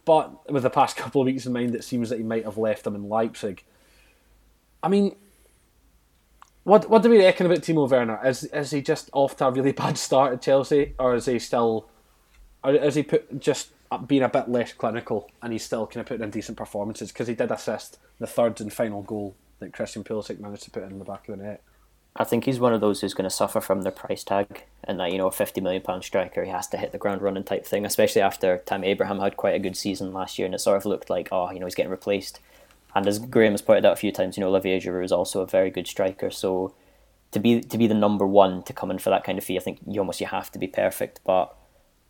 But 0.07 0.51
with 0.51 0.63
the 0.63 0.71
past 0.71 0.97
couple 0.97 1.21
of 1.21 1.27
weeks 1.27 1.45
in 1.45 1.53
mind, 1.53 1.75
it 1.75 1.85
seems 1.85 2.09
that 2.09 2.19
he 2.19 2.25
might 2.25 2.45
have 2.45 2.57
left 2.57 2.85
them 2.85 2.95
in 2.95 3.09
Leipzig. 3.09 3.65
I 4.83 4.89
mean, 4.89 5.17
what 6.63 6.89
what 6.89 7.03
do 7.03 7.11
we 7.11 7.19
reckon 7.19 7.45
about 7.45 7.59
Timo 7.59 7.91
Werner? 7.91 8.19
Is 8.25 8.45
is 8.45 8.71
he 8.71 8.81
just 8.81 9.11
off 9.13 9.37
to 9.37 9.49
a 9.49 9.51
really 9.51 9.73
bad 9.85 9.99
start 9.99 10.33
at 10.33 10.43
Chelsea, 10.43 10.95
or 10.99 11.17
is 11.17 11.27
he 11.27 11.39
still, 11.41 11.89
or 12.65 12.73
is 12.73 12.95
he 12.95 13.03
put 13.03 13.41
just 13.41 13.73
being 14.07 14.23
a 14.23 14.29
bit 14.29 14.49
less 14.49 14.73
clinical 14.73 15.31
and 15.43 15.53
he's 15.53 15.65
still 15.65 15.87
kind 15.87 16.01
of 16.01 16.07
putting 16.07 16.23
in 16.23 16.31
decent 16.31 16.57
performances? 16.57 17.11
Because 17.11 17.27
he 17.27 17.35
did 17.35 17.51
assist 17.51 17.99
the 18.21 18.29
third 18.29 18.61
and 18.61 18.73
final 18.73 19.03
goal 19.03 19.35
that 19.59 19.73
Christian 19.73 20.05
Pulisic 20.05 20.39
managed 20.39 20.63
to 20.65 20.71
put 20.71 20.85
in 20.85 20.99
the 21.01 21.05
back 21.05 21.29
of 21.29 21.37
the 21.37 21.43
net. 21.43 21.63
I 22.19 22.25
think 22.25 22.45
he's 22.45 22.59
one 22.59 22.73
of 22.73 22.81
those 22.81 23.01
who's 23.01 23.15
going 23.15 23.29
to 23.29 23.35
suffer 23.35 23.61
from 23.61 23.83
the 23.83 23.91
price 23.91 24.25
tag 24.25 24.65
and 24.85 24.99
that, 24.99 25.13
you 25.13 25.19
know, 25.19 25.27
a 25.27 25.31
£50 25.31 25.63
million 25.63 26.03
striker, 26.03 26.45
he 26.45 26.51
has 26.51 26.67
to 26.69 26.79
hit 26.79 26.93
the 26.93 26.99
ground 26.99 27.21
running 27.21 27.45
type 27.45 27.67
thing, 27.67 27.85
especially 27.85 28.23
after 28.23 28.59
Tammy 28.59 28.89
Abraham 28.89 29.21
had 29.21 29.37
quite 29.37 29.55
a 29.55 29.59
good 29.59 29.77
season 29.77 30.13
last 30.13 30.39
year 30.39 30.47
and 30.47 30.55
it 30.55 30.61
sort 30.61 30.79
of 30.79 30.87
looked 30.87 31.11
like, 31.11 31.29
oh, 31.31 31.51
you 31.51 31.61
know, 31.61 31.67
he's 31.67 31.75
getting 31.75 31.91
replaced. 31.91 32.41
And 32.95 33.07
as 33.07 33.19
Graham 33.19 33.53
has 33.53 33.61
pointed 33.61 33.85
out 33.85 33.93
a 33.93 33.97
few 33.97 34.13
times, 34.13 34.37
you 34.37 34.41
know, 34.41 34.49
Olivier 34.49 34.81
Giroud 34.81 35.05
is 35.05 35.13
also 35.13 35.43
a 35.43 35.47
very 35.47 35.71
good 35.71 35.87
striker. 35.87 36.31
So 36.31 36.75
to 37.33 37.39
be 37.39 37.61
to 37.61 37.77
be 37.77 37.87
the 37.87 37.95
number 37.95 38.27
one 38.27 38.63
to 38.63 38.73
come 38.73 38.91
in 38.91 38.99
for 38.99 39.11
that 39.11 39.25
kind 39.25 39.37
of 39.37 39.45
fee, 39.45 39.59
I 39.59 39.61
think 39.61 39.81
you 39.87 40.01
almost 40.01 40.21
you 40.21 40.27
have 40.27 40.51
to 40.53 40.59
be 40.59 40.67
perfect. 40.67 41.21
But 41.25 41.55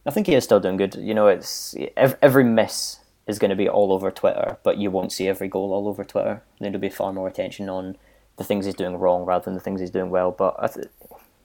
I 0.07 0.11
think 0.11 0.28
he 0.28 0.34
is 0.34 0.44
still 0.44 0.61
doing 0.61 0.76
good. 0.76 0.94
You 0.94 1.14
know, 1.14 1.26
it's 1.26 1.74
every 1.96 2.44
miss 2.44 3.00
is 3.26 3.40
going 3.40 3.50
to 3.50 3.57
be 3.57 3.68
all 3.68 3.92
over 3.92 4.12
Twitter, 4.12 4.59
but 4.62 4.78
you 4.78 4.92
won't 4.92 5.11
see 5.11 5.26
every 5.26 5.48
goal 5.48 5.72
all 5.72 5.88
over 5.88 6.04
Twitter. 6.04 6.44
There'll 6.61 6.78
be 6.78 6.88
far 6.88 7.12
more 7.12 7.26
attention 7.26 7.68
on 7.68 7.96
the 8.37 8.45
things 8.45 8.66
he's 8.66 8.74
doing 8.74 8.97
wrong 8.97 9.24
rather 9.24 9.45
than 9.45 9.55
the 9.55 9.61
things 9.61 9.80
he's 9.80 9.91
doing 9.91 10.11
well. 10.11 10.30
But 10.30 10.74
th- 10.74 10.89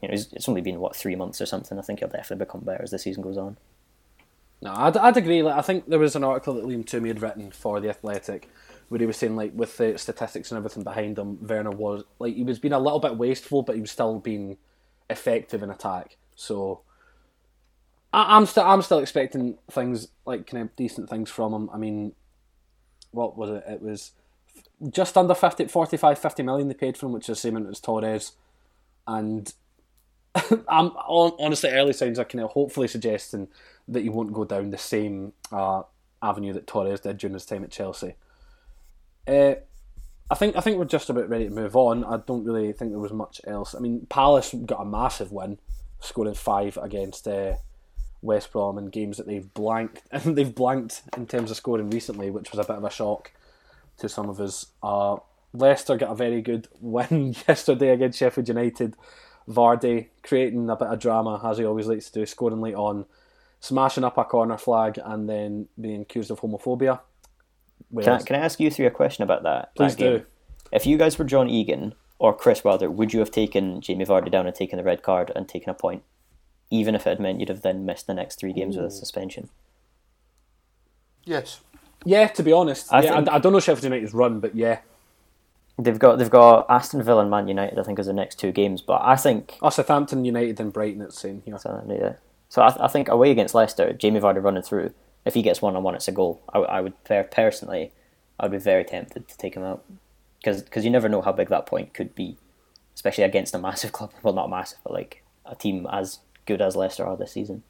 you 0.01 0.07
know, 0.07 0.13
it's, 0.13 0.49
only 0.49 0.61
been 0.61 0.79
what 0.79 0.95
three 0.95 1.15
months 1.15 1.41
or 1.41 1.45
something. 1.45 1.77
I 1.77 1.81
think 1.81 1.99
he'll 1.99 2.09
definitely 2.09 2.45
become 2.45 2.61
better 2.61 2.83
as 2.83 2.91
the 2.91 2.99
season 2.99 3.23
goes 3.23 3.37
on. 3.37 3.57
No, 4.61 4.73
I'd, 4.73 4.97
I'd 4.97 5.17
agree. 5.17 5.41
Like, 5.41 5.57
I 5.57 5.61
think 5.61 5.87
there 5.87 5.99
was 5.99 6.15
an 6.15 6.23
article 6.23 6.55
that 6.55 6.65
Liam 6.65 6.85
Twomey 6.85 7.07
had 7.07 7.21
written 7.21 7.51
for 7.51 7.79
the 7.79 7.89
Athletic, 7.89 8.49
where 8.89 8.99
he 8.99 9.05
was 9.05 9.17
saying 9.17 9.35
like 9.35 9.51
with 9.55 9.77
the 9.77 9.97
statistics 9.97 10.51
and 10.51 10.57
everything 10.57 10.83
behind 10.83 11.17
him, 11.17 11.39
Werner 11.47 11.71
was 11.71 12.03
like 12.19 12.35
he 12.35 12.43
was 12.43 12.59
being 12.59 12.73
a 12.73 12.79
little 12.79 12.99
bit 12.99 13.17
wasteful, 13.17 13.63
but 13.63 13.75
he 13.75 13.81
was 13.81 13.91
still 13.91 14.19
being 14.19 14.57
effective 15.09 15.63
in 15.63 15.69
attack. 15.69 16.17
So 16.35 16.81
I, 18.13 18.35
I'm 18.35 18.45
still 18.45 18.63
I'm 18.63 18.81
still 18.81 18.99
expecting 18.99 19.57
things 19.69 20.07
like 20.25 20.47
kind 20.47 20.63
of 20.63 20.75
decent 20.75 21.09
things 21.09 21.29
from 21.29 21.53
him. 21.53 21.69
I 21.71 21.77
mean, 21.77 22.13
what 23.11 23.37
was 23.37 23.49
it? 23.49 23.63
It 23.67 23.81
was 23.81 24.11
just 24.89 25.17
under 25.17 25.35
50, 25.35 25.65
45, 25.65 26.17
50 26.19 26.43
million 26.43 26.67
they 26.67 26.73
paid 26.73 26.97
for 26.97 27.05
him, 27.05 27.13
which 27.13 27.29
is 27.29 27.41
the 27.41 27.49
same 27.49 27.67
as 27.67 27.79
Torres, 27.79 28.33
and 29.07 29.53
I'm 30.69 30.91
honestly 30.95 31.69
early 31.69 31.93
signs 31.93 32.17
are 32.17 32.25
kind 32.25 32.43
of 32.43 32.51
hopefully 32.51 32.87
suggesting 32.87 33.47
that 33.87 34.03
he 34.03 34.09
won't 34.09 34.33
go 34.33 34.45
down 34.45 34.69
the 34.69 34.77
same 34.77 35.33
uh, 35.51 35.83
avenue 36.21 36.53
that 36.53 36.67
Torres 36.67 37.01
did 37.01 37.17
during 37.17 37.33
his 37.33 37.45
time 37.45 37.63
at 37.63 37.71
Chelsea. 37.71 38.15
Uh, 39.27 39.55
I 40.29 40.35
think 40.35 40.55
I 40.55 40.61
think 40.61 40.77
we're 40.77 40.85
just 40.85 41.09
about 41.09 41.29
ready 41.29 41.45
to 41.45 41.51
move 41.51 41.75
on. 41.75 42.03
I 42.05 42.17
don't 42.17 42.45
really 42.45 42.71
think 42.71 42.91
there 42.91 42.99
was 42.99 43.11
much 43.11 43.41
else. 43.45 43.75
I 43.75 43.79
mean, 43.79 44.07
Palace 44.09 44.55
got 44.65 44.81
a 44.81 44.85
massive 44.85 45.31
win, 45.31 45.59
scoring 45.99 46.33
five 46.33 46.77
against 46.81 47.27
uh, 47.27 47.55
West 48.21 48.51
Brom 48.51 48.77
in 48.77 48.85
games 48.87 49.17
that 49.17 49.27
they've 49.27 49.53
blanked 49.53 50.03
and 50.11 50.35
they've 50.37 50.55
blanked 50.55 51.01
in 51.17 51.27
terms 51.27 51.51
of 51.51 51.57
scoring 51.57 51.89
recently, 51.89 52.31
which 52.31 52.51
was 52.51 52.65
a 52.65 52.67
bit 52.67 52.77
of 52.77 52.83
a 52.85 52.89
shock 52.89 53.31
to 54.01 54.09
some 54.09 54.29
of 54.29 54.39
us. 54.39 54.67
Uh, 54.83 55.17
Leicester 55.53 55.97
got 55.97 56.11
a 56.11 56.15
very 56.15 56.41
good 56.41 56.67
win 56.79 57.35
yesterday 57.47 57.89
against 57.89 58.19
Sheffield 58.19 58.47
United. 58.47 58.95
Vardy 59.49 60.07
creating 60.23 60.69
a 60.69 60.75
bit 60.75 60.87
of 60.87 60.99
drama 60.99 61.41
as 61.43 61.57
he 61.57 61.65
always 61.65 61.87
likes 61.87 62.09
to 62.09 62.19
do, 62.19 62.25
scoring 62.25 62.61
late 62.61 62.75
on, 62.75 63.05
smashing 63.59 64.03
up 64.03 64.17
a 64.17 64.23
corner 64.23 64.57
flag, 64.57 64.99
and 65.03 65.27
then 65.27 65.67
being 65.79 66.01
accused 66.01 66.31
of 66.31 66.39
homophobia. 66.41 66.99
Can 67.99 68.09
I, 68.09 68.21
can 68.21 68.35
I 68.35 68.39
ask 68.39 68.59
you 68.59 68.69
three 68.69 68.85
a 68.85 68.91
question 68.91 69.23
about 69.23 69.43
that? 69.43 69.75
Please 69.75 69.95
that 69.95 70.01
game? 70.01 70.17
do. 70.19 70.25
If 70.71 70.85
you 70.85 70.97
guys 70.97 71.17
were 71.17 71.25
John 71.25 71.49
Egan 71.49 71.95
or 72.19 72.33
Chris 72.33 72.63
Wilder, 72.63 72.89
would 72.89 73.13
you 73.13 73.19
have 73.19 73.31
taken 73.31 73.81
Jamie 73.81 74.05
Vardy 74.05 74.31
down 74.31 74.45
and 74.45 74.55
taken 74.55 74.77
the 74.77 74.83
red 74.83 75.01
card 75.03 75.31
and 75.35 75.49
taken 75.49 75.69
a 75.69 75.73
point, 75.73 76.03
even 76.69 76.95
if 76.95 77.05
it 77.05 77.09
had 77.09 77.19
meant 77.19 77.39
you'd 77.39 77.49
have 77.49 77.63
then 77.63 77.85
missed 77.85 78.07
the 78.07 78.13
next 78.13 78.39
three 78.39 78.53
games 78.53 78.77
with 78.77 78.85
a 78.85 78.91
suspension? 78.91 79.49
Yes. 81.25 81.61
Yeah, 82.05 82.27
to 82.27 82.43
be 82.43 82.51
honest, 82.51 82.91
I 82.91 83.01
yeah, 83.03 83.15
think- 83.15 83.29
I, 83.29 83.35
I 83.35 83.39
don't 83.39 83.53
know 83.53 83.59
Sheffield 83.59 83.83
United's 83.83 84.13
run, 84.13 84.39
but 84.39 84.55
yeah, 84.55 84.79
They've 85.79 85.97
got 85.97 86.17
they've 86.17 86.29
got 86.29 86.67
Aston 86.69 87.01
Villa 87.01 87.21
and 87.21 87.31
Man 87.31 87.47
United, 87.47 87.79
I 87.79 87.83
think, 87.83 87.97
as 87.97 88.05
the 88.05 88.13
next 88.13 88.37
two 88.37 88.51
games. 88.51 88.81
But 88.81 89.01
I 89.03 89.15
think 89.15 89.57
oh, 89.61 89.69
Southampton, 89.69 90.25
United, 90.25 90.59
and 90.59 90.71
Brighton. 90.71 91.01
It's 91.01 91.19
saying 91.19 91.41
here. 91.45 91.57
so. 91.57 91.83
Yeah. 91.89 92.13
So 92.49 92.61
I, 92.61 92.85
I 92.85 92.87
think 92.87 93.07
away 93.07 93.31
against 93.31 93.55
Leicester, 93.55 93.91
Jamie 93.93 94.19
Vardy 94.19 94.43
running 94.43 94.61
through. 94.61 94.93
If 95.25 95.33
he 95.33 95.41
gets 95.41 95.61
one 95.61 95.75
on 95.75 95.83
one, 95.83 95.95
it's 95.95 96.07
a 96.07 96.11
goal. 96.11 96.41
I, 96.53 96.59
I 96.59 96.81
would 96.81 97.01
per- 97.03 97.23
personally, 97.23 97.93
I 98.39 98.45
would 98.45 98.51
be 98.51 98.57
very 98.57 98.83
tempted 98.83 99.27
to 99.27 99.37
take 99.37 99.55
him 99.55 99.63
out 99.63 99.83
because 100.43 100.83
you 100.83 100.91
never 100.91 101.09
know 101.09 101.21
how 101.21 101.31
big 101.31 101.49
that 101.49 101.65
point 101.65 101.93
could 101.93 102.13
be, 102.13 102.37
especially 102.93 103.23
against 103.23 103.55
a 103.55 103.59
massive 103.59 103.91
club. 103.97 104.11
Well, 104.21 104.33
not 104.33 104.49
massive, 104.49 104.79
but 104.83 104.93
like 104.93 105.23
a 105.45 105.55
team 105.55 105.87
as 105.91 106.19
good 106.45 106.61
as 106.61 106.75
Leicester 106.75 107.05
are 107.05 107.17
this 107.17 107.31
season. 107.31 107.63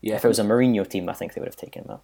Yeah, 0.00 0.16
If 0.16 0.24
it 0.24 0.28
was 0.28 0.38
a 0.38 0.44
Mourinho 0.44 0.88
team, 0.88 1.08
I 1.08 1.12
think 1.12 1.34
they 1.34 1.40
would 1.40 1.48
have 1.48 1.56
taken 1.56 1.84
him 1.84 1.90
out. 1.90 2.02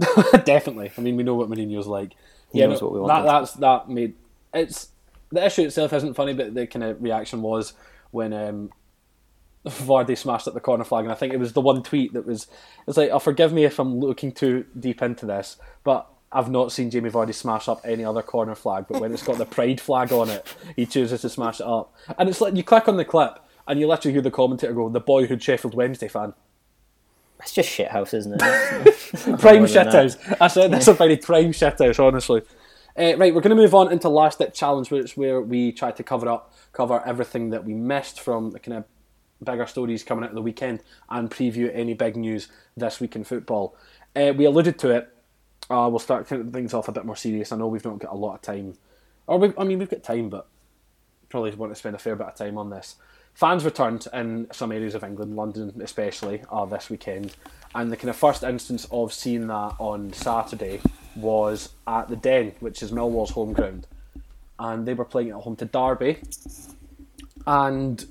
definitely. 0.44 0.92
I 0.96 1.00
mean, 1.00 1.16
we 1.16 1.22
know 1.22 1.34
what 1.34 1.48
Mourinho's 1.48 1.86
like. 1.86 2.14
He 2.52 2.60
yeah, 2.60 2.66
knows 2.66 2.80
no, 2.80 2.88
what 2.88 2.94
we 2.94 3.06
that, 3.06 3.24
want. 3.24 3.26
that's 3.26 3.52
that 3.54 3.88
made 3.88 4.14
it's 4.52 4.88
the 5.30 5.44
issue 5.44 5.62
itself 5.62 5.92
isn't 5.92 6.14
funny, 6.14 6.34
but 6.34 6.54
the 6.54 6.66
kind 6.66 6.84
of 6.84 7.02
reaction 7.02 7.42
was 7.42 7.74
when 8.10 8.32
um, 8.32 8.70
Vardy 9.66 10.16
smashed 10.16 10.48
up 10.48 10.54
the 10.54 10.60
corner 10.60 10.84
flag, 10.84 11.04
and 11.04 11.12
I 11.12 11.14
think 11.14 11.32
it 11.32 11.38
was 11.38 11.52
the 11.52 11.60
one 11.60 11.82
tweet 11.82 12.12
that 12.14 12.26
was 12.26 12.46
it's 12.86 12.96
like, 12.96 13.10
"Oh, 13.10 13.18
forgive 13.18 13.52
me 13.52 13.64
if 13.64 13.78
I'm 13.78 14.00
looking 14.00 14.32
too 14.32 14.66
deep 14.78 15.02
into 15.02 15.26
this, 15.26 15.56
but." 15.84 16.08
I've 16.32 16.48
not 16.48 16.70
seen 16.70 16.92
Jamie 16.92 17.10
Vardy 17.10 17.34
smash 17.34 17.68
up 17.68 17.80
any 17.82 18.04
other 18.04 18.22
corner 18.22 18.54
flag, 18.54 18.84
but 18.88 19.00
when 19.00 19.12
it's 19.12 19.24
got 19.24 19.36
the 19.36 19.44
pride 19.56 19.80
flag 19.80 20.12
on 20.12 20.30
it, 20.30 20.46
he 20.76 20.86
chooses 20.86 21.22
to 21.22 21.28
smash 21.28 21.58
it 21.58 21.66
up. 21.66 21.92
And 22.16 22.28
it's 22.28 22.40
like 22.40 22.54
you 22.54 22.62
click 22.62 22.86
on 22.86 22.96
the 22.96 23.04
clip 23.04 23.40
and 23.66 23.80
you 23.80 23.88
literally 23.88 24.12
hear 24.12 24.22
the 24.22 24.30
commentator 24.30 24.72
go, 24.72 24.88
"The 24.88 25.00
boyhood 25.00 25.42
Sheffield 25.42 25.74
Wednesday 25.74 26.06
fan." 26.06 26.34
It's 27.42 27.52
just 27.52 27.68
shithouse, 27.68 28.14
isn't 28.14 28.34
it? 28.34 28.38
prime 29.40 29.58
More 29.58 29.66
than 29.66 29.84
that. 29.84 30.38
That's 30.38 30.56
a, 30.56 30.68
that's 30.68 30.88
a 30.88 30.94
very 30.94 31.16
prime 31.16 31.52
shithouse, 31.52 31.98
honestly. 31.98 32.42
Uh, 32.98 33.16
right, 33.16 33.34
we're 33.34 33.40
going 33.40 33.56
to 33.56 33.56
move 33.56 33.74
on 33.74 33.90
into 33.92 34.08
last 34.08 34.38
ditch 34.38 34.54
challenge, 34.54 34.90
which 34.90 35.16
where 35.16 35.40
we 35.40 35.72
try 35.72 35.90
to 35.90 36.02
cover 36.02 36.28
up, 36.28 36.52
cover 36.72 37.02
everything 37.06 37.50
that 37.50 37.64
we 37.64 37.72
missed 37.72 38.20
from 38.20 38.50
the 38.50 38.58
kind 38.58 38.78
of 38.78 38.84
bigger 39.42 39.66
stories 39.66 40.02
coming 40.02 40.24
out 40.24 40.30
of 40.30 40.36
the 40.36 40.42
weekend, 40.42 40.82
and 41.08 41.30
preview 41.30 41.70
any 41.72 41.94
big 41.94 42.16
news 42.16 42.48
this 42.76 43.00
week 43.00 43.16
in 43.16 43.24
football. 43.24 43.76
Uh, 44.14 44.32
we 44.36 44.44
alluded 44.44 44.78
to 44.78 44.90
it. 44.90 45.08
Uh, 45.70 45.88
we'll 45.88 46.00
start 46.00 46.26
things 46.26 46.74
off 46.74 46.88
a 46.88 46.92
bit 46.92 47.04
more 47.04 47.16
serious. 47.16 47.52
I 47.52 47.56
know 47.56 47.68
we've 47.68 47.84
not 47.84 48.00
got 48.00 48.12
a 48.12 48.16
lot 48.16 48.34
of 48.34 48.42
time, 48.42 48.74
or 49.26 49.38
we, 49.38 49.52
I 49.56 49.64
mean 49.64 49.78
we've 49.78 49.88
got 49.88 50.02
time, 50.02 50.28
but 50.28 50.48
probably 51.28 51.54
want 51.54 51.72
to 51.72 51.76
spend 51.76 51.94
a 51.94 51.98
fair 51.98 52.16
bit 52.16 52.26
of 52.26 52.34
time 52.34 52.58
on 52.58 52.70
this. 52.70 52.96
Fans 53.34 53.64
returned 53.64 54.06
in 54.12 54.48
some 54.52 54.70
areas 54.72 54.94
of 54.94 55.02
England, 55.02 55.34
London 55.34 55.72
especially, 55.82 56.42
uh, 56.50 56.64
this 56.66 56.90
weekend, 56.90 57.34
and 57.74 57.90
the 57.90 57.96
kind 57.96 58.10
of 58.10 58.16
first 58.16 58.42
instance 58.42 58.86
of 58.90 59.12
seeing 59.12 59.46
that 59.46 59.74
on 59.78 60.12
Saturday 60.12 60.80
was 61.16 61.70
at 61.86 62.08
the 62.08 62.16
Den, 62.16 62.52
which 62.60 62.82
is 62.82 62.92
Millwall's 62.92 63.30
home 63.30 63.52
ground, 63.52 63.86
and 64.58 64.86
they 64.86 64.94
were 64.94 65.04
playing 65.04 65.30
at 65.30 65.36
home 65.36 65.56
to 65.56 65.64
Derby, 65.64 66.18
and 67.46 68.04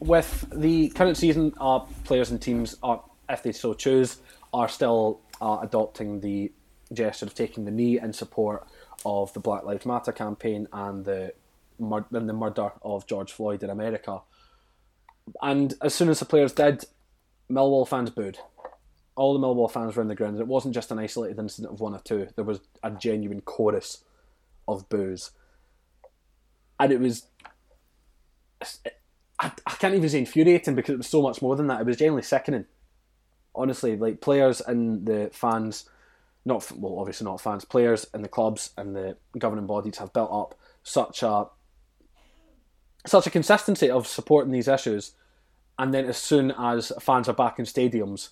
with 0.00 0.48
the 0.52 0.88
current 0.90 1.16
season, 1.16 1.52
uh, 1.60 1.80
players 2.04 2.30
and 2.30 2.40
teams, 2.40 2.76
are, 2.82 3.02
if 3.28 3.42
they 3.42 3.52
so 3.52 3.74
choose, 3.74 4.18
are 4.52 4.68
still 4.68 5.20
uh, 5.40 5.58
adopting 5.62 6.20
the 6.20 6.52
gesture 6.92 7.26
of 7.26 7.34
taking 7.34 7.64
the 7.64 7.70
knee 7.70 8.00
in 8.00 8.12
support 8.12 8.66
of 9.04 9.32
the 9.32 9.40
Black 9.40 9.64
Lives 9.64 9.86
Matter 9.86 10.12
campaign 10.12 10.66
and 10.72 11.04
the 11.04 11.32
mur- 11.78 12.06
and 12.12 12.28
the 12.28 12.32
murder 12.32 12.72
of 12.82 13.06
George 13.06 13.32
Floyd 13.32 13.62
in 13.62 13.70
America. 13.70 14.20
And 15.42 15.74
as 15.82 15.94
soon 15.94 16.08
as 16.08 16.18
the 16.18 16.24
players 16.24 16.52
did, 16.52 16.84
Millwall 17.50 17.88
fans 17.88 18.10
booed. 18.10 18.38
All 19.16 19.32
the 19.32 19.44
Millwall 19.44 19.70
fans 19.70 19.96
were 19.96 20.02
in 20.02 20.08
the 20.08 20.14
ground. 20.14 20.38
It 20.38 20.46
wasn't 20.46 20.74
just 20.74 20.90
an 20.90 20.98
isolated 20.98 21.38
incident 21.38 21.72
of 21.72 21.80
one 21.80 21.94
or 21.94 22.00
two. 22.00 22.28
There 22.36 22.44
was 22.44 22.60
a 22.82 22.90
genuine 22.90 23.40
chorus 23.40 24.04
of 24.66 24.88
boos, 24.88 25.32
and 26.78 26.92
it 26.92 27.00
was. 27.00 27.26
I, 29.40 29.52
I 29.66 29.74
can't 29.76 29.94
even 29.94 30.08
say 30.08 30.18
infuriating 30.18 30.74
because 30.74 30.94
it 30.94 30.98
was 30.98 31.08
so 31.08 31.22
much 31.22 31.40
more 31.42 31.56
than 31.56 31.68
that. 31.68 31.80
It 31.80 31.86
was 31.86 31.96
genuinely 31.96 32.22
sickening. 32.22 32.66
Honestly, 33.54 33.96
like 33.96 34.20
players 34.20 34.60
and 34.60 35.06
the 35.06 35.30
fans, 35.32 35.88
not 36.44 36.70
well, 36.76 36.98
obviously 36.98 37.24
not 37.24 37.40
fans, 37.40 37.64
players 37.64 38.06
and 38.12 38.24
the 38.24 38.28
clubs 38.28 38.70
and 38.76 38.94
the 38.94 39.16
governing 39.38 39.66
bodies 39.66 39.98
have 39.98 40.12
built 40.12 40.30
up 40.32 40.58
such 40.82 41.22
a 41.22 41.46
such 43.06 43.26
a 43.26 43.30
consistency 43.30 43.90
of 43.90 44.06
supporting 44.06 44.52
these 44.52 44.68
issues, 44.68 45.12
and 45.78 45.94
then 45.94 46.06
as 46.06 46.18
soon 46.18 46.50
as 46.58 46.92
fans 47.00 47.28
are 47.28 47.34
back 47.34 47.58
in 47.58 47.64
stadiums 47.64 48.30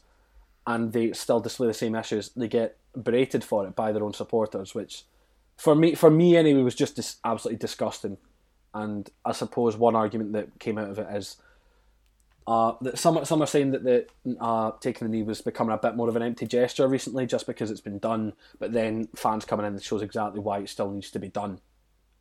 and 0.67 0.93
they 0.93 1.13
still 1.13 1.41
display 1.41 1.69
the 1.69 1.75
same 1.75 1.95
issues, 1.95 2.31
they 2.31 2.49
get 2.49 2.77
berated 3.01 3.45
for 3.45 3.67
it 3.67 3.77
by 3.77 3.93
their 3.93 4.05
own 4.05 4.13
supporters, 4.13 4.75
which 4.75 5.05
for 5.57 5.75
me, 5.75 5.95
for 5.95 6.11
me 6.11 6.37
anyway, 6.37 6.63
was 6.63 6.75
just 6.75 6.97
dis- 6.97 7.17
absolutely 7.25 7.59
disgusting. 7.59 8.19
And 8.75 9.09
I 9.25 9.33
suppose 9.33 9.77
one 9.77 9.95
argument 9.95 10.33
that 10.33 10.59
came 10.59 10.77
out 10.77 10.91
of 10.91 10.99
it 10.99 11.07
is 11.15 11.37
uh, 12.47 12.75
that 12.83 12.99
some 12.99 13.25
some 13.25 13.43
are 13.43 13.47
saying 13.47 13.71
that 13.71 13.85
the 13.85 14.07
uh, 14.41 14.73
taking 14.81 15.09
the 15.09 15.17
knee 15.17 15.23
was 15.23 15.41
becoming 15.41 15.73
a 15.75 15.79
bit 15.79 15.97
more 15.97 16.09
of 16.09 16.17
an 16.17 16.23
empty 16.23 16.47
gesture 16.47 16.87
recently, 16.87 17.27
just 17.27 17.47
because 17.47 17.71
it's 17.71 17.81
been 17.81 17.99
done. 17.99 18.35
But 18.59 18.73
then 18.73 19.09
fans 19.17 19.45
coming 19.45 19.67
in 19.67 19.75
that 19.75 19.83
shows 19.83 20.03
exactly 20.03 20.41
why 20.41 20.59
it 20.59 20.69
still 20.69 20.91
needs 20.91 21.11
to 21.13 21.19
be 21.19 21.29
done, 21.29 21.61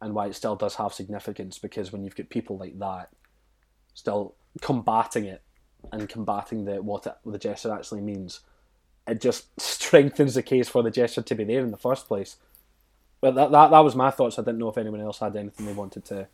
and 0.02 0.14
why 0.14 0.28
it 0.28 0.36
still 0.36 0.56
does 0.56 0.76
have 0.76 0.94
significance. 0.94 1.60
Because 1.60 1.92
when 1.92 2.04
you've 2.04 2.16
got 2.16 2.30
people 2.30 2.58
like 2.58 2.80
that 2.80 3.10
still 3.94 4.36
combating 4.62 5.26
it 5.26 5.42
and 5.92 6.08
combating 6.10 6.66
the 6.66 6.82
what 6.82 7.06
it, 7.08 7.14
the 7.26 7.38
gesture 7.38 7.72
actually 7.74 8.02
means, 8.02 8.40
it 9.08 9.22
just 9.22 9.48
strengthens 9.62 10.36
the 10.36 10.44
case 10.44 10.68
for 10.70 10.84
the 10.84 10.92
gesture 10.92 11.22
to 11.22 11.36
be 11.36 11.44
there 11.44 11.62
in 11.62 11.72
the 11.72 11.78
first 11.78 12.08
place. 12.08 12.38
But 13.22 13.36
that, 13.36 13.52
that 13.52 13.72
that 13.72 13.80
was 13.80 13.96
my 13.96 14.12
thoughts. 14.12 14.38
I 14.38 14.44
didn't 14.44 14.60
know 14.60 14.70
if 14.70 14.78
anyone 14.78 15.02
else 15.02 15.20
had 15.20 15.36
anything 15.36 15.66
they 15.66 15.74
wanted 15.74 16.06
to 16.06 16.28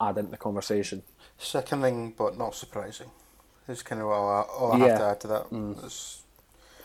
add 0.00 0.18
into 0.18 0.30
the 0.30 0.36
conversation. 0.36 1.02
Sickening, 1.38 2.14
but 2.16 2.36
not 2.38 2.54
surprising. 2.54 3.10
Is 3.68 3.82
kind 3.82 4.00
of 4.00 4.08
all 4.08 4.28
I, 4.28 4.40
all 4.40 4.72
I 4.72 4.78
Yeah. 4.78 4.86
have 4.88 4.98
to 4.98 5.04
add 5.04 5.20
to 5.20 5.28
that. 5.28 5.50
Mm. 5.50 5.84
It's, 5.84 6.22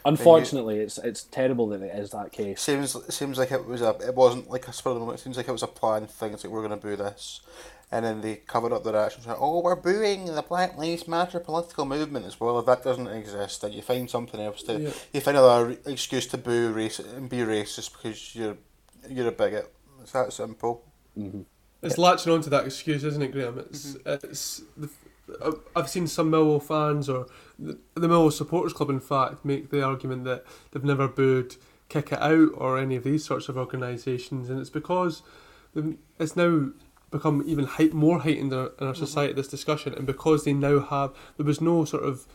Unfortunately, 0.06 0.80
it's 0.80 0.98
it's 1.00 1.24
terrible 1.24 1.68
that 1.70 1.82
it 1.82 1.94
is 1.98 2.12
that 2.12 2.32
case. 2.32 2.62
seems 2.62 2.96
seems 3.14 3.38
like 3.38 3.52
it 3.52 3.66
was 3.66 3.82
a 3.82 3.90
it 4.08 4.16
wasn't 4.16 4.50
like 4.50 4.68
a 4.68 4.74
spur 4.74 4.92
of 4.92 4.96
the 4.96 5.00
moment. 5.02 5.20
It 5.20 5.24
seems 5.24 5.36
like 5.38 5.48
it 5.50 5.52
was 5.52 5.64
a 5.64 5.68
planned 5.68 6.10
thing. 6.10 6.34
It's 6.34 6.44
like 6.46 6.54
we're 6.54 6.66
going 6.66 6.80
to 6.80 6.88
do 6.90 6.96
this, 6.96 7.42
and 7.92 8.04
then 8.04 8.22
they 8.22 8.36
cover 8.36 8.74
up 8.74 8.84
their 8.84 8.98
actions. 8.98 9.26
Like, 9.26 9.38
oh, 9.40 9.62
we're 9.62 9.76
booing 9.76 10.26
the 10.26 10.42
Black 10.42 10.78
Lives 10.78 11.08
Matter 11.08 11.40
political 11.40 11.86
movement 11.86 12.26
as 12.26 12.40
well. 12.40 12.60
If 12.60 12.66
that 12.66 12.84
doesn't 12.84 13.08
exist, 13.08 13.62
then 13.62 13.72
you 13.72 13.82
find 13.82 14.10
something 14.10 14.40
else 14.40 14.64
to. 14.64 14.80
Yeah. 14.80 14.92
You 15.14 15.22
find 15.22 15.38
another 15.38 15.78
excuse 15.86 16.28
to 16.28 16.38
boo 16.38 16.74
race 16.74 17.00
and 17.00 17.30
be 17.30 17.38
racist 17.38 17.94
because 17.94 18.36
you're 18.36 18.58
you're 19.10 19.30
a 19.30 19.32
bigot. 19.32 19.74
It's 20.02 20.12
that 20.12 20.34
simple. 20.34 20.84
Mm-hmm. 21.18 21.42
It's 21.82 21.98
latching 21.98 22.34
onto 22.34 22.50
that 22.50 22.66
excuse, 22.66 23.04
isn't 23.04 23.22
it, 23.22 23.32
Graham? 23.32 23.60
It's 23.60 23.94
mm-hmm. 23.94 24.28
it's. 24.30 24.64
The, 24.76 24.90
I've- 25.46 25.58
I've 25.76 25.90
seen 25.90 26.08
some 26.08 26.32
Millwall 26.32 26.64
fans 26.64 27.10
or 27.10 27.28
the, 27.60 27.78
the 27.96 28.08
Millwall 28.08 28.32
Supporters 28.32 28.72
Club, 28.72 28.90
in 28.90 29.02
fact, 29.02 29.44
make 29.44 29.72
the 29.72 29.84
argument 29.84 30.24
that 30.24 30.46
they've 30.72 30.84
never 30.84 31.10
booed 31.10 31.58
Kick 31.90 32.14
It 32.14 32.22
Out 32.22 32.52
or 32.56 32.78
any 32.78 32.96
of 32.96 33.04
these 33.04 33.26
sorts 33.26 33.50
of 33.50 33.58
organisations, 33.58 34.50
and 34.50 34.60
it's 34.60 34.70
because 34.70 35.24
it's 36.18 36.36
now 36.36 36.70
become 37.12 37.44
even 37.46 37.66
height, 37.66 37.94
more 37.94 38.20
heightened 38.20 38.52
in 38.52 38.60
our, 38.60 38.72
in 38.80 38.88
our 38.88 38.96
society. 38.96 39.34
This 39.34 39.48
discussion, 39.48 39.94
and 39.94 40.06
because 40.06 40.44
they 40.44 40.54
now 40.54 40.80
have, 40.80 41.14
there 41.38 41.46
was 41.46 41.62
no 41.62 41.86
sort 41.86 42.04
of 42.04 42.28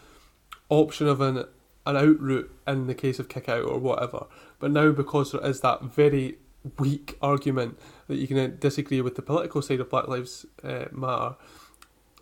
option 0.69 1.07
of 1.07 1.21
an 1.21 1.45
an 1.85 1.97
out 1.97 2.21
route 2.21 2.51
in 2.67 2.87
the 2.87 2.95
case 2.95 3.19
of 3.19 3.29
kick 3.29 3.49
out 3.49 3.65
or 3.65 3.79
whatever. 3.79 4.27
But 4.59 4.71
now 4.71 4.93
because 4.93 5.33
there 5.33 5.45
is 5.45 5.61
that 5.61 5.83
very 5.83 6.39
weak 6.79 7.19
argument 7.21 7.79
that 8.07 8.19
you 8.19 8.29
can 8.29 8.57
disagree 8.59 9.01
with 9.01 9.17
the 9.17 9.23
political 9.23 9.63
side 9.63 9.81
of 9.81 9.91
Black 9.91 10.07
Lives 10.07 10.47
uh, 10.63 10.85
Matter, 10.93 11.35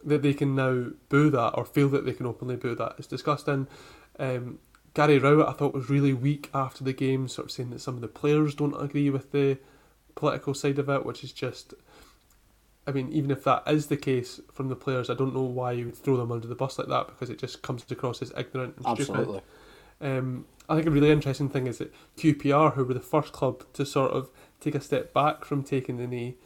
that 0.02 0.22
they 0.22 0.32
can 0.32 0.54
now 0.54 0.86
boo 1.10 1.28
that 1.30 1.50
or 1.50 1.64
feel 1.64 1.88
that 1.90 2.06
they 2.06 2.14
can 2.14 2.26
openly 2.26 2.56
boo 2.56 2.74
that. 2.74 2.94
It's 2.98 3.06
disgusting. 3.06 3.66
Um, 4.18 4.58
Gary 4.94 5.18
Rowett 5.18 5.48
I 5.48 5.52
thought 5.52 5.74
was 5.74 5.90
really 5.90 6.14
weak 6.14 6.50
after 6.54 6.82
the 6.82 6.92
game, 6.92 7.28
sort 7.28 7.46
of 7.46 7.52
saying 7.52 7.70
that 7.70 7.80
some 7.80 7.94
of 7.94 8.00
the 8.00 8.08
players 8.08 8.54
don't 8.54 8.80
agree 8.82 9.10
with 9.10 9.30
the 9.30 9.58
political 10.14 10.54
side 10.54 10.78
of 10.78 10.88
it, 10.88 11.04
which 11.04 11.22
is 11.22 11.32
just 11.32 11.74
I 12.86 12.92
mean, 12.92 13.12
even 13.12 13.30
if 13.30 13.44
that 13.44 13.62
is 13.66 13.86
the 13.86 13.96
case 13.96 14.40
from 14.52 14.68
the 14.68 14.76
players, 14.76 15.10
I 15.10 15.14
don't 15.14 15.34
know 15.34 15.42
why 15.42 15.72
you 15.72 15.84
would 15.86 15.96
throw 15.96 16.16
them 16.16 16.32
under 16.32 16.48
the 16.48 16.54
bus 16.54 16.78
like 16.78 16.88
that 16.88 17.06
because 17.08 17.30
it 17.30 17.38
just 17.38 17.62
comes 17.62 17.84
across 17.90 18.22
as 18.22 18.32
ignorant 18.36 18.76
and 18.76 18.84
stupid. 18.84 19.00
Absolutely. 19.10 19.40
Um, 20.00 20.46
I 20.68 20.74
think 20.76 20.86
a 20.86 20.90
really 20.90 21.10
interesting 21.10 21.48
thing 21.50 21.66
is 21.66 21.78
that 21.78 21.92
QPR, 22.16 22.74
who 22.74 22.84
were 22.84 22.94
the 22.94 23.00
first 23.00 23.32
club 23.32 23.64
to 23.74 23.84
sort 23.84 24.12
of 24.12 24.30
take 24.60 24.74
a 24.74 24.80
step 24.80 25.12
back 25.12 25.44
from 25.44 25.62
taking 25.62 25.98
the 25.98 26.06
knee, 26.06 26.36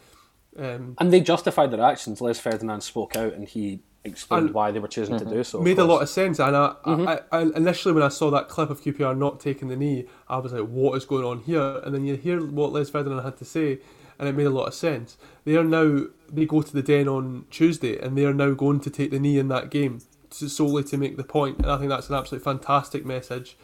um, 0.58 0.96
And 0.98 1.12
they 1.12 1.20
justified 1.20 1.70
their 1.70 1.82
actions. 1.82 2.20
Les 2.20 2.38
Ferdinand 2.38 2.80
spoke 2.82 3.16
out 3.16 3.32
and 3.34 3.46
he 3.48 3.80
explained 4.04 4.46
And- 4.46 4.54
why 4.54 4.70
they 4.70 4.78
were 4.80 4.88
choosing 4.88 5.18
to 5.18 5.24
do 5.24 5.42
so. 5.44 5.60
made 5.60 5.78
a 5.78 5.84
lot 5.84 6.02
of 6.02 6.08
sense. 6.08 6.38
And 6.38 6.56
I, 6.56 6.74
I, 6.84 7.20
I, 7.32 7.40
initially, 7.56 7.94
when 7.94 8.02
I 8.02 8.08
saw 8.08 8.30
that 8.32 8.48
clip 8.48 8.70
of 8.70 8.82
QPR 8.82 9.16
not 9.16 9.40
taking 9.40 9.68
the 9.68 9.76
knee, 9.76 10.06
I 10.28 10.38
was 10.38 10.52
like, 10.52 10.66
"What 10.68 10.96
is 10.96 11.04
going 11.04 11.24
on 11.24 11.40
here?" 11.40 11.80
And 11.84 11.94
then 11.94 12.04
you 12.04 12.16
hear 12.16 12.44
what 12.44 12.72
Les 12.72 12.90
Ferdinand 12.90 13.22
had 13.22 13.36
to 13.38 13.44
say, 13.44 13.78
and 14.18 14.28
it 14.28 14.34
made 14.34 14.46
a 14.46 14.50
lot 14.50 14.66
of 14.68 14.74
sense. 14.74 15.16
They 15.44 15.56
are 15.56 15.64
now 15.64 16.06
they 16.30 16.46
go 16.46 16.62
to 16.62 16.72
the 16.72 16.82
Den 16.82 17.08
on 17.08 17.46
Tuesday, 17.50 17.98
and 17.98 18.16
they 18.16 18.24
are 18.24 18.34
now 18.34 18.52
going 18.52 18.80
to 18.80 18.90
take 18.90 19.10
the 19.10 19.20
knee 19.20 19.38
in 19.38 19.48
that 19.48 19.70
game 19.70 20.00
to, 20.30 20.48
solely 20.48 20.84
to 20.84 20.96
make 20.96 21.16
the 21.16 21.24
point. 21.24 21.58
And 21.58 21.70
I 21.70 21.78
think 21.78 21.90
that's 21.90 22.08
an 22.08 22.14
absolutely 22.14 22.44
fantastic 22.44 23.04
message 23.04 23.56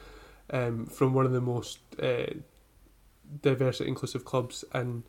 um, 0.50 0.86
from 0.86 1.14
one 1.14 1.26
of 1.26 1.32
the 1.32 1.40
most 1.40 1.78
uh, 2.02 2.34
diverse 3.42 3.80
inclusive 3.80 4.24
clubs 4.24 4.64
in. 4.74 5.04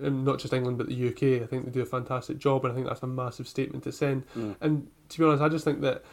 in 0.00 0.24
not 0.24 0.38
just 0.38 0.52
England 0.52 0.78
but 0.78 0.88
the 0.88 1.08
UK. 1.08 1.42
I 1.42 1.46
think 1.46 1.64
they 1.64 1.70
do 1.70 1.80
a 1.80 1.86
fantastic 1.86 2.38
job, 2.38 2.64
and 2.64 2.72
I 2.72 2.74
think 2.74 2.86
that's 2.86 3.02
a 3.02 3.06
massive 3.06 3.48
statement 3.48 3.84
to 3.84 3.92
send. 3.92 4.24
And 4.60 4.88
to 5.08 5.18
be 5.18 5.24
honest, 5.24 5.42
I 5.42 5.48
just 5.48 5.64
think 5.64 5.80
that 5.80 6.04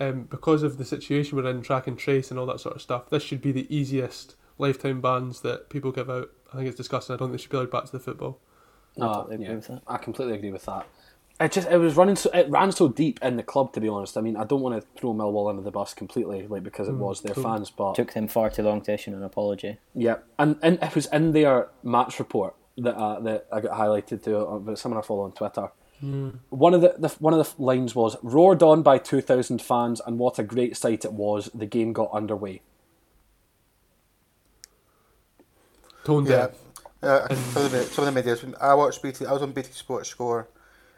um, 0.00 0.24
because 0.24 0.62
of 0.62 0.78
the 0.78 0.84
situation 0.84 1.36
we're 1.36 1.50
in, 1.50 1.62
track 1.62 1.86
and 1.86 1.98
trace 1.98 2.30
and 2.30 2.38
all 2.38 2.46
that 2.46 2.60
sort 2.60 2.76
of 2.76 2.82
stuff, 2.82 3.10
this 3.10 3.22
should 3.22 3.40
be 3.40 3.52
the 3.52 3.72
easiest 3.74 4.36
lifetime 4.58 5.00
bans 5.00 5.40
that 5.40 5.70
people 5.70 5.92
give 5.92 6.10
out. 6.10 6.30
I 6.52 6.56
think 6.56 6.68
it's 6.68 6.76
disgusting. 6.76 7.14
I 7.14 7.16
don't 7.18 7.28
think 7.28 7.38
they 7.38 7.42
should 7.42 7.50
be 7.50 7.56
allowed 7.58 7.70
back 7.70 7.84
to 7.86 7.92
the 7.92 8.00
football. 8.00 8.38
I 8.96 9.00
No, 9.00 9.12
totally 9.14 9.34
agree 9.36 9.46
yeah, 9.46 9.54
with 9.54 9.66
that. 9.68 9.82
I 9.86 9.96
completely 9.98 10.34
agree 10.34 10.50
with 10.50 10.64
that. 10.64 10.86
It 11.40 11.52
just 11.52 11.68
it 11.68 11.76
was 11.78 11.94
running 11.96 12.16
so 12.16 12.30
it 12.34 12.50
ran 12.50 12.72
so 12.72 12.88
deep 12.88 13.20
in 13.22 13.36
the 13.36 13.44
club 13.44 13.72
to 13.74 13.80
be 13.80 13.88
honest. 13.88 14.16
I 14.16 14.20
mean, 14.22 14.36
I 14.36 14.42
don't 14.44 14.60
want 14.60 14.80
to 14.80 14.86
throw 14.98 15.14
Millwall 15.14 15.48
under 15.48 15.62
the 15.62 15.70
bus 15.70 15.94
completely, 15.94 16.48
like 16.48 16.64
because 16.64 16.88
it 16.88 16.94
was 16.94 17.20
their 17.20 17.32
cool. 17.34 17.44
fans, 17.44 17.70
but 17.70 17.94
Took 17.94 18.12
them 18.12 18.26
far 18.26 18.50
too 18.50 18.62
long 18.64 18.80
to 18.82 18.92
issue 18.94 19.12
an 19.14 19.22
apology. 19.22 19.78
yeah, 19.94 20.16
and 20.38 20.56
and 20.62 20.82
it 20.82 20.94
was 20.96 21.06
in 21.06 21.30
their 21.32 21.68
match 21.84 22.18
report 22.18 22.56
that 22.78 22.96
uh, 22.96 23.20
that 23.20 23.46
I 23.52 23.60
got 23.60 23.78
highlighted 23.78 24.24
to 24.24 24.36
uh, 24.72 24.74
someone 24.74 24.98
I 24.98 25.06
follow 25.06 25.22
on 25.22 25.32
Twitter. 25.32 25.70
One 26.50 26.74
of 26.74 26.80
the, 26.80 26.94
the 26.98 27.08
one 27.20 27.34
of 27.34 27.56
the 27.56 27.62
lines 27.62 27.94
was 27.94 28.16
roared 28.22 28.62
on 28.62 28.82
by 28.82 28.98
two 28.98 29.20
thousand 29.20 29.62
fans, 29.62 30.00
and 30.04 30.18
what 30.18 30.40
a 30.40 30.42
great 30.42 30.76
sight 30.76 31.04
it 31.04 31.12
was. 31.12 31.50
The 31.54 31.66
game 31.66 31.92
got 31.92 32.10
underway. 32.12 32.62
Tone 36.08 36.24
Yeah. 36.24 36.30
deaf. 36.48 36.54
Uh, 37.02 37.34
some, 37.52 37.64
of 37.66 37.70
the, 37.70 37.82
some 37.84 38.08
of 38.08 38.14
the 38.14 38.18
medias. 38.20 38.44
I 38.60 38.74
watched 38.74 39.02
BT. 39.02 39.26
I 39.26 39.32
was 39.32 39.42
on 39.42 39.52
BT 39.52 39.70
Sports 39.72 40.08
Score, 40.08 40.48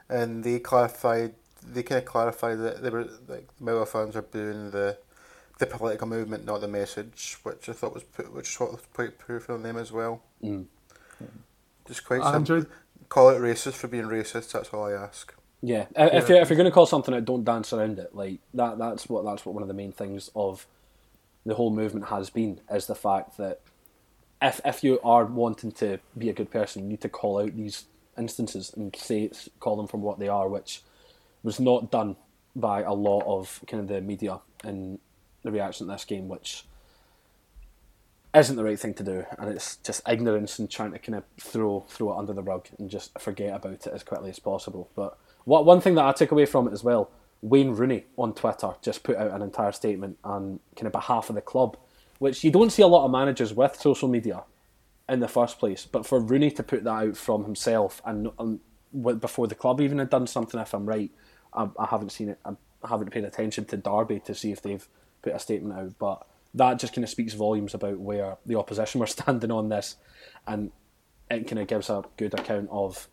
and 0.08 0.42
they 0.44 0.58
clarified. 0.61 1.34
They 1.62 1.82
kind 1.82 1.98
of 1.98 2.04
clarified 2.06 2.58
that 2.61 2.82
they 2.82 2.88
were 2.90 3.04
like 3.28 3.48
the 3.58 3.64
Millwall 3.64 3.86
fans 3.88 4.16
are 4.16 4.22
booing 4.22 4.70
the 4.70 4.96
the 5.58 5.66
political 5.66 6.06
movement, 6.08 6.46
not 6.46 6.61
the 6.62 6.68
message, 6.68 7.36
which 7.42 7.68
I 7.68 7.72
thought 7.72 7.92
was 7.92 8.04
put, 8.04 8.32
which 8.32 8.48
is 8.48 8.61
what 8.61 8.70
was 8.72 8.80
quite 8.94 9.18
poor 9.18 9.40
from 9.40 9.62
them 9.62 9.76
as 9.76 9.92
well. 9.92 10.22
Mm. 10.42 10.64
Just 11.86 12.04
quite 12.06 12.20
I 12.22 12.32
simple. 12.32 12.38
enjoyed. 12.56 12.66
Call 13.11 13.30
it 13.30 13.40
racist 13.40 13.74
for 13.74 13.88
being 13.88 14.04
racist. 14.04 14.52
That's 14.52 14.68
all 14.70 14.84
I 14.84 14.92
ask. 14.92 15.34
Yeah, 15.61 15.86
I- 15.96 16.06
if 16.06 16.28
Yeah. 16.30 16.36
you're 16.36 16.42
if 16.42 16.48
you're 16.48 16.56
going 16.56 16.64
to 16.64 16.70
call 16.70 16.86
something 16.86 17.12
out, 17.14 17.24
don't 17.26 17.44
dance 17.44 17.72
around 17.74 17.98
it. 17.98 18.14
Like 18.14 18.38
that. 18.54 18.78
That's 18.78 19.08
what 19.08 19.24
that's 19.24 19.44
what 19.44 19.54
one 19.54 19.62
of 19.62 19.68
the 19.68 19.74
main 19.74 19.92
things 19.92 20.30
of 20.34 20.66
the 21.44 21.54
whole 21.56 21.70
movement 21.70 22.06
has 22.06 22.30
been 22.30 22.61
is 22.70 22.86
the 22.86 22.94
fact 22.94 23.36
that 23.36 23.61
if 24.43 24.61
if 24.64 24.82
you 24.82 25.01
are 25.03 25.24
wanting 25.24 25.72
to 25.72 25.99
be 26.16 26.28
a 26.28 26.32
good 26.32 26.51
person, 26.51 26.82
you 26.82 26.88
need 26.88 27.01
to 27.03 27.09
call 27.09 27.41
out 27.41 27.57
these 27.57 27.84
instances 28.18 28.72
and 28.76 28.95
say 28.97 29.30
call 29.59 29.76
them 29.76 29.86
from 29.86 30.03
what 30.03 30.18
they 30.18 30.28
are, 30.28 30.49
which 30.49 30.82
was 31.43 31.61
not 31.61 31.91
done 31.91 32.16
by 32.57 32.82
a 32.82 32.93
lot 32.93 33.22
of 33.26 33.61
kind 33.66 33.82
of 33.82 33.88
the 33.88 34.01
media 34.01 34.41
in 34.64 34.99
the 35.43 35.51
reaction 35.51 35.86
to 35.86 35.93
this 35.93 36.05
game, 36.05 36.28
which 36.28 36.64
isn't 38.34 38.57
the 38.57 38.64
right 38.64 38.78
thing 38.78 38.95
to 38.95 39.03
do, 39.03 39.24
and 39.38 39.51
it's 39.51 39.76
just 39.76 40.03
ignorance 40.09 40.59
and 40.59 40.70
trying 40.70 40.93
to 40.93 40.99
kind 40.99 41.16
of 41.16 41.24
throw 41.38 41.84
throw 41.88 42.12
it 42.12 42.18
under 42.18 42.32
the 42.32 42.43
rug 42.43 42.68
and 42.78 42.91
just 42.91 43.18
forget 43.18 43.55
about 43.55 43.86
it 43.86 43.88
as 43.88 44.03
quickly 44.03 44.30
as 44.30 44.38
possible. 44.38 44.88
But 44.95 45.18
what 45.45 45.64
one 45.64 45.80
thing 45.80 45.95
that 45.97 46.05
I 46.05 46.12
took 46.12 46.30
away 46.30 46.47
from 46.47 46.68
it 46.68 46.72
as 46.72 46.84
well, 46.84 47.11
Wayne 47.43 47.72
Rooney 47.72 48.05
on 48.16 48.34
Twitter 48.34 48.74
just 48.82 49.03
put 49.03 49.16
out 49.16 49.32
an 49.32 49.43
entire 49.43 49.72
statement 49.72 50.18
on 50.22 50.61
kind 50.76 50.86
of 50.86 50.93
behalf 50.93 51.28
of 51.28 51.34
the 51.34 51.41
club, 51.41 51.76
which 52.20 52.44
you 52.44 52.50
don't 52.50 52.70
see 52.70 52.82
a 52.82 52.86
lot 52.86 53.06
of 53.06 53.10
managers 53.10 53.52
with 53.54 53.74
social 53.80 54.06
media 54.06 54.44
in 55.08 55.20
the 55.20 55.26
first 55.26 55.58
place. 55.58 55.86
But 55.90 56.06
for 56.06 56.20
Rooney 56.20 56.50
to 56.52 56.62
put 56.62 56.84
that 56.84 56.90
out 56.90 57.16
from 57.16 57.44
himself 57.44 58.02
and 58.04 58.28
um, 58.38 58.60
before 58.92 59.46
the 59.46 59.54
club 59.54 59.80
even 59.80 59.98
had 59.98 60.10
done 60.10 60.26
something, 60.26 60.60
if 60.60 60.74
I'm 60.74 60.84
right, 60.84 61.10
I, 61.54 61.68
I 61.78 61.86
haven't 61.86 62.10
seen 62.10 62.28
it. 62.28 62.38
I 62.44 62.52
haven't 62.86 63.10
paid 63.10 63.24
attention 63.24 63.64
to 63.66 63.76
Derby 63.78 64.20
to 64.20 64.34
see 64.34 64.52
if 64.52 64.60
they've 64.60 64.86
put 65.22 65.34
a 65.34 65.38
statement 65.38 65.78
out, 65.78 65.98
but 65.98 66.26
that 66.52 66.78
just 66.78 66.92
kind 66.94 67.04
of 67.04 67.10
speaks 67.10 67.32
volumes 67.32 67.72
about 67.72 67.98
where 67.98 68.36
the 68.44 68.58
opposition 68.58 69.00
were 69.00 69.06
standing 69.06 69.50
on 69.50 69.70
this, 69.70 69.96
and 70.46 70.72
it 71.30 71.48
kind 71.48 71.60
of 71.60 71.68
gives 71.68 71.88
a 71.88 72.04
good 72.18 72.34
account 72.34 72.68
of 72.70 73.08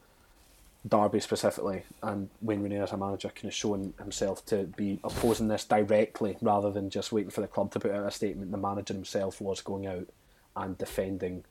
Derby 0.86 1.20
specifically 1.20 1.84
and 2.04 2.30
Wayne 2.42 2.62
Rooney 2.62 2.78
as 2.78 2.92
a 2.92 2.98
manager 2.98 3.30
kind 3.30 3.46
of 3.46 3.54
showing 3.54 3.94
himself 4.00 4.46
to 4.48 4.64
be 4.64 5.00
opposing 5.04 5.48
this 5.48 5.66
directly 5.66 6.38
rather 6.42 6.72
than 6.72 6.90
just 6.90 7.12
waiting 7.12 7.32
for 7.32 7.42
the 7.42 7.48
club 7.48 7.72
to 7.72 7.80
put 7.80 7.92
out 7.92 8.08
a 8.08 8.12
statement. 8.12 8.52
The 8.52 8.58
manager 8.58 8.94
himself 8.94 9.42
was 9.42 9.62
going 9.62 9.88
out 9.88 10.08
and 10.56 10.78
defending 10.78 11.44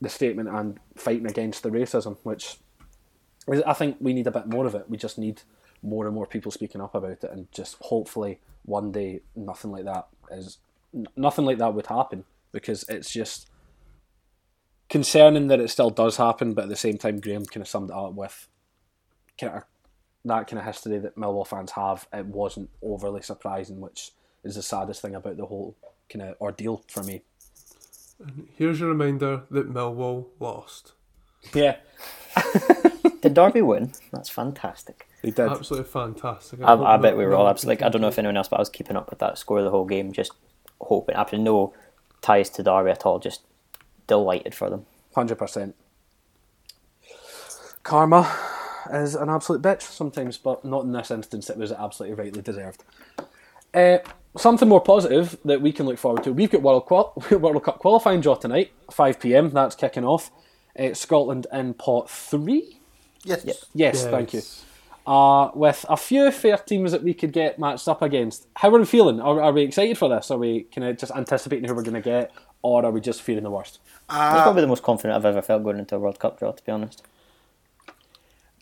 the 0.00 0.08
statement 0.08 0.48
and 0.48 0.78
fighting 0.96 1.26
against 1.26 1.62
the 1.62 1.70
racism, 1.70 2.16
which 2.22 2.58
I 3.66 3.72
think 3.72 3.96
we 4.00 4.12
need 4.12 4.26
a 4.26 4.32
bit 4.32 4.46
more 4.46 4.66
of 4.66 4.74
it. 4.74 4.88
We 4.88 4.96
just 4.96 5.18
need 5.18 5.42
more 5.82 6.06
and 6.06 6.14
more 6.14 6.26
people 6.26 6.52
speaking 6.52 6.80
up 6.80 6.94
about 6.94 7.10
it, 7.10 7.30
and 7.30 7.50
just 7.52 7.76
hopefully 7.80 8.38
one 8.64 8.92
day 8.92 9.20
nothing 9.34 9.72
like 9.72 9.84
that 9.84 10.06
is 10.30 10.58
nothing 11.16 11.44
like 11.44 11.58
that 11.58 11.74
would 11.74 11.86
happen 11.86 12.24
because 12.52 12.84
it's 12.88 13.10
just 13.10 13.49
concerning 14.90 15.46
that 15.48 15.60
it 15.60 15.68
still 15.68 15.90
does 15.90 16.18
happen, 16.18 16.52
but 16.52 16.64
at 16.64 16.68
the 16.68 16.76
same 16.76 16.98
time, 16.98 17.20
Graham 17.20 17.46
kind 17.46 17.62
of 17.62 17.68
summed 17.68 17.90
it 17.90 17.96
up 17.96 18.12
with 18.12 18.48
kind 19.38 19.54
of 19.54 19.62
that 20.26 20.46
kind 20.46 20.58
of 20.58 20.66
history 20.66 20.98
that 20.98 21.16
Millwall 21.16 21.46
fans 21.46 21.70
have. 21.72 22.06
It 22.12 22.26
wasn't 22.26 22.68
overly 22.82 23.22
surprising, 23.22 23.80
which 23.80 24.12
is 24.44 24.56
the 24.56 24.62
saddest 24.62 25.00
thing 25.00 25.14
about 25.14 25.38
the 25.38 25.46
whole 25.46 25.76
kind 26.10 26.22
of 26.22 26.36
ordeal 26.40 26.84
for 26.88 27.02
me. 27.02 27.22
Here's 28.56 28.80
your 28.80 28.90
reminder 28.90 29.44
that 29.50 29.72
Millwall 29.72 30.26
lost. 30.38 30.92
Yeah, 31.54 31.76
Did 33.20 33.34
Derby 33.34 33.62
win? 33.62 33.92
That's 34.12 34.28
fantastic. 34.28 35.06
they 35.22 35.30
did. 35.30 35.50
Absolutely 35.50 35.88
fantastic. 35.88 36.62
I, 36.62 36.76
hope 36.76 36.86
I 36.86 36.96
bet 36.96 37.16
we 37.16 37.24
were 37.24 37.34
all 37.34 37.48
absolutely. 37.48 37.82
Like, 37.82 37.86
I 37.86 37.88
don't 37.90 38.00
know 38.00 38.08
if 38.08 38.18
anyone 38.18 38.36
else, 38.36 38.48
but 38.48 38.56
I 38.56 38.60
was 38.60 38.70
keeping 38.70 38.96
up 38.96 39.10
with 39.10 39.18
that 39.18 39.38
score 39.38 39.58
of 39.58 39.64
the 39.64 39.70
whole 39.70 39.84
game, 39.84 40.12
just 40.12 40.32
hoping. 40.80 41.14
Absolutely 41.14 41.44
no 41.44 41.74
ties 42.22 42.48
to 42.50 42.62
Derby 42.62 42.90
at 42.90 43.04
all. 43.04 43.18
Just 43.18 43.42
delighted 44.10 44.54
for 44.54 44.68
them. 44.68 44.86
Hundred 45.14 45.36
percent. 45.38 45.76
Karma 47.84 48.30
is 48.92 49.14
an 49.14 49.30
absolute 49.30 49.62
bitch 49.62 49.82
sometimes, 49.82 50.36
but 50.36 50.64
not 50.64 50.84
in 50.84 50.92
this 50.92 51.10
instance. 51.10 51.48
It 51.48 51.56
was 51.56 51.72
absolutely 51.72 52.22
rightly 52.22 52.42
deserved. 52.42 52.82
Uh, 53.72 53.98
something 54.36 54.68
more 54.68 54.80
positive 54.80 55.38
that 55.44 55.62
we 55.62 55.72
can 55.72 55.86
look 55.86 55.96
forward 55.98 56.24
to. 56.24 56.32
We've 56.32 56.50
got 56.50 56.62
World, 56.62 56.86
qual- 56.86 57.14
World 57.30 57.62
Cup 57.62 57.78
qualifying 57.78 58.20
draw 58.20 58.34
tonight, 58.34 58.72
five 58.90 59.20
pm. 59.20 59.50
That's 59.50 59.76
kicking 59.76 60.04
off. 60.04 60.30
Uh, 60.78 60.92
Scotland 60.94 61.46
in 61.52 61.74
pot 61.74 62.10
three. 62.10 62.80
Yes. 63.24 63.44
Yeah. 63.44 63.54
Yes, 63.74 64.04
thank 64.06 64.34
you. 64.34 64.42
Uh, 65.06 65.50
with 65.54 65.84
a 65.88 65.96
few 65.96 66.30
fair 66.30 66.58
teams 66.58 66.92
that 66.92 67.02
we 67.02 67.14
could 67.14 67.32
get 67.32 67.58
matched 67.58 67.88
up 67.88 68.02
against. 68.02 68.46
How 68.56 68.68
are 68.74 68.78
we 68.78 68.84
feeling? 68.84 69.20
Are, 69.20 69.40
are 69.40 69.52
we 69.52 69.62
excited 69.62 69.98
for 69.98 70.08
this? 70.08 70.30
Are 70.30 70.38
we 70.38 70.64
kind 70.74 70.86
of 70.88 70.98
just 70.98 71.12
anticipating 71.12 71.68
who 71.68 71.74
we're 71.74 71.82
going 71.82 71.94
to 71.94 72.00
get, 72.00 72.32
or 72.62 72.84
are 72.84 72.90
we 72.90 73.00
just 73.00 73.22
fearing 73.22 73.44
the 73.44 73.50
worst? 73.50 73.78
It's 73.92 74.02
Uh, 74.08 74.42
probably 74.42 74.62
the 74.62 74.68
most 74.68 74.82
confident 74.82 75.16
I've 75.16 75.24
ever 75.24 75.42
felt 75.42 75.62
going 75.64 75.78
into 75.78 75.96
a 75.96 75.98
World 75.98 76.18
Cup 76.18 76.38
draw, 76.38 76.52
to 76.52 76.64
be 76.64 76.72
honest. 76.72 77.02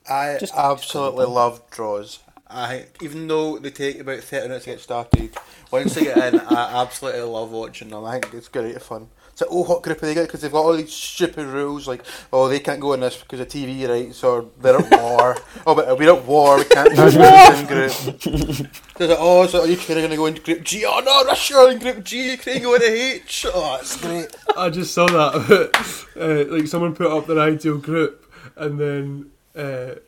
I 0.09 0.37
Just- 0.39 0.55
absolutely 0.55 1.27
love 1.27 1.63
draws. 1.71 2.21
I 2.51 2.87
even 3.03 3.29
though 3.29 3.59
they 3.59 3.71
take 3.71 3.99
about 4.01 4.21
thirty 4.21 4.49
minutes 4.49 4.65
to 4.65 4.71
get 4.71 4.81
started, 4.81 5.31
once 5.71 5.95
they 5.95 6.05
get 6.05 6.33
in, 6.35 6.41
I 6.41 6.81
absolutely 6.83 7.21
love 7.23 7.51
watching 7.51 7.91
them. 7.91 8.05
I 8.07 8.19
think 8.19 8.33
it's 8.33 8.49
great 8.49 8.81
fun. 8.81 9.09
It's 9.39 9.49
like, 9.49 9.57
oh, 9.57 9.63
what 9.63 9.85
group 9.85 10.03
are 10.03 10.07
they 10.07 10.15
get? 10.15 10.27
Because 10.27 10.41
they've 10.41 10.51
got 10.51 10.65
all 10.65 10.77
these 10.77 10.93
stupid 10.93 11.47
rules 11.47 11.87
like, 11.87 12.03
oh, 12.33 12.49
they 12.49 12.59
can't 12.59 12.81
go 12.81 12.95
in 12.95 12.99
this 12.99 13.19
because 13.19 13.39
of 13.39 13.47
TV 13.47 13.89
rights, 13.89 14.25
or 14.25 14.47
they're 14.61 14.77
at 14.77 15.01
war. 15.01 15.37
oh, 15.65 15.77
but 15.77 15.97
we're 15.97 16.13
at 16.13 16.25
war, 16.25 16.57
we 16.57 16.65
can't 16.65 16.89
go 16.97 17.07
in 17.07 17.15
the 17.15 17.55
same 17.55 17.67
group. 17.69 18.73
They're 18.97 19.07
like, 19.07 19.19
oh, 19.21 19.47
so 19.47 19.61
are 19.61 19.67
Ukraine 19.69 19.99
going 19.99 20.11
to 20.11 20.17
go 20.17 20.27
into 20.27 20.43
Group 20.43 20.65
G? 20.65 20.85
Oh 20.85 20.99
no, 20.99 21.25
Russia 21.25 21.55
are 21.55 21.71
in 21.71 21.79
Group 21.79 22.03
G. 22.03 22.33
Ukraine 22.33 22.63
go 22.65 22.75
into 22.75 22.91
H. 22.91 23.47
Oh, 23.55 23.77
that's 23.77 24.01
great. 24.01 24.35
I 24.57 24.71
just 24.71 24.93
saw 24.93 25.07
that. 25.07 26.03
uh, 26.17 26.53
like 26.53 26.67
someone 26.67 26.97
put 26.97 27.07
up 27.07 27.29
their 27.29 27.39
ideal 27.39 27.79
group, 27.79 28.29
and 28.57 28.81
then 28.81 29.31
uh, 29.55 30.01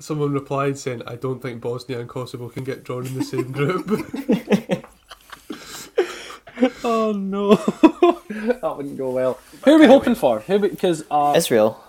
someone 0.00 0.34
replied 0.34 0.76
saying, 0.76 1.00
"I 1.06 1.16
don't 1.16 1.40
think 1.40 1.62
Bosnia 1.62 1.98
and 1.98 2.10
Kosovo 2.10 2.50
can 2.50 2.64
get 2.64 2.84
drawn 2.84 3.06
in 3.06 3.14
the 3.14 3.24
same 3.24 3.52
group." 3.52 4.79
Oh 6.84 7.12
no, 7.12 7.54
that 8.60 8.74
wouldn't 8.76 8.98
go 8.98 9.10
well. 9.10 9.38
Who 9.64 9.74
are 9.74 9.78
we 9.78 9.86
hoping 9.86 10.14
for? 10.14 10.40
Who? 10.40 10.58
Because 10.58 11.04
uh, 11.10 11.34
Israel. 11.36 11.82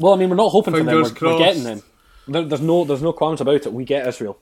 well, 0.00 0.12
I 0.14 0.16
mean, 0.16 0.28
we're 0.30 0.36
not 0.36 0.50
hoping 0.50 0.74
for 0.74 0.82
them. 0.82 0.94
We're, 1.02 1.02
we're 1.02 1.38
getting 1.38 1.64
them. 1.64 1.82
There, 2.28 2.42
there's 2.42 2.60
no, 2.60 2.84
there's 2.84 3.02
no 3.02 3.12
qualms 3.12 3.40
about 3.40 3.66
it. 3.66 3.72
We 3.72 3.84
get 3.84 4.06
Israel. 4.06 4.38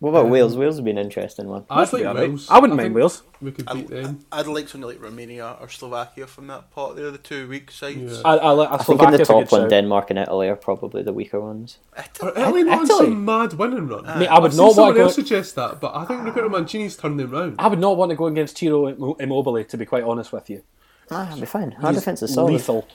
What 0.00 0.10
about 0.10 0.26
Um, 0.26 0.30
Wales? 0.30 0.56
Wales 0.56 0.76
would 0.76 0.84
be 0.84 0.92
an 0.92 0.98
interesting 0.98 1.48
one. 1.48 1.64
I 1.68 1.84
That'd 1.84 1.90
be 1.90 1.96
think 1.98 2.08
alright. 2.08 2.28
Wales. 2.28 2.46
I 2.48 2.58
wouldn't 2.60 2.76
mind 2.76 2.86
think 2.86 2.96
Wales. 2.96 3.22
We 3.40 3.50
could 3.50 3.66
beat 3.66 3.76
I'd, 3.76 3.88
them. 3.88 4.24
I'd 4.30 4.46
like 4.46 4.68
something 4.68 4.88
like 4.88 5.02
Romania 5.02 5.56
or 5.60 5.68
Slovakia 5.68 6.28
from 6.28 6.46
that 6.46 6.70
pot. 6.70 6.94
They're 6.94 7.10
the 7.10 7.18
two 7.18 7.48
weak 7.48 7.72
sides. 7.72 8.12
Yeah. 8.18 8.22
I, 8.24 8.36
I, 8.36 8.50
like- 8.52 8.70
I 8.70 8.76
think 8.78 9.02
in 9.02 9.10
the 9.10 9.24
top 9.24 9.50
one, 9.50 9.62
shout. 9.62 9.70
Denmark 9.70 10.10
and 10.10 10.18
Italy 10.20 10.48
are 10.48 10.54
probably 10.54 11.02
the 11.02 11.12
weaker 11.12 11.40
ones. 11.40 11.78
Are 11.96 12.04
Italy 12.30 12.60
on 12.62 12.84
Italy? 12.84 12.86
some 12.86 13.24
mad 13.24 13.54
winning 13.54 13.88
run? 13.88 14.04
Mate, 14.20 14.28
I 14.28 14.38
would 14.38 14.52
I've 14.52 14.56
not 14.56 14.66
seen 14.68 14.74
someone 14.74 14.76
want 14.76 14.96
to 14.98 15.02
else 15.02 15.16
go. 15.16 15.22
suggest 15.22 15.54
that, 15.56 15.80
but 15.80 15.96
I 15.96 16.04
think 16.04 16.22
Roberto 16.24 16.48
Mancini's 16.48 16.96
turned 16.96 17.18
them 17.18 17.30
round. 17.32 17.56
I 17.58 17.66
would 17.66 17.80
not 17.80 17.96
want 17.96 18.10
to 18.10 18.16
go 18.16 18.26
against 18.26 18.56
Ciro 18.58 18.86
Immobile. 19.16 19.64
To 19.64 19.76
be 19.76 19.84
quite 19.84 20.04
honest 20.04 20.32
with 20.32 20.48
you, 20.48 20.62
Ah, 21.10 21.30
I'll 21.32 21.40
be 21.40 21.46
fine. 21.46 21.74
Our 21.82 21.90
He's 21.90 21.98
defence 22.00 22.22
is 22.22 22.34
solid. 22.34 22.52
lethal. 22.52 22.86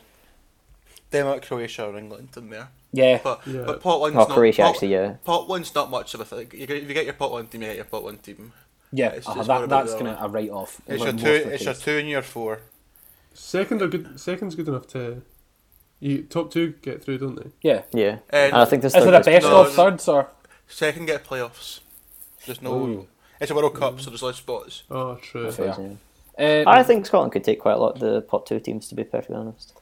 Denmark, 1.13 1.45
Croatia, 1.45 1.85
or 1.85 1.97
England 1.97 2.29
in 2.35 2.49
there. 2.49 2.67
Yeah, 2.91 3.19
But 3.23 3.39
Yeah. 3.47 3.63
but 3.65 3.81
pot 3.81 3.99
one's 4.01 4.15
Oh, 4.15 4.19
not 4.19 4.29
Croatia, 4.29 4.63
pot, 4.63 4.69
actually, 4.75 4.91
yeah. 4.93 5.13
pot 5.23 5.47
one's 5.47 5.73
not 5.73 5.89
much 5.89 6.13
of 6.13 6.19
a 6.19 6.25
thing. 6.25 6.47
You 6.53 6.67
get, 6.67 6.77
if 6.83 6.87
you 6.89 6.93
get 6.93 7.05
your 7.05 7.13
pot 7.15 7.31
one 7.31 7.47
team, 7.47 7.61
you 7.61 7.67
get 7.69 7.75
your 7.77 7.85
pot 7.85 8.03
one 8.03 8.17
team. 8.17 8.51
yeah. 8.91 9.09
It's 9.17 9.27
uh, 9.27 9.35
just 9.35 9.47
that, 9.47 9.69
that's 9.69 9.93
the 9.93 9.99
kind 9.99 10.09
of 10.17 10.23
a 10.23 10.27
write 10.27 10.49
off. 10.51 10.81
It's 10.87 11.03
your 11.03 11.13
two. 11.13 11.49
It's 11.53 11.63
your 11.63 11.73
two 11.73 11.97
and 11.97 12.09
your 12.09 12.21
four. 12.21 12.59
Second 13.33 13.81
are 13.81 13.87
good. 13.87 14.19
Second's 14.19 14.55
good 14.55 14.67
enough 14.67 14.87
to. 14.89 15.21
You 15.99 16.23
top 16.23 16.51
two 16.51 16.73
get 16.81 17.03
through, 17.03 17.17
don't 17.19 17.35
they? 17.35 17.49
Yeah. 17.61 17.81
Yeah. 17.93 18.17
And 18.29 18.53
And 18.53 18.55
I 18.61 18.65
think 18.65 18.81
there's 18.81 18.93
Is 18.93 19.01
still 19.01 19.13
it 19.13 19.15
a 19.15 19.19
just- 19.19 19.25
best 19.29 19.45
no, 19.47 19.61
of 19.61 19.67
no. 19.67 19.73
thirds 19.73 20.07
or? 20.07 20.27
second 20.67 21.05
get 21.05 21.23
playoffs. 21.25 21.79
There's 22.45 22.61
no. 22.61 22.73
Ooh. 22.73 23.07
It's 23.39 23.49
a 23.51 23.55
World 23.55 23.73
Cup, 23.75 23.99
so 24.01 24.09
there's 24.09 24.21
less 24.23 24.37
spots. 24.37 24.83
Oh, 24.91 25.15
true. 25.15 25.51
Fair. 25.51 25.75
Yeah. 26.37 26.63
Uh, 26.65 26.69
I 26.69 26.83
think 26.83 27.05
Scotland 27.05 27.31
could 27.31 27.43
take 27.43 27.59
quite 27.59 27.73
a 27.73 27.77
lot 27.77 27.95
of 27.95 27.99
the 27.99 28.21
pot 28.21 28.45
two 28.45 28.59
teams, 28.59 28.87
to 28.89 28.95
be 28.95 29.03
perfectly 29.03 29.35
honest. 29.35 29.73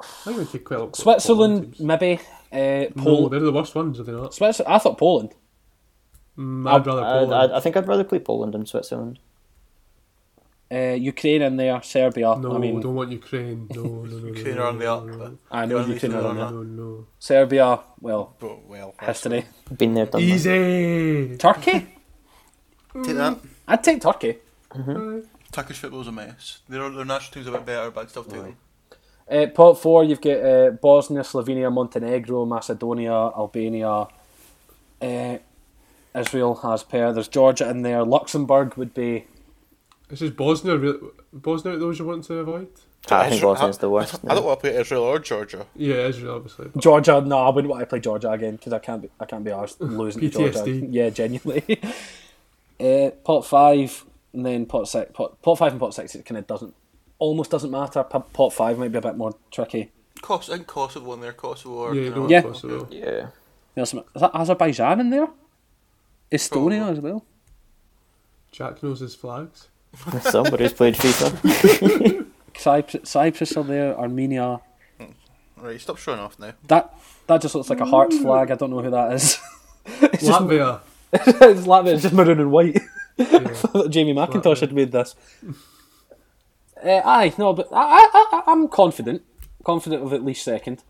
I 0.00 0.04
think 0.24 0.38
we 0.38 0.44
take 0.46 0.64
quite. 0.64 0.96
Switzerland, 0.96 1.76
maybe. 1.80 2.20
Uh, 2.52 2.90
No, 2.96 3.04
Poland. 3.04 3.32
they're 3.32 3.40
the 3.40 3.52
worst 3.52 3.74
ones, 3.74 4.00
are 4.00 4.02
they 4.02 4.12
not? 4.12 4.34
Switzerland. 4.34 4.74
I 4.74 4.78
thought 4.78 4.98
Poland. 4.98 5.34
Mm, 6.38 6.68
I'd 6.70 6.86
rather 6.86 7.02
Poland. 7.02 7.52
I, 7.52 7.56
I 7.56 7.60
think 7.60 7.76
I'd 7.76 7.86
rather 7.88 8.04
play 8.04 8.18
Poland 8.18 8.54
than 8.54 8.66
Switzerland. 8.66 9.18
Uh, 10.72 10.94
Ukraine 10.94 11.42
in 11.42 11.56
there. 11.56 11.82
Serbia. 11.82 12.36
no, 12.36 12.54
I 12.54 12.58
mean, 12.58 12.80
don't 12.80 12.94
want 12.94 13.10
Ukraine. 13.10 13.66
No, 13.74 13.82
no, 13.82 14.04
no. 14.04 14.18
no, 14.18 14.26
Ukraine 14.34 14.54
no, 14.56 14.62
are 14.62 14.68
on 14.68 14.78
the 14.78 14.92
up. 14.92 15.04
no, 15.04 15.18
but 15.18 15.32
I 15.50 15.66
know 15.66 15.82
they're 15.82 15.94
Ukraine 15.94 16.14
are 16.14 16.24
on 16.26 16.36
the- 16.36 16.44
that. 16.44 16.52
No, 16.52 16.62
no. 16.62 17.06
Serbia. 17.18 17.80
Well, 18.00 18.36
Oh, 18.40 18.60
well, 18.68 18.94
history. 19.00 19.44
Been 19.76 19.94
there, 19.94 20.06
done 20.06 20.20
that. 20.20 20.26
Easy. 20.34 21.36
Turkey. 21.36 21.78
Take 23.04 23.16
that. 23.16 23.38
I'd 23.66 23.82
take 23.84 24.00
Turkey. 24.00 24.38
Turkish 25.52 25.78
football's 25.78 26.06
a 26.06 26.12
mess. 26.12 26.60
Their 26.68 26.88
their 26.90 27.04
national 27.04 27.32
team's 27.34 27.48
a 27.48 27.50
bit 27.52 27.66
better, 27.66 27.90
but 27.90 28.02
I'd 28.02 28.10
still 28.10 28.22
take 28.24 28.42
them. 28.42 28.56
Uh, 29.30 29.46
pot 29.46 29.74
four, 29.74 30.02
you've 30.02 30.20
got 30.20 30.38
uh, 30.44 30.70
Bosnia, 30.70 31.20
Slovenia, 31.22 31.72
Montenegro, 31.72 32.44
Macedonia, 32.44 33.12
Albania. 33.12 34.08
Uh, 35.00 35.38
Israel 36.14 36.56
has 36.56 36.82
pair. 36.82 37.12
There's 37.12 37.28
Georgia 37.28 37.70
in 37.70 37.82
there. 37.82 38.02
Luxembourg 38.04 38.74
would 38.76 38.92
be. 38.92 39.26
This 40.08 40.20
is 40.22 40.30
Bosnia. 40.30 40.76
Really, 40.76 40.98
Bosnia, 41.32 41.76
those 41.78 42.00
you 42.00 42.04
want 42.06 42.24
to 42.24 42.34
avoid? 42.38 42.68
I 43.10 43.22
think 43.24 43.34
Israel- 43.36 43.54
Bosnia's 43.54 43.78
the 43.78 43.88
worst. 43.88 44.18
I 44.28 44.34
don't 44.34 44.44
want 44.44 44.58
to 44.58 44.68
play 44.68 44.76
Israel 44.76 45.04
or 45.04 45.18
Georgia. 45.20 45.66
Yeah, 45.76 46.06
Israel, 46.08 46.34
obviously. 46.36 46.68
but- 46.68 46.82
Georgia, 46.82 47.20
no, 47.20 47.38
I 47.38 47.50
wouldn't 47.50 47.70
want 47.70 47.80
to 47.82 47.86
play 47.86 48.00
Georgia 48.00 48.30
again 48.32 48.56
because 48.56 48.72
I 48.72 48.80
can't 48.80 49.00
be. 49.02 49.10
I 49.20 49.24
can't 49.26 49.44
be 49.44 49.52
arsed 49.52 49.76
losing 49.80 50.22
to 50.22 50.28
Georgia. 50.28 50.68
Yeah, 50.68 51.10
genuinely. 51.10 51.80
uh, 52.80 53.10
pot 53.24 53.46
five, 53.46 54.04
and 54.32 54.44
then 54.44 54.66
pot 54.66 54.88
six. 54.88 55.12
Pot, 55.14 55.40
pot 55.40 55.56
five 55.58 55.70
and 55.72 55.80
pot 55.80 55.94
six. 55.94 56.16
It 56.16 56.24
kind 56.26 56.38
of 56.38 56.46
doesn't, 56.48 56.74
almost 57.20 57.50
doesn't 57.52 57.70
matter. 57.70 58.02
Pot 58.02 58.52
five 58.52 58.78
might 58.78 58.90
be 58.90 58.98
a 58.98 59.02
bit 59.02 59.16
more 59.16 59.34
tricky. 59.52 59.92
Kos- 60.20 60.50
I 60.50 60.54
think 60.56 60.66
Kosovo 60.66 61.12
in 61.14 61.20
there. 61.20 61.32
Kosovo 61.32 61.74
or 61.76 61.94
Yeah, 61.94 62.00
you 62.00 62.08
you 62.08 62.14
know, 62.16 62.28
Yeah. 62.28 62.42
Kosovo. 62.42 62.88
Yeah. 62.90 63.26
There's 63.74 63.90
some, 63.90 64.00
is 64.14 64.20
that 64.20 64.32
Azerbaijan 64.34 64.98
in 65.00 65.10
there? 65.10 65.28
Estonia 66.32 66.78
Probably. 66.78 66.92
as 66.92 67.00
well. 67.00 67.24
Jack 68.52 68.82
knows 68.82 69.00
his 69.00 69.14
flags. 69.14 69.68
Somebody's 70.22 70.72
played 70.72 70.94
FIFA. 70.96 72.26
Cyprus, 72.56 73.08
Cyprus 73.08 73.56
are 73.56 73.64
there. 73.64 73.96
Armenia. 73.98 74.60
Hmm. 74.98 75.04
Right, 75.56 75.80
stop 75.80 75.98
showing 75.98 76.18
off 76.20 76.38
now. 76.38 76.52
That 76.68 76.94
that 77.26 77.40
just 77.42 77.54
looks 77.54 77.70
like 77.70 77.80
a 77.80 77.86
heart 77.86 78.12
flag. 78.12 78.50
I 78.50 78.54
don't 78.56 78.70
know 78.70 78.82
who 78.82 78.90
that 78.90 79.12
is. 79.14 79.38
it's 79.86 80.24
just 80.26 80.40
Latvia. 80.40 80.80
it's 81.12 81.66
Latvia. 81.66 81.94
It's 81.94 82.02
just 82.02 82.14
maroon 82.14 82.40
and 82.40 82.50
white. 82.52 82.78
Yeah. 83.16 83.38
Jamie 83.88 84.14
McIntosh 84.14 84.42
Latvia. 84.42 84.60
had 84.60 84.72
made 84.72 84.92
this. 84.92 85.14
Uh, 86.82 87.00
aye, 87.04 87.32
no, 87.38 87.52
but 87.52 87.68
I, 87.72 88.08
I, 88.12 88.26
I, 88.32 88.42
I'm 88.52 88.68
confident. 88.68 89.22
Confident 89.64 90.02
of 90.02 90.12
at 90.12 90.24
least 90.24 90.42
second. 90.44 90.82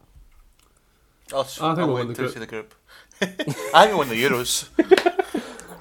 I'll, 1.32 1.40
I 1.40 1.44
think 1.44 1.60
I'll 1.62 1.76
we'll 1.86 1.94
wait 1.96 2.06
win 2.06 2.08
the 2.08 2.14
to 2.14 2.20
group. 2.22 2.32
see 2.32 2.38
the 2.40 2.46
group. 2.46 2.74
I 3.22 3.26
think 3.26 3.88
we'll 3.88 3.98
win 3.98 4.08
the 4.08 4.22
Euros. 4.22 4.68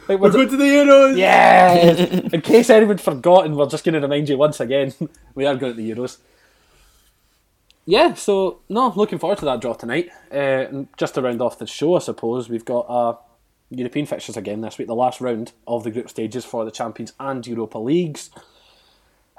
Like, 0.10 0.20
We're 0.20 0.30
was 0.30 0.34
it- 0.34 0.38
going 0.38 0.49
to 0.49 0.57
the 0.57 0.64
Euros! 0.64 1.18
yeah! 1.18 1.74
In 2.34 2.41
case 2.41 2.72
anyone's 2.72 3.03
forgotten, 3.03 3.55
we're 3.55 3.70
just 3.70 3.84
going 3.84 3.93
to 3.93 3.99
remind 3.99 4.28
you 4.28 4.39
once 4.39 4.60
again. 4.60 4.91
we 5.36 5.45
are 5.45 5.55
going 5.55 5.76
to 5.76 5.80
the 5.80 5.91
Euros. 5.91 6.18
Yeah, 7.86 8.16
so, 8.16 8.62
no, 8.70 8.91
looking 8.95 9.20
forward 9.20 9.38
to 9.38 9.45
that 9.45 9.62
draw 9.62 9.74
tonight. 9.74 10.10
Uh, 10.32 10.36
and 10.36 10.88
just 10.97 11.14
to 11.14 11.22
round 11.22 11.43
off 11.43 11.60
the 11.60 11.68
show, 11.68 11.95
I 11.95 11.99
suppose, 11.99 12.49
we've 12.49 12.66
got 12.66 12.88
uh, 12.89 13.18
European 13.70 14.07
fixtures 14.07 14.36
again 14.36 14.62
this 14.62 14.80
week, 14.80 14.88
the 14.88 14.95
last 14.95 15.22
round 15.22 15.51
of 15.68 15.84
the 15.84 15.91
group 15.91 16.10
stages 16.10 16.43
for 16.43 16.66
the 16.66 16.72
Champions 16.72 17.14
and 17.20 17.45
Europa 17.45 17.78
Leagues. 17.78 18.32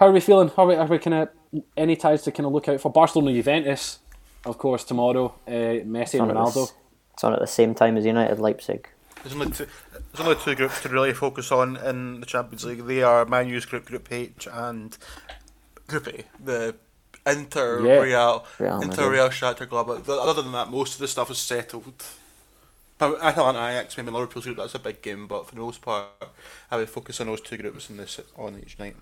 How 0.01 0.07
are 0.09 0.13
we 0.13 0.21
feeling? 0.21 0.51
Are 0.57 0.67
we, 0.67 0.75
are 0.77 0.87
we 0.87 0.99
kind 0.99 1.15
of 1.15 1.29
any 1.77 1.95
ties 1.95 2.23
to 2.23 2.33
kind 2.33 2.47
of 2.47 2.53
look 2.53 2.69
out 2.69 2.81
for? 2.81 2.91
Barcelona 2.91 3.33
Juventus, 3.35 3.99
of 4.47 4.57
course, 4.57 4.83
tomorrow. 4.83 5.35
Uh, 5.47 5.85
Messi 5.85 6.15
and 6.15 6.23
on 6.23 6.29
the 6.29 6.35
Ronaldo. 6.35 6.63
s- 6.65 6.73
It's 7.13 7.23
on 7.25 7.35
at 7.35 7.39
the 7.41 7.47
same 7.47 7.75
time 7.75 7.99
as 7.99 8.07
United 8.07 8.39
Leipzig. 8.41 8.89
There's 9.23 9.35
only 9.35 9.51
two. 9.51 9.67
There's 9.93 10.27
only 10.27 10.37
two 10.43 10.55
groups 10.55 10.81
to 10.83 10.89
really 10.89 11.13
focus 11.13 11.53
on 11.53 11.77
in 11.77 12.21
the 12.21 12.27
Champions 12.27 12.65
League. 12.65 12.87
They 12.87 13.03
are 13.03 13.27
Man 13.27 13.49
U's 13.51 13.67
group, 13.67 13.85
Group 13.85 14.11
H, 14.11 14.49
and 14.51 14.97
Group 15.87 16.07
A. 16.09 16.25
The 16.43 16.75
Inter, 17.27 17.87
Yeah. 17.87 17.99
Real, 18.01 18.47
Real 18.59 18.77
Inter, 18.81 18.87
Madrid. 19.03 19.13
Real, 19.13 19.29
Shakhtar, 19.29 19.67
Gladbach. 19.69 20.07
Th- 20.07 20.19
Other 20.19 20.41
than 20.41 20.53
that, 20.53 20.71
most 20.71 20.95
of 20.95 21.01
the 21.01 21.09
stuff 21.09 21.31
is 21.31 21.37
settled. 21.37 22.03
But 22.97 23.21
Atalanta, 23.23 23.59
Ajax, 23.59 23.99
maybe 23.99 24.11
Liverpool's 24.11 24.47
group. 24.47 24.57
That's 24.57 24.75
a 24.75 24.79
big 24.79 25.03
game, 25.03 25.27
but 25.27 25.47
for 25.47 25.55
the 25.55 25.61
most 25.61 25.83
part, 25.83 26.07
I 26.71 26.79
would 26.79 26.89
focus 26.89 27.21
on 27.21 27.27
those 27.27 27.43
two 27.43 27.59
groups 27.59 27.91
in 27.91 27.99
this 27.99 28.19
on 28.37 28.59
each 28.65 28.79
night. 28.79 28.97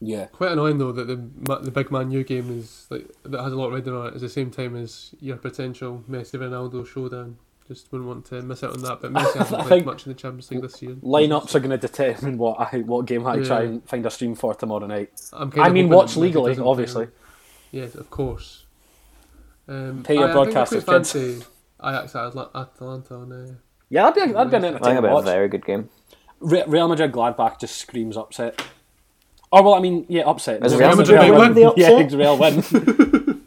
Yeah. 0.00 0.26
Quite 0.26 0.52
annoying 0.52 0.78
though 0.78 0.92
that 0.92 1.06
the 1.06 1.56
the 1.58 1.70
big 1.70 1.90
Man 1.90 2.10
U 2.10 2.24
game 2.24 2.58
is 2.58 2.86
like 2.90 3.06
that 3.24 3.42
has 3.42 3.52
a 3.52 3.56
lot 3.56 3.70
riding 3.70 3.94
on 3.94 4.06
it. 4.08 4.14
At 4.14 4.20
the 4.20 4.28
same 4.28 4.50
time 4.50 4.74
as 4.76 5.14
your 5.20 5.36
potential 5.36 6.02
Messi 6.10 6.38
Ronaldo 6.38 6.86
showdown. 6.86 7.36
Just 7.68 7.92
wouldn't 7.92 8.08
want 8.08 8.24
to 8.26 8.42
miss 8.42 8.64
out 8.64 8.72
on 8.72 8.82
that. 8.82 9.00
But 9.00 9.12
Messi 9.12 9.34
hasn't 9.38 9.60
I 9.60 9.62
played 9.62 9.68
think 9.68 9.86
much 9.86 10.06
in 10.06 10.12
the 10.12 10.18
Champions 10.18 10.50
League 10.50 10.62
this 10.62 10.80
year. 10.82 10.94
Lineups 10.96 11.54
are 11.54 11.60
going 11.60 11.70
to 11.70 11.78
determine 11.78 12.36
what 12.38 12.58
I, 12.58 12.78
what 12.78 13.06
game 13.06 13.26
I 13.26 13.36
try 13.40 13.62
and 13.62 13.86
find 13.88 14.04
a 14.06 14.10
stream 14.10 14.34
for 14.34 14.54
tomorrow 14.54 14.86
night. 14.86 15.12
I'm 15.32 15.50
kind 15.50 15.68
I 15.68 15.70
mean, 15.70 15.88
watch 15.88 16.14
that 16.14 16.20
legally, 16.20 16.50
doesn't 16.52 16.64
play. 16.64 16.70
obviously. 16.70 17.08
Yes, 17.70 17.94
of 17.94 18.10
course. 18.10 18.64
Um, 19.68 20.02
Pay 20.02 20.14
your 20.14 20.24
I, 20.28 20.30
I 20.30 20.44
think 20.44 20.56
I 20.56 20.60
broadcasters, 20.64 20.84
quite 20.84 21.06
kids. 21.06 21.46
Ajax 21.84 22.16
Atla- 22.16 22.50
Atalanta 22.54 23.14
on 23.14 23.32
uh, 23.32 23.54
Yeah, 23.88 24.10
that'd 24.10 24.14
be, 24.24 24.30
a, 24.30 24.34
that'd 24.34 24.50
be 24.50 24.56
an 24.56 24.64
I 24.64 24.68
think 24.68 24.74
entertaining 24.76 25.04
it'll 25.04 25.22
be 25.22 25.28
a 25.28 25.32
very 25.32 25.48
good 25.48 25.64
game. 25.64 25.88
Real 26.40 26.88
Madrid 26.88 27.12
Gladbach 27.12 27.60
just 27.60 27.76
screams 27.76 28.16
upset. 28.16 28.60
Or 29.52 29.62
well, 29.62 29.74
I 29.74 29.80
mean, 29.80 30.06
yeah, 30.08 30.22
upset. 30.22 30.64
Is 30.64 30.72
No, 30.72 30.78
Real 30.78 30.96
Madrid 30.96 31.20
win. 31.20 31.38
win 31.38 31.54
the 31.54 31.68
upset? 31.68 32.10
Yeah, 32.10 32.16
Real 32.16 32.38
win. 32.38 32.54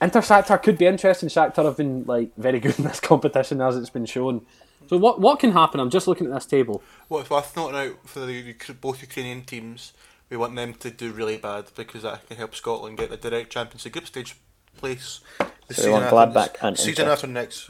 Inter 0.00 0.20
Shakhtar 0.20 0.62
could 0.62 0.76
be 0.76 0.86
interesting. 0.86 1.28
Shakhtar 1.28 1.64
have 1.64 1.76
been 1.76 2.04
like 2.04 2.30
very 2.36 2.60
good 2.60 2.78
in 2.78 2.84
this 2.84 3.00
competition 3.00 3.60
as 3.60 3.76
it's 3.76 3.90
been 3.90 4.06
shown. 4.06 4.44
So 4.88 4.96
what 4.98 5.20
what 5.20 5.38
can 5.38 5.52
happen? 5.52 5.80
I'm 5.80 5.90
just 5.90 6.06
looking 6.06 6.26
at 6.26 6.32
this 6.32 6.46
table. 6.46 6.82
What's 7.08 7.30
worth 7.30 7.56
noting 7.56 7.76
out 7.76 7.96
for 8.04 8.20
the 8.20 8.54
both 8.80 9.00
Ukrainian 9.00 9.42
teams, 9.42 9.92
we 10.28 10.36
want 10.36 10.54
them 10.54 10.74
to 10.74 10.90
do 10.90 11.12
really 11.12 11.38
bad 11.38 11.66
because 11.76 12.02
that 12.02 12.26
can 12.26 12.36
help 12.36 12.54
Scotland 12.54 12.98
get 12.98 13.10
the 13.10 13.16
direct 13.16 13.50
Champions 13.52 13.84
League 13.84 13.94
group 13.94 14.06
stage 14.06 14.36
place. 14.76 15.20
The 15.68 15.74
So 15.74 15.86
we 15.86 15.92
want 15.92 16.06
Gladbach 16.06 16.56
and 16.62 16.78
season 16.78 17.08
after 17.08 17.26
next. 17.26 17.68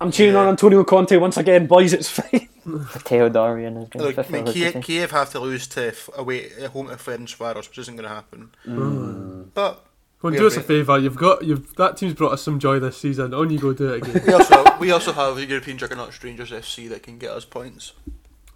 I'm 0.00 0.10
cheering 0.10 0.34
yeah. 0.34 0.40
on 0.40 0.48
Antonio 0.48 0.82
Conte 0.82 1.16
once 1.16 1.36
again, 1.36 1.66
boys. 1.66 1.92
It's 1.92 2.10
fine. 2.10 2.48
Teodorian 2.66 3.80
is 3.80 3.88
going 3.88 4.06
Look, 4.06 4.16
to 4.16 4.26
I 4.26 4.28
mean, 4.28 4.52
Kiev. 4.52 4.82
Kiev 4.82 5.12
have 5.12 5.30
to 5.30 5.40
lose 5.40 5.68
to 5.68 5.88
f- 5.88 6.10
away 6.16 6.50
at 6.60 6.70
home 6.70 6.88
to 6.88 6.96
Ferencvaros, 6.96 7.68
which 7.68 7.78
isn't 7.78 7.94
going 7.94 8.08
to 8.08 8.14
happen. 8.14 8.50
Mm. 8.66 9.50
But 9.54 9.86
Well, 10.20 10.32
we 10.32 10.38
do 10.38 10.48
us 10.48 10.56
a 10.56 10.62
favour. 10.62 10.98
You've 10.98 11.16
got 11.16 11.44
you've 11.44 11.76
that 11.76 11.96
team's 11.96 12.14
brought 12.14 12.32
us 12.32 12.42
some 12.42 12.58
joy 12.58 12.80
this 12.80 12.96
season. 12.96 13.32
On 13.34 13.48
you 13.50 13.60
go, 13.60 13.72
do 13.72 13.94
it 13.94 14.02
again. 14.02 14.22
we 14.26 14.32
also 14.32 14.78
we 14.80 14.90
also 14.90 15.12
have 15.12 15.38
European 15.38 15.78
juggernaut 15.78 16.24
Rangers 16.24 16.50
FC 16.50 16.88
that 16.88 17.04
can 17.04 17.18
get 17.18 17.30
us 17.30 17.44
points. 17.44 17.92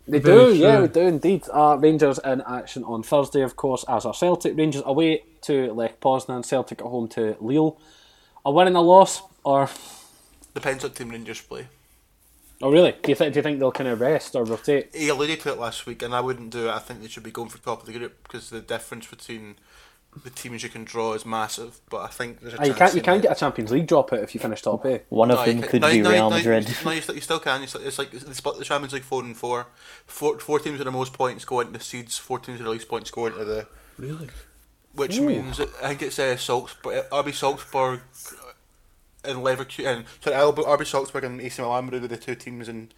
They 0.08 0.18
Very 0.18 0.54
do, 0.54 0.58
yeah, 0.58 0.76
true. 0.76 0.82
we 0.82 0.88
do 0.88 1.00
indeed. 1.02 1.44
Uh, 1.52 1.76
Rangers 1.78 2.18
in 2.24 2.42
action 2.48 2.82
on 2.82 3.04
Thursday, 3.04 3.42
of 3.42 3.54
course, 3.54 3.84
as 3.88 4.04
are 4.04 4.14
Celtic. 4.14 4.56
Rangers 4.56 4.82
away 4.84 5.22
to 5.42 5.72
Lech 5.72 6.00
Poznan, 6.00 6.44
Celtic 6.44 6.80
at 6.80 6.86
home 6.86 7.06
to 7.10 7.36
Lille. 7.40 7.78
A 8.44 8.50
win 8.50 8.66
and 8.68 8.76
a 8.76 8.80
loss, 8.80 9.22
or 9.44 9.68
Depends 10.54 10.82
what 10.82 10.94
team 10.94 11.10
Rangers 11.10 11.40
play. 11.40 11.68
oh 12.62 12.70
really? 12.70 12.92
Do 13.02 13.10
you 13.10 13.14
think 13.14 13.32
do 13.34 13.38
you 13.38 13.42
think 13.42 13.58
they'll 13.58 13.72
kind 13.72 13.88
of 13.88 14.00
rest 14.00 14.34
or 14.34 14.44
rotate? 14.44 14.90
He 14.94 15.08
alluded 15.08 15.40
to 15.40 15.50
it 15.52 15.58
last 15.58 15.86
week, 15.86 16.02
and 16.02 16.14
I 16.14 16.20
wouldn't 16.20 16.50
do 16.50 16.68
it. 16.68 16.70
I 16.72 16.78
think 16.78 17.00
they 17.02 17.08
should 17.08 17.22
be 17.22 17.30
going 17.30 17.48
for 17.50 17.58
top 17.58 17.80
of 17.80 17.86
the 17.86 17.92
group 17.98 18.22
because 18.22 18.50
the 18.50 18.60
difference 18.60 19.06
between 19.06 19.56
the 20.24 20.30
teams 20.30 20.64
you 20.64 20.68
can 20.68 20.82
draw 20.82 21.12
is 21.12 21.24
massive. 21.24 21.80
But 21.88 21.98
I 21.98 22.08
think 22.08 22.40
there's 22.40 22.54
a 22.54 22.60
Ah, 22.60 22.64
you 22.64 22.74
can't 22.74 22.94
you 22.94 23.00
can't 23.02 23.22
get 23.22 23.30
a 23.30 23.38
Champions 23.38 23.70
League 23.70 23.86
drop 23.86 24.12
out 24.12 24.20
if 24.20 24.34
you 24.34 24.40
finish 24.40 24.62
top 24.62 24.84
eight. 24.86 25.02
One 25.10 25.30
of 25.30 25.36
No, 25.38 25.44
you 25.44 25.52
them 25.52 25.62
can- 25.62 25.70
could 25.70 25.82
no, 25.82 25.90
be 25.90 26.00
no, 26.00 26.10
Real 26.10 26.30
Madrid. 26.30 26.68
No, 26.84 26.90
you, 26.90 27.00
still, 27.02 27.14
you 27.14 27.20
still 27.20 27.38
can. 27.38 27.60
You 27.60 27.66
still, 27.68 27.82
it's 27.86 27.98
like 27.98 28.10
they 28.10 28.32
split 28.32 28.58
the 28.58 28.64
Champions 28.64 28.92
League 28.94 29.04
four 29.04 29.22
and 29.22 29.36
four. 29.36 29.68
Four, 30.06 30.38
four 30.40 30.58
teams 30.58 30.78
with 30.78 30.86
the 30.86 30.90
most 30.92 31.12
points 31.12 31.44
go 31.44 31.60
into 31.60 31.74
the 31.78 31.84
seeds. 31.84 32.18
Four 32.18 32.40
teams 32.40 32.58
with 32.58 32.64
the 32.66 32.70
least 32.72 32.88
points 32.88 33.10
go 33.12 33.26
into 33.26 33.44
the. 33.44 33.66
really? 33.98 34.28
Which 34.94 35.20
means 35.20 35.60
I 35.60 35.88
think 35.88 36.02
it's 36.02 36.18
uh, 36.18 36.36
Salzburg, 36.36 37.04
RB 37.10 37.32
Salzburg, 37.32 38.00
and 39.24 39.38
Leverkusen. 39.38 40.04
Sorry, 40.20 40.36
RB 40.36 40.86
Salzburg 40.86 41.24
and 41.24 41.40
AC 41.40 41.62
Milan 41.62 41.88
were 41.90 42.00
the 42.00 42.16
two 42.16 42.34
teams 42.34 42.68
in 42.68 42.90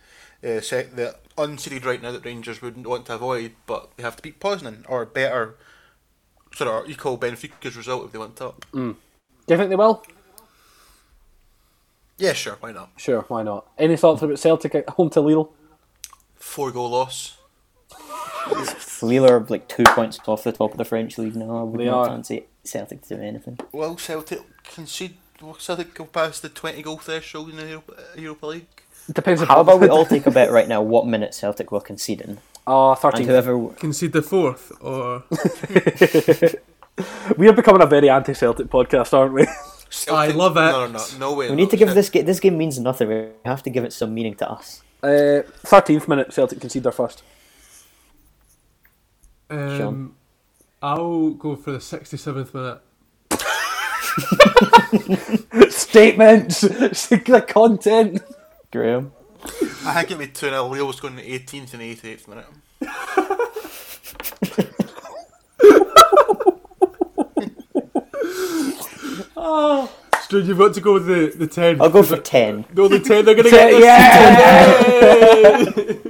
uh, 0.42 0.60
sec- 0.60 0.96
the 0.96 1.16
unseeded 1.36 1.84
right 1.84 2.00
now 2.02 2.12
that 2.12 2.24
Rangers 2.24 2.62
wouldn't 2.62 2.86
want 2.86 3.06
to 3.06 3.14
avoid, 3.14 3.52
but 3.66 3.90
they 3.96 4.02
have 4.02 4.16
to 4.16 4.22
beat 4.22 4.40
Poznan 4.40 4.84
or 4.88 5.04
better. 5.04 5.56
Sort 6.54 6.84
of 6.84 6.90
equal 6.90 7.16
Benfica's 7.16 7.76
result 7.76 8.06
if 8.06 8.12
they 8.12 8.18
went 8.18 8.40
up. 8.42 8.66
Do 8.72 8.96
you 9.48 9.56
think 9.56 9.70
they 9.70 9.76
will? 9.76 10.04
Yeah, 12.18 12.34
sure, 12.34 12.56
why 12.60 12.72
not? 12.72 12.90
Sure, 12.98 13.22
why 13.22 13.42
not? 13.42 13.66
Any 13.78 13.96
thoughts 13.96 14.22
about 14.22 14.38
Celtic 14.38 14.74
at 14.74 14.88
home 14.90 15.08
to 15.10 15.20
Lille? 15.22 15.50
Four 16.34 16.70
goal 16.70 16.90
loss. 16.90 17.38
Lille 19.02 19.28
are 19.30 19.40
like 19.48 19.68
two 19.68 19.84
points 19.84 20.18
off 20.26 20.44
the 20.44 20.52
top 20.52 20.72
of 20.72 20.78
the 20.78 20.84
French 20.84 21.18
league 21.18 21.36
now. 21.36 21.58
I 21.58 21.62
would 21.62 21.80
They 21.80 21.86
not 21.86 21.98
are. 21.98 22.06
fancy 22.08 22.44
Celtic 22.64 23.02
to 23.02 23.16
do 23.16 23.22
anything. 23.22 23.58
Will 23.72 23.96
Celtic 23.96 24.40
concede? 24.64 25.14
Will 25.40 25.54
Celtic 25.54 25.94
go 25.94 26.04
past 26.04 26.42
the 26.42 26.48
twenty 26.48 26.82
goal 26.82 26.98
threshold 26.98 27.50
in 27.50 27.56
the 27.56 27.66
Europa, 27.66 27.94
Europa 28.16 28.46
League? 28.46 28.66
Depends. 29.12 29.42
How 29.42 29.60
about 29.60 29.80
we 29.80 29.88
all 29.88 30.06
take 30.14 30.26
a 30.26 30.30
bet 30.30 30.50
right 30.52 30.68
now 30.68 30.80
what 30.82 31.06
minute 31.06 31.34
Celtic 31.34 31.72
will 31.72 31.80
concede 31.80 32.20
in? 32.20 32.38
Oh, 32.66 32.90
And 32.90 32.98
13. 33.00 33.26
whoever 33.26 33.68
Concede 33.70 34.12
the 34.12 34.22
fourth, 34.22 34.70
or 34.80 35.24
We 37.36 37.48
are 37.48 37.52
becoming 37.52 37.82
a 37.82 37.86
very 37.86 38.08
anti-Celtic 38.10 38.68
podcast, 38.68 39.12
aren't 39.14 39.32
we? 39.34 39.46
Celtic, 39.90 40.36
love 40.36 40.56
it. 40.56 40.60
No, 40.60 40.86
no, 40.86 40.92
no, 40.92 41.04
no 41.18 41.34
way. 41.34 41.50
we 41.50 41.56
need 41.56 41.70
to 41.70 41.76
give 41.76 41.92
this 41.94 42.08
ga- 42.08 42.22
this 42.22 42.38
game 42.40 42.56
means 42.56 42.78
nothing. 42.78 43.08
We 43.08 43.26
have 43.44 43.62
to 43.64 43.70
give 43.70 43.84
it 43.84 43.92
some 43.92 44.14
meaning 44.14 44.34
to 44.36 44.48
us. 44.50 44.82
Uh, 45.02 45.42
13th 45.66 46.06
minute, 46.06 46.32
Celtic 46.32 46.60
concede 46.60 46.84
their 46.84 46.92
first. 46.92 47.22
Um, 49.52 50.14
I'll 50.80 51.30
go 51.30 51.56
for 51.56 51.72
the 51.72 51.80
sixty-seventh 51.80 52.54
minute. 52.54 52.80
Statements, 55.72 56.60
the 56.62 57.44
content. 57.46 58.22
Graham, 58.70 59.12
I 59.44 59.48
think 59.94 60.04
it'd 60.06 60.18
be 60.18 60.26
two 60.28 60.48
0 60.48 60.68
Lille 60.68 60.86
was 60.86 61.00
going 61.00 61.16
to 61.16 61.22
eighteenth 61.22 61.74
and 61.74 61.82
eighty 61.82 62.10
eighth 62.10 62.26
minute. 62.28 62.46
Oh. 69.36 69.92
Stu, 70.22 70.40
you've 70.40 70.58
got 70.58 70.74
to 70.74 70.80
go 70.80 70.94
with 70.94 71.06
the 71.06 71.32
the 71.36 71.46
ten. 71.46 71.80
I'll 71.80 71.90
go 71.90 72.02
for 72.02 72.16
ten. 72.18 72.64
No, 72.74 72.88
the 72.88 72.98
ten. 73.00 73.24
They're 73.24 73.34
gonna 73.34 73.50
get 73.50 73.70
this. 73.70 73.84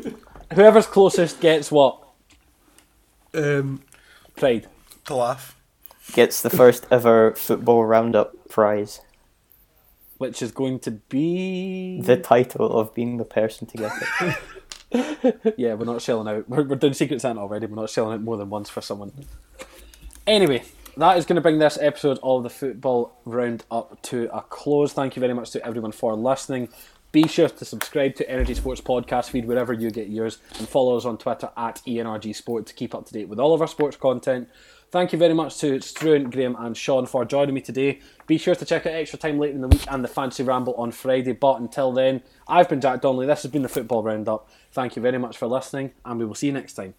yeah! 0.04 0.10
Whoever's 0.54 0.86
closest 0.86 1.40
gets 1.40 1.70
what? 1.72 2.01
Um, 3.34 3.82
Pride. 4.36 4.68
To 5.06 5.14
laugh. 5.14 5.56
Gets 6.12 6.42
the 6.42 6.50
first 6.50 6.86
ever 6.90 7.34
football 7.34 7.84
roundup 7.84 8.48
prize. 8.48 9.00
Which 10.18 10.42
is 10.42 10.52
going 10.52 10.78
to 10.80 10.90
be. 10.92 12.00
The 12.00 12.16
title 12.16 12.78
of 12.78 12.94
being 12.94 13.16
the 13.16 13.24
person 13.24 13.66
to 13.68 13.76
get 13.76 13.92
it. 14.20 14.36
Yeah, 15.56 15.74
we're 15.74 15.84
not 15.84 16.02
shelling 16.02 16.28
out. 16.28 16.48
We're, 16.48 16.64
we're 16.64 16.76
doing 16.76 16.94
Secret 16.94 17.20
Santa 17.20 17.40
already. 17.40 17.66
We're 17.66 17.76
not 17.76 17.90
shelling 17.90 18.14
out 18.14 18.22
more 18.22 18.36
than 18.36 18.50
once 18.50 18.68
for 18.68 18.80
someone. 18.80 19.12
Anyway, 20.26 20.62
that 20.96 21.16
is 21.16 21.24
going 21.24 21.36
to 21.36 21.40
bring 21.42 21.58
this 21.58 21.78
episode 21.80 22.18
of 22.22 22.42
the 22.42 22.50
football 22.50 23.18
Roundup 23.24 24.00
to 24.02 24.28
a 24.34 24.42
close. 24.42 24.92
Thank 24.92 25.16
you 25.16 25.20
very 25.20 25.34
much 25.34 25.50
to 25.50 25.66
everyone 25.66 25.92
for 25.92 26.14
listening. 26.14 26.68
Be 27.12 27.28
sure 27.28 27.50
to 27.50 27.64
subscribe 27.66 28.14
to 28.14 28.30
Energy 28.30 28.54
Sports 28.54 28.80
podcast 28.80 29.28
feed 29.28 29.44
wherever 29.44 29.74
you 29.74 29.90
get 29.90 30.08
yours 30.08 30.38
and 30.58 30.66
follow 30.66 30.96
us 30.96 31.04
on 31.04 31.18
Twitter 31.18 31.50
at 31.58 31.82
ENRG 31.86 32.34
Sport 32.34 32.64
to 32.66 32.74
keep 32.74 32.94
up 32.94 33.04
to 33.04 33.12
date 33.12 33.28
with 33.28 33.38
all 33.38 33.52
of 33.52 33.60
our 33.60 33.68
sports 33.68 33.98
content. 33.98 34.48
Thank 34.90 35.12
you 35.12 35.18
very 35.18 35.34
much 35.34 35.58
to 35.58 35.74
Struan, 35.80 36.30
Graham, 36.30 36.56
and 36.58 36.74
Sean 36.74 37.04
for 37.04 37.26
joining 37.26 37.54
me 37.54 37.60
today. 37.60 38.00
Be 38.26 38.38
sure 38.38 38.54
to 38.54 38.64
check 38.64 38.86
out 38.86 38.94
Extra 38.94 39.18
Time 39.18 39.38
later 39.38 39.54
in 39.54 39.60
the 39.60 39.68
week 39.68 39.84
and 39.90 40.02
the 40.02 40.08
Fancy 40.08 40.42
Ramble 40.42 40.74
on 40.74 40.90
Friday. 40.90 41.32
But 41.32 41.60
until 41.60 41.92
then, 41.92 42.22
I've 42.48 42.70
been 42.70 42.80
Jack 42.80 43.02
Donnelly. 43.02 43.26
This 43.26 43.42
has 43.42 43.50
been 43.50 43.62
the 43.62 43.68
Football 43.68 44.02
Roundup. 44.02 44.48
Thank 44.72 44.96
you 44.96 45.02
very 45.02 45.18
much 45.18 45.36
for 45.36 45.46
listening, 45.46 45.92
and 46.06 46.18
we 46.18 46.24
will 46.24 46.34
see 46.34 46.46
you 46.46 46.54
next 46.54 46.74
time. 46.74 46.94